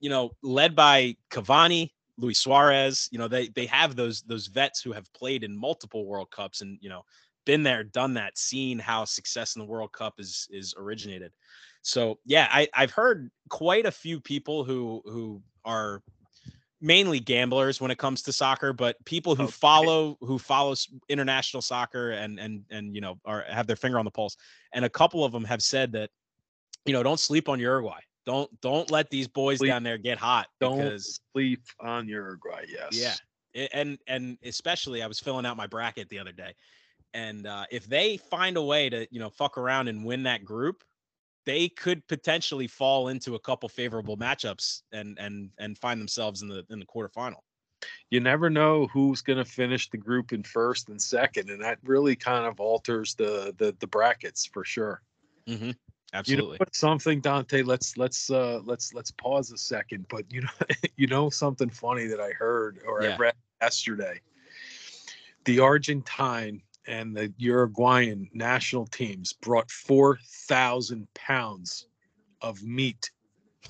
you 0.00 0.10
know 0.10 0.30
led 0.42 0.74
by 0.76 1.16
Cavani 1.30 1.92
Luis 2.18 2.38
Suarez 2.38 3.08
you 3.10 3.18
know 3.18 3.28
they 3.28 3.48
they 3.48 3.66
have 3.66 3.96
those 3.96 4.22
those 4.22 4.46
vets 4.46 4.80
who 4.82 4.92
have 4.92 5.10
played 5.12 5.44
in 5.44 5.56
multiple 5.56 6.06
World 6.06 6.30
Cups 6.30 6.60
and 6.60 6.78
you 6.80 6.88
know 6.88 7.02
been 7.44 7.62
there 7.62 7.84
done 7.84 8.12
that 8.14 8.36
seen 8.36 8.78
how 8.78 9.04
success 9.04 9.54
in 9.54 9.60
the 9.60 9.66
World 9.66 9.92
Cup 9.92 10.14
is 10.18 10.48
is 10.50 10.74
originated. 10.76 11.32
So 11.82 12.18
yeah 12.24 12.48
I 12.50 12.68
I've 12.74 12.90
heard 12.90 13.30
quite 13.48 13.86
a 13.86 13.92
few 13.92 14.20
people 14.20 14.64
who 14.64 15.02
who 15.04 15.42
are 15.64 16.02
mainly 16.80 17.20
gamblers 17.20 17.80
when 17.80 17.90
it 17.90 17.98
comes 17.98 18.22
to 18.22 18.32
soccer, 18.32 18.72
but 18.72 18.96
people 19.04 19.34
who 19.34 19.44
Okay. 19.44 19.52
follow 19.52 20.16
who 20.20 20.38
follows 20.38 20.88
international 21.08 21.62
soccer 21.62 22.10
and 22.12 22.38
and 22.38 22.64
and 22.70 22.94
you 22.94 23.00
know 23.00 23.18
are 23.24 23.44
have 23.48 23.66
their 23.66 23.76
finger 23.76 23.98
on 23.98 24.04
the 24.04 24.10
pulse. 24.10 24.36
And 24.72 24.84
a 24.84 24.90
couple 24.90 25.24
of 25.24 25.32
them 25.32 25.44
have 25.44 25.62
said 25.62 25.92
that 25.92 26.10
you 26.84 26.92
know 26.92 27.02
don't 27.02 27.20
sleep 27.20 27.48
on 27.48 27.58
Uruguay. 27.58 28.00
Don't 28.26 28.50
don't 28.60 28.90
let 28.90 29.10
these 29.10 29.28
boys 29.28 29.58
Sleep- 29.58 29.70
down 29.70 29.82
there 29.82 29.98
get 29.98 30.18
hot 30.18 30.48
Don't 30.60 30.76
because 30.76 31.20
sleep 31.32 31.62
on 31.80 32.08
Uruguay. 32.08 32.64
Yes. 32.68 33.20
yeah, 33.54 33.66
and 33.72 33.98
and 34.06 34.38
especially 34.44 35.02
I 35.02 35.06
was 35.06 35.20
filling 35.20 35.46
out 35.46 35.56
my 35.56 35.66
bracket 35.66 36.08
the 36.08 36.18
other 36.18 36.32
day, 36.32 36.54
and 37.14 37.46
uh, 37.46 37.64
if 37.70 37.86
they 37.86 38.16
find 38.16 38.56
a 38.56 38.62
way 38.62 38.88
to 38.90 39.06
you 39.10 39.20
know 39.20 39.30
fuck 39.30 39.56
around 39.58 39.88
and 39.88 40.04
win 40.04 40.24
that 40.24 40.44
group, 40.44 40.82
they 41.46 41.68
could 41.68 42.06
potentially 42.08 42.66
fall 42.66 43.08
into 43.08 43.36
a 43.36 43.38
couple 43.38 43.68
favorable 43.68 44.16
matchups 44.18 44.82
and 44.92 45.18
and 45.18 45.50
and 45.58 45.78
find 45.78 46.00
themselves 46.00 46.42
in 46.42 46.48
the 46.48 46.66
in 46.68 46.78
the 46.78 46.86
quarterfinal. 46.86 47.40
You 48.10 48.20
never 48.20 48.50
know 48.50 48.86
who's 48.88 49.22
going 49.22 49.38
to 49.38 49.44
finish 49.44 49.88
the 49.88 49.96
group 49.96 50.32
in 50.32 50.42
first 50.42 50.88
and 50.88 51.00
second, 51.00 51.50
and 51.50 51.62
that 51.62 51.78
really 51.84 52.16
kind 52.16 52.46
of 52.46 52.60
alters 52.60 53.14
the 53.14 53.54
the, 53.56 53.74
the 53.78 53.86
brackets 53.86 54.44
for 54.46 54.64
sure. 54.64 55.00
Mm-hmm. 55.48 55.64
You 55.64 55.74
Absolutely. 56.12 56.52
know 56.52 56.56
what, 56.58 56.74
something, 56.74 57.20
Dante. 57.20 57.62
Let's 57.62 57.96
let's 57.96 58.30
uh 58.30 58.60
let's 58.64 58.92
let's 58.92 59.10
pause 59.12 59.52
a 59.52 59.58
second. 59.58 60.06
But 60.08 60.24
you 60.30 60.42
know 60.42 60.48
you 60.96 61.06
know 61.06 61.30
something 61.30 61.70
funny 61.70 62.06
that 62.06 62.20
I 62.20 62.30
heard 62.30 62.80
or 62.86 63.02
Yeah. 63.02 63.14
I 63.14 63.16
read 63.16 63.34
yesterday. 63.62 64.20
The 65.44 65.60
Argentine 65.60 66.60
and 66.86 67.16
the 67.16 67.32
Uruguayan 67.38 68.28
national 68.32 68.86
teams 68.86 69.32
brought 69.32 69.70
four 69.70 70.18
thousand 70.48 71.08
pounds 71.14 71.86
of 72.42 72.62
meat 72.62 73.10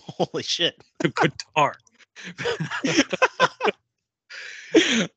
Holy 0.06 0.42
shit. 0.42 0.82
to 1.00 1.08
Qatar. 1.10 1.74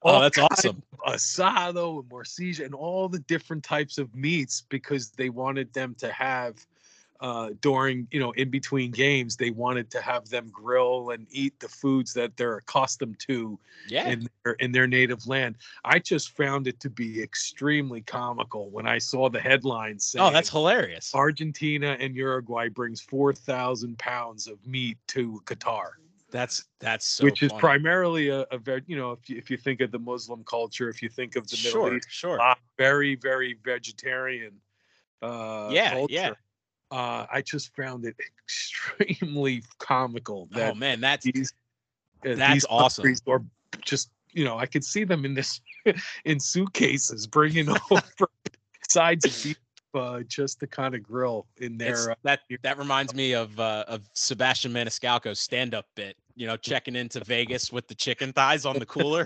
oh, 0.03 0.21
that's 0.21 0.37
awesome. 0.37 0.83
asado 1.07 1.99
and 1.99 2.09
morcilla 2.09 2.65
and 2.65 2.75
all 2.75 3.07
the 3.07 3.19
different 3.19 3.63
types 3.63 3.97
of 3.97 4.13
meats 4.15 4.63
because 4.69 5.11
they 5.11 5.29
wanted 5.29 5.71
them 5.73 5.95
to 5.99 6.11
have 6.11 6.55
uh, 7.21 7.49
during 7.61 8.07
you 8.11 8.19
know 8.19 8.31
in 8.31 8.49
between 8.49 8.91
games 8.91 9.35
they 9.35 9.49
wanted 9.51 9.91
to 9.91 10.01
have 10.01 10.29
them 10.29 10.49
grill 10.51 11.09
and 11.09 11.27
eat 11.31 11.59
the 11.59 11.67
foods 11.67 12.13
that 12.13 12.35
they're 12.37 12.57
accustomed 12.57 13.19
to 13.19 13.59
Yeah. 13.89 14.09
in 14.09 14.29
their 14.43 14.53
in 14.53 14.71
their 14.71 14.87
native 14.87 15.27
land. 15.27 15.57
I 15.83 15.99
just 15.99 16.35
found 16.37 16.67
it 16.67 16.79
to 16.81 16.89
be 16.89 17.21
extremely 17.21 18.01
comical 18.01 18.69
when 18.69 18.87
I 18.87 18.97
saw 18.99 19.29
the 19.29 19.39
headlines 19.39 20.05
saying 20.05 20.25
Oh, 20.25 20.31
that's 20.31 20.49
hilarious. 20.49 21.13
Argentina 21.13 21.97
and 21.99 22.15
Uruguay 22.15 22.69
brings 22.69 23.01
four 23.01 23.33
thousand 23.33 23.97
pounds 23.99 24.47
of 24.47 24.65
meat 24.65 24.97
to 25.07 25.41
Qatar 25.45 25.89
That's 26.31 26.65
that's 26.79 27.05
so 27.05 27.25
which 27.25 27.43
is 27.43 27.51
primarily 27.53 28.29
a, 28.29 28.41
a 28.51 28.57
very 28.57 28.83
you 28.87 28.95
know 28.95 29.11
if 29.11 29.29
you, 29.29 29.37
if 29.37 29.49
you 29.49 29.57
think 29.57 29.81
of 29.81 29.91
the 29.91 29.99
muslim 29.99 30.43
culture 30.45 30.87
if 30.89 31.01
you 31.01 31.09
think 31.09 31.35
of 31.35 31.47
the 31.49 31.57
middle 31.57 31.81
sure, 31.81 31.97
east 31.97 32.07
sure. 32.09 32.39
very 32.77 33.15
very 33.15 33.57
vegetarian 33.65 34.53
uh 35.21 35.67
Yeah, 35.71 35.89
culture. 35.89 36.13
yeah. 36.13 36.33
Uh 36.91 37.25
i 37.31 37.41
just 37.41 37.75
found 37.75 38.05
it 38.05 38.15
extremely 38.19 39.63
comical 39.79 40.47
that 40.51 40.71
oh 40.71 40.75
man, 40.75 40.99
that's 41.01 41.25
these 41.25 41.53
uh, 42.25 42.35
that's 42.35 42.53
these 42.53 42.65
awesome. 42.69 43.13
Or 43.25 43.43
just 43.81 44.09
you 44.31 44.43
know 44.43 44.57
i 44.57 44.65
could 44.65 44.83
see 44.83 45.03
them 45.03 45.25
in 45.25 45.33
this 45.33 45.61
in 46.25 46.39
suitcases 46.39 47.27
bringing 47.27 47.69
over 47.91 48.03
sides 48.87 49.25
of 49.25 49.43
beef 49.43 49.57
uh, 49.95 50.21
just 50.27 50.59
to 50.59 50.67
kind 50.67 50.93
of 50.93 51.01
grill 51.01 51.47
in 51.57 51.77
there. 51.77 52.11
uh, 52.11 52.15
that 52.23 52.41
that 52.61 52.77
reminds 52.77 53.13
me 53.15 53.33
of 53.33 53.59
uh, 53.59 53.85
of 53.87 54.07
Sebastian 54.13 54.71
Maniscalco's 54.71 55.39
stand 55.39 55.73
up 55.73 55.87
bit. 55.95 56.15
You 56.35 56.47
know, 56.47 56.57
checking 56.57 56.95
into 56.95 57.23
Vegas 57.23 57.71
with 57.71 57.87
the 57.87 57.95
chicken 57.95 58.31
thighs 58.31 58.65
on 58.65 58.77
the 58.77 58.85
cooler. 58.85 59.25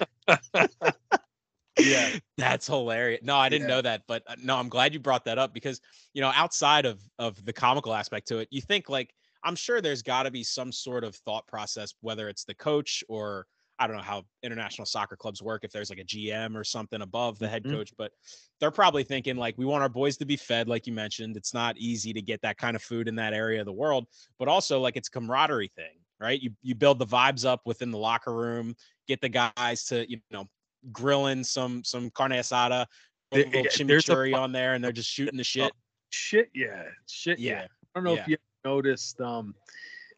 Yeah. 1.79 2.11
that's 2.37 2.67
hilarious. 2.67 3.21
No, 3.23 3.35
I 3.35 3.49
didn't 3.49 3.63
Yeah. 3.63 3.67
know 3.67 3.81
that, 3.81 4.03
but 4.07 4.23
uh, 4.27 4.35
no, 4.41 4.57
I'm 4.57 4.69
glad 4.69 4.93
you 4.93 4.99
brought 4.99 5.25
that 5.25 5.37
up 5.37 5.53
because 5.53 5.81
you 6.13 6.21
know, 6.21 6.31
outside 6.35 6.85
of 6.85 7.01
of 7.19 7.43
the 7.45 7.53
comical 7.53 7.93
aspect 7.93 8.27
to 8.29 8.39
it, 8.39 8.47
you 8.51 8.61
think 8.61 8.89
like 8.89 9.13
I'm 9.43 9.55
sure 9.55 9.81
there's 9.81 10.01
got 10.03 10.23
to 10.23 10.31
be 10.31 10.43
some 10.43 10.71
sort 10.71 11.03
of 11.03 11.15
thought 11.15 11.47
process, 11.47 11.93
whether 12.01 12.29
it's 12.29 12.45
the 12.45 12.55
coach 12.55 13.03
or 13.09 13.47
I 13.79 13.87
don't 13.87 13.97
know 13.97 14.03
how 14.03 14.23
international 14.43 14.85
soccer 14.85 15.15
clubs 15.17 15.41
work, 15.41 15.63
if 15.63 15.71
there's 15.71 15.89
like 15.89 15.99
a 15.99 16.03
GM 16.03 16.55
or 16.55 16.63
something 16.63 17.01
above 17.01 17.39
the 17.39 17.49
head 17.49 17.65
Mhm. 17.65 17.69
coach, 17.71 17.91
but 17.97 18.11
they're 18.59 18.71
probably 18.71 19.03
thinking 19.03 19.35
like 19.35 19.57
we 19.57 19.65
want 19.65 19.81
our 19.81 19.89
boys 19.89 20.15
to 20.17 20.25
be 20.25 20.37
fed, 20.37 20.67
like 20.67 20.87
you 20.87 20.93
mentioned. 20.93 21.35
It's 21.35 21.53
not 21.53 21.77
easy 21.77 22.13
to 22.13 22.21
get 22.21 22.41
that 22.43 22.57
kind 22.57 22.75
of 22.75 22.83
food 22.83 23.07
in 23.07 23.15
that 23.15 23.33
area 23.33 23.59
of 23.59 23.65
the 23.65 23.73
world, 23.73 24.07
but 24.39 24.47
also 24.47 24.79
like 24.79 24.95
it's 24.95 25.07
a 25.07 25.11
camaraderie 25.11 25.71
thing, 25.75 25.99
right? 26.19 26.39
You 26.39 26.51
you 26.61 26.75
build 26.75 26.99
the 26.99 27.05
vibes 27.07 27.45
up 27.45 27.61
within 27.65 27.91
the 27.91 27.97
locker 27.97 28.33
room, 28.33 28.75
get 29.07 29.21
the 29.21 29.29
guys 29.29 29.85
to 29.85 30.09
you 30.09 30.21
know 30.31 30.47
grilling 30.91 31.43
some 31.43 31.83
some 31.83 32.09
carne 32.11 32.31
asada, 32.31 32.85
There- 33.31 33.45
little 33.45 33.63
yeah, 33.63 33.69
there's 33.85 34.09
a 34.09 34.13
chimichurri 34.13 34.37
on 34.37 34.51
there, 34.51 34.73
and 34.73 34.83
they're 34.83 34.91
just 34.91 35.09
shooting 35.09 35.37
the 35.37 35.43
shit. 35.43 35.71
shit 36.11 36.49
yeah 36.53 36.83
shit 37.07 37.39
Yeah, 37.39 37.51
yeah, 37.53 37.61
i 37.63 37.67
don't 37.95 38.03
know 38.03 38.13
yeah. 38.13 38.21
if 38.21 38.27
you 38.27 38.37
noticed 38.63 39.19
um 39.19 39.55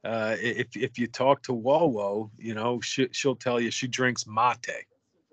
uh 0.04 0.36
if 0.40 0.76
if 0.76 1.00
you 1.00 1.08
talk 1.08 1.42
to 1.44 1.54
Wawo, 1.54 2.30
you 2.38 2.54
know 2.54 2.82
she, 2.82 3.08
she'll 3.14 3.36
tell 3.36 3.62
you 3.62 3.72
she 3.72 3.88
drinks 3.88 4.28
mate 4.28 4.86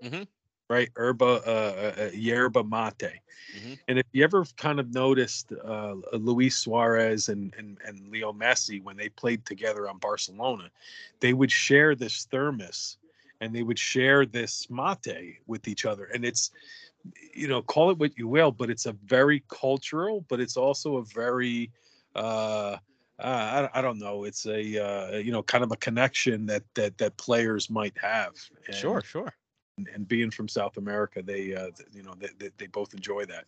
Mhm. 0.03 0.24
right 0.70 0.89
herba 0.97 1.24
uh, 1.45 1.93
uh 1.99 2.11
yerba 2.14 2.62
mate 2.62 3.18
Mhm. 3.57 3.76
and 3.89 3.99
if 3.99 4.07
you 4.12 4.22
ever 4.22 4.45
kind 4.57 4.78
of 4.78 4.95
noticed 4.95 5.53
uh 5.53 5.97
luis 6.12 6.57
suarez 6.59 7.28
and, 7.28 7.53
and 7.59 7.78
and 7.85 8.07
leo 8.09 8.33
messi 8.33 8.80
when 8.80 8.97
they 8.97 9.09
played 9.09 9.45
together 9.45 9.89
on 9.89 9.99
barcelona 9.99 10.70
they 11.18 11.33
would 11.33 11.51
share 11.51 11.97
this 11.97 12.26
thermos 12.26 12.99
and 13.43 13.55
they 13.55 13.62
would 13.62 13.78
share 13.78 14.24
this 14.24 14.68
mate 14.70 15.38
with 15.47 15.68
each 15.68 15.84
other 15.84 16.05
and 16.14 16.24
it's 16.24 16.51
you 17.34 17.49
know 17.49 17.61
call 17.61 17.90
it 17.90 17.99
what 17.99 18.16
you 18.16 18.28
will 18.28 18.53
but 18.53 18.70
it's 18.70 18.86
a 18.86 18.93
very 19.05 19.43
cultural 19.49 20.24
but 20.28 20.40
it's 20.40 20.57
also 20.57 20.97
a 20.97 21.05
very 21.05 21.70
uh 22.14 22.76
uh, 23.18 23.68
I, 23.72 23.78
I 23.78 23.82
don't 23.82 24.01
know. 24.01 24.24
It's 24.24 24.47
a 24.47 24.84
uh, 24.84 25.18
you 25.18 25.30
know 25.30 25.43
kind 25.45 25.62
of 25.62 25.70
a 25.70 25.76
connection 25.76 26.47
that 26.47 26.64
that 26.74 26.99
that 26.99 27.16
players 27.18 27.70
might 27.70 27.97
have. 27.99 28.32
And, 28.66 28.74
Sure, 28.74 29.01
sure. 29.01 29.32
And, 29.78 29.88
and 29.95 30.09
being 30.09 30.30
from 30.30 30.49
South 30.49 30.76
America, 30.76 31.22
they 31.22 31.55
uh, 31.55 31.68
you 31.93 32.03
know 32.03 32.14
they, 32.18 32.30
they 32.38 32.51
they 32.59 32.66
both 32.66 32.95
enjoy 32.95 33.26
that. 33.26 33.45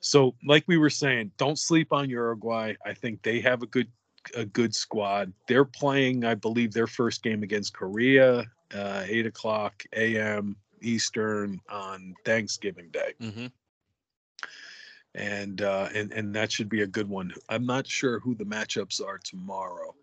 So 0.00 0.34
like 0.44 0.64
we 0.66 0.76
were 0.76 0.90
saying, 0.90 1.30
don't 1.38 1.58
sleep 1.58 1.92
on 1.92 2.10
Uruguay. 2.10 2.74
I 2.84 2.92
think 2.92 3.22
they 3.22 3.40
have 3.40 3.62
a 3.62 3.66
good 3.66 3.88
a 4.36 4.44
good 4.44 4.74
squad. 4.74 5.32
They're 5.48 5.64
playing, 5.64 6.24
I 6.24 6.34
believe, 6.34 6.72
their 6.72 6.86
first 6.86 7.22
game 7.22 7.42
against 7.42 7.72
Korea, 7.72 8.44
uh, 8.74 9.04
eight 9.06 9.26
o'clock 9.26 9.84
a.m. 9.94 10.56
Eastern 10.80 11.60
on 11.68 12.14
Thanksgiving 12.24 12.90
Day 12.90 13.14
hmm 13.20 13.46
and 15.14 15.60
uh, 15.62 15.88
and 15.94 16.12
and 16.12 16.34
that 16.34 16.50
should 16.50 16.68
be 16.68 16.82
a 16.82 16.86
good 16.86 17.08
one. 17.08 17.32
I'm 17.48 17.66
not 17.66 17.86
sure 17.86 18.18
who 18.20 18.34
the 18.34 18.44
matchups 18.44 19.04
are 19.04 19.18
tomorrow. 19.18 19.94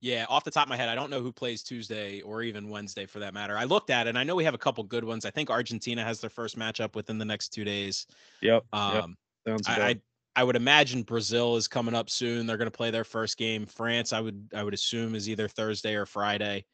Yeah, 0.00 0.26
off 0.28 0.44
the 0.44 0.50
top 0.50 0.64
of 0.64 0.68
my 0.68 0.76
head, 0.76 0.88
I 0.88 0.94
don't 0.94 1.10
know 1.10 1.20
who 1.20 1.32
plays 1.32 1.62
Tuesday 1.62 2.20
or 2.20 2.42
even 2.42 2.68
Wednesday 2.68 3.04
for 3.04 3.18
that 3.18 3.34
matter. 3.34 3.58
I 3.58 3.64
looked 3.64 3.90
at 3.90 4.06
it 4.06 4.10
and 4.10 4.18
I 4.18 4.22
know 4.22 4.36
we 4.36 4.44
have 4.44 4.54
a 4.54 4.58
couple 4.58 4.84
good 4.84 5.02
ones. 5.02 5.24
I 5.24 5.30
think 5.30 5.50
Argentina 5.50 6.04
has 6.04 6.20
their 6.20 6.30
first 6.30 6.56
matchup 6.56 6.94
within 6.94 7.18
the 7.18 7.24
next 7.24 7.48
two 7.48 7.64
days. 7.64 8.06
Yep, 8.40 8.64
Um, 8.72 9.16
sounds 9.46 9.68
I, 9.68 9.74
about. 9.74 9.86
I 9.88 10.00
I 10.36 10.44
would 10.44 10.54
imagine 10.54 11.02
Brazil 11.02 11.56
is 11.56 11.66
coming 11.66 11.96
up 11.96 12.08
soon. 12.10 12.46
They're 12.46 12.56
going 12.56 12.70
to 12.70 12.76
play 12.76 12.92
their 12.92 13.02
first 13.02 13.36
game. 13.38 13.66
France, 13.66 14.12
I 14.12 14.20
would 14.20 14.48
I 14.54 14.62
would 14.62 14.74
assume 14.74 15.16
is 15.16 15.28
either 15.28 15.48
Thursday 15.48 15.94
or 15.94 16.06
Friday. 16.06 16.64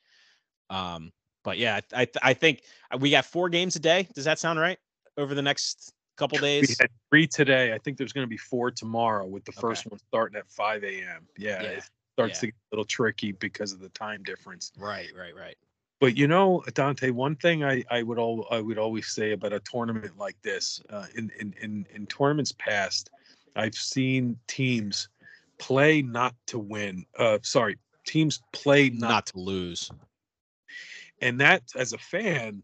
Um, 0.70 1.12
but 1.42 1.58
yeah, 1.58 1.80
I 1.92 2.02
I, 2.02 2.08
I 2.22 2.34
think 2.34 2.62
uh, 2.90 2.98
we 2.98 3.10
got 3.10 3.24
four 3.24 3.48
games 3.48 3.76
a 3.76 3.80
day. 3.80 4.08
Does 4.14 4.24
that 4.24 4.38
sound 4.38 4.58
right? 4.58 4.78
Over 5.16 5.34
the 5.34 5.42
next 5.42 5.92
couple 6.16 6.38
we 6.38 6.42
days. 6.42 6.78
had 6.80 6.90
three 7.10 7.26
today. 7.26 7.72
I 7.72 7.78
think 7.78 7.98
there's 7.98 8.12
going 8.12 8.26
to 8.26 8.30
be 8.30 8.36
four 8.36 8.70
tomorrow, 8.70 9.26
with 9.26 9.44
the 9.44 9.52
Okay. 9.52 9.60
first 9.60 9.86
one 9.86 9.98
starting 10.08 10.36
at 10.36 10.48
5 10.48 10.84
a.m. 10.84 11.26
Yeah, 11.36 11.62
Yeah, 11.62 11.68
it 11.70 11.84
starts 12.16 12.38
yeah. 12.38 12.40
to 12.40 12.46
get 12.46 12.54
a 12.54 12.68
little 12.72 12.84
tricky 12.84 13.32
because 13.32 13.72
of 13.72 13.80
the 13.80 13.88
time 13.90 14.22
difference. 14.22 14.72
Right, 14.78 15.10
right, 15.16 15.34
right. 15.34 15.56
But 16.00 16.16
you 16.16 16.26
know, 16.28 16.62
Dante, 16.74 17.10
one 17.10 17.36
thing 17.36 17.64
I, 17.64 17.84
I 17.90 18.02
would 18.02 18.18
all 18.18 18.46
I 18.50 18.60
would 18.60 18.78
always 18.78 19.06
say 19.08 19.32
about 19.32 19.52
a 19.52 19.60
tournament 19.60 20.18
like 20.18 20.40
this, 20.42 20.82
uh, 20.90 21.06
in, 21.14 21.30
in 21.38 21.54
in 21.60 21.86
in 21.94 22.06
tournaments 22.06 22.52
past, 22.58 23.10
I've 23.56 23.74
seen 23.74 24.36
teams 24.46 25.08
play 25.58 26.02
not 26.02 26.34
to 26.48 26.58
win. 26.58 27.06
Uh, 27.18 27.38
sorry, 27.42 27.78
teams 28.06 28.42
play 28.52 28.90
not, 28.90 29.08
Not 29.08 29.26
to 29.26 29.38
lose. 29.38 29.90
And 31.24 31.40
that 31.40 31.62
as 31.74 31.92
a 31.92 31.98
fan, 31.98 32.62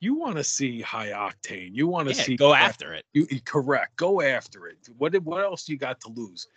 you 0.00 0.14
want 0.14 0.36
to 0.36 0.44
see 0.44 0.80
high 0.80 1.08
octane. 1.08 1.70
You 1.72 1.88
want 1.88 2.08
to 2.08 2.14
Yeah, 2.14 2.22
see 2.22 2.36
go 2.36 2.54
after 2.54 2.94
it. 2.94 3.04
You 3.12 3.26
correct. 3.44 3.96
Go 3.96 4.22
after 4.22 4.66
it. 4.68 4.78
What 4.96 5.14
what 5.22 5.42
else 5.42 5.68
you 5.68 5.76
got 5.76 6.00
to 6.02 6.08
lose? 6.10 6.48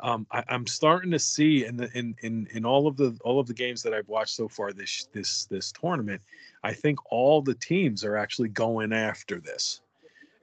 Um, 0.00 0.26
I, 0.30 0.44
I'm 0.48 0.66
starting 0.66 1.10
to 1.12 1.18
see 1.18 1.64
in 1.64 1.76
the 1.76 1.90
in, 1.96 2.14
in 2.22 2.48
in 2.52 2.66
all 2.66 2.86
of 2.86 2.96
the 2.96 3.16
all 3.24 3.38
of 3.38 3.46
the 3.46 3.54
games 3.54 3.82
that 3.82 3.94
I've 3.94 4.08
watched 4.08 4.34
so 4.34 4.48
far 4.48 4.72
this 4.72 5.08
this 5.12 5.46
this 5.46 5.72
tournament, 5.72 6.20
I 6.62 6.72
think 6.72 6.98
all 7.10 7.40
the 7.40 7.54
teams 7.54 8.04
are 8.04 8.16
actually 8.16 8.48
going 8.50 8.92
after 8.92 9.40
this, 9.40 9.80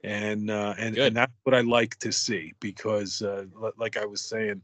and 0.02 0.50
uh, 0.50 0.74
and 0.78 0.94
Good. 0.96 1.08
and 1.08 1.16
that's 1.16 1.32
what 1.42 1.54
I 1.54 1.60
like 1.60 1.98
to 2.00 2.10
see 2.10 2.54
because 2.58 3.22
uh, 3.22 3.44
like 3.76 3.96
I 3.96 4.06
was 4.06 4.22
saying, 4.22 4.62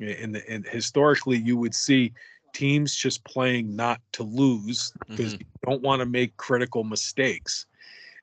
in 0.00 0.32
the 0.32 0.52
in 0.52 0.64
historically 0.64 1.38
you 1.38 1.56
would 1.56 1.74
see 1.74 2.12
teams 2.54 2.94
just 2.94 3.22
playing 3.24 3.76
not 3.76 4.00
to 4.12 4.22
lose 4.22 4.92
because 5.08 5.34
Mhm. 5.34 5.40
you 5.40 5.46
don't 5.66 5.82
want 5.82 6.00
to 6.00 6.06
make 6.06 6.36
critical 6.38 6.84
mistakes. 6.84 7.66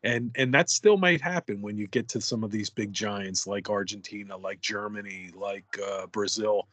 And 0.04 0.32
and 0.36 0.52
that 0.56 0.72
still 0.72 0.98
might 0.98 1.22
happen 1.22 1.62
when 1.62 1.78
you 1.78 1.86
get 1.86 2.08
to 2.10 2.22
some 2.22 2.44
of 2.44 2.50
these 2.50 2.72
big 2.72 2.92
giants 2.92 3.46
like 3.46 3.70
Argentina, 3.70 4.36
like 4.36 4.60
Germany, 4.60 5.30
like 5.36 5.66
uh, 5.80 6.08
Brazil. 6.08 6.68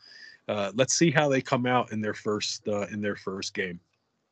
Uh, 0.48 0.72
let's 0.74 0.94
see 0.94 1.10
how 1.10 1.28
they 1.28 1.42
come 1.42 1.66
out 1.66 1.92
in 1.92 2.00
their 2.00 2.14
first 2.14 2.66
uh, 2.66 2.86
in 2.86 3.02
their 3.02 3.16
first 3.16 3.52
game. 3.52 3.80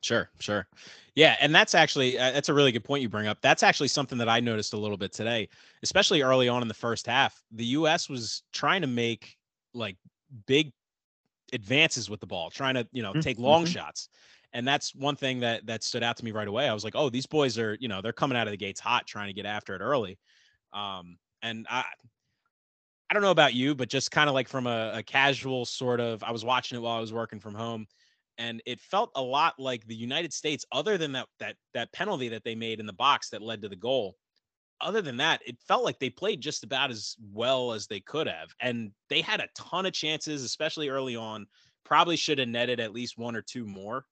Sure, 0.01 0.31
sure. 0.39 0.67
Yeah, 1.15 1.37
and 1.41 1.55
that's 1.55 1.75
actually 1.75 2.19
uh, 2.19 2.31
that's 2.31 2.49
a 2.49 2.55
really 2.55 2.73
good 2.73 2.85
point 2.85 3.03
you 3.03 3.09
bring 3.11 3.27
up. 3.27 3.39
That's 3.43 3.63
actually 3.63 3.89
something 3.89 4.17
that 4.17 4.29
I 4.31 4.41
noticed 4.41 4.73
a 4.73 4.79
little 4.79 4.97
bit 4.97 5.13
today, 5.13 5.49
especially 5.83 6.23
early 6.23 6.49
on 6.49 6.63
in 6.63 6.69
the 6.69 6.75
first 6.75 7.07
half. 7.07 7.43
The 7.51 7.67
US 7.67 8.09
was 8.09 8.45
trying 8.53 8.81
to 8.81 8.87
make 8.87 9.37
like 9.75 9.97
big 10.47 10.73
advances 11.53 12.11
with 12.11 12.21
the 12.21 12.27
ball, 12.27 12.51
trying 12.51 12.75
to, 12.75 12.89
you 12.93 13.03
know, 13.03 13.15
Mhm, 13.15 13.23
take 13.23 13.39
long 13.39 13.65
mhm. 13.65 13.67
shots. 13.67 14.09
And 14.53 14.67
that's 14.67 14.95
one 14.95 15.17
thing 15.17 15.41
that 15.41 15.67
that 15.67 15.83
stood 15.85 16.03
out 16.03 16.17
to 16.19 16.25
me 16.25 16.33
right 16.33 16.49
away. 16.49 16.69
I 16.69 16.75
was 16.75 16.85
like, 16.85 16.95
"Oh, 16.97 17.11
these 17.11 17.27
boys 17.27 17.59
are, 17.59 17.75
you 17.81 17.89
know, 17.89 18.01
they're 18.03 18.13
coming 18.13 18.39
out 18.39 18.47
of 18.47 18.53
the 18.53 18.57
gates 18.57 18.81
hot 18.81 19.07
trying 19.07 19.29
to 19.29 19.35
get 19.35 19.47
after 19.47 19.75
it 19.75 19.81
early." 19.81 20.19
Um 20.73 21.19
and 21.43 21.67
I 21.71 21.85
I 23.09 23.15
don't 23.15 23.23
know 23.23 23.31
about 23.31 23.55
you, 23.55 23.75
but 23.75 23.89
just 23.89 24.11
kind 24.11 24.29
of 24.29 24.35
like 24.35 24.49
from 24.49 24.67
a, 24.67 24.93
a 24.97 25.03
casual 25.03 25.65
sort 25.65 26.01
of, 26.01 26.23
I 26.25 26.33
was 26.33 26.45
watching 26.45 26.77
it 26.77 26.81
while 26.81 26.97
I 26.97 27.01
was 27.01 27.13
working 27.13 27.39
from 27.39 27.55
home, 27.55 27.87
and 28.39 28.61
it 28.67 28.81
felt 28.81 29.13
a 29.15 29.23
lot 29.23 29.59
like 29.59 29.87
the 29.87 29.95
United 29.95 30.33
States. 30.33 30.65
Other 30.73 30.99
than 30.99 31.13
that 31.13 31.29
that 31.39 31.57
that 31.73 31.93
penalty 31.93 32.29
that 32.31 32.43
they 32.45 32.55
made 32.57 32.81
in 32.81 32.87
the 32.87 32.93
box 32.93 33.31
that 33.31 33.43
led 33.43 33.63
to 33.63 33.69
the 33.69 33.77
goal, 33.77 34.19
other 34.81 35.03
than 35.03 35.17
that, 35.19 35.41
it 35.47 35.57
felt 35.67 35.85
like 35.85 35.99
they 35.99 36.11
played 36.11 36.41
just 36.41 36.65
about 36.65 36.91
as 36.91 37.17
well 37.33 37.73
as 37.73 37.87
they 37.87 38.01
could 38.01 38.27
have, 38.27 38.55
and 38.61 38.93
they 39.09 39.21
had 39.21 39.41
a 39.41 39.49
ton 39.55 39.87
of 39.87 39.93
chances, 39.93 40.43
especially 40.43 40.89
early 40.89 41.17
on. 41.17 41.47
Probably 41.85 42.17
should 42.17 42.39
have 42.39 42.49
netted 42.49 42.81
at 42.81 42.93
least 42.93 43.17
one 43.17 43.37
or 43.37 43.43
two 43.43 43.65
more, 43.65 44.07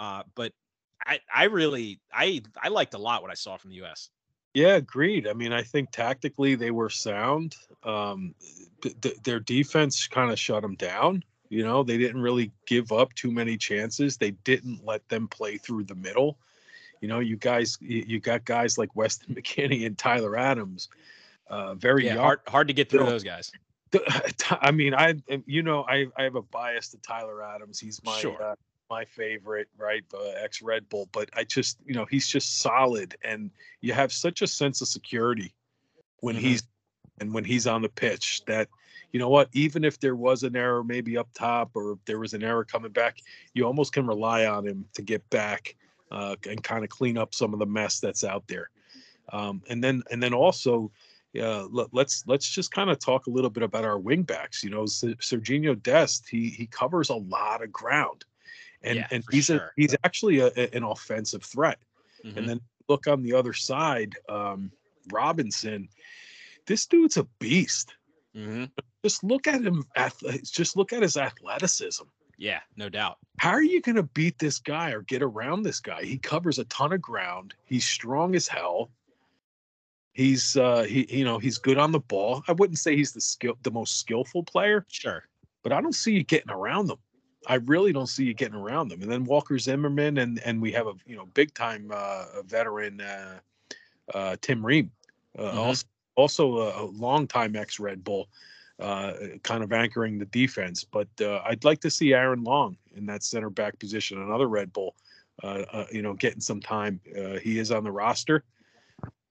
uh, 0.00 0.22
but 0.34 0.52
I 1.06 1.20
I 1.32 1.44
really 1.44 2.00
I 2.12 2.42
I 2.60 2.68
liked 2.68 2.94
a 2.94 2.98
lot 2.98 3.22
what 3.22 3.30
I 3.30 3.34
saw 3.34 3.56
from 3.56 3.70
the 3.70 3.76
U.S. 3.76 4.10
Yeah, 4.54 4.76
agreed. 4.76 5.26
I 5.26 5.32
mean, 5.32 5.52
I 5.52 5.62
think 5.62 5.90
tactically 5.90 6.56
they 6.56 6.70
were 6.70 6.90
sound. 6.90 7.56
Um, 7.84 8.34
th- 8.82 9.00
th- 9.00 9.22
their 9.22 9.40
defense 9.40 10.06
kind 10.06 10.30
of 10.30 10.38
shut 10.38 10.62
them 10.62 10.74
down. 10.74 11.24
You 11.48 11.64
know, 11.64 11.82
they 11.82 11.96
didn't 11.96 12.20
really 12.20 12.52
give 12.66 12.92
up 12.92 13.14
too 13.14 13.30
many 13.30 13.56
chances. 13.56 14.16
They 14.16 14.32
didn't 14.32 14.84
let 14.84 15.08
them 15.08 15.28
play 15.28 15.56
through 15.56 15.84
the 15.84 15.94
middle. 15.94 16.38
You 17.02 17.08
know, 17.08 17.18
you 17.18 17.36
guys, 17.36 17.76
you, 17.80 18.20
got 18.20 18.44
guys 18.44 18.78
like 18.78 18.94
Weston 18.94 19.34
McKennie 19.38 19.84
and 19.86 19.98
Tyler 19.98 20.36
Adams, 20.36 20.88
uh, 21.48 21.74
very 21.74 22.06
Yeah, 22.06 22.14
young. 22.14 22.22
hard 22.22 22.40
hard 22.46 22.68
to 22.68 22.74
get 22.74 22.88
through 22.88 23.06
those 23.06 23.24
guys. 23.24 23.50
I 24.62 24.70
mean, 24.70 24.94
I 24.94 25.16
you 25.44 25.62
know 25.62 25.84
I 25.88 26.06
I 26.16 26.22
have 26.22 26.36
a 26.36 26.42
bias 26.42 26.88
to 26.90 26.98
Tyler 26.98 27.42
Adams. 27.42 27.78
He's 27.78 28.02
my 28.04 28.18
Sure. 28.18 28.40
uh, 28.40 28.54
my 28.88 29.04
favorite, 29.04 29.68
right? 29.76 30.04
Uh, 30.14 30.28
ex 30.42 30.62
Red 30.62 30.88
Bull, 30.88 31.08
but 31.12 31.28
I 31.34 31.44
just 31.44 31.78
you 31.84 31.92
know 31.92 32.06
he's 32.06 32.28
just 32.28 32.60
solid, 32.60 33.16
and 33.24 33.50
you 33.80 33.92
have 33.92 34.12
such 34.12 34.40
a 34.40 34.46
sense 34.46 34.80
of 34.80 34.88
security 34.88 35.52
when 36.20 36.36
Mhm. 36.36 36.40
he's 36.40 36.62
and 37.20 37.34
when 37.34 37.44
he's 37.44 37.66
on 37.66 37.82
the 37.82 37.88
pitch 37.88 38.42
that 38.46 38.68
you 39.10 39.18
know 39.18 39.28
what 39.28 39.48
even 39.52 39.84
if 39.84 39.98
there 39.98 40.16
was 40.16 40.44
an 40.44 40.54
error 40.56 40.82
maybe 40.84 41.18
up 41.18 41.28
top 41.34 41.72
or 41.74 41.92
if 41.92 41.98
there 42.06 42.18
was 42.20 42.32
an 42.32 42.42
error 42.42 42.64
coming 42.64 42.90
back 42.92 43.18
you 43.52 43.66
almost 43.66 43.92
can 43.92 44.06
rely 44.06 44.46
on 44.46 44.66
him 44.66 44.86
to 44.94 45.02
get 45.02 45.28
back 45.28 45.76
uh, 46.12 46.36
and 46.48 46.62
kind 46.62 46.84
of 46.84 46.90
clean 46.90 47.16
up 47.18 47.34
some 47.34 47.52
of 47.52 47.58
the 47.58 47.66
mess 47.66 47.98
that's 48.00 48.22
out 48.24 48.44
there 48.46 48.68
um, 49.32 49.62
and 49.70 49.82
then 49.82 50.02
and 50.10 50.22
then 50.22 50.34
also 50.34 50.90
uh, 51.40 51.64
let, 51.70 51.88
let's 51.92 52.24
let's 52.26 52.48
just 52.48 52.70
kind 52.70 52.90
of 52.90 52.98
talk 52.98 53.26
a 53.26 53.30
little 53.30 53.50
bit 53.50 53.62
about 53.62 53.84
our 53.84 53.98
wingbacks. 53.98 54.62
you 54.62 54.70
know 54.70 54.84
Ser- 54.86 55.16
Sergiño 55.16 55.74
Dest 55.82 56.28
he 56.28 56.50
he 56.50 56.66
covers 56.66 57.08
a 57.10 57.16
lot 57.16 57.62
of 57.64 57.72
ground 57.72 58.24
and 58.82 58.96
Yeah, 58.96 59.06
and 59.10 59.24
he's 59.30 59.46
sure. 59.46 59.56
a, 59.56 59.70
he's 59.76 59.96
actually 60.04 60.40
a, 60.40 60.48
an 60.76 60.82
offensive 60.84 61.42
threat 61.42 61.78
Mhm. 62.24 62.36
and 62.36 62.48
then 62.48 62.60
look 62.88 63.06
on 63.06 63.22
the 63.22 63.32
other 63.32 63.52
side, 63.52 64.14
um, 64.28 64.70
Robinson. 65.12 65.88
This 66.66 66.86
dude's 66.86 67.16
a 67.16 67.24
beast. 67.38 67.94
Mhm. 68.36 68.70
Just 69.04 69.24
look 69.24 69.46
at 69.46 69.62
him. 69.62 69.84
Just 70.44 70.76
look 70.76 70.92
at 70.92 71.02
his 71.02 71.16
athleticism. 71.16 72.04
Yeah, 72.42 72.58
no 72.76 72.88
doubt. 72.88 73.18
How 73.38 73.50
are 73.50 73.62
you 73.62 73.80
going 73.80 73.94
to 73.94 74.02
beat 74.02 74.36
this 74.40 74.58
guy 74.58 74.90
or 74.90 75.02
get 75.02 75.22
around 75.22 75.62
this 75.62 75.78
guy? 75.78 76.02
He 76.02 76.18
covers 76.18 76.58
a 76.58 76.64
ton 76.64 76.92
of 76.92 77.00
ground. 77.00 77.54
He's 77.66 77.84
strong 77.84 78.34
as 78.34 78.48
hell. 78.48 78.90
He's 80.12 80.56
uh 80.56 80.82
he 80.82 81.06
you 81.08 81.24
know 81.24 81.38
he's 81.38 81.56
good 81.56 81.78
on 81.78 81.92
the 81.92 82.00
ball. 82.00 82.42
I 82.48 82.52
wouldn't 82.52 82.80
say 82.80 82.96
he's 82.96 83.12
the 83.12 83.20
skill 83.20 83.56
the 83.62 83.70
most 83.70 84.00
skillful 84.00 84.42
player, 84.42 84.84
Sure. 84.88 85.22
but 85.62 85.72
I 85.72 85.80
don't 85.80 85.94
see 85.94 86.12
you 86.14 86.24
getting 86.24 86.50
around 86.50 86.88
them. 86.88 86.98
I 87.46 87.54
really 87.54 87.92
don't 87.92 88.08
see 88.08 88.24
you 88.24 88.34
getting 88.34 88.58
around 88.58 88.88
them. 88.88 89.02
And 89.02 89.10
then 89.10 89.22
Walker 89.24 89.56
Zimmerman 89.56 90.18
and 90.18 90.40
and 90.40 90.60
we 90.60 90.72
have 90.72 90.88
a 90.88 90.94
you 91.06 91.14
know 91.14 91.26
big 91.26 91.54
time 91.54 91.92
uh, 91.94 92.42
veteran 92.44 93.00
uh, 93.00 93.38
uh, 94.12 94.36
Tim 94.40 94.66
Ream, 94.66 94.90
uh, 95.38 95.42
Mhm. 95.52 95.56
also 95.58 95.86
also 96.16 96.58
a, 96.58 96.82
a 96.82 96.86
long 96.86 97.28
time 97.28 97.54
ex 97.54 97.78
Red 97.78 98.02
Bull, 98.02 98.28
uh, 98.82 99.12
kind 99.42 99.62
of 99.62 99.72
anchoring 99.72 100.18
the 100.18 100.26
defense. 100.26 100.84
But 100.84 101.08
uh, 101.20 101.40
I'd 101.44 101.64
like 101.64 101.80
to 101.80 101.90
see 101.90 102.12
Aaron 102.12 102.44
Long 102.44 102.76
in 102.94 103.06
that 103.06 103.22
center 103.22 103.50
back 103.50 103.78
position, 103.78 104.20
another 104.20 104.48
Red 104.48 104.72
Bull. 104.72 104.94
Uh, 105.42 105.64
uh, 105.72 105.86
you 105.90 106.02
know, 106.02 106.12
getting 106.12 106.40
some 106.40 106.60
time. 106.60 107.00
Uh, 107.18 107.38
he 107.38 107.58
is 107.58 107.72
on 107.72 107.82
the 107.82 107.90
roster, 107.90 108.44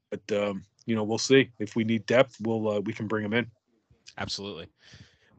but 0.10 0.32
um, 0.32 0.65
you 0.86 0.95
know 0.95 1.03
we'll 1.03 1.18
see 1.18 1.52
if 1.60 1.76
we 1.76 1.84
need 1.84 2.06
depth. 2.06 2.38
We'll 2.41 2.82
we 2.82 2.91
can 2.91 3.07
bring 3.07 3.23
him 3.23 3.34
in. 3.34 3.49
Absolutely. 4.18 4.68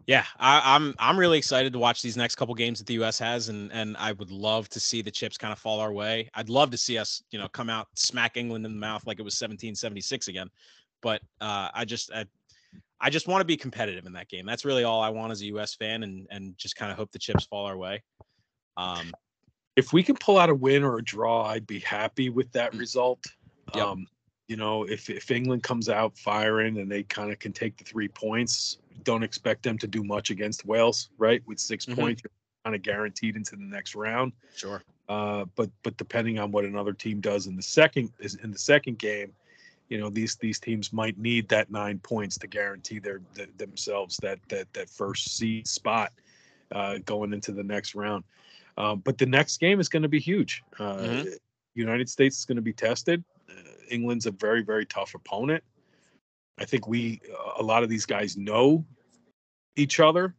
Yeah, 0.06 0.24
I, 0.39 0.74
I'm 0.74 0.94
I'm 0.98 1.18
really 1.18 1.39
excited 1.39 1.72
to 1.72 1.78
watch 1.78 2.02
these 2.02 2.16
next 2.16 2.36
couple 2.36 2.55
games 2.55 2.78
that 2.78 2.86
the 2.86 2.94
U.S. 2.94 3.18
has, 3.18 3.48
and 3.48 3.72
and 3.72 3.97
I 3.98 4.12
would 4.12 4.30
love 4.30 4.68
to 4.70 4.80
see 4.80 5.02
the 5.02 5.10
chips 5.10 5.36
kind 5.36 5.52
of 5.52 5.59
fall 5.59 5.80
our 5.80 5.93
way. 5.93 6.30
I'd 6.34 6.48
love 6.48 6.70
to 6.70 6.76
see 6.76 6.98
us, 6.98 7.22
you 7.30 7.39
know, 7.39 7.48
come 7.48 7.70
out 7.70 7.89
smack 7.94 8.36
England 8.36 8.66
in 8.66 8.72
the 8.72 8.80
mouth 8.80 9.06
like 9.06 9.18
it 9.18 9.22
was 9.22 9.34
1776 9.34 10.28
again. 10.28 10.48
But 11.02 11.22
uh, 11.40 11.68
I 11.74 11.84
just 11.84 12.12
I, 12.12 12.24
I 13.03 13.11
just 13.11 13.27
want 13.27 13.41
to 13.41 13.45
be 13.45 13.57
competitive 13.57 14.07
in 14.07 14.12
that 14.12 14.29
game. 14.29 14.47
That's 14.47 14.65
really 14.65 14.85
all 14.85 15.03
I 15.03 15.09
want 15.11 15.33
as 15.33 15.43
a 15.43 15.47
U.S. 15.47 15.74
fan, 15.74 16.05
and 16.05 16.27
and 16.31 16.57
just 16.57 16.77
kind 16.77 16.91
of 16.93 16.97
hope 16.97 17.11
the 17.11 17.19
chips 17.19 17.45
fall 17.45 17.66
our 17.66 17.77
way. 17.77 18.03
Um, 18.77 19.12
if 19.77 19.93
we 19.93 20.03
can 20.03 20.15
pull 20.16 20.39
out 20.39 20.49
a 20.51 20.55
win 20.55 20.85
or 20.85 20.99
a 20.99 21.03
draw, 21.03 21.45
I'd 21.47 21.66
be 21.66 21.81
happy 21.81 22.31
with 22.31 22.51
that 22.53 22.73
Mm. 22.73 22.79
result. 22.79 23.24
Yep. 23.74 23.85
Um, 23.85 24.07
you 24.49 24.57
know, 24.57 24.85
if 24.85 25.11
if 25.11 25.31
England 25.31 25.62
comes 25.65 25.89
out 25.89 26.16
firing 26.16 26.79
and 26.79 26.91
they 26.91 27.03
kind 27.03 27.33
of 27.33 27.39
can 27.39 27.53
take 27.53 27.77
the 27.77 27.85
three 27.85 28.09
points, 28.09 28.79
don't 29.03 29.23
expect 29.23 29.62
them 29.65 29.79
to 29.79 29.87
do 29.87 30.05
much 30.05 30.31
against 30.31 30.65
Wales, 30.65 31.11
right? 31.19 31.43
With 31.47 31.59
6 31.59 31.87
Mhm. 31.87 31.95
points, 31.97 32.23
you're 32.23 32.31
kind 32.65 32.77
of 32.77 32.83
guaranteed 32.83 33.35
into 33.35 33.57
the 33.57 33.65
next 33.65 33.95
round. 33.95 34.33
sure. 34.55 34.83
Uh, 35.09 35.45
but 35.57 35.70
but 35.83 35.97
depending 35.97 36.39
on 36.39 36.53
what 36.53 36.65
another 36.65 36.93
team 36.93 37.20
does 37.20 37.47
in 37.49 37.57
the 37.57 37.62
second 37.62 38.12
is 38.20 38.37
in 38.37 38.51
the 38.53 38.59
second 38.59 38.99
game, 38.99 39.35
you 39.93 39.98
know 39.98 40.09
these 40.09 40.36
these 40.36 40.59
teams 40.59 40.90
might 40.90 41.19
need 41.19 41.47
that 41.51 41.70
nine 41.70 41.98
points 41.98 42.39
to 42.39 42.47
guarantee 42.47 42.98
their 42.98 43.20
th- 43.35 43.51
themselves 43.59 44.16
that 44.23 44.39
that 44.48 44.73
that 44.73 44.89
first 44.89 45.36
seed 45.36 45.69
spot 45.69 46.12
uh, 46.74 46.97
going 47.05 47.35
into 47.35 47.52
the 47.52 47.62
next 47.62 47.94
round. 47.94 48.24
Um, 48.78 49.01
but 49.01 49.19
the 49.19 49.27
next 49.27 49.60
game 49.60 49.81
is 49.81 49.90
going 49.90 50.02
to 50.02 50.09
be 50.09 50.19
huge. 50.19 50.62
Uh, 50.78 50.97
Mhm. 50.97 51.36
United 51.74 52.09
States 52.09 52.39
is 52.39 52.47
going 52.47 52.56
to 52.56 52.62
be 52.62 52.73
tested. 52.73 53.23
Uh, 53.51 53.52
England's 53.90 54.24
a 54.24 54.31
very 54.31 54.62
very 54.62 54.86
tough 54.86 55.14
opponent. 55.14 55.62
I 56.59 56.64
think 56.64 56.89
we 56.89 57.20
a 57.59 57.62
lot 57.62 57.82
of 57.82 57.90
these 57.90 58.06
guys 58.06 58.39
know 58.39 58.86
each 59.77 60.01
other. 60.01 60.35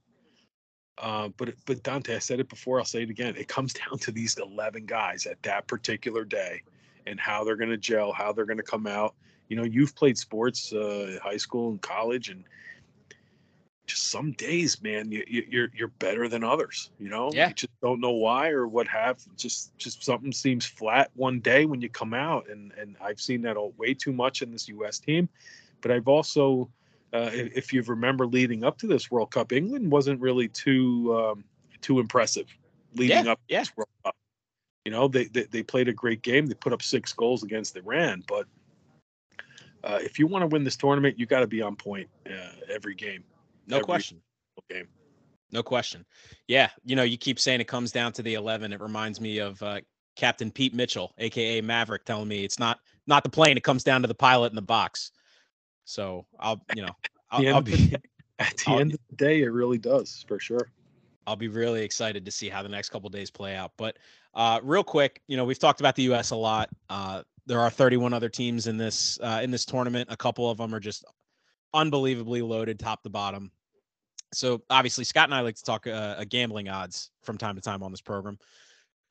Uh, 0.98 1.30
but 1.38 1.54
but 1.68 1.84
Dante, 1.84 2.16
I 2.16 2.20
said 2.20 2.40
it 2.40 2.50
before. 2.50 2.80
I'll 2.80 2.86
say 2.86 3.04
it 3.04 3.12
again. 3.12 3.36
It 3.36 3.48
comes 3.48 3.74
down 3.82 4.00
to 4.00 4.12
these 4.12 4.36
eleven 4.40 4.88
guys 4.88 5.28
at 5.28 5.44
that 5.44 5.68
particular 5.68 6.26
day, 6.26 6.64
and 7.06 7.20
how 7.20 7.44
they're 7.44 7.56
going 7.56 7.70
to 7.70 7.78
gel, 7.78 8.12
how 8.12 8.34
they're 8.34 8.48
going 8.48 8.58
to 8.58 8.64
come 8.64 8.88
out. 8.88 9.14
You 9.50 9.58
know, 9.58 9.64
you've 9.64 9.96
played 9.96 10.18
sports, 10.18 10.74
uh, 10.74 11.20
high 11.22 11.38
school 11.38 11.70
and 11.72 11.82
college, 11.82 12.30
and 12.30 12.44
just 13.86 14.10
some 14.10 14.32
days, 14.32 14.82
man, 14.82 15.12
you, 15.12 15.24
you, 15.28 15.46
you're 15.50 15.70
you're 15.76 15.88
better 16.00 16.28
than 16.28 16.44
others. 16.44 16.90
You 17.00 17.10
know, 17.10 17.32
Yeah. 17.34 17.50
you 17.50 17.54
just 17.54 17.82
don't 17.82 18.00
know 18.00 18.12
why 18.12 18.50
or 18.50 18.68
what 18.68 18.88
have. 18.88 19.20
Just 19.38 19.78
just 19.78 20.04
something 20.04 20.32
seems 20.32 20.66
flat 20.66 21.12
one 21.16 21.40
day 21.40 21.66
when 21.66 21.82
you 21.82 21.90
come 21.90 22.14
out, 22.14 22.50
and 22.50 22.72
and 22.74 22.96
I've 23.02 23.20
seen 23.20 23.42
that 23.44 23.58
all, 23.58 23.74
way 23.78 23.94
too 23.94 24.14
much 24.14 24.42
in 24.42 24.52
this 24.52 24.68
U.S. 24.70 25.00
team. 25.00 25.28
But 25.82 25.92
I've 25.92 26.08
also 26.08 26.70
uh, 27.14 27.30
if 27.34 27.74
you 27.74 27.82
remember 27.84 28.26
leading 28.26 28.64
up 28.64 28.78
to 28.80 28.88
this 28.88 29.12
World 29.12 29.32
Cup, 29.32 29.52
England 29.52 29.92
wasn't 29.92 30.20
really 30.20 30.48
too 30.48 31.16
um, 31.16 31.44
too 31.82 32.00
impressive 32.00 32.48
leading 32.96 33.26
Yeah, 33.26 33.32
up 33.34 33.40
to 33.40 33.54
yeah. 33.54 33.60
this 33.60 33.76
World 33.78 33.90
Cup. 34.04 34.16
You 34.86 34.92
know, 34.92 35.08
they, 35.08 35.26
they 35.26 35.44
they 35.44 35.64
played 35.64 35.88
a 35.88 35.94
great 35.94 36.22
game. 36.22 36.48
They 36.48 36.56
put 36.56 36.74
up 36.74 36.82
six 36.82 37.14
goals 37.14 37.44
against 37.44 37.76
Iran, 37.76 38.24
but 38.28 38.48
uh, 39.84 40.00
if 40.02 40.18
you 40.20 40.28
want 40.28 40.44
to 40.44 40.48
win 40.48 40.64
this 40.64 40.76
tournament, 40.78 41.18
you 41.20 41.26
got 41.26 41.42
to 41.42 41.48
be 41.48 41.62
on 41.62 41.76
point 41.76 42.08
uh, 42.28 42.32
every 42.74 42.96
game. 42.96 43.24
No 43.68 43.78
Every- 43.78 43.86
question. 43.86 44.22
Game. 44.70 44.88
No 45.52 45.62
question. 45.64 46.06
Yeah, 46.48 46.70
you 46.84 46.96
know, 46.96 47.04
you 47.04 47.18
keep 47.18 47.40
saying 47.40 47.62
it 47.62 47.68
comes 47.68 47.92
down 47.92 48.12
to 48.14 48.24
the 48.24 48.34
11. 48.34 48.74
It 48.74 48.82
reminds 48.82 49.22
me 49.22 49.38
of 49.40 49.62
uh, 49.62 49.82
Captain 50.16 50.50
Pete 50.52 50.74
Mitchell, 50.74 51.14
aka 51.20 51.62
Maverick, 51.62 52.06
telling 52.06 52.28
me 52.28 52.44
it's 52.44 52.60
not 52.60 52.80
not 53.08 53.24
the 53.24 53.30
plane. 53.30 53.56
It 53.58 53.64
comes 53.64 53.84
down 53.84 54.02
to 54.02 54.08
the 54.08 54.16
pilot 54.16 54.52
in 54.52 54.56
the 54.56 54.62
box. 54.62 55.12
So 55.86 56.26
I'll, 56.40 56.62
you 56.76 56.82
know, 56.84 56.96
I'll, 57.32 57.56
I'll 57.56 57.62
be 57.62 57.96
At 58.40 58.58
the 58.58 58.64
I'll- 58.72 58.80
end 58.80 58.94
of 58.94 59.00
the 59.10 59.16
day, 59.16 59.42
it 59.42 59.48
really 59.50 59.78
does 59.78 60.26
for 60.28 60.40
sure. 60.40 60.70
I'll 61.28 61.36
be 61.38 61.48
really 61.48 61.84
excited 61.84 62.26
to 62.26 62.32
see 62.32 62.50
how 62.50 62.64
the 62.64 62.70
next 62.70 62.90
couple 62.90 63.10
days 63.10 63.32
play 63.32 63.56
out. 63.56 63.72
But 63.78 63.98
uh, 64.34 64.60
real 64.64 64.84
quick, 64.84 65.22
you 65.28 65.38
know, 65.38 65.46
we've 65.46 65.60
talked 65.60 65.80
about 65.80 65.96
the 65.96 66.04
U.S. 66.04 66.32
a 66.32 66.36
lot. 66.36 66.70
Uh, 66.90 67.24
there 67.46 67.60
are 67.60 67.70
31 67.70 68.14
other 68.14 68.30
teams 68.30 68.68
in 68.68 68.78
this 68.78 69.20
uh, 69.22 69.42
in 69.44 69.52
this 69.52 69.66
tournament. 69.66 70.10
A 70.12 70.18
couple 70.18 70.50
of 70.50 70.58
them 70.58 70.74
are 70.74 70.80
just 70.80 71.06
unbelievably 71.74 72.42
loaded, 72.42 72.80
top 72.80 73.04
to 73.04 73.10
bottom. 73.10 73.52
So 74.34 74.62
obviously, 74.70 75.04
Scott 75.04 75.26
and 75.26 75.36
I 75.36 75.42
like 75.42 75.56
to 75.56 75.64
talk 75.64 75.86
uh, 75.88 76.24
gambling 76.26 76.70
odds 76.70 77.12
from 77.24 77.38
time 77.38 77.56
to 77.56 77.62
time 77.62 77.84
on 77.84 77.92
this 77.92 78.02
program. 78.02 78.40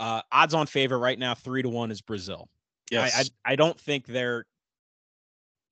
Uh, 0.00 0.22
odds 0.32 0.54
on 0.54 0.66
favor 0.66 0.98
right 0.98 1.18
now, 1.18 1.34
three 1.34 1.62
to 1.62 1.68
one 1.68 1.90
is 1.90 2.00
Brazil. 2.00 2.48
Yes. 2.90 3.16
I, 3.16 3.20
I 3.20 3.52
I 3.52 3.56
don't 3.56 3.78
think 3.78 4.06
their 4.06 4.46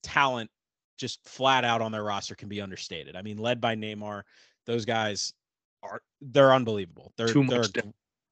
talent 0.03 0.51
just 0.99 1.27
flat 1.27 1.65
out 1.65 1.81
on 1.81 1.93
their 1.93 2.05
roster 2.05 2.35
can 2.35 2.49
be 2.49 2.61
understated. 2.61 3.17
I 3.17 3.23
mean, 3.23 3.39
led 3.39 3.61
by 3.61 3.75
Neymar, 3.75 4.23
those 4.67 4.85
guys 4.85 5.33
are 5.83 6.03
they're 6.21 6.53
unbelievable. 6.53 7.13
They're 7.17 7.29
Too 7.29 7.45
they're 7.47 7.61
much 7.61 7.71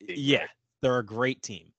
yeah, 0.01 0.47
they're 0.83 0.99
a 0.99 1.05
great 1.05 1.43
team. 1.43 1.73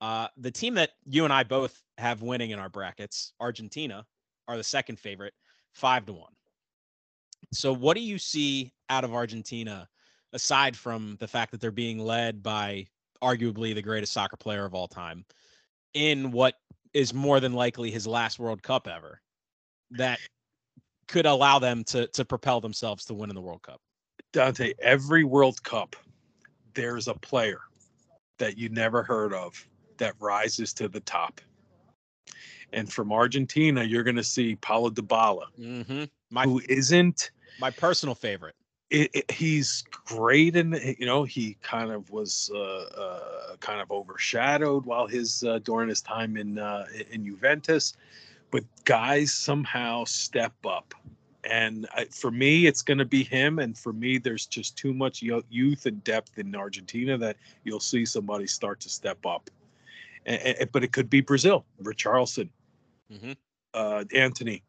Uh, 0.00 0.28
the 0.36 0.50
team 0.50 0.74
that 0.74 0.90
you 1.06 1.24
and 1.24 1.32
I 1.32 1.42
both 1.42 1.82
have 1.98 2.22
winning 2.22 2.50
in 2.50 2.58
our 2.58 2.68
brackets, 2.68 3.32
Argentina, 3.40 4.04
are 4.46 4.56
the 4.56 4.64
second 4.64 4.98
favorite, 4.98 5.34
five 5.72 6.06
to 6.06 6.12
one. 6.12 6.32
So, 7.52 7.72
what 7.72 7.96
do 7.96 8.02
you 8.02 8.18
see 8.18 8.72
out 8.90 9.04
of 9.04 9.14
Argentina 9.14 9.88
aside 10.32 10.76
from 10.76 11.16
the 11.20 11.28
fact 11.28 11.50
that 11.50 11.60
they're 11.60 11.70
being 11.70 11.98
led 11.98 12.42
by 12.42 12.86
arguably 13.22 13.74
the 13.74 13.82
greatest 13.82 14.12
soccer 14.12 14.36
player 14.36 14.64
of 14.64 14.74
all 14.74 14.86
time 14.86 15.24
in 15.94 16.30
what 16.30 16.54
is 16.94 17.12
more 17.12 17.40
than 17.40 17.52
likely 17.52 17.90
his 17.90 18.06
last 18.06 18.38
World 18.38 18.62
Cup 18.62 18.86
ever 18.86 19.20
that 19.90 20.18
could 21.08 21.26
allow 21.26 21.58
them 21.58 21.82
to 21.84 22.06
to 22.08 22.24
propel 22.24 22.60
themselves 22.60 23.04
to 23.06 23.14
win 23.14 23.30
in 23.30 23.34
the 23.34 23.42
World 23.42 23.62
Cup? 23.62 23.80
Dante, 24.32 24.74
every 24.80 25.24
World 25.24 25.62
Cup, 25.62 25.96
there's 26.74 27.08
a 27.08 27.14
player 27.14 27.60
that 28.38 28.56
you 28.56 28.68
never 28.68 29.02
heard 29.02 29.32
of 29.32 29.66
that 29.98 30.14
rises 30.20 30.72
to 30.74 30.88
the 30.88 31.00
top. 31.00 31.40
And 32.72 32.92
from 32.92 33.12
Argentina, 33.12 33.82
you're 33.82 34.02
going 34.04 34.16
to 34.16 34.24
see 34.24 34.56
Paulo 34.56 34.90
Dybala, 34.90 35.44
Mm-hmm. 35.58 36.04
My 36.30 36.44
who 36.44 36.60
isn't. 36.68 37.30
my 37.60 37.70
personal 37.70 38.14
favorite. 38.14 38.54
It, 38.90 39.10
it- 39.14 39.30
he's 39.30 39.84
great, 40.06 40.56
and 40.56 40.74
you 40.98 41.06
know 41.06 41.24
he 41.24 41.56
kind 41.62 41.90
of 41.90 42.10
was 42.10 42.50
uh, 42.54 42.58
uh, 42.58 43.56
kind 43.60 43.80
of 43.80 43.90
overshadowed 43.90 44.84
while 44.86 45.06
his 45.06 45.44
uh, 45.44 45.58
during 45.60 45.88
his 45.88 46.00
time 46.02 46.36
in 46.36 46.58
uh, 46.58 46.86
in 47.10 47.24
Juventus. 47.24 47.94
But 48.50 48.64
guys 48.84 49.32
somehow 49.34 50.04
step 50.04 50.54
up, 50.66 50.94
and 51.44 51.86
I, 51.94 52.06
for 52.06 52.30
me, 52.30 52.66
it's 52.66 52.80
going 52.82 52.96
to 52.98 53.04
be 53.04 53.22
him. 53.24 53.58
And 53.58 53.76
for 53.76 53.92
me, 53.92 54.16
there's 54.18 54.46
just 54.46 54.76
too 54.78 54.94
much 54.94 55.22
youth 55.22 55.84
and 55.86 56.02
depth 56.04 56.38
in 56.38 56.54
Argentina 56.54 57.18
that 57.18 57.36
you'll 57.64 57.80
see 57.80 58.06
somebody 58.06 58.46
start 58.46 58.80
to 58.80 58.88
step 58.88 59.24
up. 59.26 59.50
A- 60.28 60.62
a- 60.62 60.66
but 60.66 60.84
it 60.84 60.92
could 60.92 61.08
be 61.10 61.20
Brazil, 61.20 61.64
Richarlison, 61.82 62.50
Mhm. 63.10 63.36
uh, 63.74 64.04
Antony. 64.14 64.62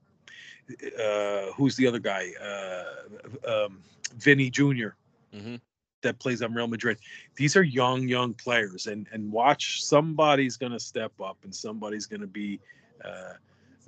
Uh, 1.00 1.52
who's 1.54 1.76
the 1.76 1.88
other 1.88 2.00
guy? 2.00 2.32
Uh, 2.40 3.66
um, 3.66 3.84
Vini 4.16 4.50
Jr. 4.50 4.90
Mhm. 5.34 5.60
that 6.02 6.18
plays 6.20 6.42
on 6.42 6.54
Real 6.54 6.68
Madrid. 6.68 6.98
These 7.36 7.58
are 7.58 7.64
young, 7.64 8.08
young 8.08 8.34
players, 8.34 8.88
and 8.88 9.08
and 9.12 9.32
watch 9.32 9.84
somebody's 9.84 10.56
going 10.58 10.72
to 10.72 10.80
step 10.80 11.12
up 11.20 11.38
and 11.44 11.54
somebody's 11.54 12.06
going 12.06 12.22
to 12.22 12.28
be 12.28 12.60
uh, 13.04 13.34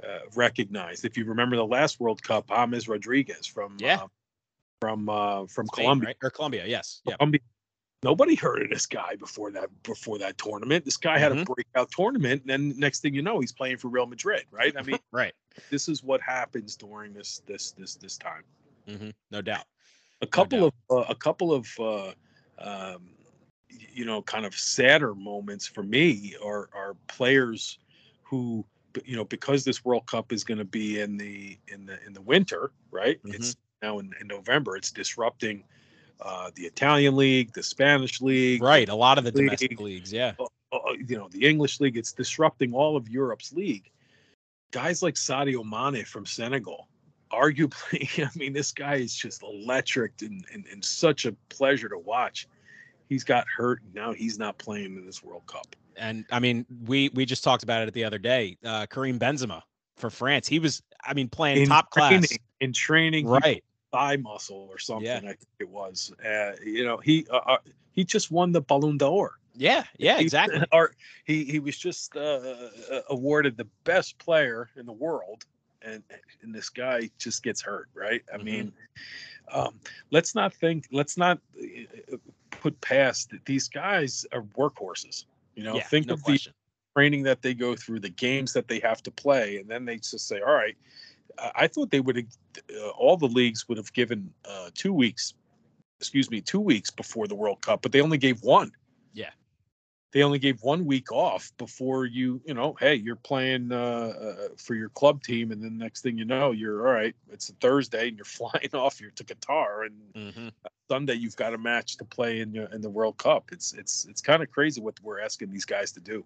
uh, 0.04 0.20
recognized. 0.36 1.06
If 1.06 1.16
you 1.18 1.24
remember 1.26 1.56
the 1.56 1.66
last 1.66 2.00
World 2.00 2.22
Cup, 2.24 2.50
James 2.50 2.88
Rodriguez 2.90 3.46
from 3.46 3.78
Yeah. 3.80 4.02
uh, 4.04 4.08
from 4.82 5.08
uh, 5.10 5.46
from 5.48 5.68
Spain, 5.68 5.84
Colombia. 5.86 6.08
right? 6.08 6.18
or 6.24 6.30
Colombia? 6.32 6.66
Yes. 6.66 7.02
Yeah. 7.06 7.16
Colombia. 7.18 7.42
Nobody 8.04 8.34
heard 8.36 8.64
of 8.64 8.70
this 8.70 8.88
guy 8.88 9.16
before 9.16 9.52
that 9.52 9.70
before 9.84 10.18
that 10.20 10.38
tournament. 10.38 10.86
This 10.86 10.98
guy 10.98 11.20
had 11.20 11.32
a 11.32 11.36
Mhm. 11.36 11.46
breakout 11.46 11.92
tournament, 11.92 12.42
and 12.42 12.50
then 12.50 12.80
next 12.80 13.02
thing 13.02 13.14
you 13.14 13.22
know, 13.22 13.40
he's 13.40 13.52
playing 13.52 13.78
for 13.78 13.90
Real 13.90 14.08
Madrid, 14.08 14.46
right? 14.52 14.76
I 14.76 14.82
mean, 14.82 15.00
Right. 15.12 15.34
this 15.70 15.88
is 15.88 16.04
what 16.04 16.20
happens 16.22 16.76
during 16.76 17.14
this 17.14 17.42
this 17.46 17.72
this 17.74 17.96
this 17.96 18.18
time. 18.18 18.44
hmm 18.88 19.10
No 19.30 19.42
doubt. 19.42 19.66
a 20.22 20.28
couple 20.28 20.60
doubt. 20.62 20.74
of 20.90 20.98
uh, 20.98 21.06
a 21.10 21.16
couple 21.16 21.54
of 21.54 21.68
uh, 21.80 22.14
um, 22.58 23.12
you 23.70 24.06
know 24.06 24.24
kind 24.24 24.46
of 24.46 24.56
sadder 24.56 25.14
moments 25.14 25.68
for 25.68 25.84
me 25.84 26.36
are 26.44 26.70
are 26.74 26.96
players 27.08 27.78
who 28.24 28.66
you 29.06 29.16
know 29.16 29.26
because 29.26 29.64
this 29.64 29.86
World 29.86 30.08
Cup 30.08 30.32
is 30.32 30.44
going 30.44 30.58
to 30.58 30.66
be 30.66 31.00
in 31.00 31.18
the 31.18 31.60
in 31.68 31.86
the 31.86 32.04
in 32.04 32.14
the 32.14 32.22
winter, 32.22 32.72
right? 32.90 33.20
It's 33.26 33.56
now 33.84 34.00
in, 34.00 34.12
in 34.20 34.26
November. 34.28 34.76
It's 34.76 34.92
disrupting 34.92 35.64
uh, 36.22 36.52
the 36.56 36.64
Italian 36.64 37.16
league, 37.16 37.54
the 37.54 37.64
Spanish 37.64 38.22
league, 38.22 38.62
Right. 38.62 38.88
A 38.90 38.96
lot 38.96 39.18
of 39.18 39.24
the 39.24 39.32
League. 39.32 39.48
domestic 39.48 39.80
leagues. 39.80 40.14
Yeah. 40.14 40.34
uh, 40.40 40.46
uh, 40.72 40.78
you 41.08 41.18
know 41.18 41.28
the 41.30 41.48
English 41.48 41.80
league. 41.80 41.98
It's 41.98 42.14
disrupting 42.14 42.74
all 42.74 42.96
of 42.96 43.10
Europe's 43.10 43.52
league. 43.54 43.90
Guys 44.72 45.02
like 45.04 45.16
Sadio 45.16 45.64
Mane 45.66 46.06
from 46.06 46.26
Senegal, 46.26 46.88
arguably, 47.32 48.24
I 48.26 48.30
mean, 48.38 48.54
this 48.54 48.72
guy 48.72 48.96
is 48.96 49.16
just 49.16 49.44
electric 49.44 50.14
and, 50.22 50.46
and, 50.54 50.66
and 50.72 50.84
such 50.84 51.26
a 51.26 51.34
pleasure 51.50 51.90
to 51.90 51.98
watch. 51.98 52.48
He's 53.10 53.24
got 53.26 53.46
hurt 53.58 53.82
and 53.84 53.94
now 53.94 54.14
he's 54.14 54.40
not 54.40 54.58
playing 54.58 54.96
in 54.96 55.06
this 55.06 55.22
World 55.22 55.46
Cup. 55.46 55.76
And 55.98 56.24
I 56.32 56.40
mean, 56.40 56.66
we 56.88 57.10
we 57.14 57.26
just 57.26 57.44
talked 57.44 57.64
about 57.64 57.86
it 57.86 57.94
the 57.94 58.06
other 58.06 58.18
day. 58.18 58.58
Uh, 58.64 58.86
Karim 58.86 59.20
Benzema 59.20 59.62
for 59.98 60.10
France. 60.10 60.48
He 60.48 60.58
was, 60.60 60.82
I 61.04 61.14
mean, 61.14 61.28
playing 61.28 61.68
top 61.68 61.90
class. 61.92 62.12
training, 62.12 62.30
in 62.62 62.72
training, 62.74 63.28
Right. 63.28 63.64
Thigh 63.92 64.18
muscle 64.18 64.68
or 64.70 64.80
something. 64.80 65.06
Yeah. 65.06 65.18
I 65.18 65.36
think 65.36 65.48
it 65.60 65.70
was. 65.70 66.14
Uh, 66.26 66.52
you 66.64 66.84
know, 66.86 66.98
he 66.98 67.26
uh, 67.32 67.38
uh, 67.38 67.58
he 67.94 68.04
just 68.04 68.32
won 68.32 68.52
the 68.52 68.62
Ballon 68.62 68.98
d'Or. 68.98 69.38
Yeah. 69.56 69.84
Yeah. 69.98 70.18
He- 70.20 70.24
Exactly. 70.24 70.64
Or 70.72 70.92
he 71.26 71.44
he 71.46 71.60
was 71.60 71.78
just 71.78 72.16
uh, 72.16 72.20
uh, 72.92 73.02
awarded 73.10 73.58
the 73.58 73.68
best 73.84 74.18
player 74.18 74.70
in 74.78 74.86
the 74.86 74.94
world, 74.94 75.46
and 75.82 76.04
and 76.42 76.54
this 76.56 76.70
guy 76.70 77.10
just 77.18 77.44
gets 77.44 77.62
hurt, 77.62 77.90
right? 77.94 78.22
I 78.34 78.38
Mhm. 78.38 78.44
mean, 78.44 78.72
um, 79.52 79.80
let's 80.12 80.34
not 80.36 80.54
think, 80.54 80.88
let's 80.92 81.18
not 81.18 81.40
uh, 81.62 82.18
put 82.52 82.80
past 82.82 83.30
that 83.32 83.46
these 83.46 83.68
guys 83.68 84.26
are 84.32 84.44
workhorses. 84.58 85.26
You 85.56 85.64
know, 85.64 85.76
yeah. 85.76 85.84
think 85.84 86.08
no 86.08 86.14
of 86.14 86.24
the 86.24 86.40
training 86.96 87.24
that 87.24 87.42
they 87.42 87.54
go 87.54 87.76
through, 87.76 88.00
the 88.00 88.10
games 88.10 88.54
that 88.54 88.68
they 88.68 88.80
have 88.80 89.02
to 89.04 89.12
play, 89.12 89.58
and 89.58 89.68
then 89.70 89.86
they 89.86 89.98
just 89.98 90.28
say, 90.28 90.40
"All 90.40 90.54
right." 90.54 90.78
I 91.56 91.68
thought 91.68 91.92
they 91.92 92.00
would 92.00 92.16
have, 92.16 92.26
uh, 92.76 92.90
all 92.90 93.18
the 93.18 93.28
leagues 93.28 93.68
would 93.68 93.78
have 93.78 93.92
given 93.94 94.34
uh, 94.46 94.70
two 94.74 94.94
weeks, 94.94 95.34
excuse 96.00 96.30
me, 96.30 96.42
two 96.42 96.60
weeks 96.60 96.90
before 96.90 97.28
the 97.28 97.36
World 97.36 97.62
Cup, 97.62 97.82
but 97.82 97.92
they 97.92 98.02
only 98.02 98.18
gave 98.18 98.42
one. 98.42 98.72
Yeah. 99.14 99.32
They 100.12 100.24
only 100.24 100.40
gave 100.40 100.62
one 100.62 100.86
week 100.86 101.12
off 101.12 101.52
before 101.58 102.06
you, 102.06 102.42
you 102.46 102.54
know, 102.54 102.76
hey, 102.80 102.96
you're 102.96 103.16
playing 103.16 103.72
uh, 103.72 103.76
uh, 103.76 104.48
for 104.58 104.76
your 104.76 104.90
club 104.90 105.24
team, 105.24 105.52
and 105.52 105.64
then 105.64 105.78
next 105.78 106.02
thing 106.02 106.18
you 106.18 106.26
know, 106.26 106.52
you're 106.52 106.86
all 106.86 106.94
right. 106.94 107.16
It's 107.32 107.50
a 107.50 107.54
Thursday, 107.54 108.10
and 108.10 108.18
you're 108.18 108.26
flying 108.40 108.70
off. 108.74 109.00
You're 109.00 109.12
to 109.12 109.24
Qatar, 109.24 109.86
and 109.86 110.34
hmm 110.34 110.50
Sunday 110.90 111.14
you've 111.14 111.38
got 111.38 111.54
a 111.54 111.58
match 111.58 111.96
to 111.98 112.04
play 112.04 112.42
in 112.42 112.54
your, 112.54 112.66
in 112.66 112.82
the 112.82 112.90
World 112.90 113.18
Cup. 113.18 113.52
It's 113.54 113.72
it's 113.74 114.06
it's 114.10 114.22
kind 114.22 114.44
of 114.44 114.52
crazy 114.52 114.82
what 114.82 115.00
we're 115.02 115.22
asking 115.22 115.50
these 115.50 115.64
guys 115.64 115.94
to 115.94 116.02
do. 116.02 116.26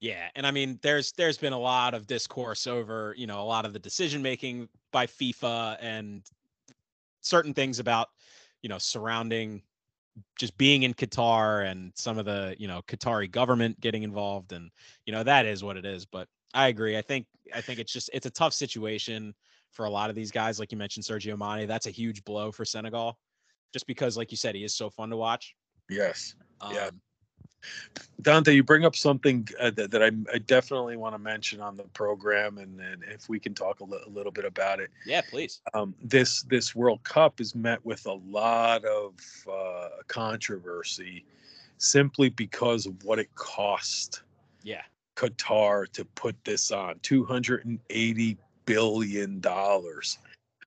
Yeah, 0.00 0.28
and 0.34 0.46
I 0.46 0.50
mean, 0.50 0.78
there's 0.82 1.12
there's 1.12 1.36
been 1.36 1.52
a 1.52 1.58
lot 1.58 1.92
of 1.92 2.06
discourse 2.06 2.66
over 2.66 3.14
you 3.16 3.26
know 3.26 3.42
a 3.42 3.44
lot 3.44 3.66
of 3.66 3.72
the 3.72 3.78
decision 3.78 4.22
making 4.22 4.68
by 4.92 5.06
FIFA 5.06 5.76
and 5.80 6.22
certain 7.20 7.52
things 7.52 7.78
about 7.78 8.08
you 8.62 8.68
know 8.68 8.78
surrounding 8.78 9.62
just 10.38 10.56
being 10.56 10.82
in 10.82 10.94
Qatar 10.94 11.70
and 11.70 11.92
some 11.94 12.18
of 12.18 12.24
the 12.24 12.56
you 12.58 12.66
know 12.66 12.80
Qatari 12.88 13.30
government 13.30 13.78
getting 13.80 14.02
involved 14.02 14.52
and 14.52 14.70
you 15.04 15.12
know 15.12 15.22
that 15.22 15.44
is 15.44 15.62
what 15.62 15.76
it 15.76 15.84
is. 15.84 16.06
But 16.06 16.28
I 16.54 16.68
agree. 16.68 16.96
I 16.96 17.02
think 17.02 17.26
I 17.54 17.60
think 17.60 17.78
it's 17.78 17.92
just 17.92 18.08
it's 18.12 18.26
a 18.26 18.30
tough 18.30 18.54
situation 18.54 19.34
for 19.70 19.84
a 19.84 19.90
lot 19.90 20.08
of 20.08 20.16
these 20.16 20.30
guys. 20.30 20.58
Like 20.58 20.72
you 20.72 20.78
mentioned, 20.78 21.04
Sergio 21.04 21.38
Mane. 21.38 21.68
That's 21.68 21.86
a 21.86 21.90
huge 21.90 22.24
blow 22.24 22.50
for 22.50 22.64
Senegal, 22.64 23.18
just 23.72 23.86
because 23.86 24.16
like 24.16 24.30
you 24.30 24.36
said, 24.36 24.54
he 24.54 24.64
is 24.64 24.74
so 24.74 24.88
fun 24.88 25.10
to 25.10 25.16
watch. 25.16 25.54
Yes. 25.90 26.34
Um, 26.60 26.74
Yeah. 26.74 26.90
Dante, 28.22 28.52
you 28.52 28.62
bring 28.62 28.84
up 28.84 28.94
something 28.94 29.48
uh, 29.58 29.70
that, 29.70 29.90
that 29.90 30.02
I, 30.02 30.10
I 30.32 30.38
definitely 30.38 30.96
want 30.96 31.14
to 31.14 31.18
mention 31.18 31.60
on 31.60 31.76
the 31.76 31.84
program, 31.84 32.58
and, 32.58 32.78
and 32.80 33.02
if 33.04 33.28
we 33.28 33.38
can 33.38 33.54
talk 33.54 33.80
a, 33.80 33.84
li- 33.84 34.02
a 34.06 34.10
little 34.10 34.32
bit 34.32 34.44
about 34.44 34.80
it. 34.80 34.90
Yeah, 35.06 35.22
please. 35.22 35.62
Um, 35.72 35.94
this 36.02 36.42
this 36.42 36.74
World 36.74 37.02
Cup 37.02 37.40
is 37.40 37.54
met 37.54 37.84
with 37.84 38.06
a 38.06 38.12
lot 38.12 38.84
of 38.84 39.14
uh, 39.50 39.88
controversy, 40.06 41.24
simply 41.78 42.28
because 42.28 42.86
of 42.86 43.02
what 43.04 43.18
it 43.18 43.34
cost 43.34 44.22
Yeah. 44.62 44.82
Qatar 45.16 45.90
to 45.92 46.04
put 46.04 46.36
this 46.44 46.70
on 46.70 46.98
two 47.02 47.24
hundred 47.24 47.64
and 47.64 47.78
eighty 47.88 48.36
billion 48.66 49.40
dollars. 49.40 50.18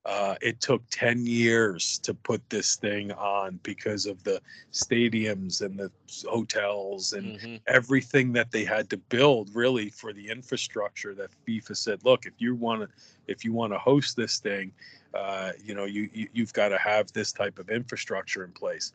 Uh, 0.05 0.35
it 0.41 0.59
took 0.59 0.83
10 0.89 1.25
years 1.25 1.97
to 1.99 2.13
put 2.13 2.41
this 2.49 2.75
thing 2.75 3.13
on 3.13 3.57
because 3.63 4.05
of 4.05 4.21
the 4.25 4.41
stadiums 4.73 5.61
and 5.61 5.79
the 5.79 5.89
hotels 6.27 7.13
and 7.13 7.39
mm-hmm. 7.39 7.55
everything 7.67 8.33
that 8.33 8.51
they 8.51 8.65
had 8.65 8.89
to 8.89 8.97
build 8.97 9.49
really 9.53 9.89
for 9.89 10.11
the 10.11 10.29
infrastructure 10.29 11.15
that 11.15 11.29
FIFA 11.47 11.77
said, 11.77 12.03
look, 12.03 12.25
if 12.25 12.33
you 12.37 12.53
want 12.53 12.81
to 12.81 12.89
if 13.27 13.45
you 13.45 13.53
want 13.53 13.71
to 13.71 13.79
host 13.79 14.17
this 14.17 14.39
thing, 14.39 14.73
uh, 15.13 15.53
you 15.63 15.73
know, 15.73 15.85
you, 15.85 16.09
you 16.11 16.43
have 16.43 16.51
got 16.51 16.69
to 16.69 16.77
have 16.77 17.09
this 17.13 17.31
type 17.31 17.57
of 17.57 17.69
infrastructure 17.69 18.43
in 18.43 18.51
place. 18.51 18.91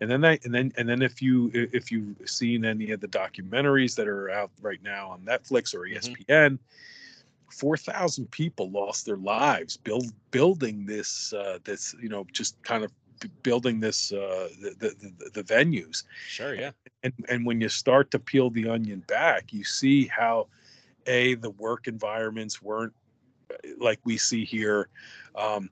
And 0.00 0.10
then 0.10 0.22
that, 0.22 0.46
and 0.46 0.54
then 0.54 0.72
and 0.78 0.88
then 0.88 1.02
if 1.02 1.20
you 1.20 1.50
if 1.52 1.92
you've 1.92 2.16
seen 2.24 2.64
any 2.64 2.92
of 2.92 3.00
the 3.00 3.08
documentaries 3.08 3.94
that 3.96 4.08
are 4.08 4.30
out 4.30 4.50
right 4.62 4.82
now 4.82 5.10
on 5.10 5.20
Netflix 5.20 5.74
or 5.74 5.80
ESPN, 5.80 6.26
mm-hmm 6.26 6.54
4,000 7.50 8.30
people 8.30 8.70
lost 8.70 9.06
their 9.06 9.16
lives 9.16 9.76
build, 9.76 10.12
building 10.30 10.86
this, 10.86 11.32
uh, 11.32 11.58
this, 11.64 11.94
you 12.00 12.08
know, 12.08 12.26
just 12.32 12.60
kind 12.62 12.84
of 12.84 12.92
building 13.42 13.80
this, 13.80 14.12
uh, 14.12 14.48
the, 14.60 14.94
the, 15.20 15.30
the 15.30 15.42
venues. 15.42 16.04
Sure. 16.28 16.54
Yeah. 16.54 16.70
And, 17.02 17.12
and 17.28 17.46
when 17.46 17.60
you 17.60 17.68
start 17.68 18.10
to 18.10 18.18
peel 18.18 18.50
the 18.50 18.68
onion 18.68 19.02
back, 19.06 19.52
you 19.52 19.64
see 19.64 20.06
how, 20.06 20.48
a, 21.06 21.34
the 21.36 21.50
work 21.50 21.86
environments 21.86 22.60
weren't 22.60 22.92
uh, 23.50 23.56
like 23.78 24.00
we 24.04 24.16
see 24.16 24.44
here. 24.44 24.88
Um, 25.34 25.70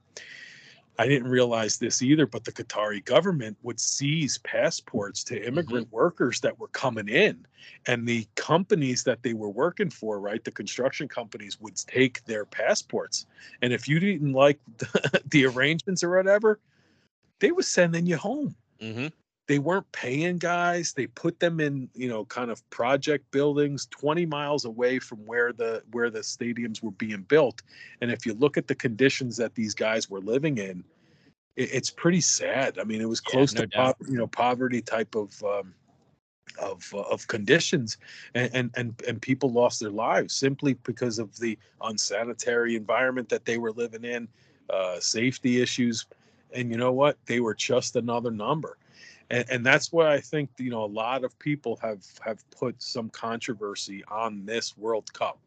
i 0.98 1.06
didn't 1.06 1.28
realize 1.28 1.78
this 1.78 2.02
either 2.02 2.26
but 2.26 2.44
the 2.44 2.52
qatari 2.52 3.04
government 3.04 3.56
would 3.62 3.80
seize 3.80 4.38
passports 4.38 5.24
to 5.24 5.46
immigrant 5.46 5.90
workers 5.90 6.40
that 6.40 6.58
were 6.58 6.68
coming 6.68 7.08
in 7.08 7.46
and 7.86 8.06
the 8.06 8.26
companies 8.34 9.02
that 9.04 9.22
they 9.22 9.34
were 9.34 9.50
working 9.50 9.90
for 9.90 10.18
right 10.20 10.44
the 10.44 10.50
construction 10.50 11.08
companies 11.08 11.60
would 11.60 11.76
take 11.76 12.24
their 12.24 12.44
passports. 12.44 13.26
And 13.62 13.72
if 13.72 13.88
you 13.88 14.00
didn't 14.00 14.32
like 14.32 14.58
the, 14.78 15.22
the 15.30 15.46
arrangements 15.46 16.02
or 16.02 16.16
whatever 16.16 16.58
they 17.40 17.52
were 17.52 17.62
sending 17.62 18.06
you 18.06 18.16
home. 18.16 18.54
Hmm 18.80 19.08
they 19.46 19.58
weren't 19.58 19.90
paying 19.92 20.38
guys 20.38 20.92
they 20.92 21.06
put 21.06 21.38
them 21.40 21.60
in 21.60 21.88
you 21.94 22.08
know 22.08 22.24
kind 22.26 22.50
of 22.50 22.68
project 22.70 23.30
buildings 23.30 23.86
20 23.90 24.26
miles 24.26 24.64
away 24.64 24.98
from 24.98 25.18
where 25.26 25.52
the 25.52 25.82
where 25.92 26.10
the 26.10 26.20
stadiums 26.20 26.82
were 26.82 26.92
being 26.92 27.22
built 27.22 27.62
and 28.00 28.10
if 28.10 28.26
you 28.26 28.34
look 28.34 28.56
at 28.56 28.66
the 28.66 28.74
conditions 28.74 29.36
that 29.36 29.54
these 29.54 29.74
guys 29.74 30.10
were 30.10 30.20
living 30.20 30.58
in 30.58 30.84
it, 31.56 31.70
it's 31.72 31.90
pretty 31.90 32.20
sad. 32.20 32.78
I 32.78 32.84
mean 32.84 33.00
it 33.00 33.08
was 33.08 33.20
Yeah, 33.28 33.30
close 33.30 33.52
no 33.52 33.62
to 33.62 33.66
pov- 33.66 34.08
you 34.08 34.16
know 34.16 34.26
poverty 34.26 34.82
type 34.82 35.14
of 35.14 35.42
um 35.44 35.74
of 36.60 36.88
uh, 36.94 37.00
of 37.02 37.26
conditions 37.26 37.98
and, 38.34 38.50
and 38.54 38.70
and 38.76 39.02
and 39.08 39.22
people 39.22 39.50
lost 39.50 39.80
their 39.80 39.90
lives 39.90 40.34
simply 40.34 40.74
because 40.84 41.18
of 41.18 41.36
the 41.38 41.58
unsanitary 41.82 42.76
environment 42.76 43.28
that 43.28 43.44
they 43.44 43.58
were 43.58 43.72
living 43.72 44.04
in 44.04 44.28
uh 44.70 44.98
safety 45.00 45.60
issues 45.60 46.06
and 46.54 46.70
you 46.70 46.76
know 46.76 46.92
what? 46.92 47.18
They 47.26 47.40
were 47.40 47.54
just 47.54 47.96
another 47.96 48.30
number 48.30 48.76
and, 49.30 49.44
and 49.50 49.66
that's 49.66 49.92
why 49.92 50.12
I 50.14 50.20
think 50.20 50.50
you 50.58 50.70
know 50.70 50.84
a 50.84 50.86
lot 50.86 51.24
of 51.24 51.38
people 51.38 51.78
have 51.82 52.04
have 52.24 52.48
put 52.50 52.82
some 52.82 53.10
controversy 53.10 54.04
on 54.08 54.44
this 54.44 54.76
World 54.76 55.12
Cup. 55.12 55.38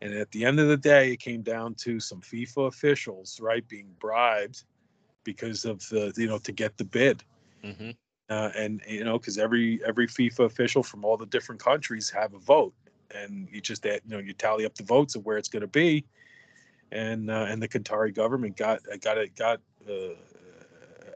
And 0.00 0.14
at 0.14 0.30
the 0.30 0.44
end 0.44 0.60
of 0.60 0.68
the 0.68 0.76
day, 0.76 1.12
it 1.12 1.18
came 1.18 1.42
down 1.42 1.74
to 1.76 1.98
some 2.00 2.20
FIFA 2.20 2.68
officials, 2.68 3.40
right, 3.40 3.66
being 3.68 3.88
bribed 3.98 4.64
because 5.24 5.64
of 5.64 5.80
the 5.88 6.12
you 6.16 6.26
know 6.26 6.38
to 6.38 6.52
get 6.52 6.76
the 6.76 6.84
bid. 6.84 7.22
hmm 7.62 7.90
Uh, 8.30 8.50
and 8.56 8.82
you 8.88 9.04
know 9.04 9.18
because 9.18 9.38
every 9.38 9.80
every 9.84 10.06
FIFA 10.06 10.44
official 10.46 10.82
from 10.82 11.04
all 11.04 11.16
the 11.16 11.26
different 11.26 11.62
countries 11.62 12.10
have 12.10 12.34
a 12.34 12.38
vote, 12.38 12.74
and 13.14 13.48
you 13.50 13.60
just 13.60 13.84
add, 13.86 14.00
you 14.06 14.12
know 14.12 14.18
you 14.18 14.32
tally 14.32 14.64
up 14.66 14.74
the 14.74 14.84
votes 14.84 15.14
of 15.16 15.24
where 15.26 15.38
it's 15.38 15.48
going 15.48 15.62
to 15.62 15.66
be, 15.66 16.04
and 16.92 17.30
uh, 17.30 17.46
and 17.48 17.62
the 17.62 17.68
Qatari 17.68 18.14
government 18.14 18.56
got 18.56 18.80
got 19.00 19.18
it 19.18 19.34
got 19.34 19.60
uh, 19.88 20.14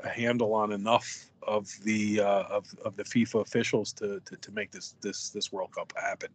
a 0.03 0.09
handle 0.09 0.55
on 0.55 0.73
enough 0.73 1.32
of 1.47 1.69
the 1.85 2.21
uh, 2.21 2.45
of 2.45 2.67
of 2.85 2.97
the 2.97 3.05
FIFA 3.05 3.43
officials 3.43 3.93
to, 3.95 4.21
to 4.25 4.37
to 4.37 4.51
make 4.53 4.71
this 4.71 4.95
this 5.01 5.31
this 5.31 5.53
World 5.53 5.73
Cup 5.73 5.93
happen. 5.97 6.31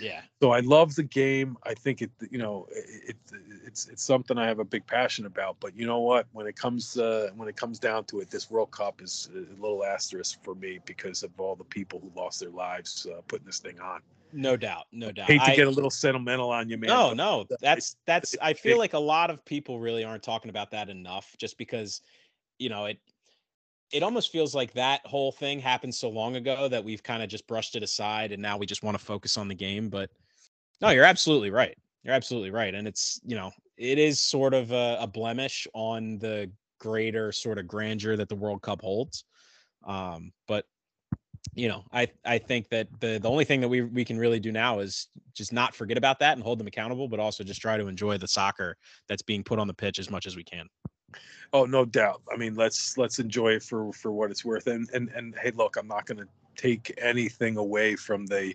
Yeah. 0.00 0.20
So 0.42 0.50
I 0.50 0.60
love 0.60 0.94
the 0.94 1.02
game. 1.02 1.56
I 1.62 1.74
think 1.74 2.02
it 2.02 2.10
you 2.30 2.38
know 2.38 2.66
it, 2.70 3.08
it 3.08 3.16
it's 3.64 3.88
it's 3.88 4.02
something 4.02 4.38
I 4.38 4.46
have 4.46 4.58
a 4.58 4.64
big 4.64 4.86
passion 4.86 5.26
about. 5.26 5.56
But 5.60 5.76
you 5.76 5.86
know 5.86 6.00
what? 6.00 6.26
When 6.32 6.46
it 6.46 6.56
comes 6.56 6.96
uh, 6.98 7.30
when 7.36 7.48
it 7.48 7.56
comes 7.56 7.78
down 7.78 8.04
to 8.04 8.20
it, 8.20 8.30
this 8.30 8.50
World 8.50 8.70
Cup 8.70 9.02
is 9.02 9.30
a 9.34 9.60
little 9.60 9.84
asterisk 9.84 10.42
for 10.42 10.54
me 10.54 10.80
because 10.84 11.22
of 11.22 11.30
all 11.38 11.56
the 11.56 11.64
people 11.64 12.00
who 12.00 12.10
lost 12.20 12.40
their 12.40 12.50
lives 12.50 13.06
uh, 13.10 13.20
putting 13.28 13.46
this 13.46 13.58
thing 13.58 13.80
on. 13.80 14.00
No 14.32 14.56
doubt. 14.56 14.86
No 14.92 15.12
doubt. 15.12 15.28
Hate 15.28 15.40
to 15.42 15.52
I- 15.52 15.56
get 15.56 15.66
a 15.66 15.70
little 15.70 15.90
sentimental 15.90 16.50
on 16.50 16.68
you, 16.68 16.76
man. 16.76 16.88
no, 16.88 17.12
no. 17.14 17.46
That's 17.60 17.96
that's 18.06 18.36
I 18.42 18.52
feel 18.52 18.78
like 18.78 18.92
a 18.92 18.98
lot 18.98 19.30
of 19.30 19.44
people 19.44 19.78
really 19.80 20.04
aren't 20.04 20.22
talking 20.22 20.50
about 20.50 20.70
that 20.72 20.90
enough 20.90 21.34
just 21.38 21.56
because 21.56 22.02
you 22.58 22.68
know, 22.68 22.86
it 22.86 22.98
it 23.92 24.02
almost 24.02 24.32
feels 24.32 24.54
like 24.54 24.72
that 24.72 25.00
whole 25.06 25.32
thing 25.32 25.60
happened 25.60 25.94
so 25.94 26.08
long 26.08 26.36
ago 26.36 26.68
that 26.68 26.84
we've 26.84 27.02
kind 27.02 27.22
of 27.22 27.28
just 27.28 27.46
brushed 27.46 27.76
it 27.76 27.82
aside 27.82 28.32
and 28.32 28.42
now 28.42 28.56
we 28.56 28.66
just 28.66 28.82
want 28.82 28.98
to 28.98 29.04
focus 29.04 29.38
on 29.38 29.48
the 29.48 29.54
game, 29.54 29.88
but 29.88 30.10
no, 30.80 30.90
you're 30.90 31.04
absolutely 31.04 31.50
right. 31.50 31.76
You're 32.02 32.14
absolutely 32.14 32.50
right. 32.50 32.74
And 32.74 32.86
it's, 32.86 33.20
you 33.24 33.36
know, 33.36 33.50
it 33.76 33.98
is 33.98 34.20
sort 34.20 34.54
of 34.54 34.72
a, 34.72 34.98
a 35.00 35.06
blemish 35.06 35.66
on 35.74 36.18
the 36.18 36.50
greater 36.78 37.32
sort 37.32 37.58
of 37.58 37.66
grandeur 37.66 38.16
that 38.16 38.28
the 38.28 38.36
World 38.36 38.62
Cup 38.62 38.80
holds. 38.80 39.24
Um, 39.84 40.32
but 40.48 40.64
you 41.54 41.68
know, 41.68 41.84
I 41.92 42.08
I 42.24 42.38
think 42.38 42.68
that 42.70 42.88
the 43.00 43.18
the 43.18 43.30
only 43.30 43.44
thing 43.44 43.60
that 43.60 43.68
we 43.68 43.82
we 43.82 44.04
can 44.04 44.18
really 44.18 44.40
do 44.40 44.50
now 44.50 44.80
is 44.80 45.08
just 45.34 45.52
not 45.52 45.74
forget 45.74 45.96
about 45.96 46.18
that 46.18 46.32
and 46.32 46.42
hold 46.42 46.58
them 46.58 46.66
accountable, 46.66 47.08
but 47.08 47.20
also 47.20 47.44
just 47.44 47.60
try 47.60 47.76
to 47.76 47.86
enjoy 47.86 48.18
the 48.18 48.26
soccer 48.26 48.76
that's 49.08 49.22
being 49.22 49.44
put 49.44 49.58
on 49.58 49.68
the 49.68 49.74
pitch 49.74 49.98
as 49.98 50.10
much 50.10 50.26
as 50.26 50.36
we 50.36 50.42
can. 50.42 50.66
Oh, 51.52 51.64
no 51.64 51.84
doubt. 51.84 52.22
I 52.32 52.36
mean, 52.36 52.54
let's 52.54 52.98
let's 52.98 53.18
enjoy 53.18 53.52
it 53.52 53.62
for 53.62 53.92
for 53.92 54.12
what 54.12 54.30
it's 54.30 54.44
worth. 54.44 54.66
And 54.66 54.88
and 54.92 55.08
and 55.10 55.34
hey, 55.40 55.52
look, 55.52 55.76
I'm 55.76 55.88
not 55.88 56.06
going 56.06 56.18
to 56.18 56.28
take 56.56 56.92
anything 57.00 57.56
away 57.56 57.96
from 57.96 58.26
the 58.26 58.54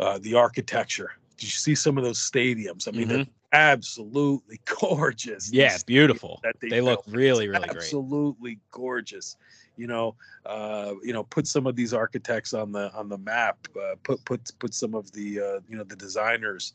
uh, 0.00 0.18
the 0.18 0.34
architecture. 0.34 1.12
Did 1.36 1.44
you 1.44 1.50
see 1.50 1.74
some 1.74 1.98
of 1.98 2.04
those 2.04 2.18
stadiums? 2.18 2.88
I 2.88 2.92
mean, 2.92 3.08
they're 3.08 3.26
absolutely 3.52 4.60
gorgeous. 4.80 5.48
Mm-hmm. 5.48 5.56
Yeah, 5.56 5.78
beautiful. 5.86 6.40
that 6.42 6.56
They 6.60 6.80
look 6.80 7.04
built. 7.04 7.16
really, 7.16 7.48
really 7.48 7.68
great. 7.68 7.76
absolutely 7.76 8.58
gorgeous. 8.70 9.36
You 9.76 9.86
know, 9.86 10.14
uh, 10.44 10.94
you 11.02 11.12
know, 11.12 11.24
put 11.24 11.46
some 11.46 11.66
of 11.66 11.76
these 11.76 11.94
architects 11.94 12.54
on 12.54 12.72
the 12.72 12.92
on 12.92 13.08
the 13.08 13.18
map. 13.18 13.58
Uh, 13.76 13.94
put 14.02 14.24
put 14.24 14.50
put 14.58 14.74
some 14.74 14.94
of 14.94 15.10
the 15.12 15.40
uh, 15.40 15.60
you 15.68 15.76
know 15.76 15.84
the 15.84 15.96
designers. 15.96 16.74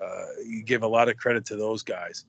Uh, 0.00 0.26
you 0.46 0.62
give 0.62 0.82
a 0.82 0.86
lot 0.86 1.08
of 1.08 1.16
credit 1.16 1.44
to 1.44 1.56
those 1.56 1.82
guys 1.82 2.24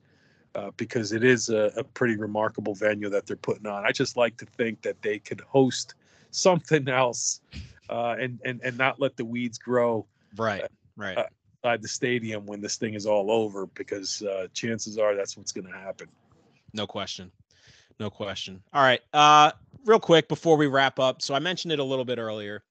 uh, 0.54 0.70
because 0.76 1.12
it 1.12 1.24
is 1.24 1.48
a, 1.48 1.72
a 1.76 1.84
pretty 1.84 2.16
remarkable 2.16 2.74
venue 2.74 3.08
that 3.08 3.26
they're 3.26 3.36
putting 3.36 3.66
on. 3.66 3.84
I 3.84 3.92
just 3.92 4.16
like 4.16 4.36
to 4.38 4.46
think 4.46 4.82
that 4.82 5.00
they 5.02 5.18
could 5.18 5.40
host 5.42 5.94
something 6.30 6.88
else 6.88 7.40
uh, 7.88 8.16
and 8.18 8.38
and 8.44 8.60
and 8.62 8.76
not 8.78 9.00
let 9.00 9.16
the 9.16 9.24
weeds 9.24 9.58
grow 9.58 10.06
Right, 10.36 10.64
right. 10.96 11.18
uh, 11.64 11.76
the 11.76 11.88
stadium 11.88 12.46
when 12.46 12.60
this 12.60 12.76
thing 12.76 12.94
is 12.94 13.06
all 13.06 13.30
over 13.30 13.66
because 13.66 14.22
uh, 14.22 14.46
chances 14.52 14.96
are 14.98 15.14
that's 15.14 15.36
what's 15.36 15.52
going 15.52 15.66
to 15.66 15.78
happen. 15.78 16.08
No 16.72 16.86
question. 16.86 17.30
No 17.98 18.10
question. 18.10 18.62
All 18.72 18.82
right. 18.82 19.00
Uh 19.12 19.52
real 19.84 20.00
quick 20.00 20.28
before 20.28 20.56
we 20.56 20.66
wrap 20.66 20.98
up. 20.98 21.22
So 21.22 21.34
I 21.34 21.38
mentioned 21.38 21.72
it 21.72 21.78
a 21.78 21.84
little 21.84 22.04
bit 22.04 22.18
earlier. 22.18 22.62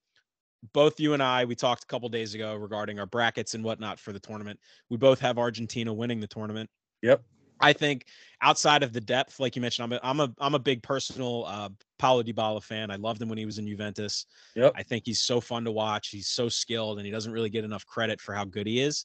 Both 0.72 1.00
you 1.00 1.14
and 1.14 1.22
I, 1.22 1.44
we 1.44 1.54
talked 1.54 1.84
a 1.84 1.86
couple 1.86 2.08
days 2.08 2.34
ago 2.34 2.54
regarding 2.54 2.98
our 2.98 3.06
brackets 3.06 3.54
and 3.54 3.64
whatnot 3.64 3.98
for 3.98 4.12
the 4.12 4.20
tournament. 4.20 4.58
We 4.90 4.96
both 4.96 5.18
have 5.20 5.38
Argentina 5.38 5.92
winning 5.92 6.20
the 6.20 6.26
tournament. 6.26 6.68
Yep. 7.02 7.22
I 7.60 7.72
think 7.72 8.06
outside 8.42 8.82
of 8.82 8.92
the 8.92 9.00
depth, 9.00 9.38
like 9.38 9.54
you 9.54 9.62
mentioned, 9.62 9.84
I'm 9.84 9.92
a 9.92 10.00
I'm 10.02 10.20
a 10.20 10.34
I'm 10.40 10.54
a 10.54 10.58
big 10.58 10.82
personal 10.82 11.44
uh 11.46 11.68
Paulo 11.98 12.22
Dybala 12.22 12.62
fan. 12.62 12.90
I 12.90 12.96
loved 12.96 13.20
him 13.20 13.28
when 13.28 13.38
he 13.38 13.46
was 13.46 13.58
in 13.58 13.66
Juventus. 13.66 14.26
Yep. 14.54 14.72
I 14.74 14.82
think 14.82 15.04
he's 15.04 15.20
so 15.20 15.40
fun 15.40 15.64
to 15.64 15.72
watch. 15.72 16.08
He's 16.08 16.28
so 16.28 16.48
skilled 16.48 16.98
and 16.98 17.06
he 17.06 17.12
doesn't 17.12 17.32
really 17.32 17.50
get 17.50 17.64
enough 17.64 17.86
credit 17.86 18.20
for 18.20 18.34
how 18.34 18.44
good 18.44 18.66
he 18.66 18.80
is. 18.80 19.04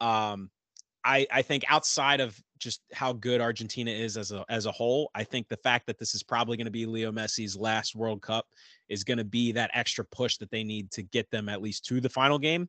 Um 0.00 0.50
I 1.04 1.26
I 1.32 1.42
think 1.42 1.64
outside 1.68 2.20
of 2.20 2.38
just 2.58 2.82
how 2.92 3.12
good 3.12 3.40
Argentina 3.40 3.90
is 3.90 4.16
as 4.16 4.32
a 4.32 4.44
as 4.48 4.66
a 4.66 4.72
whole, 4.72 5.10
I 5.14 5.24
think 5.24 5.48
the 5.48 5.56
fact 5.56 5.86
that 5.86 5.98
this 5.98 6.14
is 6.14 6.22
probably 6.22 6.56
going 6.56 6.66
to 6.66 6.72
be 6.72 6.86
Leo 6.86 7.12
Messi's 7.12 7.56
last 7.56 7.94
World 7.94 8.20
Cup 8.20 8.46
is 8.88 9.04
going 9.04 9.18
to 9.18 9.24
be 9.24 9.52
that 9.52 9.70
extra 9.74 10.04
push 10.04 10.36
that 10.38 10.50
they 10.50 10.64
need 10.64 10.90
to 10.92 11.02
get 11.02 11.30
them 11.30 11.48
at 11.48 11.62
least 11.62 11.86
to 11.86 12.00
the 12.00 12.08
final 12.10 12.38
game. 12.38 12.68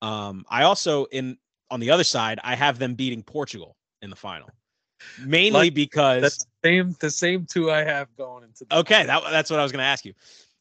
Um 0.00 0.44
I 0.48 0.62
also 0.62 1.04
in 1.06 1.36
on 1.70 1.80
the 1.80 1.90
other 1.90 2.04
side, 2.04 2.38
I 2.44 2.54
have 2.54 2.78
them 2.78 2.94
beating 2.94 3.22
Portugal 3.22 3.76
in 4.02 4.10
the 4.10 4.16
final. 4.16 4.48
Mainly 5.18 5.50
Like- 5.50 5.74
because 5.74 6.22
That's 6.22 6.44
the 6.44 6.50
same 6.64 6.96
the 7.00 7.10
same 7.10 7.46
two 7.46 7.70
I 7.70 7.84
have 7.84 8.14
going 8.16 8.44
into. 8.44 8.64
The 8.64 8.78
Okay, 8.78 9.04
that, 9.04 9.22
that's 9.30 9.50
what 9.50 9.58
I 9.58 9.62
was 9.62 9.72
going 9.72 9.82
to 9.82 9.86
ask 9.86 10.04
you. 10.04 10.12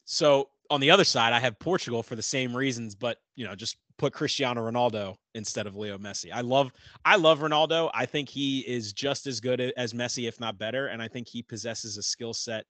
So 0.05 0.49
on 0.69 0.79
the 0.79 0.89
other 0.89 1.03
side, 1.03 1.33
I 1.33 1.39
have 1.39 1.59
Portugal 1.59 2.01
for 2.01 2.15
the 2.15 2.23
same 2.23 2.55
reasons, 2.55 2.95
but 2.95 3.17
you 3.35 3.45
know, 3.45 3.55
just 3.55 3.77
put 3.97 4.13
Cristiano 4.13 4.67
Ronaldo 4.67 5.15
instead 5.35 5.67
of 5.67 5.75
Leo 5.75 5.97
Messi. 5.97 6.31
I 6.33 6.41
love, 6.41 6.71
I 7.05 7.17
love 7.17 7.39
Ronaldo. 7.39 7.91
I 7.93 8.05
think 8.05 8.29
he 8.29 8.61
is 8.61 8.93
just 8.93 9.27
as 9.27 9.39
good 9.39 9.59
as 9.77 9.93
Messi, 9.93 10.27
if 10.27 10.39
not 10.39 10.57
better, 10.57 10.87
and 10.87 11.01
I 11.01 11.07
think 11.07 11.27
he 11.27 11.43
possesses 11.43 11.97
a 11.97 12.03
skill 12.03 12.33
set 12.33 12.65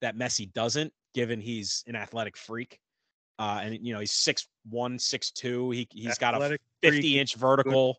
that 0.00 0.16
Messi 0.16 0.52
doesn't, 0.52 0.92
given 1.14 1.40
he's 1.40 1.82
an 1.88 1.96
athletic 1.96 2.36
freak. 2.36 2.78
Uh, 3.40 3.60
and 3.62 3.78
you 3.84 3.92
know, 3.92 4.00
he's 4.00 4.12
six 4.12 4.46
one, 4.68 4.98
six 4.98 5.30
two. 5.30 5.70
He 5.70 5.88
he's 5.90 6.18
got 6.18 6.34
a 6.34 6.36
Athletic 6.36 6.60
freak, 6.82 6.92
fifty 6.94 7.18
inch 7.18 7.34
vertical. 7.34 7.98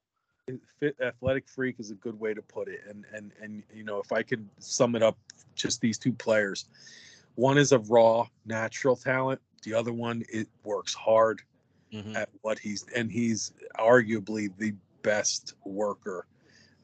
Fit 0.80 0.96
athletic 1.02 1.48
freak 1.48 1.80
is 1.80 1.92
a 1.92 1.96
good 1.96 2.20
way 2.20 2.34
to 2.34 2.42
put 2.42 2.68
it. 2.68 2.82
And 2.88 3.06
and 3.14 3.32
and 3.42 3.64
you 3.74 3.84
know, 3.84 4.00
if 4.00 4.12
I 4.12 4.24
could 4.24 4.48
sum 4.60 4.96
it 4.96 5.04
up, 5.04 5.18
just 5.56 5.82
these 5.82 5.98
two 5.98 6.14
players. 6.14 6.66
One 7.36 7.58
is 7.58 7.72
a 7.72 7.80
raw, 7.80 8.28
natural 8.46 8.96
talent. 8.96 9.42
The 9.64 9.74
other 9.74 9.94
one 9.94 10.24
it 10.30 10.48
works 10.64 10.94
hard 10.94 11.42
Mhm. 11.94 12.16
at 12.16 12.30
what 12.42 12.60
he's 12.60 12.86
and 12.96 13.12
he's 13.12 13.54
arguably 13.78 14.56
the 14.58 14.74
best 15.02 15.54
worker 15.66 16.26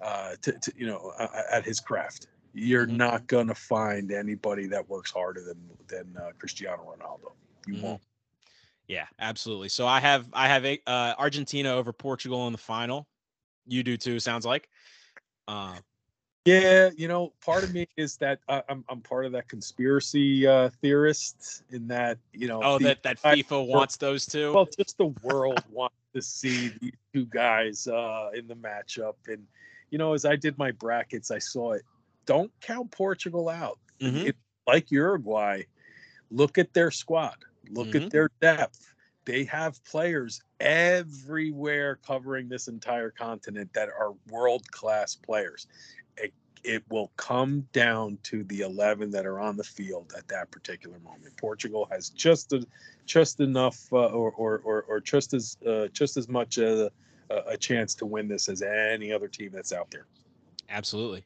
uh 0.02 0.36
to, 0.42 0.52
to 0.54 0.74
you 0.76 0.88
know 0.88 1.14
uh, 1.18 1.28
at 1.52 1.64
his 1.64 1.80
craft 1.80 2.28
you're 2.54 2.88
Mhm. 2.88 2.98
not 2.98 3.28
gonna 3.28 3.56
find 3.56 4.12
anybody 4.12 4.68
that 4.68 4.88
works 4.90 5.12
harder 5.12 5.42
than 5.44 5.58
than 5.88 6.18
uh, 6.18 6.32
cristiano 6.38 6.84
ronaldo 6.84 7.32
you 7.68 7.76
Mhm. 7.76 7.82
won't 7.82 8.02
Yeah, 8.88 9.08
absolutely. 9.20 9.70
So 9.70 9.88
I 9.88 10.00
have 10.00 10.28
I 10.34 10.48
have 10.48 10.66
a, 10.66 10.80
uh, 10.86 11.16
Argentina 11.18 11.70
over 11.70 11.92
Portugal 11.94 12.46
in 12.48 12.52
the 12.52 12.60
final. 12.60 13.08
You 13.68 13.84
do 13.84 13.98
too. 13.98 14.20
Sounds 14.20 14.46
like. 14.46 14.70
Uh, 15.48 15.76
yeah 16.46 16.92
you 16.96 17.08
know 17.08 17.34
part 17.44 17.64
of 17.64 17.74
me 17.74 17.88
is 17.98 18.18
that 18.18 18.40
uh, 18.48 18.62
i'm 18.70 18.86
i'm 18.90 19.02
part 19.02 19.26
of 19.26 19.32
that 19.32 19.48
conspiracy 19.50 20.46
uh 20.46 20.70
theorist 20.82 21.64
in 21.72 21.88
that 21.88 22.18
you 22.34 22.48
know 22.48 22.62
oh, 22.64 22.78
the- 22.78 22.86
that 22.86 23.02
that 23.04 23.18
I- 23.24 23.38
FIFA 23.38 23.68
wants 23.68 23.98
those 23.98 24.26
two. 24.28 24.54
well 24.54 24.68
just 24.78 24.98
the 25.00 25.08
world 25.24 25.64
wants 25.72 25.96
to 26.14 26.22
see 26.22 26.70
these 26.82 26.94
two 27.14 27.26
guys 27.26 27.88
uh 27.88 28.30
in 28.36 28.48
the 28.48 28.56
matchup 28.56 29.16
and 29.28 29.46
you 29.90 29.98
know 29.98 30.14
as 30.14 30.24
i 30.26 30.36
did 30.36 30.56
my 30.60 30.70
brackets 30.72 31.32
i 31.32 31.40
saw 31.40 31.72
it 31.74 31.82
don't 32.28 32.52
count 32.62 32.92
portugal 32.92 33.50
out 33.50 33.80
Mhm. 34.00 34.28
It- 34.28 34.36
like 34.68 34.90
uruguay 34.92 35.64
look 36.32 36.58
at 36.60 36.74
their 36.74 36.90
squad 36.92 37.36
look 37.72 37.90
Mhm. 37.90 38.06
at 38.06 38.10
their 38.12 38.30
depth 38.42 38.95
they 39.26 39.44
have 39.46 39.84
players 39.86 40.42
everywhere 40.60 42.00
covering 42.06 42.48
this 42.48 42.68
entire 42.68 43.10
continent 43.10 43.70
that 43.74 43.90
are 43.90 44.14
world 44.30 44.70
class 44.72 45.16
players 45.16 45.68
it, 46.18 46.34
it 46.64 46.84
will 46.90 47.12
come 47.18 47.68
down 47.74 48.18
to 48.24 48.44
the 48.46 48.62
11 48.62 49.12
that 49.12 49.26
are 49.26 49.40
on 49.40 49.58
the 49.58 49.64
field 49.64 50.14
at 50.18 50.28
that 50.28 50.50
particular 50.52 51.00
moment 51.00 51.36
portugal 51.38 51.88
has 51.92 52.10
just 52.10 52.54
a, 52.54 52.66
just 53.06 53.40
enough 53.40 53.82
uh, 53.92 53.98
or, 53.98 54.32
or, 54.32 54.60
or, 54.60 54.82
or 54.84 55.00
just 55.02 55.34
as 55.34 55.58
uh, 55.68 55.88
just 55.94 56.18
as 56.18 56.30
much 56.30 56.58
a, 56.58 56.90
a 57.48 57.58
chance 57.58 57.96
to 57.96 58.06
win 58.06 58.28
this 58.28 58.48
as 58.50 58.62
any 58.62 59.12
other 59.12 59.28
team 59.28 59.50
that's 59.52 59.74
out 59.74 59.90
there 59.92 60.06
Absolutely. 60.70 61.26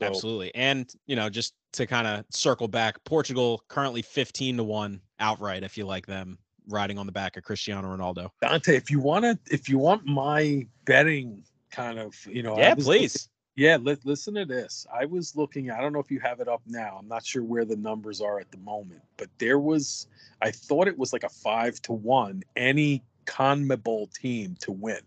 So- 0.00 0.06
Absolutely. 0.06 0.54
And, 0.54 0.92
you 1.06 1.16
know, 1.16 1.30
just 1.30 1.54
to 1.74 1.86
kind 1.86 2.06
of 2.06 2.24
circle 2.30 2.68
back, 2.68 3.02
Portugal 3.04 3.62
currently 3.68 4.02
15 4.02 4.58
to 4.58 4.64
1 4.64 5.00
outright 5.20 5.62
if 5.62 5.78
you 5.78 5.86
like 5.86 6.06
them 6.06 6.38
riding 6.68 6.98
on 6.98 7.06
the 7.06 7.12
back 7.12 7.36
of 7.36 7.44
Cristiano 7.44 7.94
Ronaldo. 7.96 8.30
dante 8.42 8.76
if 8.76 8.90
you 8.90 8.98
want 9.00 9.24
to 9.24 9.38
if 9.54 9.68
you 9.68 9.78
want 9.78 10.04
my 10.06 10.66
betting 10.84 11.42
kind 11.70 11.98
of 11.98 12.14
you 12.26 12.42
know 12.42 12.56
Yeah, 12.58 12.74
was 12.74 12.86
looking- 12.86 13.02
please. 13.02 13.28
Yeah, 13.58 13.78
li- 13.78 13.96
listen 14.04 14.34
to 14.34 14.44
this. 14.44 14.86
I 14.92 15.06
was 15.06 15.34
looking, 15.34 15.70
I 15.70 15.80
don't 15.80 15.94
know 15.94 15.98
if 15.98 16.10
you 16.10 16.20
have 16.20 16.40
it 16.40 16.46
up 16.48 16.60
now. 16.66 16.98
I'm 17.00 17.08
not 17.08 17.24
sure 17.24 17.42
where 17.42 17.64
the 17.64 17.76
numbers 17.76 18.20
are 18.20 18.38
at 18.38 18.50
the 18.50 18.58
moment, 18.58 19.00
but 19.16 19.30
there 19.38 19.58
was, 19.58 20.08
I 20.42 20.50
thought 20.50 20.88
it 20.88 20.98
was 20.98 21.14
like 21.14 21.24
a 21.24 21.30
five 21.30 21.80
to 21.82 21.94
one, 21.94 22.42
any 22.54 23.02
CONMEBOL 23.24 24.12
team 24.12 24.56
to 24.60 24.72
win. 24.72 25.00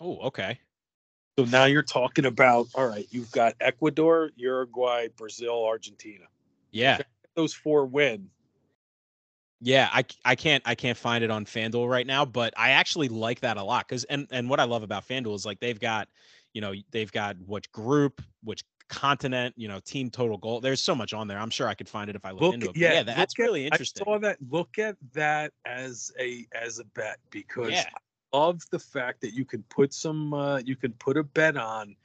Oh, 0.00 0.18
okay. 0.18 0.60
So 1.36 1.46
now 1.46 1.64
you're 1.64 1.82
talking 1.82 2.26
about, 2.26 2.68
all 2.76 2.86
right, 2.86 3.08
you've 3.10 3.32
got 3.32 3.54
Ecuador, 3.60 4.30
Uruguay, 4.36 5.08
Brazil, 5.16 5.64
Argentina. 5.64 6.26
Yeah. 6.70 6.98
Those 7.34 7.54
four 7.54 7.86
win. 7.86 8.30
Yeah, 9.60 9.88
I, 9.92 10.04
I 10.24 10.34
can't 10.36 10.62
I 10.66 10.74
can't 10.74 10.96
find 10.96 11.24
it 11.24 11.30
on 11.30 11.44
FanDuel 11.44 11.88
right 11.88 12.06
now, 12.06 12.24
but 12.24 12.54
I 12.56 12.70
actually 12.70 13.08
like 13.08 13.40
that 13.40 13.56
a 13.56 13.62
lot 13.62 13.88
because 13.88 14.04
and 14.04 14.28
and 14.30 14.48
what 14.48 14.60
I 14.60 14.64
love 14.64 14.82
about 14.82 15.06
FanDuel 15.06 15.34
is 15.34 15.44
like 15.44 15.58
they've 15.58 15.78
got, 15.80 16.08
you 16.52 16.60
know, 16.60 16.74
they've 16.92 17.10
got 17.10 17.36
which 17.44 17.70
group, 17.72 18.22
which 18.44 18.62
continent, 18.88 19.54
you 19.56 19.68
know, 19.68 19.80
team 19.80 20.10
total 20.10 20.38
goal. 20.38 20.60
There's 20.60 20.80
so 20.80 20.94
much 20.94 21.12
on 21.12 21.26
there. 21.28 21.38
I'm 21.38 21.50
sure 21.50 21.68
I 21.68 21.74
could 21.74 21.88
find 21.88 22.08
it 22.08 22.16
if 22.16 22.24
I 22.24 22.30
look, 22.30 22.40
Look, 22.40 22.54
into 22.54 22.70
it. 22.70 22.76
Yeah, 22.76 22.92
yeah, 22.94 23.02
that's 23.02 23.34
at- 23.38 23.42
really 23.42 23.66
interesting. 23.66 24.04
I 24.06 24.12
saw 24.12 24.18
that. 24.20 24.38
Look 24.48 24.78
at 24.78 24.96
that 25.12 25.52
as 25.64 26.12
a 26.18 26.46
as 26.52 26.78
a 26.78 26.84
bet 26.84 27.18
because 27.30 27.72
Yeah. 27.72 27.84
of 28.32 28.62
the 28.70 28.78
fact 28.78 29.22
that 29.22 29.32
you 29.34 29.44
can 29.44 29.62
put 29.64 29.92
some 29.92 30.32
uh, 30.34 30.58
you 30.58 30.76
can 30.76 30.92
put 30.92 31.16
a 31.16 31.24
bet 31.24 31.56
on 31.56 31.96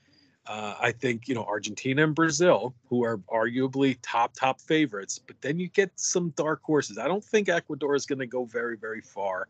uh, 0.48 0.76
i 0.80 0.92
think 0.92 1.28
you 1.28 1.36
know 1.36 1.44
argentina 1.46 2.04
and 2.04 2.16
brazil 2.16 2.74
who 2.90 3.04
are 3.04 3.18
arguably 3.32 3.98
top 4.02 4.34
top 4.34 4.60
favorites 4.60 5.20
but 5.26 5.40
then 5.42 5.60
you 5.60 5.68
get 5.70 5.92
some 5.96 6.30
dark 6.32 6.62
horses 6.64 6.98
i 6.98 7.08
don't 7.08 7.24
think 7.24 7.50
ecuador 7.50 7.96
is 7.96 8.06
going 8.06 8.20
to 8.20 8.28
go 8.28 8.46
very 8.46 8.76
very 8.78 9.02
far 9.02 9.48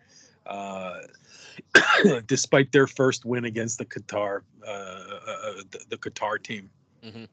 uh, 0.48 1.00
despite 2.28 2.72
their 2.72 2.88
first 2.88 3.26
win 3.26 3.46
against 3.46 3.78
the 3.78 3.86
qatar 3.86 4.42
uh, 4.68 4.70
uh, 4.70 5.54
the, 5.72 5.80
the 5.90 5.98
qatar 5.98 6.42
team 6.42 6.70
Mhm. 7.04 7.28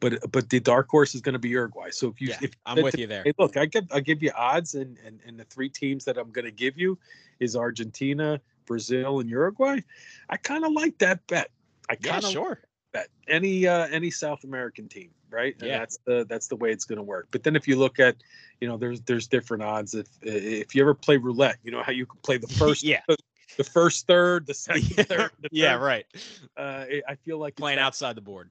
but 0.00 0.18
but 0.32 0.50
the 0.50 0.58
dark 0.58 0.88
horse 0.88 1.14
is 1.14 1.20
going 1.20 1.34
to 1.34 1.38
be 1.38 1.48
uruguay 1.50 1.90
so 1.90 2.08
if 2.08 2.20
you 2.20 2.28
Yeah, 2.28 2.38
if 2.42 2.50
I'm 2.64 2.82
with 2.82 2.98
you 2.98 3.06
there. 3.06 3.22
Hey, 3.24 3.32
look, 3.38 3.56
I 3.56 3.66
give 3.66 3.86
I 3.92 4.00
give 4.00 4.22
you 4.22 4.32
odds, 4.36 4.74
and 4.74 4.98
and, 5.04 5.20
and 5.26 5.38
the 5.38 5.44
three 5.44 5.68
teams 5.68 6.04
that 6.04 6.18
I'm 6.18 6.30
going 6.30 6.44
to 6.44 6.50
give 6.50 6.76
you 6.76 6.98
is 7.40 7.54
Argentina, 7.56 8.40
Brazil, 8.66 9.20
and 9.20 9.30
Uruguay. 9.30 9.80
I 10.28 10.36
kind 10.36 10.64
of 10.64 10.72
like 10.72 10.98
that 10.98 11.26
bet. 11.26 11.50
I 11.88 11.96
Yeah, 12.00 12.12
kind 12.12 12.24
of 12.24 12.30
sure. 12.30 12.60
Bet 12.92 13.08
any 13.28 13.66
uh, 13.66 13.86
any 13.88 14.10
South 14.10 14.44
American 14.44 14.88
team, 14.88 15.10
right? 15.30 15.54
And 15.58 15.68
Yeah. 15.68 15.78
that's 15.80 15.98
the 16.06 16.24
that's 16.28 16.46
the 16.48 16.56
way 16.56 16.70
it's 16.72 16.84
going 16.84 16.96
to 16.98 17.02
work. 17.02 17.28
But 17.30 17.42
then 17.42 17.56
if 17.56 17.66
you 17.68 17.76
look 17.76 17.98
at, 17.98 18.16
you 18.60 18.68
know, 18.68 18.76
there's 18.76 19.00
there's 19.02 19.26
different 19.26 19.62
odds. 19.62 19.94
If 19.94 20.06
if 20.22 20.74
you 20.74 20.82
ever 20.82 20.94
play 20.94 21.16
roulette, 21.16 21.58
you 21.64 21.70
know 21.72 21.82
how 21.82 21.92
you 21.92 22.06
can 22.06 22.18
play 22.22 22.38
the 22.38 22.46
first 22.58 22.82
yeah. 22.84 23.00
the 23.56 23.64
first 23.64 24.06
third, 24.06 24.46
the 24.46 24.54
second 24.66 24.88
Yeah, 24.96 25.02
third, 25.04 25.30
the 25.40 25.48
yeah, 25.52 25.72
third. 25.78 25.82
right. 25.84 26.06
Uh, 26.56 26.60
I- 26.88 27.02
I 27.08 27.14
feel 27.16 27.38
like 27.38 27.56
Playing 27.56 27.78
outside 27.78 28.16
the 28.16 28.20
board. 28.22 28.50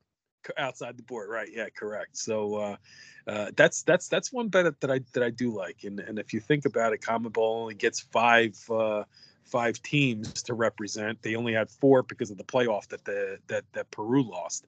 outside 0.57 0.95
the 0.95 1.01
board 1.01 1.27
right 1.27 1.49
yeah 1.51 1.69
correct 1.75 2.15
so 2.15 2.53
uh 2.53 2.75
uh 3.25 3.49
that's 3.55 3.81
that's 3.81 4.07
that's 4.07 4.31
one 4.31 4.47
bet 4.47 4.79
that 4.79 4.91
i 4.91 4.99
that 5.13 5.23
i 5.23 5.29
do 5.31 5.49
like 5.51 5.83
and 5.85 5.99
and 5.99 6.19
if 6.19 6.33
you 6.35 6.39
think 6.39 6.65
about 6.65 6.93
it 6.93 7.01
CONMEBOL 7.01 7.37
only 7.61 7.73
gets 7.73 7.99
five 7.99 8.55
uh 8.69 9.03
five 9.45 9.81
teams 9.83 10.33
to 10.43 10.53
represent 10.53 11.21
they 11.21 11.35
only 11.35 11.53
had 11.53 11.69
four 11.69 12.03
because 12.03 12.31
of 12.31 12.37
the 12.37 12.43
playoff 12.43 12.87
that 12.87 13.03
the 13.05 13.37
that 13.47 13.63
that 13.73 13.89
peru 13.91 14.23
lost 14.23 14.65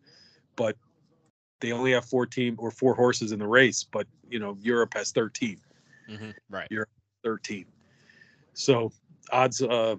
but 0.56 0.76
they 1.60 1.72
only 1.72 1.92
have 1.92 2.06
four 2.06 2.26
team 2.26 2.56
or 2.60 2.70
four 2.70 2.94
horses 2.94 3.32
in 3.32 3.40
the 3.40 3.48
race 3.48 3.84
but 3.84 4.08
you 4.30 4.40
know 4.40 4.56
europe 4.62 4.94
has 4.94 5.12
13 5.12 5.60
Mhm, 6.10 6.34
Right. 6.50 6.70
13 7.24 7.66
so 8.54 8.92
odds 9.32 9.62
uh 9.62 9.96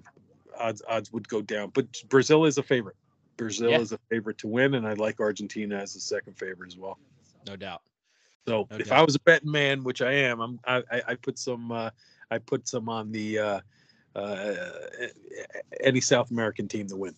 odds 0.59 0.83
odds 0.89 1.13
would 1.13 1.29
go 1.29 1.43
down 1.43 1.71
but 1.75 1.87
brazil 2.09 2.45
is 2.45 2.57
a 2.57 2.63
favorite 2.63 2.97
brazil 3.37 3.73
Yeah. 3.73 3.81
is 3.81 3.93
a 3.93 3.99
favorite 4.09 4.39
to 4.39 4.47
win 4.49 4.75
and 4.75 4.87
i 4.87 4.95
like 4.95 5.21
argentina 5.21 5.77
as 5.77 5.97
a 5.97 6.01
second 6.01 6.39
favorite 6.39 6.69
as 6.69 6.79
well 6.79 6.99
No 7.47 7.57
doubt. 7.57 7.83
so 8.47 8.67
No 8.71 8.79
if 8.79 8.87
doubt. 8.87 8.99
i 9.01 9.03
was 9.05 9.17
a 9.17 9.21
betting 9.21 9.51
man 9.51 9.83
which 9.85 10.01
i 10.03 10.13
am 10.13 10.41
i'm 10.41 10.61
i 10.67 10.83
i, 10.91 11.03
I 11.09 11.15
put 11.17 11.39
some 11.39 11.71
uh 11.73 11.91
i 12.31 12.39
put 12.39 12.67
some 12.69 12.89
on 12.89 13.13
the 13.13 13.39
uh 13.39 13.61
uh 14.17 14.55
any 15.81 16.01
south 16.01 16.31
american 16.31 16.67
team 16.69 16.87
to 16.89 16.97
win 16.97 17.15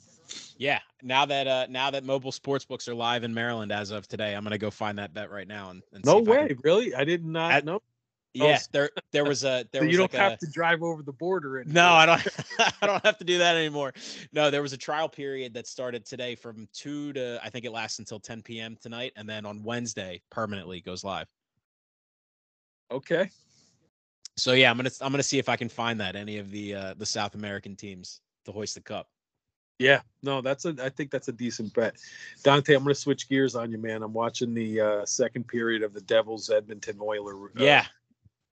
Yeah. 0.58 0.78
Now 1.02 1.24
that 1.26 1.46
uh 1.48 1.66
now 1.70 1.90
that 1.90 2.04
mobile 2.04 2.30
sports 2.32 2.64
books 2.64 2.86
are 2.88 2.94
live 2.94 3.24
in 3.24 3.32
Maryland 3.34 3.72
as 3.72 3.90
of 3.90 4.06
today, 4.06 4.34
I'm 4.34 4.44
gonna 4.44 4.58
go 4.58 4.70
find 4.70 4.98
that 4.98 5.12
bet 5.14 5.30
right 5.30 5.48
now 5.48 5.70
and, 5.70 5.82
and 5.92 6.04
see 6.04 6.10
no 6.10 6.18
I 6.18 6.22
can- 6.22 6.30
way 6.30 6.56
really 6.62 6.94
i 6.94 7.02
did 7.04 7.24
not 7.24 7.50
At- 7.52 7.64
know 7.64 7.80
Yeah, 8.34 8.46
s- 8.50 8.68
there 8.68 8.90
there 9.10 9.24
was 9.24 9.42
a 9.42 9.64
there 9.72 9.80
so 9.82 9.86
was 9.86 9.92
you 9.92 9.98
don't 9.98 10.12
have 10.12 10.32
a, 10.32 10.36
to 10.36 10.46
drive 10.52 10.82
over 10.84 11.02
the 11.02 11.12
border 11.12 11.58
and 11.58 11.72
No, 11.74 11.88
I 11.88 12.06
don't. 12.06 12.26
I 12.82 12.86
don't 12.86 13.04
have 13.04 13.18
to 13.18 13.24
do 13.24 13.38
that 13.38 13.56
anymore. 13.56 13.92
No, 14.32 14.50
there 14.52 14.62
was 14.62 14.72
a 14.72 14.76
trial 14.76 15.08
period 15.08 15.52
that 15.54 15.66
started 15.66 16.04
today 16.06 16.36
from 16.36 16.68
two 16.72 17.12
to 17.14 17.40
I 17.42 17.50
think 17.50 17.64
it 17.64 17.72
lasts 17.72 17.98
until 17.98 18.20
10 18.20 18.42
p.m. 18.42 18.76
tonight, 18.80 19.12
and 19.16 19.28
then 19.28 19.44
on 19.46 19.64
Wednesday 19.64 20.22
permanently 20.30 20.80
goes 20.80 21.02
live. 21.02 21.26
okay 22.92 23.30
So 24.36 24.52
yeah, 24.52 24.70
I'm 24.70 24.76
gonna 24.76 24.90
I'm 25.00 25.12
gonna 25.12 25.22
see 25.22 25.38
if 25.38 25.48
I 25.48 25.56
can 25.56 25.68
find 25.68 26.00
that 26.00 26.16
any 26.16 26.38
of 26.38 26.50
the 26.50 26.74
uh, 26.74 26.94
the 26.96 27.06
South 27.06 27.34
American 27.34 27.76
teams 27.76 28.20
to 28.44 28.52
hoist 28.52 28.74
the 28.74 28.80
cup. 28.80 29.08
Yeah, 29.80 30.02
no, 30.22 30.42
that's 30.42 30.66
a. 30.66 30.74
I 30.82 30.90
think 30.90 31.10
that's 31.10 31.28
a 31.28 31.32
decent 31.32 31.72
bet, 31.72 31.96
Dante. 32.42 32.74
I'm 32.74 32.84
going 32.84 32.94
to 32.94 33.00
switch 33.00 33.30
gears 33.30 33.54
on 33.54 33.72
you, 33.72 33.78
man. 33.78 34.02
I'm 34.02 34.12
watching 34.12 34.52
the 34.52 34.78
uh, 34.78 35.06
second 35.06 35.48
period 35.48 35.82
of 35.82 35.94
the 35.94 36.02
Devils 36.02 36.50
Edmonton 36.50 36.98
Oiler. 37.00 37.46
uh, 37.46 37.48
Yeah, 37.56 37.86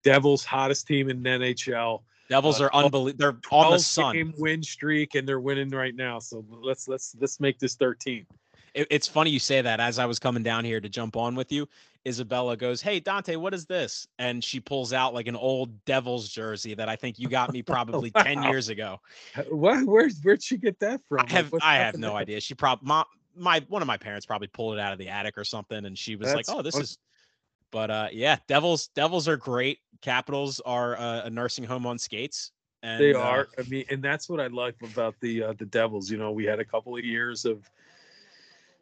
Devils 0.03 0.45
hottest 0.45 0.89
team 0.89 1.09
in 1.09 1.23
NHL. 1.23 2.03
Devils 2.29 2.61
uh, 2.61 2.65
are 2.65 2.75
unbelievable. 2.75 3.19
They're 3.19 3.29
on 3.53 3.71
the 3.71 3.79
12 3.79 3.81
sun. 3.83 4.15
game 4.15 4.35
win 4.37 4.65
streak, 4.65 5.15
and 5.15 5.27
they're 5.29 5.39
winning 5.39 5.71
right 5.71 5.95
now. 5.95 6.19
So 6.19 6.45
let's 6.49 6.89
let's 6.89 7.15
let's 7.21 7.39
make 7.39 7.61
this 7.61 7.77
13. 7.77 8.27
It, 8.75 8.89
it's 8.91 9.07
funny 9.07 9.31
you 9.31 9.39
say 9.39 9.63
that. 9.63 9.79
As 9.79 10.01
I 10.01 10.07
was 10.07 10.19
coming 10.19 10.43
down 10.43 10.65
here 10.65 10.81
to 10.81 10.89
jump 10.89 11.17
on 11.17 11.37
with 11.37 11.53
you, 11.53 11.69
Isabella 12.07 12.57
goes, 12.57 12.83
"Hey 12.83 13.01
Dante, 13.01 13.37
what 13.37 13.55
is 13.55 13.67
this?" 13.67 14.07
And 14.19 14.43
she 14.43 14.61
pulls 14.61 14.93
out 14.93 15.15
like 15.15 15.29
an 15.29 15.37
old 15.37 15.85
Devils 15.85 16.29
jersey 16.29 16.75
that 16.75 16.89
I 16.89 16.97
think 16.97 17.19
you 17.19 17.29
got 17.29 17.53
me 17.53 17.63
probably 17.63 18.11
ten 18.11 18.39
Wow. 18.39 18.49
years 18.49 18.69
ago. 18.69 19.01
What? 19.49 19.85
Where? 19.87 20.09
Where'd 20.23 20.43
she 20.43 20.57
get 20.57 20.79
that 20.81 21.01
from? 21.09 21.27
I 21.27 21.31
have 21.31 21.53
I 21.61 21.77
have 21.77 21.99
no 21.99 22.17
idea. 22.17 22.41
She 22.41 22.55
probably 22.55 22.87
my, 22.87 23.05
my 23.37 23.65
one 23.69 23.83
of 23.83 23.87
my 23.87 23.97
parents 23.97 24.27
probably 24.27 24.49
pulled 24.49 24.75
it 24.75 24.81
out 24.81 24.93
of 24.93 24.99
the 24.99 25.09
attic 25.09 25.39
or 25.39 25.45
something, 25.45 25.85
and 25.85 25.97
she 25.97 26.17
was 26.17 26.35
like, 26.35 26.47
"Oh, 26.49 26.63
this 26.63 26.77
is." 26.77 26.99
But 27.71 27.91
uh, 27.91 28.09
yeah, 28.13 28.37
Devils 28.49 28.89
Devils 28.89 29.29
are 29.29 29.37
great. 29.37 29.79
Capitals 30.03 30.61
are 30.61 30.99
uh, 30.99 31.23
a 31.25 31.31
nursing 31.31 31.65
home 31.65 31.87
on 31.87 31.99
skates. 31.99 32.53
And, 32.83 33.01
They 33.01 33.15
uh, 33.15 33.21
are. 33.21 33.49
I 33.59 33.63
mean, 33.63 33.85
and 33.91 34.03
that's 34.03 34.29
what 34.29 34.41
I 34.41 34.49
like 34.49 34.75
about 34.83 35.15
the 35.21 35.43
uh, 35.43 35.53
the 35.55 35.67
Devils. 35.67 36.11
You 36.11 36.19
know, 36.19 36.33
we 36.33 36.45
had 36.45 36.61
a 36.61 36.65
couple 36.65 36.97
of 36.97 37.05
years 37.05 37.45
of, 37.45 37.71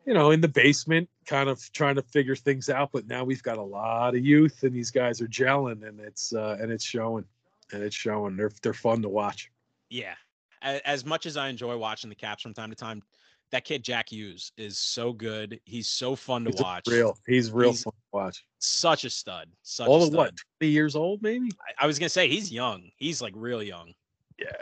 you 0.06 0.14
know, 0.14 0.30
in 0.30 0.40
the 0.40 0.48
basement, 0.48 1.08
kind 1.26 1.48
of 1.48 1.60
trying 1.72 1.94
to 1.96 2.02
figure 2.02 2.34
things 2.36 2.68
out. 2.68 2.90
But 2.92 3.06
now 3.06 3.24
we've 3.24 3.42
got 3.42 3.58
a 3.58 3.62
lot 3.62 4.14
of 4.14 4.24
youth, 4.24 4.62
and 4.62 4.74
these 4.74 4.90
guys 4.90 5.20
are 5.20 5.28
gelling, 5.28 5.86
and 5.86 6.00
it's 6.00 6.32
uh, 6.32 6.56
and 6.60 6.70
it's 6.72 6.84
showing, 6.84 7.24
and 7.72 7.82
it's 7.82 7.96
showing. 7.96 8.36
They're 8.36 8.50
they're 8.62 8.72
fun 8.74 9.02
to 9.02 9.08
watch. 9.08 9.50
Yeah. 9.88 10.14
As 10.62 11.06
much 11.06 11.24
as 11.24 11.36
I 11.38 11.48
enjoy 11.48 11.76
watching 11.78 12.10
the 12.10 12.14
Caps 12.16 12.42
from 12.42 12.52
time 12.52 12.68
to 12.68 12.76
time, 12.76 13.02
that 13.50 13.64
kid 13.64 13.82
Jack 13.82 14.10
Hughes 14.10 14.52
is 14.58 14.78
so 14.78 15.10
good. 15.12 15.58
He's 15.64 15.88
so 15.88 16.14
fun 16.14 16.44
to 16.44 16.50
He's 16.50 16.60
watch. 16.60 16.86
real. 16.86 17.16
He's 17.26 17.50
real 17.50 17.70
He's 17.70 17.82
fun 17.82 17.92
to 17.94 17.98
watch. 18.12 18.44
Such 18.58 19.04
a 19.04 19.10
stud. 19.10 19.48
Such 19.62 19.86
a 19.86 19.90
All 19.90 20.02
of 20.02 20.08
stud. 20.08 20.16
what? 20.16 20.34
Twenty 20.58 20.72
years 20.72 20.94
old, 20.96 21.22
maybe. 21.22 21.50
I, 21.60 21.84
I 21.84 21.86
was 21.86 21.98
gonna 21.98 22.10
say 22.10 22.28
he's 22.28 22.52
young. 22.52 22.90
He's 22.96 23.22
like 23.22 23.32
real 23.34 23.62
young. 23.62 23.94
Yeah. 24.38 24.52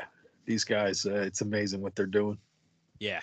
These 0.47 0.65
guys, 0.65 1.05
uh, 1.05 1.15
it's 1.15 1.40
amazing 1.40 1.82
what 1.82 1.94
they're 1.97 2.06
doing. 2.06 2.39
Yeah. 3.01 3.20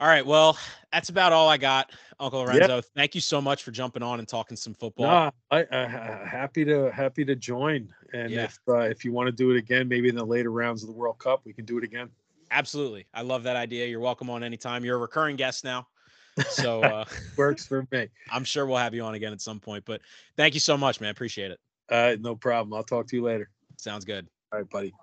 All 0.00 0.06
right. 0.06 0.24
Well, 0.24 0.56
that's 0.92 1.08
about 1.08 1.32
all 1.32 1.48
I 1.48 1.56
got, 1.56 1.90
Uncle 2.20 2.40
Lorenzo. 2.40 2.80
Thank 2.94 3.16
you 3.16 3.20
so 3.20 3.40
much 3.40 3.64
for 3.64 3.72
jumping 3.72 4.02
on 4.02 4.20
and 4.20 4.28
talking 4.28 4.56
some 4.56 4.74
football. 4.74 5.06
Nah, 5.06 5.30
I, 5.50 5.66
ha- 5.72 6.24
happy 6.24 6.64
to 6.66 6.90
happy 6.92 7.24
to 7.24 7.34
join. 7.34 7.92
And 8.12 8.30
Yeah. 8.30 8.44
if 8.44 8.58
uh, 8.68 8.78
if 8.80 9.04
you 9.04 9.12
want 9.12 9.26
to 9.26 9.32
do 9.32 9.50
it 9.50 9.56
again, 9.56 9.88
maybe 9.88 10.08
in 10.08 10.14
the 10.14 10.24
later 10.24 10.52
rounds 10.52 10.82
of 10.82 10.88
the 10.88 10.94
World 10.94 11.18
Cup, 11.18 11.40
we 11.44 11.52
can 11.52 11.64
do 11.64 11.78
it 11.78 11.84
again. 11.84 12.10
Absolutely. 12.50 13.06
I 13.12 13.22
love 13.22 13.42
that 13.42 13.56
idea. 13.56 13.86
You're 13.86 14.00
welcome 14.00 14.30
on 14.30 14.44
anytime. 14.44 14.84
You're 14.84 14.96
a 14.96 15.00
recurring 15.00 15.36
guest 15.36 15.64
now. 15.64 15.88
So 16.48 16.82
uh, 16.82 17.04
Works 17.36 17.66
for 17.66 17.86
me. 17.90 18.08
I'm 18.30 18.44
sure 18.44 18.66
we'll 18.66 18.76
have 18.78 18.94
you 18.94 19.02
on 19.02 19.14
again 19.14 19.32
at 19.32 19.40
some 19.40 19.58
point. 19.58 19.84
But 19.84 20.00
thank 20.36 20.54
you 20.54 20.60
so 20.60 20.76
much, 20.78 21.00
man. 21.00 21.10
Appreciate 21.10 21.50
it. 21.50 21.58
Uh, 21.90 22.16
no 22.20 22.36
problem. 22.36 22.72
I'll 22.74 22.84
talk 22.84 23.08
to 23.08 23.16
you 23.16 23.22
later. 23.22 23.50
Sounds 23.78 24.04
good. 24.04 24.28
All 24.52 24.60
right, 24.60 24.70
buddy. 24.70 24.94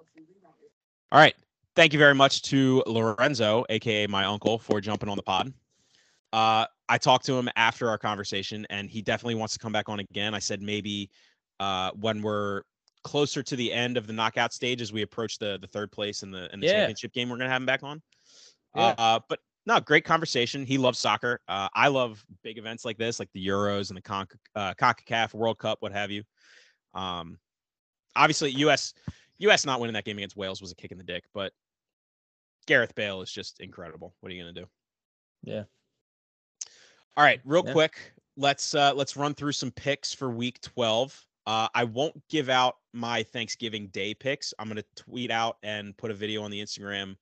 All 1.12 1.20
right. 1.20 1.36
Thank 1.76 1.92
you 1.92 2.00
very 2.00 2.16
much 2.16 2.42
to 2.44 2.82
Lorenzo, 2.88 3.66
aka 3.70 4.08
my 4.08 4.24
uncle, 4.26 4.58
for 4.58 4.80
jumping 4.80 5.10
on 5.10 5.18
the 5.18 5.24
pod. 5.24 5.54
Uh, 6.32 6.66
I 6.88 6.98
talked 6.98 7.26
to 7.26 7.34
him 7.34 7.50
after 7.56 7.90
our 7.90 7.98
conversation, 7.98 8.66
and 8.70 8.90
he 8.90 9.02
definitely 9.02 9.36
wants 9.36 9.54
to 9.54 9.60
come 9.60 9.74
back 9.74 9.90
on 9.90 10.00
again. 10.00 10.34
I 10.34 10.40
said 10.40 10.62
maybe 10.62 11.10
uh, 11.60 11.92
when 12.00 12.22
we're 12.22 12.62
closer 13.04 13.44
to 13.44 13.56
the 13.56 13.72
end 13.74 13.98
of 13.98 14.08
the 14.08 14.14
knockout 14.14 14.54
stage, 14.54 14.82
as 14.82 14.94
we 14.94 15.02
approach 15.02 15.38
the 15.38 15.58
the 15.62 15.68
third 15.68 15.92
place 15.92 16.24
in 16.24 16.32
the 16.32 16.52
in 16.54 16.60
the 16.62 16.68
Yeah. 16.68 16.74
championship 16.74 17.12
game, 17.14 17.30
we're 17.30 17.38
gonna 17.38 17.50
have 17.50 17.62
him 17.62 17.66
back 17.66 17.84
on. 17.84 18.02
Yeah. 18.76 18.96
Uh, 18.98 19.20
but 19.28 19.40
no, 19.66 19.80
great 19.82 20.06
conversation. 20.06 20.66
He 20.66 20.78
loves 20.78 21.00
soccer. 21.00 21.42
Uh, 21.48 21.68
I 21.74 21.88
love 21.90 22.24
big 22.44 22.58
events 22.58 22.86
like 22.86 22.98
this, 22.98 23.20
like 23.20 23.30
the 23.34 23.46
Euros 23.46 23.90
and 23.90 23.98
the 23.98 24.02
Con- 24.02 24.28
uh, 24.56 24.74
Concacaf 24.76 25.34
World 25.34 25.58
Cup, 25.58 25.80
what 25.82 25.92
have 25.92 26.12
you. 26.12 26.24
Um, 26.94 27.38
obviously, 28.16 28.52
U.S. 28.52 28.94
U.S. 29.40 29.66
not 29.66 29.80
winning 29.82 29.94
that 29.96 30.06
game 30.06 30.18
against 30.18 30.38
Wales 30.38 30.62
was 30.62 30.72
a 30.72 30.76
kick 30.76 30.92
in 30.92 30.98
the 30.98 31.04
dick, 31.04 31.24
but 31.34 31.52
Gareth 32.66 32.96
Bale 32.96 33.22
is 33.22 33.32
just 33.32 33.60
incredible. 33.60 34.16
What 34.20 34.32
are 34.32 34.36
you 34.36 34.42
gonna 34.44 34.54
do? 34.54 34.68
Yeah. 35.44 35.64
All 37.18 37.24
right, 37.24 37.40
real 37.46 37.64
Yeah. 37.66 37.72
quick, 37.74 38.14
let's 38.38 38.74
uh 38.76 38.94
let's 38.94 39.16
run 39.16 39.34
through 39.34 39.54
some 39.54 39.72
picks 39.72 40.14
for 40.14 40.30
week 40.30 40.60
12. 40.62 41.26
Uh 41.46 41.68
I 41.74 41.84
won't 41.84 42.22
give 42.30 42.50
out 42.50 42.78
my 42.94 43.24
Thanksgiving 43.24 43.88
Day 43.88 44.14
picks. 44.14 44.54
I'm 44.58 44.68
going 44.68 44.78
to 44.78 44.86
tweet 45.04 45.30
out 45.30 45.58
and 45.64 45.96
put 45.98 46.12
a 46.12 46.14
video 46.14 46.42
on 46.44 46.50
the 46.50 46.62
Instagram 46.62 47.18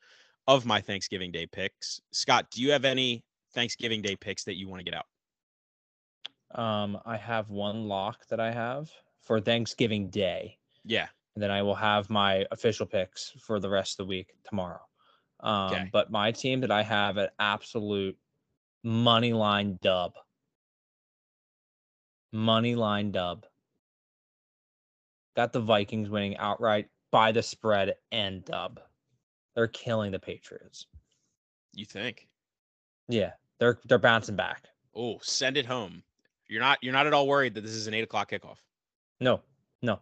of 0.47 0.65
my 0.67 0.79
Thanksgiving 0.81 1.31
Day 1.31 1.47
picks. 1.47 1.99
Scott, 2.11 2.45
do 2.51 2.61
you 2.61 2.71
have 2.71 2.85
any 2.85 3.23
Thanksgiving 3.53 4.01
Day 4.03 4.15
picks 4.15 4.43
that 4.43 4.55
you 4.55 4.67
want 4.69 4.81
to 4.81 4.83
get 4.83 4.93
out? 4.93 5.07
Um, 6.63 6.99
I 7.05 7.17
have 7.17 7.49
one 7.49 7.87
lock 7.87 8.27
that 8.27 8.39
I 8.39 8.51
have 8.51 8.91
for 9.21 9.41
Thanksgiving 9.41 10.09
Day, 10.11 10.59
Yeah. 10.83 11.07
and 11.33 11.41
then 11.43 11.49
I 11.49 11.63
will 11.63 11.73
have 11.75 12.07
my 12.11 12.45
official 12.51 12.85
picks 12.85 13.31
for 13.39 13.59
the 13.59 13.69
rest 13.69 13.93
of 13.99 14.05
the 14.05 14.09
week 14.09 14.35
tomorrow. 14.43 14.81
Um, 15.43 15.73
Okay. 15.73 15.89
but 15.91 16.09
my 16.09 16.31
team 16.31 16.61
that 16.61 16.71
I 16.71 16.81
have 16.83 17.17
at 17.17 17.33
absolute 17.37 18.17
money 18.83 19.33
line 19.33 19.77
dub. 19.81 20.13
Money 22.31 22.75
line 22.75 23.11
dub. 23.11 23.45
Got 25.35 25.53
the 25.53 25.59
Vikings 25.59 26.09
winning 26.09 26.37
outright 26.37 26.89
by 27.11 27.31
the 27.31 27.43
spread 27.43 27.95
and 28.11 28.43
dub. 28.45 28.79
They're 29.55 29.67
killing 29.67 30.11
the 30.11 30.19
Patriots. 30.19 30.87
You 31.73 31.85
think? 31.85 32.27
Yeah, 33.07 33.33
they're 33.59 33.79
they're 33.85 33.99
bouncing 33.99 34.35
back. 34.35 34.67
Oh, 34.95 35.19
send 35.21 35.57
it 35.57 35.65
home. 35.65 36.03
You're 36.47 36.61
not 36.61 36.79
you're 36.81 36.93
not 36.93 37.07
at 37.07 37.13
all 37.13 37.27
worried 37.27 37.53
that 37.55 37.61
this 37.61 37.71
is 37.71 37.87
an 37.87 37.93
eight 37.93 38.03
o'clock 38.03 38.31
kickoff. 38.31 38.57
No, 39.19 39.41
no. 39.81 39.99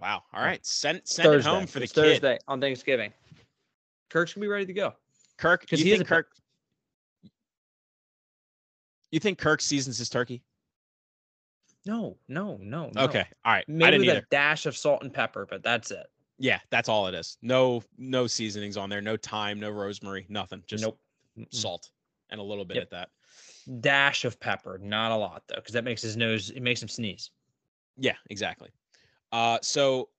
Wow. 0.00 0.22
All 0.32 0.42
right, 0.42 0.64
Send 0.64 1.02
send 1.04 1.26
Thursday. 1.28 1.50
it 1.50 1.52
home 1.52 1.66
for 1.66 1.78
the 1.80 1.84
It's 1.84 1.92
kid. 1.92 2.02
Thursday 2.02 2.38
on 2.48 2.60
Thanksgiving. 2.60 3.12
Kirk's 4.10 4.32
gonna 4.34 4.44
be 4.44 4.48
ready 4.48 4.66
to 4.66 4.72
go. 4.72 4.94
Kirk, 5.36 5.66
'Cause 5.68 5.80
you 5.80 5.86
he 5.86 5.92
is 5.92 6.00
a- 6.00 6.04
Kirk 6.04 6.30
You 9.10 9.20
think 9.20 9.38
Kirk 9.38 9.60
seasons 9.60 9.96
his 9.96 10.08
turkey? 10.08 10.42
No, 11.86 12.18
no, 12.26 12.56
no. 12.60 12.90
no. 12.94 13.02
Okay. 13.02 13.24
All 13.44 13.52
right. 13.52 13.64
Maybe 13.68 13.98
with 13.98 14.08
either. 14.08 14.18
a 14.20 14.26
dash 14.30 14.66
of 14.66 14.76
salt 14.76 15.02
and 15.02 15.12
pepper, 15.12 15.46
but 15.48 15.62
that's 15.62 15.90
it. 15.92 16.06
Yeah, 16.38 16.58
that's 16.70 16.88
all 16.88 17.06
it 17.06 17.14
is. 17.14 17.38
No, 17.42 17.82
no 17.96 18.26
seasonings 18.26 18.76
on 18.76 18.90
there. 18.90 19.00
No 19.00 19.16
thyme, 19.16 19.60
no 19.60 19.70
rosemary, 19.70 20.26
nothing. 20.28 20.64
Just 20.66 20.82
nope. 20.82 20.98
Salt 21.50 21.90
and 22.30 22.40
a 22.40 22.42
little 22.42 22.64
bit 22.64 22.76
Yep. 22.76 22.82
at 22.84 22.90
that. 22.90 23.10
Dash 23.80 24.24
of 24.24 24.40
pepper, 24.40 24.78
not 24.78 25.12
a 25.12 25.16
lot 25.16 25.44
though, 25.46 25.56
because 25.56 25.74
that 25.74 25.84
makes 25.84 26.02
his 26.02 26.16
nose. 26.16 26.50
It 26.50 26.60
makes 26.62 26.82
him 26.82 26.88
sneeze. 26.88 27.30
Yeah, 27.96 28.16
exactly. 28.30 28.70
Uh, 29.30 29.58
so, 29.62 30.10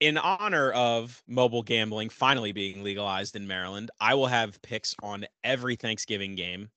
in 0.00 0.16
honor 0.16 0.72
of 0.72 1.22
mobile 1.28 1.62
gambling 1.62 2.08
finally 2.08 2.52
being 2.52 2.82
legalized 2.82 3.36
in 3.36 3.46
Maryland, 3.46 3.90
I 4.00 4.14
will 4.14 4.26
have 4.26 4.60
picks 4.62 4.94
on 5.02 5.26
every 5.44 5.76
Thanksgiving 5.76 6.34
game. 6.34 6.68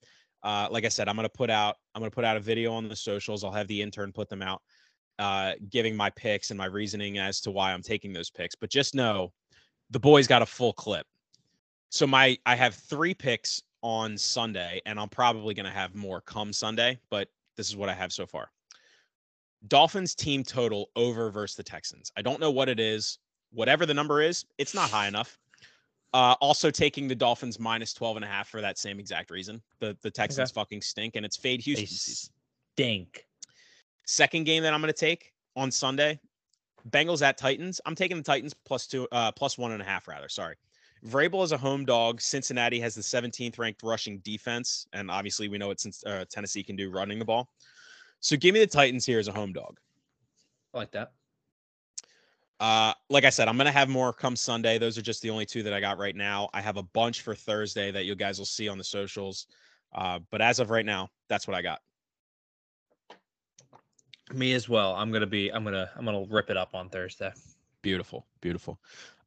Uh, 0.43 0.67
like 0.69 0.83
I 0.83 0.89
said, 0.89 1.07
I'm 1.07 1.15
gonna 1.15 1.29
put 1.29 1.49
out 1.49 1.77
I'm 1.95 2.01
gonna 2.01 2.11
put 2.11 2.25
out 2.25 2.35
a 2.35 2.41
video 2.41 2.73
on 2.73 2.89
the 2.89 2.95
socials. 2.95 3.43
I'll 3.43 3.51
have 3.51 3.67
the 3.67 3.81
intern 3.81 4.11
put 4.11 4.29
them 4.29 4.41
out, 4.41 4.61
uh, 5.19 5.53
giving 5.69 5.95
my 5.95 6.09
picks 6.09 6.51
and 6.51 6.57
my 6.57 6.65
reasoning 6.65 7.17
as 7.17 7.39
to 7.41 7.51
why 7.51 7.71
I'm 7.71 7.81
taking 7.81 8.11
those 8.11 8.29
picks. 8.29 8.55
But 8.55 8.69
just 8.69 8.93
know, 8.93 9.31
the 9.89 9.99
boys 9.99 10.27
got 10.27 10.41
a 10.41 10.45
full 10.45 10.73
clip. 10.73 11.07
So 11.89 12.05
my 12.05 12.37
I 12.45 12.55
have 12.55 12.75
three 12.75 13.13
picks 13.13 13.61
on 13.81 14.17
Sunday, 14.17 14.81
and 14.85 14.99
I'm 14.99 15.09
probably 15.09 15.53
gonna 15.53 15.71
have 15.71 15.95
more 15.95 16.19
come 16.19 16.51
Sunday. 16.51 16.99
But 17.09 17.29
this 17.55 17.69
is 17.69 17.77
what 17.77 17.87
I 17.87 17.93
have 17.93 18.11
so 18.11 18.25
far. 18.25 18.49
Dolphins 19.67 20.15
team 20.15 20.43
total 20.43 20.89
over 20.95 21.29
versus 21.31 21.55
the 21.55 21.63
Texans. 21.63 22.11
I 22.17 22.21
don't 22.21 22.39
know 22.39 22.51
what 22.51 22.69
it 22.69 22.79
is. 22.79 23.19
Whatever 23.51 23.85
the 23.85 23.93
number 23.93 24.21
is, 24.21 24.45
it's 24.57 24.73
not 24.73 24.89
high 24.89 25.07
enough. 25.07 25.37
Uh, 26.13 26.35
also 26.41 26.69
taking 26.69 27.07
the 27.07 27.15
Dolphins 27.15 27.59
minus 27.59 27.93
12 27.93 28.17
and 28.17 28.25
a 28.25 28.27
half 28.27 28.47
for 28.47 28.61
that 28.61 28.77
same 28.77 28.99
exact 28.99 29.31
reason. 29.31 29.61
The 29.79 29.97
the 30.01 30.11
Texans 30.11 30.51
fucking 30.51 30.81
stink 30.81 31.15
and 31.15 31.25
it's 31.25 31.37
fade 31.37 31.61
Houston 31.61 31.87
season. 31.87 32.33
stink. 32.75 33.25
Second 34.05 34.43
game 34.43 34.63
that 34.63 34.73
I'm 34.73 34.81
going 34.81 34.93
to 34.93 34.99
take 34.99 35.31
on 35.55 35.71
Sunday, 35.71 36.19
Bengals 36.89 37.21
at 37.21 37.37
Titans. 37.37 37.79
I'm 37.85 37.95
taking 37.95 38.17
the 38.17 38.23
Titans 38.23 38.53
plus 38.65 38.85
two, 38.85 39.07
uh, 39.11 39.31
plus 39.31 39.57
one 39.57 39.71
and 39.71 39.81
a 39.81 39.85
half 39.85 40.07
rather. 40.07 40.29
Sorry. 40.29 40.55
Vrabel 41.07 41.43
is 41.43 41.51
a 41.51 41.57
home 41.57 41.83
dog. 41.83 42.21
Cincinnati 42.21 42.79
has 42.79 42.95
the 42.95 43.01
17th 43.01 43.59
ranked 43.59 43.83
rushing 43.83 44.19
defense, 44.19 44.87
and 44.93 45.11
obviously 45.11 45.49
we 45.49 45.57
know 45.57 45.67
what 45.67 45.79
since 45.79 46.03
uh, 46.05 46.23
Tennessee 46.29 46.63
can 46.63 46.75
do 46.75 46.89
running 46.89 47.19
the 47.19 47.25
ball. 47.25 47.49
So 48.23 48.37
give 48.37 48.53
me 48.53 48.61
the 48.61 48.67
Titans 48.67 49.05
here 49.05 49.19
as 49.19 49.27
a 49.27 49.33
home 49.33 49.51
dog. 49.51 49.77
I 50.73 50.77
like 50.77 50.91
that. 50.91 51.11
Uh, 52.59 52.93
like 53.09 53.25
I 53.25 53.29
said, 53.29 53.49
I'm 53.49 53.57
gonna 53.57 53.71
have 53.71 53.89
more 53.89 54.13
come 54.13 54.37
Sunday. 54.37 54.77
Those 54.77 54.97
are 54.97 55.01
just 55.01 55.21
the 55.21 55.29
only 55.29 55.45
two 55.45 55.61
that 55.63 55.73
I 55.73 55.81
got 55.81 55.97
right 55.97 56.15
now. 56.15 56.49
I 56.53 56.61
have 56.61 56.77
a 56.77 56.83
bunch 56.83 57.21
for 57.21 57.35
Thursday 57.35 57.91
that 57.91 58.05
you 58.05 58.15
guys 58.15 58.39
will 58.39 58.45
see 58.45 58.69
on 58.69 58.77
the 58.77 58.83
socials. 58.83 59.47
Uh, 59.93 60.19
but 60.31 60.41
as 60.41 60.59
of 60.59 60.69
right 60.69 60.85
now, 60.85 61.09
that's 61.27 61.47
what 61.47 61.55
I 61.55 61.61
got. 61.61 61.81
Me 64.33 64.53
as 64.53 64.69
well. 64.69 64.95
I'm 64.95 65.11
gonna 65.11 65.27
be. 65.27 65.49
I'm 65.49 65.65
gonna. 65.65 65.89
I'm 65.97 66.05
gonna 66.05 66.25
rip 66.29 66.49
it 66.49 66.55
up 66.55 66.73
on 66.73 66.87
Thursday. 66.87 67.33
Beautiful, 67.81 68.25
beautiful. 68.39 68.79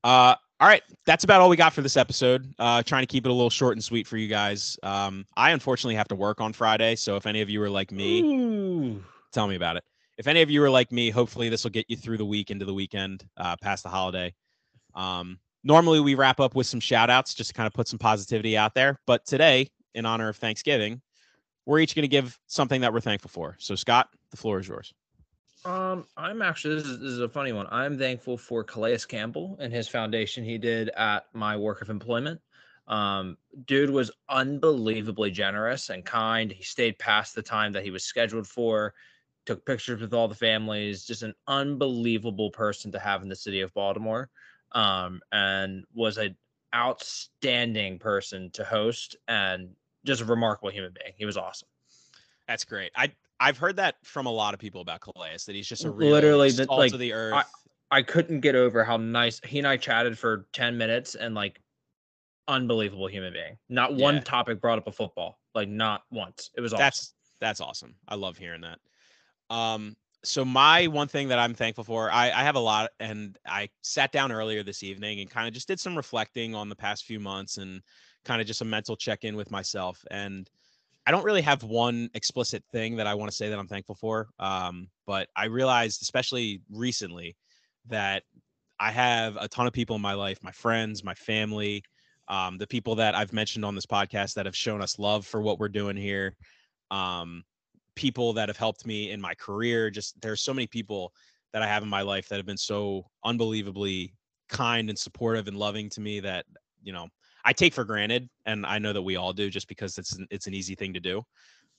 Uh, 0.02 0.36
all 0.60 0.68
right, 0.68 0.82
that's 1.04 1.24
about 1.24 1.40
all 1.40 1.48
we 1.48 1.56
got 1.56 1.72
for 1.72 1.82
this 1.82 1.96
episode. 1.96 2.54
Uh, 2.58 2.82
trying 2.82 3.02
to 3.02 3.06
keep 3.06 3.26
it 3.26 3.28
a 3.28 3.32
little 3.32 3.50
short 3.50 3.74
and 3.74 3.84
sweet 3.84 4.06
for 4.06 4.16
you 4.16 4.26
guys. 4.26 4.78
Um, 4.82 5.26
I 5.36 5.50
unfortunately 5.50 5.96
have 5.96 6.08
to 6.08 6.14
work 6.14 6.40
on 6.40 6.52
Friday, 6.52 6.96
so 6.96 7.16
if 7.16 7.26
any 7.26 7.42
of 7.42 7.50
you 7.50 7.62
are 7.62 7.68
like 7.68 7.92
me, 7.92 8.22
Ooh. 8.22 9.04
tell 9.32 9.48
me 9.48 9.54
about 9.54 9.76
it. 9.76 9.84
If 10.16 10.26
any 10.26 10.40
of 10.40 10.48
you 10.48 10.62
are 10.62 10.70
like 10.70 10.90
me, 10.90 11.10
hopefully 11.10 11.50
this 11.50 11.64
will 11.64 11.72
get 11.72 11.84
you 11.88 11.96
through 11.96 12.16
the 12.16 12.24
week 12.24 12.50
into 12.50 12.64
the 12.64 12.72
weekend, 12.72 13.26
uh, 13.36 13.56
past 13.60 13.82
the 13.82 13.90
holiday. 13.90 14.34
Um, 14.94 15.38
normally 15.62 16.00
we 16.00 16.14
wrap 16.14 16.40
up 16.40 16.54
with 16.54 16.66
some 16.66 16.80
shout 16.80 17.10
outs 17.10 17.34
just 17.34 17.50
to 17.50 17.54
kind 17.54 17.66
of 17.66 17.74
put 17.74 17.86
some 17.86 17.98
positivity 17.98 18.56
out 18.56 18.74
there. 18.74 18.98
But 19.06 19.26
today, 19.26 19.70
in 19.94 20.06
honor 20.06 20.30
of 20.30 20.36
Thanksgiving, 20.36 21.02
we're 21.66 21.80
each 21.80 21.94
going 21.94 22.04
to 22.04 22.08
give 22.08 22.38
something 22.46 22.80
that 22.80 22.94
we're 22.94 23.00
thankful 23.00 23.28
for. 23.28 23.56
So, 23.58 23.74
Scott, 23.74 24.08
the 24.30 24.38
floor 24.38 24.58
is 24.58 24.68
yours. 24.68 24.94
Um, 25.66 26.06
I'm 26.16 26.42
actually 26.42 26.76
this 26.76 26.86
is, 26.86 27.00
this 27.00 27.12
is 27.12 27.20
a 27.20 27.28
funny 27.28 27.52
one. 27.52 27.66
I'm 27.70 27.98
thankful 27.98 28.38
for 28.38 28.64
Calais 28.64 29.00
Campbell 29.08 29.58
and 29.60 29.72
his 29.72 29.88
foundation 29.88 30.44
he 30.44 30.58
did 30.58 30.90
at 30.90 31.26
my 31.34 31.56
work 31.56 31.82
of 31.82 31.90
employment. 31.90 32.40
Um, 32.88 33.38
dude 33.66 33.90
was 33.90 34.12
unbelievably 34.28 35.32
generous 35.32 35.90
and 35.90 36.04
kind. 36.04 36.52
He 36.52 36.64
stayed 36.64 36.98
past 36.98 37.34
the 37.34 37.42
time 37.42 37.72
that 37.74 37.84
he 37.84 37.90
was 37.90 38.04
scheduled 38.04 38.48
for, 38.48 38.94
took 39.46 39.66
pictures 39.66 40.00
with 40.00 40.14
all 40.14 40.28
the 40.28 40.36
families, 40.36 41.04
just 41.04 41.24
an 41.24 41.34
unbelievable 41.48 42.50
person 42.52 42.92
to 42.92 43.00
have 43.00 43.22
in 43.22 43.28
the 43.28 43.36
city 43.36 43.60
of 43.62 43.74
Baltimore. 43.74 44.30
um, 44.72 45.20
and 45.32 45.84
was 45.94 46.18
an 46.18 46.36
outstanding 46.74 47.98
person 47.98 48.50
to 48.52 48.64
host 48.64 49.16
and 49.28 49.76
just 50.04 50.22
a 50.22 50.26
remarkable 50.26 50.70
human 50.70 50.92
being. 50.92 51.14
He 51.16 51.26
was 51.26 51.36
awesome. 51.36 51.68
That's 52.48 52.64
great. 52.64 52.92
I 52.96 53.12
I've 53.38 53.58
heard 53.58 53.76
that 53.76 53.96
from 54.02 54.26
a 54.26 54.32
lot 54.32 54.54
of 54.54 54.60
people 54.60 54.80
about 54.80 55.00
Calais 55.00 55.36
that 55.46 55.54
he's 55.54 55.68
just 55.68 55.84
a 55.84 55.90
real 55.90 56.10
Literally, 56.10 56.50
salt 56.50 56.68
the- 56.68 56.74
like, 56.74 56.92
of 56.92 56.98
the 57.00 57.12
earth. 57.12 57.44
I 57.90 58.02
couldn't 58.02 58.40
get 58.40 58.56
over 58.56 58.82
how 58.82 58.96
nice 58.96 59.40
he 59.44 59.58
and 59.58 59.66
I 59.68 59.76
chatted 59.76 60.18
for 60.18 60.48
10 60.52 60.76
minutes 60.76 61.14
and 61.14 61.34
like 61.36 61.60
unbelievable 62.48 63.06
human 63.06 63.32
being. 63.32 63.58
Not 63.68 63.94
one 63.94 64.16
Yeah. 64.16 64.20
topic 64.22 64.60
brought 64.60 64.78
up 64.78 64.86
a 64.88 64.92
football, 64.92 65.38
like 65.54 65.68
not 65.68 66.02
once. 66.10 66.50
It 66.54 66.60
was 66.60 66.72
awesome. 66.72 66.82
That's 66.82 67.14
that's 67.38 67.60
awesome. 67.60 67.94
I 68.08 68.14
love 68.14 68.38
hearing 68.38 68.62
that. 68.62 68.80
Um, 69.50 69.96
so 70.24 70.44
my 70.44 70.86
one 70.88 71.06
thing 71.06 71.28
that 71.28 71.38
I'm 71.38 71.54
thankful 71.54 71.84
for, 71.84 72.10
I, 72.10 72.26
I 72.30 72.42
have 72.42 72.56
a 72.56 72.60
lot, 72.60 72.90
and 72.98 73.38
I 73.46 73.68
sat 73.82 74.10
down 74.10 74.32
earlier 74.32 74.62
this 74.64 74.82
evening 74.82 75.20
and 75.20 75.30
kind 75.30 75.46
of 75.46 75.54
just 75.54 75.68
did 75.68 75.78
some 75.78 75.94
reflecting 75.96 76.54
on 76.54 76.68
the 76.68 76.74
past 76.74 77.04
few 77.04 77.20
months 77.20 77.58
and 77.58 77.82
kind 78.24 78.40
of 78.40 78.46
just 78.46 78.62
a 78.62 78.64
mental 78.64 78.96
check 78.96 79.22
in 79.24 79.36
with 79.36 79.50
myself. 79.50 80.04
And 80.10 80.50
I 81.06 81.12
don't 81.12 81.24
really 81.24 81.42
have 81.42 81.62
one 81.62 82.10
explicit 82.14 82.64
thing 82.72 82.96
that 82.96 83.06
I 83.06 83.14
want 83.14 83.30
to 83.30 83.36
say 83.36 83.48
that 83.48 83.58
I'm 83.58 83.68
thankful 83.68 83.94
for. 83.94 84.28
Um, 84.40 84.88
but 85.06 85.28
I 85.36 85.44
realized, 85.46 86.02
especially 86.02 86.60
recently, 86.70 87.36
that 87.86 88.24
I 88.80 88.90
have 88.90 89.36
a 89.36 89.48
ton 89.48 89.66
of 89.66 89.72
people 89.72 89.96
in 89.96 90.02
my 90.02 90.14
life, 90.14 90.38
my 90.42 90.50
friends, 90.50 91.04
my 91.04 91.14
family, 91.14 91.82
um, 92.28 92.58
the 92.58 92.66
people 92.66 92.96
that 92.96 93.14
I've 93.14 93.32
mentioned 93.32 93.64
on 93.64 93.74
this 93.74 93.86
podcast 93.86 94.34
that 94.34 94.46
have 94.46 94.56
shown 94.56 94.82
us 94.82 94.98
love 94.98 95.24
for 95.24 95.40
what 95.40 95.60
we're 95.60 95.68
doing 95.68 95.96
here. 95.96 96.36
Um, 96.90 97.44
people 97.94 98.32
that 98.34 98.48
have 98.48 98.56
helped 98.56 98.84
me 98.84 99.10
in 99.10 99.20
my 99.20 99.34
career. 99.34 99.90
Just 99.90 100.20
there's 100.20 100.42
so 100.42 100.52
many 100.52 100.66
people 100.66 101.12
that 101.52 101.62
I 101.62 101.66
have 101.66 101.82
in 101.82 101.88
my 101.88 102.02
life 102.02 102.28
that 102.28 102.36
have 102.36 102.46
been 102.46 102.56
so 102.56 103.06
unbelievably 103.24 104.12
kind 104.48 104.88
and 104.88 104.98
supportive 104.98 105.48
and 105.48 105.56
loving 105.56 105.88
to 105.90 106.00
me 106.00 106.20
that 106.20 106.44
you 106.82 106.92
know 106.92 107.08
I 107.46 107.52
take 107.52 107.72
for 107.72 107.84
granted, 107.84 108.28
and 108.44 108.66
I 108.66 108.80
know 108.80 108.92
that 108.92 109.00
we 109.00 109.14
all 109.14 109.32
do, 109.32 109.48
just 109.48 109.68
because 109.68 109.96
it's 109.98 110.16
an, 110.16 110.26
it's 110.30 110.48
an 110.48 110.54
easy 110.54 110.74
thing 110.74 110.92
to 110.94 111.00
do. 111.00 111.22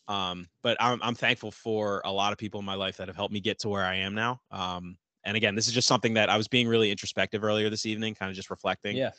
Um, 0.07 0.47
but 0.63 0.77
I'm 0.79 0.99
I'm 1.03 1.13
thankful 1.13 1.51
for 1.51 2.01
a 2.05 2.11
lot 2.11 2.31
of 2.31 2.39
people 2.39 2.61
in 2.61 2.65
my 2.65 2.73
life 2.75 2.95
that 2.97 3.07
have 3.09 3.17
helped 3.17 3.33
me 3.33 3.41
get 3.41 3.59
to 3.59 3.69
where 3.69 3.83
I 3.83 3.95
am 3.95 4.15
now. 4.15 4.39
Um, 4.49 4.97
and 5.25 5.35
again, 5.35 5.55
this 5.55 5.67
is 5.67 5.73
just 5.73 5.89
something 5.89 6.13
that 6.13 6.29
I 6.29 6.37
was 6.37 6.47
being 6.47 6.69
really 6.69 6.89
introspective 6.89 7.43
earlier 7.43 7.69
this 7.69 7.85
evening, 7.85 8.15
kind 8.15 8.29
of 8.29 8.35
just 8.35 8.49
reflecting. 8.49 8.95
Yeah. 8.95 9.11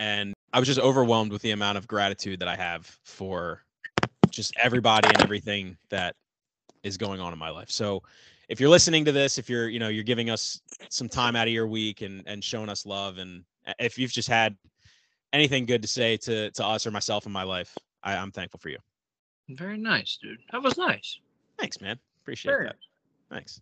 And 0.00 0.34
I 0.52 0.58
was 0.58 0.66
just 0.66 0.80
overwhelmed 0.80 1.30
with 1.30 1.42
the 1.42 1.52
amount 1.52 1.78
of 1.78 1.86
gratitude 1.86 2.40
that 2.40 2.48
I 2.48 2.56
have 2.56 2.86
for 3.04 3.62
just 4.30 4.52
everybody 4.60 5.08
and 5.08 5.22
everything 5.22 5.76
that 5.90 6.16
is 6.82 6.96
going 6.96 7.20
on 7.20 7.32
in 7.32 7.38
my 7.38 7.50
life. 7.50 7.70
So 7.70 8.02
if 8.48 8.58
you're 8.58 8.68
listening 8.68 9.04
to 9.04 9.12
this, 9.12 9.38
if 9.38 9.48
you're, 9.48 9.68
you 9.68 9.78
know, 9.78 9.88
you're 9.88 10.02
giving 10.02 10.28
us 10.28 10.60
some 10.88 11.08
time 11.08 11.36
out 11.36 11.46
of 11.46 11.52
your 11.52 11.68
week 11.68 12.02
and 12.02 12.24
and 12.26 12.42
showing 12.42 12.68
us 12.68 12.84
love 12.84 13.18
and 13.18 13.44
if 13.78 13.96
you've 13.96 14.12
just 14.12 14.28
had 14.28 14.56
anything 15.34 15.66
good 15.66 15.82
to 15.82 15.88
say 15.88 16.16
to 16.18 16.50
to 16.52 16.64
us 16.64 16.86
or 16.86 16.90
myself 16.90 17.26
in 17.26 17.32
my 17.32 17.42
life, 17.42 17.76
I, 18.02 18.16
I'm 18.16 18.30
thankful 18.32 18.58
for 18.60 18.70
you. 18.70 18.78
very 19.50 19.76
nice, 19.76 20.18
dude. 20.22 20.38
That 20.52 20.62
was 20.62 20.78
nice. 20.78 21.18
Thanks, 21.58 21.80
man. 21.80 21.98
Appreciate 22.22 22.52
Very 22.52 22.66
that. 22.66 22.76
Thanks. 23.30 23.60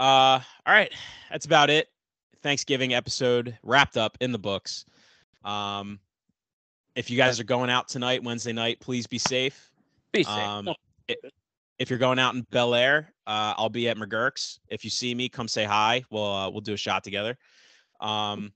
Uh 0.00 0.40
all 0.66 0.74
right. 0.74 0.92
That's 1.30 1.46
about 1.46 1.70
it. 1.70 1.88
Thanksgiving 2.42 2.92
episode 2.92 3.56
wrapped 3.62 3.96
up 3.96 4.18
in 4.20 4.32
the 4.32 4.38
books. 4.38 4.84
Um 5.44 5.98
if 6.94 7.08
you 7.10 7.16
guys 7.16 7.40
are 7.40 7.44
going 7.44 7.70
out 7.70 7.88
tonight, 7.88 8.22
Wednesday 8.22 8.52
night, 8.52 8.78
please 8.80 9.06
be 9.06 9.16
safe. 9.18 9.70
Be 10.12 10.24
safe. 10.24 10.36
Um, 10.36 10.68
i- 11.08 11.16
if 11.78 11.88
you're 11.88 11.98
going 11.98 12.18
out 12.18 12.34
in 12.34 12.42
Bel 12.50 12.74
Air, 12.74 13.12
uh, 13.26 13.54
I'll 13.56 13.70
be 13.70 13.88
at 13.88 13.96
McGurk's. 13.96 14.60
If 14.68 14.84
you 14.84 14.90
see 14.90 15.14
me, 15.14 15.28
come 15.30 15.48
say 15.48 15.64
hi. 15.64 16.04
We'll 16.10 16.30
uh, 16.32 16.50
we'll 16.50 16.60
do 16.60 16.74
a 16.74 16.76
shot 16.76 17.02
together. 17.02 17.38
Um, 17.98 18.52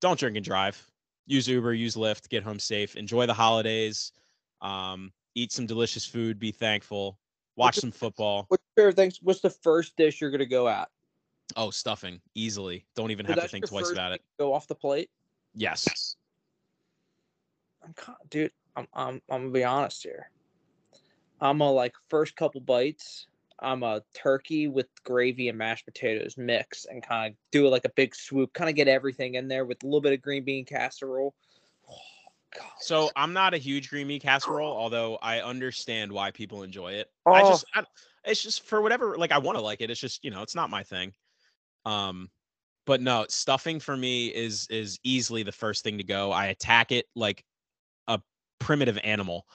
don't 0.00 0.18
drink 0.18 0.36
and 0.36 0.44
drive. 0.44 0.80
Use 1.26 1.48
Uber, 1.48 1.74
use 1.74 1.96
Lyft. 1.96 2.28
Get 2.28 2.42
home 2.42 2.58
safe. 2.58 2.96
Enjoy 2.96 3.26
the 3.26 3.34
holidays. 3.34 4.12
Um, 4.60 5.12
eat 5.34 5.52
some 5.52 5.66
delicious 5.66 6.04
food. 6.04 6.38
Be 6.38 6.50
thankful. 6.50 7.18
Watch 7.56 7.76
some 7.76 7.92
football. 7.92 8.46
What's 8.48 8.62
your 8.76 8.92
favorite? 8.92 9.18
What's 9.22 9.40
the 9.40 9.50
first 9.50 9.96
dish 9.96 10.20
you're 10.20 10.30
gonna 10.30 10.46
go 10.46 10.68
at? 10.68 10.88
Oh, 11.56 11.70
stuffing 11.70 12.20
easily. 12.34 12.86
Don't 12.94 13.10
even 13.10 13.26
So 13.26 13.34
have 13.34 13.42
to 13.42 13.48
think 13.48 13.68
twice 13.68 13.90
about 13.90 14.12
it. 14.12 14.22
Go 14.38 14.54
off 14.54 14.66
the 14.66 14.74
plate. 14.74 15.10
Yes. 15.54 16.16
I'm 17.84 17.94
dude. 18.30 18.52
I'm 18.76 18.86
I'm 18.94 19.22
I'm 19.30 19.42
gonna 19.42 19.50
be 19.50 19.64
honest 19.64 20.02
here. 20.02 20.30
I'm 21.40 21.60
a 21.60 21.70
like 21.70 21.94
first 22.08 22.36
couple 22.36 22.60
bites. 22.60 23.26
I'm 23.62 23.82
a 23.82 24.02
turkey 24.14 24.68
with 24.68 24.88
gravy 25.04 25.48
and 25.48 25.56
mashed 25.56 25.86
potatoes 25.86 26.36
mix 26.36 26.84
and 26.84 27.02
kind 27.02 27.32
of 27.32 27.38
do 27.52 27.66
it 27.66 27.70
like 27.70 27.84
a 27.84 27.92
big 27.96 28.14
swoop. 28.14 28.52
Kind 28.52 28.68
of 28.68 28.76
get 28.76 28.88
everything 28.88 29.34
in 29.36 29.48
there 29.48 29.64
with 29.64 29.82
a 29.82 29.86
little 29.86 30.00
bit 30.00 30.12
of 30.12 30.20
green 30.20 30.44
bean 30.44 30.64
casserole. 30.64 31.34
Oh, 31.88 31.94
God. 32.58 32.70
So 32.80 33.10
I'm 33.16 33.32
not 33.32 33.54
a 33.54 33.58
huge 33.58 33.88
green 33.88 34.06
meat 34.08 34.22
casserole, 34.22 34.76
although 34.76 35.16
I 35.22 35.40
understand 35.40 36.12
why 36.12 36.30
people 36.32 36.62
enjoy 36.62 36.92
it. 36.92 37.10
I 37.26 37.42
Oh. 37.42 37.48
just, 37.48 37.64
I, 37.74 37.84
it's 38.24 38.42
just 38.42 38.66
for 38.66 38.82
whatever. 38.82 39.16
Like 39.16 39.32
I 39.32 39.38
want 39.38 39.56
to 39.56 39.62
like 39.62 39.80
it. 39.80 39.90
It's 39.90 40.00
just 40.00 40.24
you 40.24 40.30
know, 40.30 40.42
it's 40.42 40.54
not 40.54 40.68
my 40.68 40.82
thing. 40.82 41.12
Um, 41.84 42.30
but 42.84 43.00
no, 43.00 43.26
stuffing 43.28 43.80
for 43.80 43.96
me 43.96 44.26
is 44.28 44.66
is 44.68 44.98
easily 45.04 45.42
the 45.42 45.52
first 45.52 45.84
thing 45.84 45.98
to 45.98 46.04
go. 46.04 46.30
I 46.32 46.46
attack 46.46 46.92
it 46.92 47.06
like 47.14 47.44
a 48.08 48.20
primitive 48.58 48.98
animal. 49.02 49.46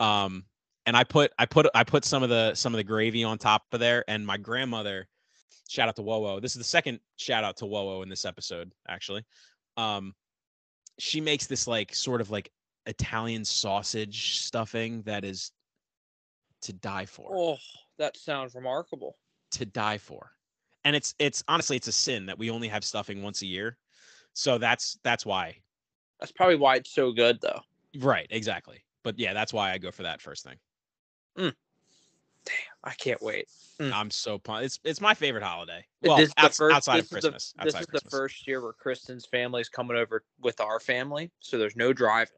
Um, 0.00 0.44
and 0.86 0.96
I 0.96 1.04
put 1.04 1.32
I 1.38 1.46
put 1.46 1.66
I 1.74 1.84
put 1.84 2.04
some 2.04 2.22
of 2.22 2.28
the 2.28 2.54
some 2.54 2.74
of 2.74 2.78
the 2.78 2.84
gravy 2.84 3.24
on 3.24 3.38
top 3.38 3.62
of 3.72 3.80
there. 3.80 4.04
And 4.08 4.26
my 4.26 4.36
grandmother, 4.36 5.08
shout 5.68 5.88
out 5.88 5.96
to 5.96 6.02
Wowo. 6.02 6.40
This 6.40 6.52
is 6.52 6.58
the 6.58 6.64
second 6.64 7.00
shout 7.16 7.44
out 7.44 7.56
to 7.58 7.64
Wowo 7.64 8.02
in 8.02 8.08
this 8.08 8.24
episode, 8.24 8.72
actually. 8.88 9.24
Um, 9.76 10.14
she 10.98 11.20
makes 11.20 11.46
this 11.46 11.66
like 11.66 11.94
sort 11.94 12.20
of 12.20 12.30
like 12.30 12.50
Italian 12.86 13.44
sausage 13.44 14.38
stuffing 14.38 15.02
that 15.02 15.24
is 15.24 15.52
to 16.62 16.72
die 16.72 17.06
for. 17.06 17.30
oh, 17.34 17.56
that 17.98 18.16
sounds 18.16 18.54
remarkable. 18.54 19.16
To 19.52 19.66
die 19.66 19.98
for. 19.98 20.32
And 20.84 20.96
it's 20.96 21.14
it's 21.18 21.44
honestly 21.46 21.76
it's 21.76 21.88
a 21.88 21.92
sin 21.92 22.26
that 22.26 22.38
we 22.38 22.50
only 22.50 22.68
have 22.68 22.84
stuffing 22.84 23.22
once 23.22 23.42
a 23.42 23.46
year. 23.46 23.76
So 24.32 24.58
that's 24.58 24.98
that's 25.04 25.24
why. 25.24 25.56
That's 26.18 26.32
probably 26.32 26.56
why 26.56 26.76
it's 26.76 26.92
so 26.92 27.12
good 27.12 27.38
though. 27.40 27.60
Right, 27.98 28.26
exactly. 28.30 28.84
But 29.04 29.18
yeah, 29.18 29.32
that's 29.32 29.52
why 29.52 29.72
I 29.72 29.78
go 29.78 29.90
for 29.90 30.04
that 30.04 30.20
first 30.20 30.44
thing. 30.44 30.56
I 32.84 32.94
can't 32.98 33.22
wait. 33.22 33.46
Mm. 33.78 33.92
I'm 33.92 34.10
so 34.10 34.38
pumped. 34.38 34.64
It's 34.64 34.80
it's 34.84 35.00
my 35.00 35.14
favorite 35.14 35.44
holiday. 35.44 35.84
This 36.00 36.08
Well, 36.08 36.18
is 36.20 36.32
the 36.34 36.48
first- 36.50 36.74
outside 36.74 36.98
this 37.02 37.12
of 37.12 37.18
is 37.18 37.22
the- 37.22 37.30
Christmas. 37.30 37.54
This 37.62 37.74
is 37.74 37.80
of 37.80 37.86
the 37.92 38.10
first 38.10 38.46
year 38.46 38.60
where 38.60 38.72
Kristen's 38.72 39.24
family 39.26 39.60
is 39.60 39.68
coming 39.68 39.96
over 39.96 40.24
with 40.40 40.60
our 40.60 40.80
family, 40.80 41.30
so 41.40 41.58
there's 41.58 41.76
no 41.76 41.92
driving. 41.92 42.34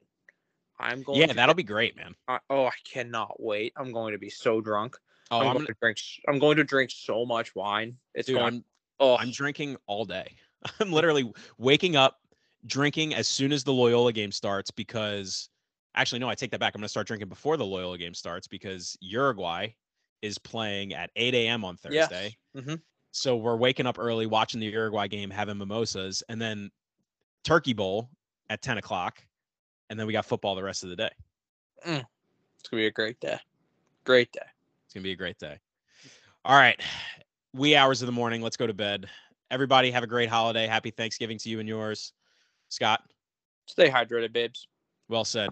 I'm 0.79 1.03
going. 1.03 1.21
Yeah, 1.21 1.27
to 1.29 1.35
that'll 1.35 1.55
get- 1.55 1.59
be 1.67 1.73
great, 1.73 1.97
man. 1.97 2.15
I- 2.29 2.41
oh, 2.51 2.67
I 2.67 2.73
cannot 2.85 3.43
wait. 3.43 3.73
I'm 3.77 3.93
going 3.93 4.13
to 4.13 4.19
be 4.19 4.31
so 4.31 4.61
drunk. 4.61 4.97
Oh, 5.31 5.39
I'm, 5.41 5.47
I'm 5.49 5.55
going 5.55 5.67
to 5.67 5.75
drink. 5.81 5.99
I'm 6.29 6.39
going 6.39 6.57
to 6.59 6.65
drink 6.65 6.91
so 6.91 7.25
much 7.25 7.55
wine. 7.55 7.97
It's 8.15 8.27
dude, 8.27 8.37
going. 8.37 8.55
I'm 8.57 8.65
oh, 9.01 9.17
I'm 9.17 9.31
drinking 9.31 9.77
all 9.87 10.05
day. 10.05 10.37
I'm 10.81 10.93
literally 10.93 11.33
waking 11.59 11.97
up, 11.97 12.21
drinking 12.67 13.15
as 13.15 13.29
soon 13.29 13.51
as 13.53 13.65
the 13.65 13.73
Loyola 13.73 14.13
game 14.13 14.31
starts 14.33 14.71
because 14.71 15.49
actually 15.95 16.19
no, 16.19 16.29
I 16.29 16.35
take 16.35 16.51
that 16.53 16.61
back. 16.61 16.75
I'm 16.75 16.81
gonna 16.81 16.89
start 16.89 17.07
drinking 17.07 17.29
before 17.29 17.57
the 17.57 17.65
Loyola 17.65 17.99
game 17.99 18.15
starts 18.15 18.47
because 18.49 18.97
Uruguay 19.01 19.69
is 20.23 20.39
playing 20.39 20.95
at 20.95 21.11
8 21.17 21.35
a.m. 21.35 21.65
on. 21.65 21.77
Thursday. 21.77 22.37
Mhm. 22.57 22.81
So 23.11 23.37
we're 23.37 23.57
waking 23.57 23.87
up 23.87 23.97
early, 23.99 24.27
watching 24.27 24.59
the 24.61 24.67
Uruguay 24.67 25.07
game, 25.07 25.31
having 25.31 25.57
mimosas, 25.59 26.23
and 26.29 26.41
then 26.41 26.71
Turkey 27.45 27.73
Bowl 27.73 28.09
at 28.51 28.61
10 28.63 28.79
o'clock, 28.79 29.23
and 29.91 29.99
then 30.01 30.07
we 30.07 30.13
got 30.13 30.25
football 30.25 30.55
the 30.55 30.63
rest 30.63 30.83
of 30.83 30.89
the 30.91 30.97
day. 30.97 31.11
it's 31.85 32.69
gonna 32.71 32.81
be 32.81 32.87
a 32.87 32.91
great 32.91 33.21
day. 33.21 33.39
Great 34.05 34.33
day. 34.33 34.41
It's 34.87 34.95
gonna 34.95 35.05
be 35.05 35.13
a 35.13 35.17
great 35.17 35.39
day. 35.39 35.59
All 36.45 36.57
right, 36.57 36.81
wee 37.53 37.77
hours 37.77 38.03
of 38.03 38.07
the 38.07 38.13
morning. 38.13 38.41
Let's 38.43 38.57
go 38.57 38.67
to 38.67 38.75
bed. 38.75 39.09
Everybody 39.51 39.91
have 39.91 40.03
a 40.03 40.07
great 40.07 40.29
holiday. 40.29 40.67
Happy 40.67 40.91
Thanksgiving 40.91 41.39
to 41.39 41.49
you 41.51 41.61
and 41.61 41.69
yours. 41.69 42.13
Scott, 42.71 43.03
Stay 43.67 43.89
hydrated, 43.91 44.33
babes. 44.33 44.67
well 45.09 45.25
said. 45.25 45.51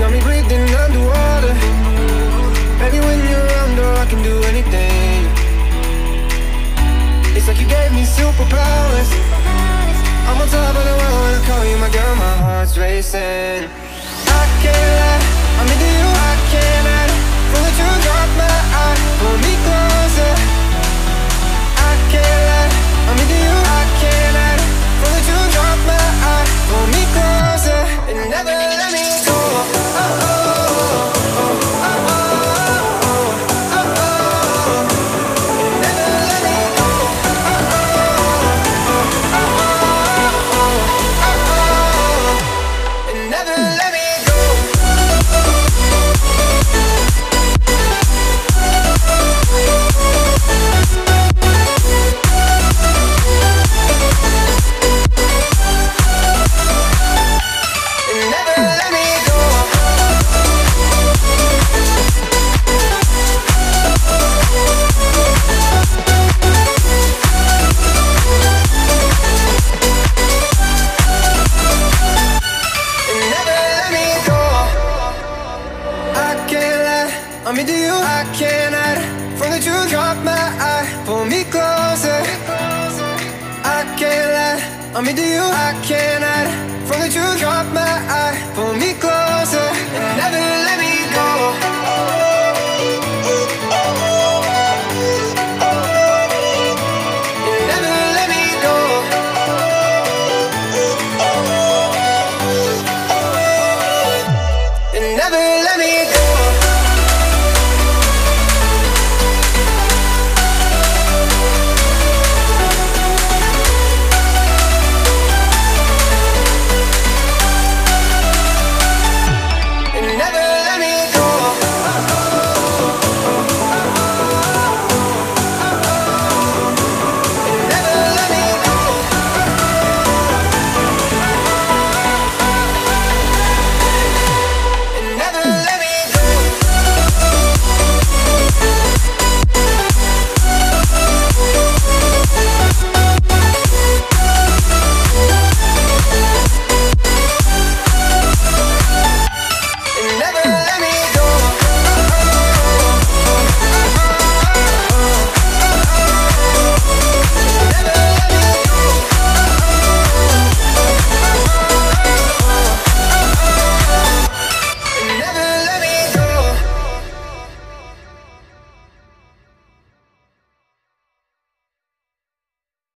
Got 0.00 0.10
me 0.12 0.20
breathing 0.20 0.74
underwater. 0.74 1.54
Baby, 2.80 2.98
when 3.04 3.18
you're 3.28 3.46
around, 3.46 3.76
girl, 3.76 3.96
I 3.96 4.06
can 4.06 4.22
do 4.22 4.42
anything. 4.44 5.26
It's 7.36 7.46
like 7.46 7.60
you 7.60 7.68
gave 7.68 7.92
me 7.92 8.02
superpowers. 8.02 9.10
I'm 10.26 10.40
on 10.40 10.48
top 10.48 10.76
of 10.76 10.84
the 10.84 10.94
world 11.00 11.20
when 11.22 11.34
I 11.38 11.42
call 11.46 11.64
you 11.64 11.76
my 11.76 11.90
girl. 11.90 12.14
My 12.16 12.36
heart's 12.38 12.76
racing. 12.76 13.69